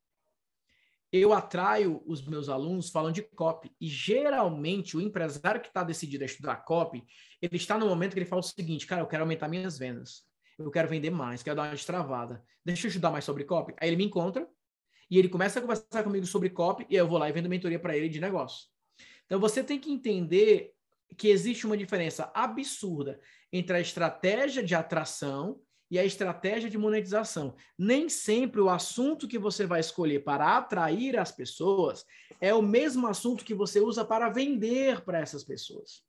eu 1.13 1.33
atraio 1.33 2.03
os 2.07 2.27
meus 2.27 2.49
alunos 2.49 2.91
falando 2.91 3.15
de 3.15 3.23
copy. 3.23 3.71
E 3.81 3.89
geralmente 3.89 4.97
o 4.97 5.01
empresário 5.01 5.61
que 5.61 5.69
está 5.69 5.83
decidido 5.83 6.25
a 6.25 6.27
estudar 6.27 6.57
copy, 6.57 7.03
ele 7.41 7.57
está 7.57 7.79
no 7.79 7.87
momento 7.87 8.13
que 8.13 8.19
ele 8.19 8.27
fala 8.27 8.41
o 8.41 8.45
seguinte: 8.45 8.87
cara, 8.87 9.03
eu 9.03 9.07
quero 9.07 9.23
aumentar 9.23 9.49
minhas 9.49 9.79
vendas. 9.79 10.27
Eu 10.59 10.71
quero 10.71 10.89
vender 10.89 11.11
mais, 11.11 11.43
quero 11.43 11.57
dar 11.57 11.63
uma 11.63 11.71
destravada. 11.71 12.43
Deixa 12.65 12.87
eu 12.87 12.89
estudar 12.89 13.11
mais 13.11 13.25
sobre 13.25 13.45
copy. 13.45 13.75
Aí 13.81 13.89
ele 13.89 13.97
me 13.97 14.05
encontra 14.05 14.47
e 15.11 15.19
ele 15.19 15.29
começa 15.29 15.59
a 15.59 15.63
conversar 15.63 16.03
comigo 16.03 16.27
sobre 16.27 16.51
copy 16.51 16.85
e 16.91 16.97
eu 16.97 17.07
vou 17.07 17.17
lá 17.17 17.29
e 17.29 17.33
vendo 17.33 17.49
mentoria 17.49 17.79
para 17.79 17.97
ele 17.97 18.09
de 18.09 18.21
negócio. 18.21 18.67
Então 19.25 19.39
você 19.39 19.63
tem 19.63 19.79
que 19.79 19.91
entender 19.91 20.73
que 21.17 21.29
existe 21.29 21.65
uma 21.65 21.77
diferença 21.77 22.31
absurda 22.35 23.21
entre 23.53 23.77
a 23.77 23.81
estratégia 23.81 24.63
de 24.63 24.75
atração 24.75 25.61
e 25.90 25.98
a 25.98 26.05
estratégia 26.05 26.69
de 26.69 26.77
monetização. 26.77 27.55
Nem 27.77 28.09
sempre 28.09 28.60
o 28.60 28.69
assunto 28.69 29.27
que 29.27 29.39
você 29.39 29.66
vai 29.66 29.81
escolher 29.81 30.20
para 30.20 30.56
atrair 30.56 31.19
as 31.19 31.32
pessoas 31.32 32.05
é 32.40 32.52
o 32.52 32.62
mesmo 32.62 33.06
assunto 33.06 33.44
que 33.44 33.55
você 33.55 33.81
usa 33.81 34.05
para 34.05 34.28
vender 34.28 35.01
para 35.02 35.19
essas 35.19 35.43
pessoas. 35.43 36.02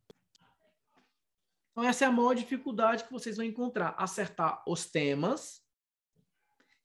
Então, 1.72 1.84
essa 1.84 2.04
é 2.04 2.08
a 2.08 2.12
maior 2.12 2.34
dificuldade 2.34 3.06
que 3.06 3.12
vocês 3.12 3.38
vão 3.38 3.46
encontrar: 3.46 3.96
acertar 3.98 4.62
os 4.68 4.86
temas 4.86 5.62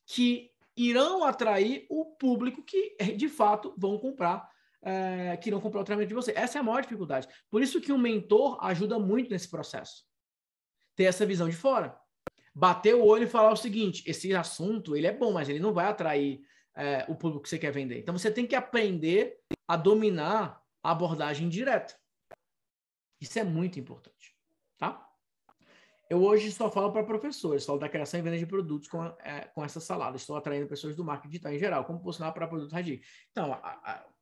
que 0.06 0.50
irão 0.76 1.24
atrair 1.24 1.86
o 1.88 2.04
público 2.16 2.62
que, 2.62 2.96
de 3.16 3.28
fato, 3.28 3.74
vão 3.76 3.98
comprar, 3.98 4.48
é, 4.82 5.36
que 5.36 5.48
irão 5.48 5.60
comprar 5.60 5.80
o 5.80 5.84
treinamento 5.84 6.08
de 6.08 6.14
você. 6.14 6.32
Essa 6.36 6.58
é 6.58 6.60
a 6.60 6.64
maior 6.64 6.82
dificuldade. 6.82 7.28
Por 7.50 7.62
isso 7.62 7.80
que 7.80 7.92
um 7.92 7.98
mentor 7.98 8.58
ajuda 8.64 8.98
muito 8.98 9.30
nesse 9.30 9.48
processo. 9.48 10.04
Ter 10.94 11.04
essa 11.04 11.26
visão 11.26 11.48
de 11.48 11.56
fora 11.56 11.98
bater 12.55 12.94
o 12.94 13.05
olho 13.05 13.24
e 13.24 13.28
falar 13.28 13.52
o 13.52 13.56
seguinte: 13.56 14.02
esse 14.06 14.35
assunto 14.35 14.97
ele 14.97 15.06
é 15.06 15.12
bom, 15.12 15.32
mas 15.32 15.48
ele 15.48 15.59
não 15.59 15.72
vai 15.72 15.86
atrair 15.86 16.40
é, 16.74 17.05
o 17.09 17.14
público 17.14 17.43
que 17.43 17.48
você 17.48 17.59
quer 17.59 17.72
vender. 17.72 17.98
Então 17.98 18.16
você 18.16 18.31
tem 18.31 18.47
que 18.47 18.55
aprender 18.55 19.39
a 19.66 19.76
dominar 19.76 20.62
a 20.82 20.90
abordagem 20.90 21.48
direta. 21.48 21.97
Isso 23.20 23.39
é 23.39 23.44
muito 23.44 23.81
importante, 23.81 24.36
tá? 24.78 25.01
Eu 26.10 26.22
hoje 26.22 26.52
só 26.52 26.70
falo 26.70 26.93
para 26.93 27.02
professores, 27.02 27.64
falo 27.64 27.78
da 27.78 27.89
criação 27.89 28.20
e 28.20 28.22
venda 28.22 28.36
de 28.36 28.47
produtos 28.47 28.89
com, 28.89 29.05
é, 29.20 29.48
com 29.55 29.64
essa 29.64 29.81
salada. 29.81 30.16
Estou 30.16 30.36
atraindo 30.36 30.68
pessoas 30.68 30.94
do 30.94 31.02
marketing 31.02 31.31
digital 31.31 31.52
em 31.52 31.59
geral, 31.59 31.85
como 31.85 32.01
posicionar 32.01 32.35
para 32.35 32.47
produtos 32.47 32.72
radio. 32.72 33.01
Então, 33.32 33.59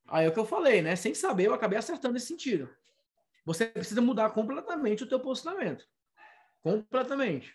aí 0.08 0.24
é 0.24 0.28
o 0.28 0.32
que 0.32 0.38
eu 0.38 0.46
falei, 0.46 0.80
né? 0.80 0.94
Sem 0.94 1.12
saber, 1.12 1.48
eu 1.48 1.54
acabei 1.54 1.76
acertando 1.76 2.14
nesse 2.14 2.28
sentido. 2.28 2.70
Você 3.44 3.66
precisa 3.66 4.00
mudar 4.00 4.30
completamente 4.30 5.02
o 5.02 5.08
teu 5.08 5.18
posicionamento. 5.18 5.84
Completamente. 6.62 7.52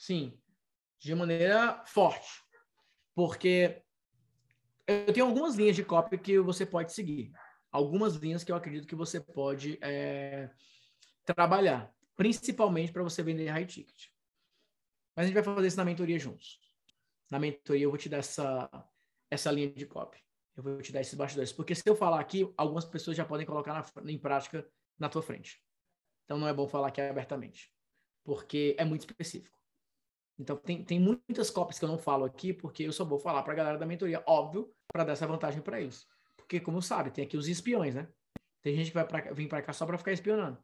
Sim. 0.00 0.40
De 0.98 1.14
maneira 1.14 1.84
forte. 1.84 2.42
Porque 3.14 3.82
eu 4.86 5.12
tenho 5.12 5.26
algumas 5.26 5.56
linhas 5.56 5.76
de 5.76 5.84
copy 5.84 6.16
que 6.16 6.40
você 6.40 6.64
pode 6.64 6.94
seguir. 6.94 7.30
Algumas 7.70 8.16
linhas 8.16 8.42
que 8.42 8.50
eu 8.50 8.56
acredito 8.56 8.86
que 8.86 8.94
você 8.94 9.20
pode 9.20 9.78
é, 9.82 10.50
trabalhar 11.26 11.94
principalmente 12.16 12.92
para 12.92 13.02
você 13.02 13.22
vender 13.22 13.48
high 13.48 13.66
ticket. 13.66 14.06
Mas 15.14 15.24
a 15.24 15.26
gente 15.26 15.34
vai 15.34 15.42
fazer 15.42 15.66
isso 15.66 15.76
na 15.76 15.84
mentoria 15.84 16.18
juntos. 16.18 16.58
Na 17.30 17.38
mentoria 17.38 17.84
eu 17.84 17.90
vou 17.90 17.98
te 17.98 18.08
dar 18.08 18.18
essa, 18.18 18.70
essa 19.30 19.52
linha 19.52 19.70
de 19.70 19.84
copy. 19.84 20.18
Eu 20.56 20.62
vou 20.62 20.80
te 20.80 20.92
dar 20.92 21.02
esses 21.02 21.14
bastidores. 21.14 21.52
Porque 21.52 21.74
se 21.74 21.82
eu 21.86 21.94
falar 21.94 22.20
aqui, 22.20 22.50
algumas 22.56 22.86
pessoas 22.86 23.18
já 23.18 23.24
podem 23.24 23.46
colocar 23.46 23.74
na, 23.74 24.10
em 24.10 24.18
prática 24.18 24.66
na 24.98 25.10
tua 25.10 25.22
frente. 25.22 25.62
Então 26.24 26.38
não 26.38 26.48
é 26.48 26.54
bom 26.54 26.66
falar 26.66 26.88
aqui 26.88 27.02
abertamente. 27.02 27.70
Porque 28.24 28.74
é 28.78 28.84
muito 28.84 29.02
específico. 29.02 29.59
Então 30.40 30.56
tem, 30.56 30.82
tem 30.82 30.98
muitas 30.98 31.50
copies 31.50 31.78
que 31.78 31.84
eu 31.84 31.88
não 31.88 31.98
falo 31.98 32.24
aqui, 32.24 32.50
porque 32.50 32.84
eu 32.84 32.92
só 32.92 33.04
vou 33.04 33.18
falar 33.18 33.42
para 33.42 33.52
a 33.52 33.56
galera 33.56 33.78
da 33.78 33.84
mentoria, 33.84 34.24
óbvio, 34.26 34.72
para 34.90 35.04
dar 35.04 35.12
essa 35.12 35.26
vantagem 35.26 35.60
para 35.60 35.78
eles. 35.78 36.08
Porque, 36.34 36.58
como 36.58 36.80
sabe, 36.80 37.10
tem 37.10 37.24
aqui 37.24 37.36
os 37.36 37.46
espiões, 37.46 37.94
né? 37.94 38.08
Tem 38.62 38.74
gente 38.74 38.88
que 38.88 38.94
vai 38.94 39.06
pra, 39.06 39.34
vir 39.34 39.48
para 39.48 39.60
cá 39.60 39.74
só 39.74 39.84
para 39.84 39.98
ficar 39.98 40.12
espionando. 40.12 40.56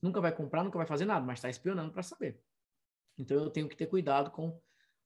Nunca 0.00 0.20
vai 0.20 0.30
comprar, 0.30 0.62
nunca 0.62 0.78
vai 0.78 0.86
fazer 0.86 1.06
nada, 1.06 1.26
mas 1.26 1.38
está 1.38 1.50
espionando 1.50 1.92
para 1.92 2.04
saber. 2.04 2.40
Então 3.18 3.36
eu 3.36 3.50
tenho 3.50 3.68
que 3.68 3.76
ter 3.76 3.86
cuidado 3.86 4.30
com 4.30 4.56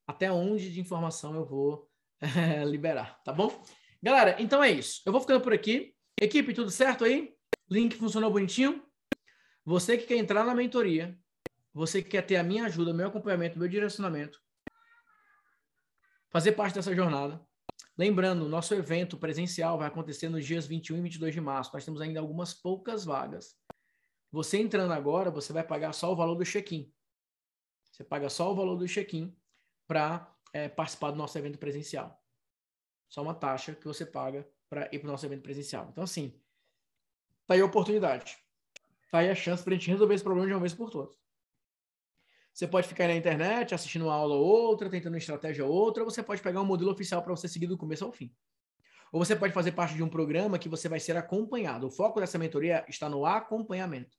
até 0.06 0.30
onde 0.30 0.70
de 0.70 0.80
informação 0.80 1.34
eu 1.34 1.46
vou 1.46 1.90
é, 2.20 2.62
liberar, 2.68 3.22
tá 3.22 3.32
bom? 3.32 3.50
Galera, 4.02 4.36
então 4.38 4.62
é 4.62 4.70
isso. 4.70 5.00
Eu 5.06 5.12
vou 5.12 5.20
ficando 5.22 5.40
por 5.40 5.54
aqui. 5.54 5.94
Equipe, 6.20 6.52
tudo 6.52 6.70
certo 6.70 7.06
aí? 7.06 7.34
Link 7.70 7.96
funcionou 7.96 8.30
bonitinho? 8.30 8.82
Você 9.64 9.96
que 9.96 10.06
quer 10.06 10.16
entrar 10.16 10.44
na 10.44 10.54
mentoria, 10.54 11.18
você 11.78 12.02
que 12.02 12.10
quer 12.10 12.22
ter 12.22 12.34
a 12.36 12.42
minha 12.42 12.64
ajuda, 12.64 12.92
meu 12.92 13.06
acompanhamento, 13.06 13.56
meu 13.56 13.68
direcionamento, 13.68 14.42
fazer 16.28 16.52
parte 16.52 16.74
dessa 16.74 16.92
jornada. 16.92 17.40
Lembrando, 17.96 18.48
nosso 18.48 18.74
evento 18.74 19.16
presencial 19.16 19.78
vai 19.78 19.86
acontecer 19.86 20.28
nos 20.28 20.44
dias 20.44 20.66
21 20.66 20.98
e 20.98 21.00
22 21.02 21.34
de 21.34 21.40
março. 21.40 21.70
Nós 21.72 21.84
temos 21.84 22.00
ainda 22.00 22.18
algumas 22.18 22.52
poucas 22.52 23.04
vagas. 23.04 23.56
Você 24.32 24.58
entrando 24.58 24.92
agora, 24.92 25.30
você 25.30 25.52
vai 25.52 25.62
pagar 25.62 25.92
só 25.92 26.12
o 26.12 26.16
valor 26.16 26.34
do 26.34 26.44
check-in. 26.44 26.92
Você 27.92 28.02
paga 28.02 28.28
só 28.28 28.50
o 28.50 28.56
valor 28.56 28.76
do 28.76 28.86
check-in 28.86 29.36
para 29.86 30.32
é, 30.52 30.68
participar 30.68 31.12
do 31.12 31.16
nosso 31.16 31.38
evento 31.38 31.58
presencial. 31.58 32.20
Só 33.08 33.22
uma 33.22 33.34
taxa 33.34 33.74
que 33.74 33.86
você 33.86 34.04
paga 34.04 34.48
para 34.68 34.88
ir 34.92 34.98
para 34.98 35.08
o 35.08 35.12
nosso 35.12 35.24
evento 35.24 35.42
presencial. 35.42 35.88
Então, 35.90 36.02
assim, 36.02 36.40
tá 37.46 37.54
aí 37.54 37.60
a 37.60 37.64
oportunidade. 37.64 38.36
Tá 39.12 39.18
aí 39.18 39.30
a 39.30 39.34
chance 39.34 39.62
para 39.62 39.74
a 39.74 39.76
gente 39.76 39.90
resolver 39.90 40.14
esse 40.14 40.24
problema 40.24 40.48
de 40.48 40.54
uma 40.54 40.60
vez 40.60 40.74
por 40.74 40.90
todas. 40.90 41.27
Você 42.58 42.66
pode 42.66 42.88
ficar 42.88 43.06
na 43.06 43.14
internet 43.14 43.72
assistindo 43.72 44.06
uma 44.06 44.14
aula 44.14 44.34
ou 44.34 44.44
outra, 44.44 44.90
tentando 44.90 45.12
uma 45.12 45.18
estratégia 45.18 45.64
ou 45.64 45.72
outra, 45.72 46.02
ou 46.02 46.10
você 46.10 46.24
pode 46.24 46.42
pegar 46.42 46.60
um 46.60 46.64
modelo 46.64 46.90
oficial 46.90 47.22
para 47.22 47.30
você 47.30 47.46
seguir 47.46 47.68
do 47.68 47.78
começo 47.78 48.04
ao 48.04 48.10
fim. 48.10 48.34
Ou 49.12 49.24
você 49.24 49.36
pode 49.36 49.54
fazer 49.54 49.70
parte 49.70 49.94
de 49.94 50.02
um 50.02 50.08
programa 50.08 50.58
que 50.58 50.68
você 50.68 50.88
vai 50.88 50.98
ser 50.98 51.16
acompanhado. 51.16 51.86
O 51.86 51.90
foco 51.92 52.18
dessa 52.18 52.36
mentoria 52.36 52.84
está 52.88 53.08
no 53.08 53.24
acompanhamento. 53.24 54.18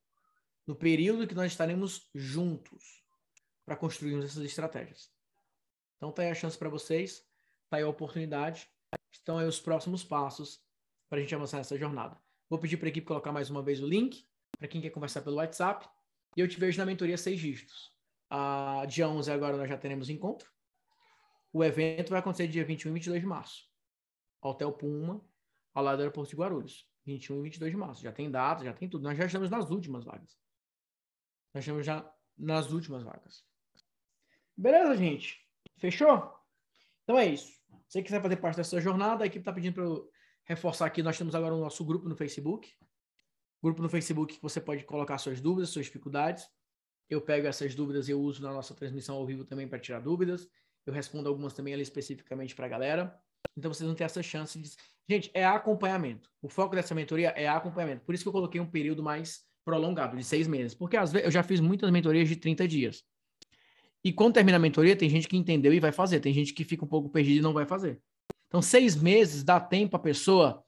No 0.66 0.74
período 0.74 1.28
que 1.28 1.36
nós 1.36 1.52
estaremos 1.52 2.10
juntos 2.16 3.04
para 3.66 3.76
construirmos 3.76 4.24
essas 4.24 4.46
estratégias. 4.46 5.10
Então 5.98 6.10
tá 6.10 6.22
aí 6.22 6.30
a 6.30 6.34
chance 6.34 6.58
para 6.58 6.70
vocês, 6.70 7.22
tá 7.70 7.76
aí 7.76 7.84
a 7.84 7.90
oportunidade, 7.90 8.70
estão 9.12 9.38
aí 9.38 9.48
os 9.50 9.60
próximos 9.60 10.02
passos 10.02 10.62
para 11.10 11.18
a 11.18 11.22
gente 11.22 11.36
avançar 11.36 11.58
nessa 11.58 11.78
jornada. 11.78 12.18
Vou 12.50 12.58
pedir 12.58 12.78
para 12.78 12.88
a 12.88 12.90
equipe 12.90 13.06
colocar 13.06 13.34
mais 13.34 13.50
uma 13.50 13.62
vez 13.62 13.84
o 13.84 13.86
link 13.86 14.26
para 14.58 14.70
quem 14.70 14.80
quer 14.80 14.92
conversar 14.92 15.24
pelo 15.24 15.36
WhatsApp 15.36 15.90
e 16.38 16.40
eu 16.40 16.48
te 16.48 16.58
vejo 16.58 16.78
na 16.78 16.86
mentoria 16.86 17.18
seis 17.18 17.38
dígitos. 17.38 17.99
A 18.30 18.86
dia 18.88 19.10
11 19.10 19.32
agora 19.32 19.58
nós 19.58 19.68
já 19.68 19.78
teremos 19.78 20.10
encontro. 20.10 20.50
O 21.52 21.64
evento 21.64 22.12
vai 22.12 22.20
acontecer 22.20 22.48
dia 22.48 22.64
21 22.64 22.92
e 22.92 22.94
22 22.94 23.22
de 23.22 23.28
março. 23.28 23.68
Hotel 24.42 24.72
Puma, 24.72 25.26
ao 25.74 25.84
lado 25.84 25.98
do 25.98 26.02
aeroporto 26.02 26.30
de 26.30 26.36
Guarulhos. 26.36 26.88
21 27.06 27.40
e 27.40 27.44
22 27.44 27.72
de 27.72 27.78
março. 27.78 28.04
Já 28.04 28.12
tem 28.12 28.30
data, 28.30 28.64
já 28.64 28.74
tem 28.74 28.88
tudo. 28.88 29.04
Nós 29.04 29.18
já 29.18 29.26
estamos 29.26 29.50
nas 29.50 29.70
últimas 29.72 30.06
vagas. 30.06 30.38
Nós 31.54 31.64
estamos 31.64 31.86
já 31.86 32.08
nas 32.38 32.72
últimas 32.72 33.04
vagas. 33.04 33.44
Beleza, 34.56 34.96
gente? 34.96 35.40
Fechou? 35.78 36.32
Então 37.04 37.18
é 37.18 37.26
isso. 37.26 37.48
Se 37.88 37.94
você 37.94 38.04
quiser 38.04 38.22
fazer 38.22 38.38
parte 38.38 38.58
dessa 38.58 38.80
jornada, 38.80 39.24
a 39.24 39.28
equipe 39.28 39.42
está 39.42 39.52
pedindo 39.52 39.74
para 39.74 39.84
eu 39.84 40.08
reforçar 40.44 40.86
aqui. 40.86 41.02
Nós 41.02 41.18
temos 41.18 41.34
agora 41.34 41.56
o 41.56 41.60
nosso 41.60 41.84
grupo 41.84 42.08
no 42.08 42.16
Facebook. 42.16 42.72
Grupo 43.64 43.82
no 43.82 43.90
Facebook 43.90 44.36
que 44.36 44.42
você 44.42 44.62
pode 44.62 44.84
colocar 44.84 45.18
suas 45.18 45.42
dúvidas, 45.42 45.70
suas 45.70 45.88
dificuldades. 45.88 46.48
Eu 47.10 47.22
pego 47.22 47.48
essas 47.48 47.74
dúvidas 47.74 48.08
e 48.08 48.12
eu 48.12 48.22
uso 48.22 48.42
na 48.42 48.54
nossa 48.54 48.74
transmissão 48.74 49.16
ao 49.16 49.26
vivo 49.26 49.44
também 49.44 49.68
para 49.68 49.80
tirar 49.80 50.00
dúvidas. 50.00 50.48
Eu 50.86 50.94
respondo 50.94 51.28
algumas 51.28 51.54
também 51.54 51.74
ali 51.74 51.84
especificamente 51.84 52.56
para 52.56 52.66
a 52.66 52.70
galera. 52.70 53.20
Então 53.58 53.74
vocês 53.74 53.86
vão 53.86 53.96
ter 53.96 54.04
essa 54.04 54.22
chance 54.22 54.60
de. 54.60 54.70
Gente, 55.10 55.32
é 55.34 55.44
acompanhamento. 55.46 56.30
O 56.42 56.48
foco 56.48 56.76
dessa 56.76 56.94
mentoria 56.94 57.30
é 57.30 57.48
acompanhamento. 57.48 58.06
Por 58.06 58.14
isso 58.14 58.24
que 58.24 58.28
eu 58.28 58.34
coloquei 58.34 58.62
um 58.62 58.70
período 58.70 59.02
mais 59.02 59.44
prolongado, 59.66 60.16
de 60.16 60.24
seis 60.24 60.48
meses. 60.48 60.76
Porque 60.76 60.98
às 60.98 61.12
vezes 61.12 61.26
eu 61.26 61.32
já 61.32 61.44
fiz 61.44 61.60
muitas 61.60 61.90
mentorias 61.92 62.30
de 62.30 62.36
30 62.36 62.68
dias. 62.68 63.04
E 64.04 64.14
quando 64.14 64.36
termina 64.36 64.58
a 64.58 64.60
mentoria, 64.60 64.96
tem 64.96 65.10
gente 65.10 65.28
que 65.28 65.36
entendeu 65.36 65.74
e 65.74 65.80
vai 65.80 65.92
fazer. 65.92 66.20
Tem 66.20 66.34
gente 66.34 66.54
que 66.54 66.64
fica 66.64 66.86
um 66.86 66.88
pouco 66.88 67.10
perdida 67.10 67.40
e 67.40 67.42
não 67.42 67.54
vai 67.54 67.66
fazer. 67.66 68.02
Então, 68.48 68.62
seis 68.62 68.96
meses 68.96 69.44
dá 69.44 69.60
tempo 69.60 69.96
a 69.96 70.00
pessoa 70.00 70.64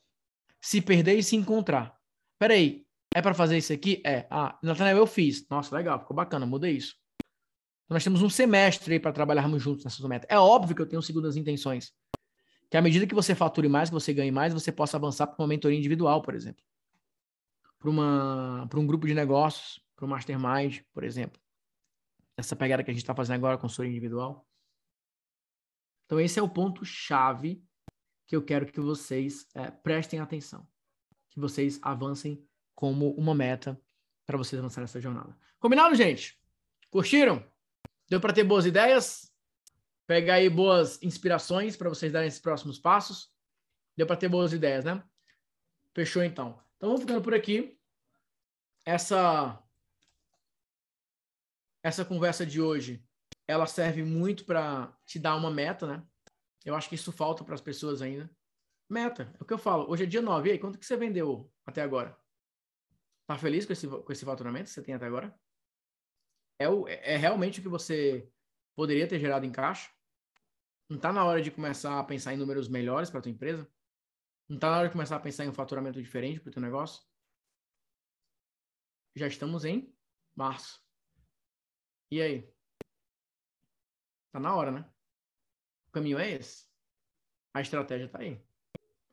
se 0.60 0.82
perder 0.82 1.18
e 1.18 1.24
se 1.24 1.36
encontrar. 1.36 1.98
Peraí, 2.38 2.86
é 3.14 3.22
para 3.22 3.34
fazer 3.34 3.58
isso 3.58 3.74
aqui? 3.74 4.02
É. 4.06 4.28
Ah, 4.30 4.58
Nathanael, 4.64 4.98
eu 4.98 5.08
fiz. 5.08 5.48
Nossa, 5.50 5.76
legal, 5.76 6.00
ficou 6.00 6.16
bacana, 6.16 6.46
mudei 6.46 6.74
isso. 6.74 6.96
Então, 7.86 7.96
nós 7.96 8.04
temos 8.04 8.22
um 8.22 8.30
semestre 8.30 8.94
aí 8.94 9.00
para 9.00 9.12
trabalharmos 9.12 9.62
juntos 9.62 9.84
nessa 9.84 10.08
meta. 10.08 10.28
É 10.30 10.40
óbvio 10.40 10.76
que 10.76 10.82
eu 10.82 10.88
tenho 10.88 11.02
segundas 11.02 11.36
intenções 11.36 11.94
que 12.72 12.78
à 12.78 12.82
medida 12.82 13.06
que 13.06 13.14
você 13.14 13.36
fature 13.36 13.68
mais, 13.68 13.90
que 13.90 13.94
você 13.94 14.14
ganhe 14.14 14.32
mais, 14.32 14.54
você 14.54 14.72
possa 14.72 14.96
avançar 14.96 15.28
para 15.28 15.36
uma 15.44 15.48
mentoria 15.48 15.78
individual, 15.78 16.22
por 16.22 16.34
exemplo. 16.34 16.64
Para 17.78 18.80
um 18.80 18.88
grupo 18.88 19.06
de 19.06 19.14
negócios, 19.14 19.86
para 19.94 20.06
um 20.06 20.08
mastermind, 20.08 20.80
por 20.94 21.04
exemplo. 21.04 21.38
Essa 22.38 22.56
pegada 22.56 22.82
que 22.82 22.90
a 22.90 22.94
gente 22.94 23.04
está 23.04 23.14
fazendo 23.14 23.36
agora, 23.36 23.58
consultoria 23.58 23.92
individual. 23.92 24.48
Então, 26.06 26.18
esse 26.18 26.40
é 26.40 26.42
o 26.42 26.48
ponto-chave 26.48 27.62
que 28.26 28.38
eu 28.38 28.42
quero 28.42 28.66
que 28.66 28.80
vocês 28.80 29.46
é, 29.54 29.70
prestem 29.70 30.22
atenção. 30.22 30.66
Que 31.30 31.42
vocês 31.42 31.78
avancem 31.82 32.42
como 32.76 33.12
uma 33.12 33.36
meta 33.36 33.80
para 34.26 34.38
vocês 34.38 34.60
avançarem 34.60 34.84
nessa 34.84 35.02
jornada. 35.02 35.36
Combinado, 35.60 35.96
gente? 35.96 36.40
Curtiram? 36.90 37.44
Deu 38.10 38.20
para 38.20 38.34
ter 38.34 38.44
boas 38.44 38.66
ideias? 38.66 39.32
pegar 40.12 40.34
aí 40.34 40.50
boas 40.50 41.02
inspirações 41.02 41.78
para 41.78 41.88
vocês 41.88 42.12
darem 42.12 42.28
esses 42.28 42.42
próximos 42.42 42.78
passos. 42.78 43.34
Deu 43.96 44.06
para 44.06 44.18
ter 44.18 44.28
boas 44.28 44.52
ideias, 44.52 44.84
né? 44.84 45.02
Fechou 45.96 46.22
então. 46.22 46.62
Então 46.76 46.90
vamos 46.90 47.00
ficando 47.00 47.22
por 47.22 47.34
aqui. 47.34 47.80
Essa 48.86 49.64
essa 51.82 52.04
conversa 52.04 52.46
de 52.46 52.60
hoje, 52.60 53.02
ela 53.48 53.66
serve 53.66 54.04
muito 54.04 54.44
para 54.44 54.94
te 55.06 55.18
dar 55.18 55.38
uma 55.38 55.50
meta, 55.50 55.88
né? 55.88 56.04
Eu 56.66 56.76
acho 56.76 56.90
que 56.90 56.96
isso 56.96 57.14
falta 57.14 57.46
para 57.46 57.56
as 57.56 57.62
pessoas 57.62 58.02
ainda. 58.02 58.30
Meta, 58.90 59.34
é 59.40 59.42
o 59.42 59.46
que 59.46 59.54
eu 59.54 59.58
falo. 59.58 59.90
Hoje 59.90 60.04
é 60.04 60.06
dia 60.06 60.22
9. 60.22 60.50
E 60.50 60.52
aí, 60.52 60.60
quanto 60.60 60.78
que 60.78 60.86
você 60.86 60.98
vendeu 60.98 61.50
até 61.66 61.82
agora? 61.82 62.20
Tá 63.28 63.38
feliz 63.38 63.66
com 63.66 63.74
esse, 63.74 63.88
com 63.88 64.12
esse 64.12 64.26
faturamento 64.26 64.66
que 64.66 64.72
você 64.72 64.82
tem 64.82 64.94
até 64.94 65.06
agora? 65.06 65.38
É, 66.60 66.70
o, 66.70 66.88
é 66.88 67.18
realmente 67.18 67.60
o 67.60 67.64
que 67.64 67.70
você 67.70 68.32
poderia 68.76 69.08
ter 69.08 69.20
gerado 69.20 69.46
em 69.46 69.52
caixa? 69.52 69.90
Não 70.90 70.98
está 70.98 71.14
na 71.14 71.24
hora 71.24 71.42
de 71.42 71.50
começar 71.50 72.00
a 72.00 72.04
pensar 72.04 72.34
em 72.34 72.38
números 72.38 72.68
melhores 72.68 73.10
para 73.10 73.22
tua 73.22 73.32
empresa? 73.32 73.68
Não 74.50 74.58
está 74.58 74.70
na 74.70 74.80
hora 74.80 74.88
de 74.88 74.94
começar 74.94 75.16
a 75.16 75.20
pensar 75.20 75.46
em 75.46 75.50
um 75.50 75.54
faturamento 75.54 76.02
diferente 76.02 76.40
para 76.40 76.50
o 76.50 76.54
teu 76.54 76.62
negócio? 76.62 77.04
Já 79.16 79.28
estamos 79.28 79.64
em 79.64 79.96
março. 80.36 80.86
E 82.12 82.22
aí? 82.22 82.54
Tá 84.32 84.40
na 84.40 84.56
hora, 84.56 84.72
né? 84.72 84.90
O 85.88 85.92
caminho 85.92 86.20
é 86.20 86.32
esse. 86.32 86.70
A 87.54 87.62
estratégia 87.62 88.06
está 88.06 88.20
aí. 88.20 88.42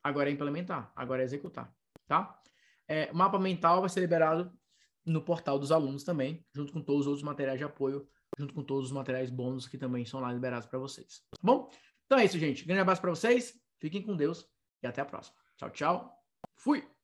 Agora 0.03 0.31
é 0.31 0.33
implementar, 0.33 0.93
agora 0.95 1.23
é 1.23 1.25
executar, 1.25 1.75
tá? 2.07 2.41
É, 2.89 3.13
mapa 3.13 3.39
mental 3.39 3.81
vai 3.81 3.91
ser 3.91 4.01
liberado 4.01 4.53
no 5.05 5.23
portal 5.23 5.59
dos 5.59 5.71
alunos 5.71 6.05
também, 6.05 6.45
junto 6.55 6.73
com 6.73 6.81
todos 6.81 7.03
os 7.03 7.07
outros 7.07 7.23
materiais 7.23 7.59
de 7.59 7.65
apoio 7.65 8.09
junto 8.37 8.55
com 8.55 8.63
todos 8.63 8.87
os 8.87 8.93
materiais 8.93 9.31
bônus 9.31 9.67
que 9.67 9.79
também 9.79 10.05
são 10.05 10.21
lá 10.21 10.33
liberados 10.33 10.67
para 10.67 10.79
vocês. 10.79 11.23
Tá 11.31 11.39
bom? 11.43 11.71
Então 12.07 12.19
é 12.19 12.25
isso, 12.25 12.39
gente. 12.39 12.65
Grande 12.65 12.81
abraço 12.81 13.01
para 13.01 13.11
vocês. 13.11 13.55
Fiquem 13.79 14.03
com 14.03 14.17
Deus 14.17 14.47
e 14.83 14.87
até 14.87 15.01
a 15.01 15.05
próxima. 15.05 15.37
Tchau, 15.57 15.71
tchau. 15.71 16.13
Fui! 16.57 16.98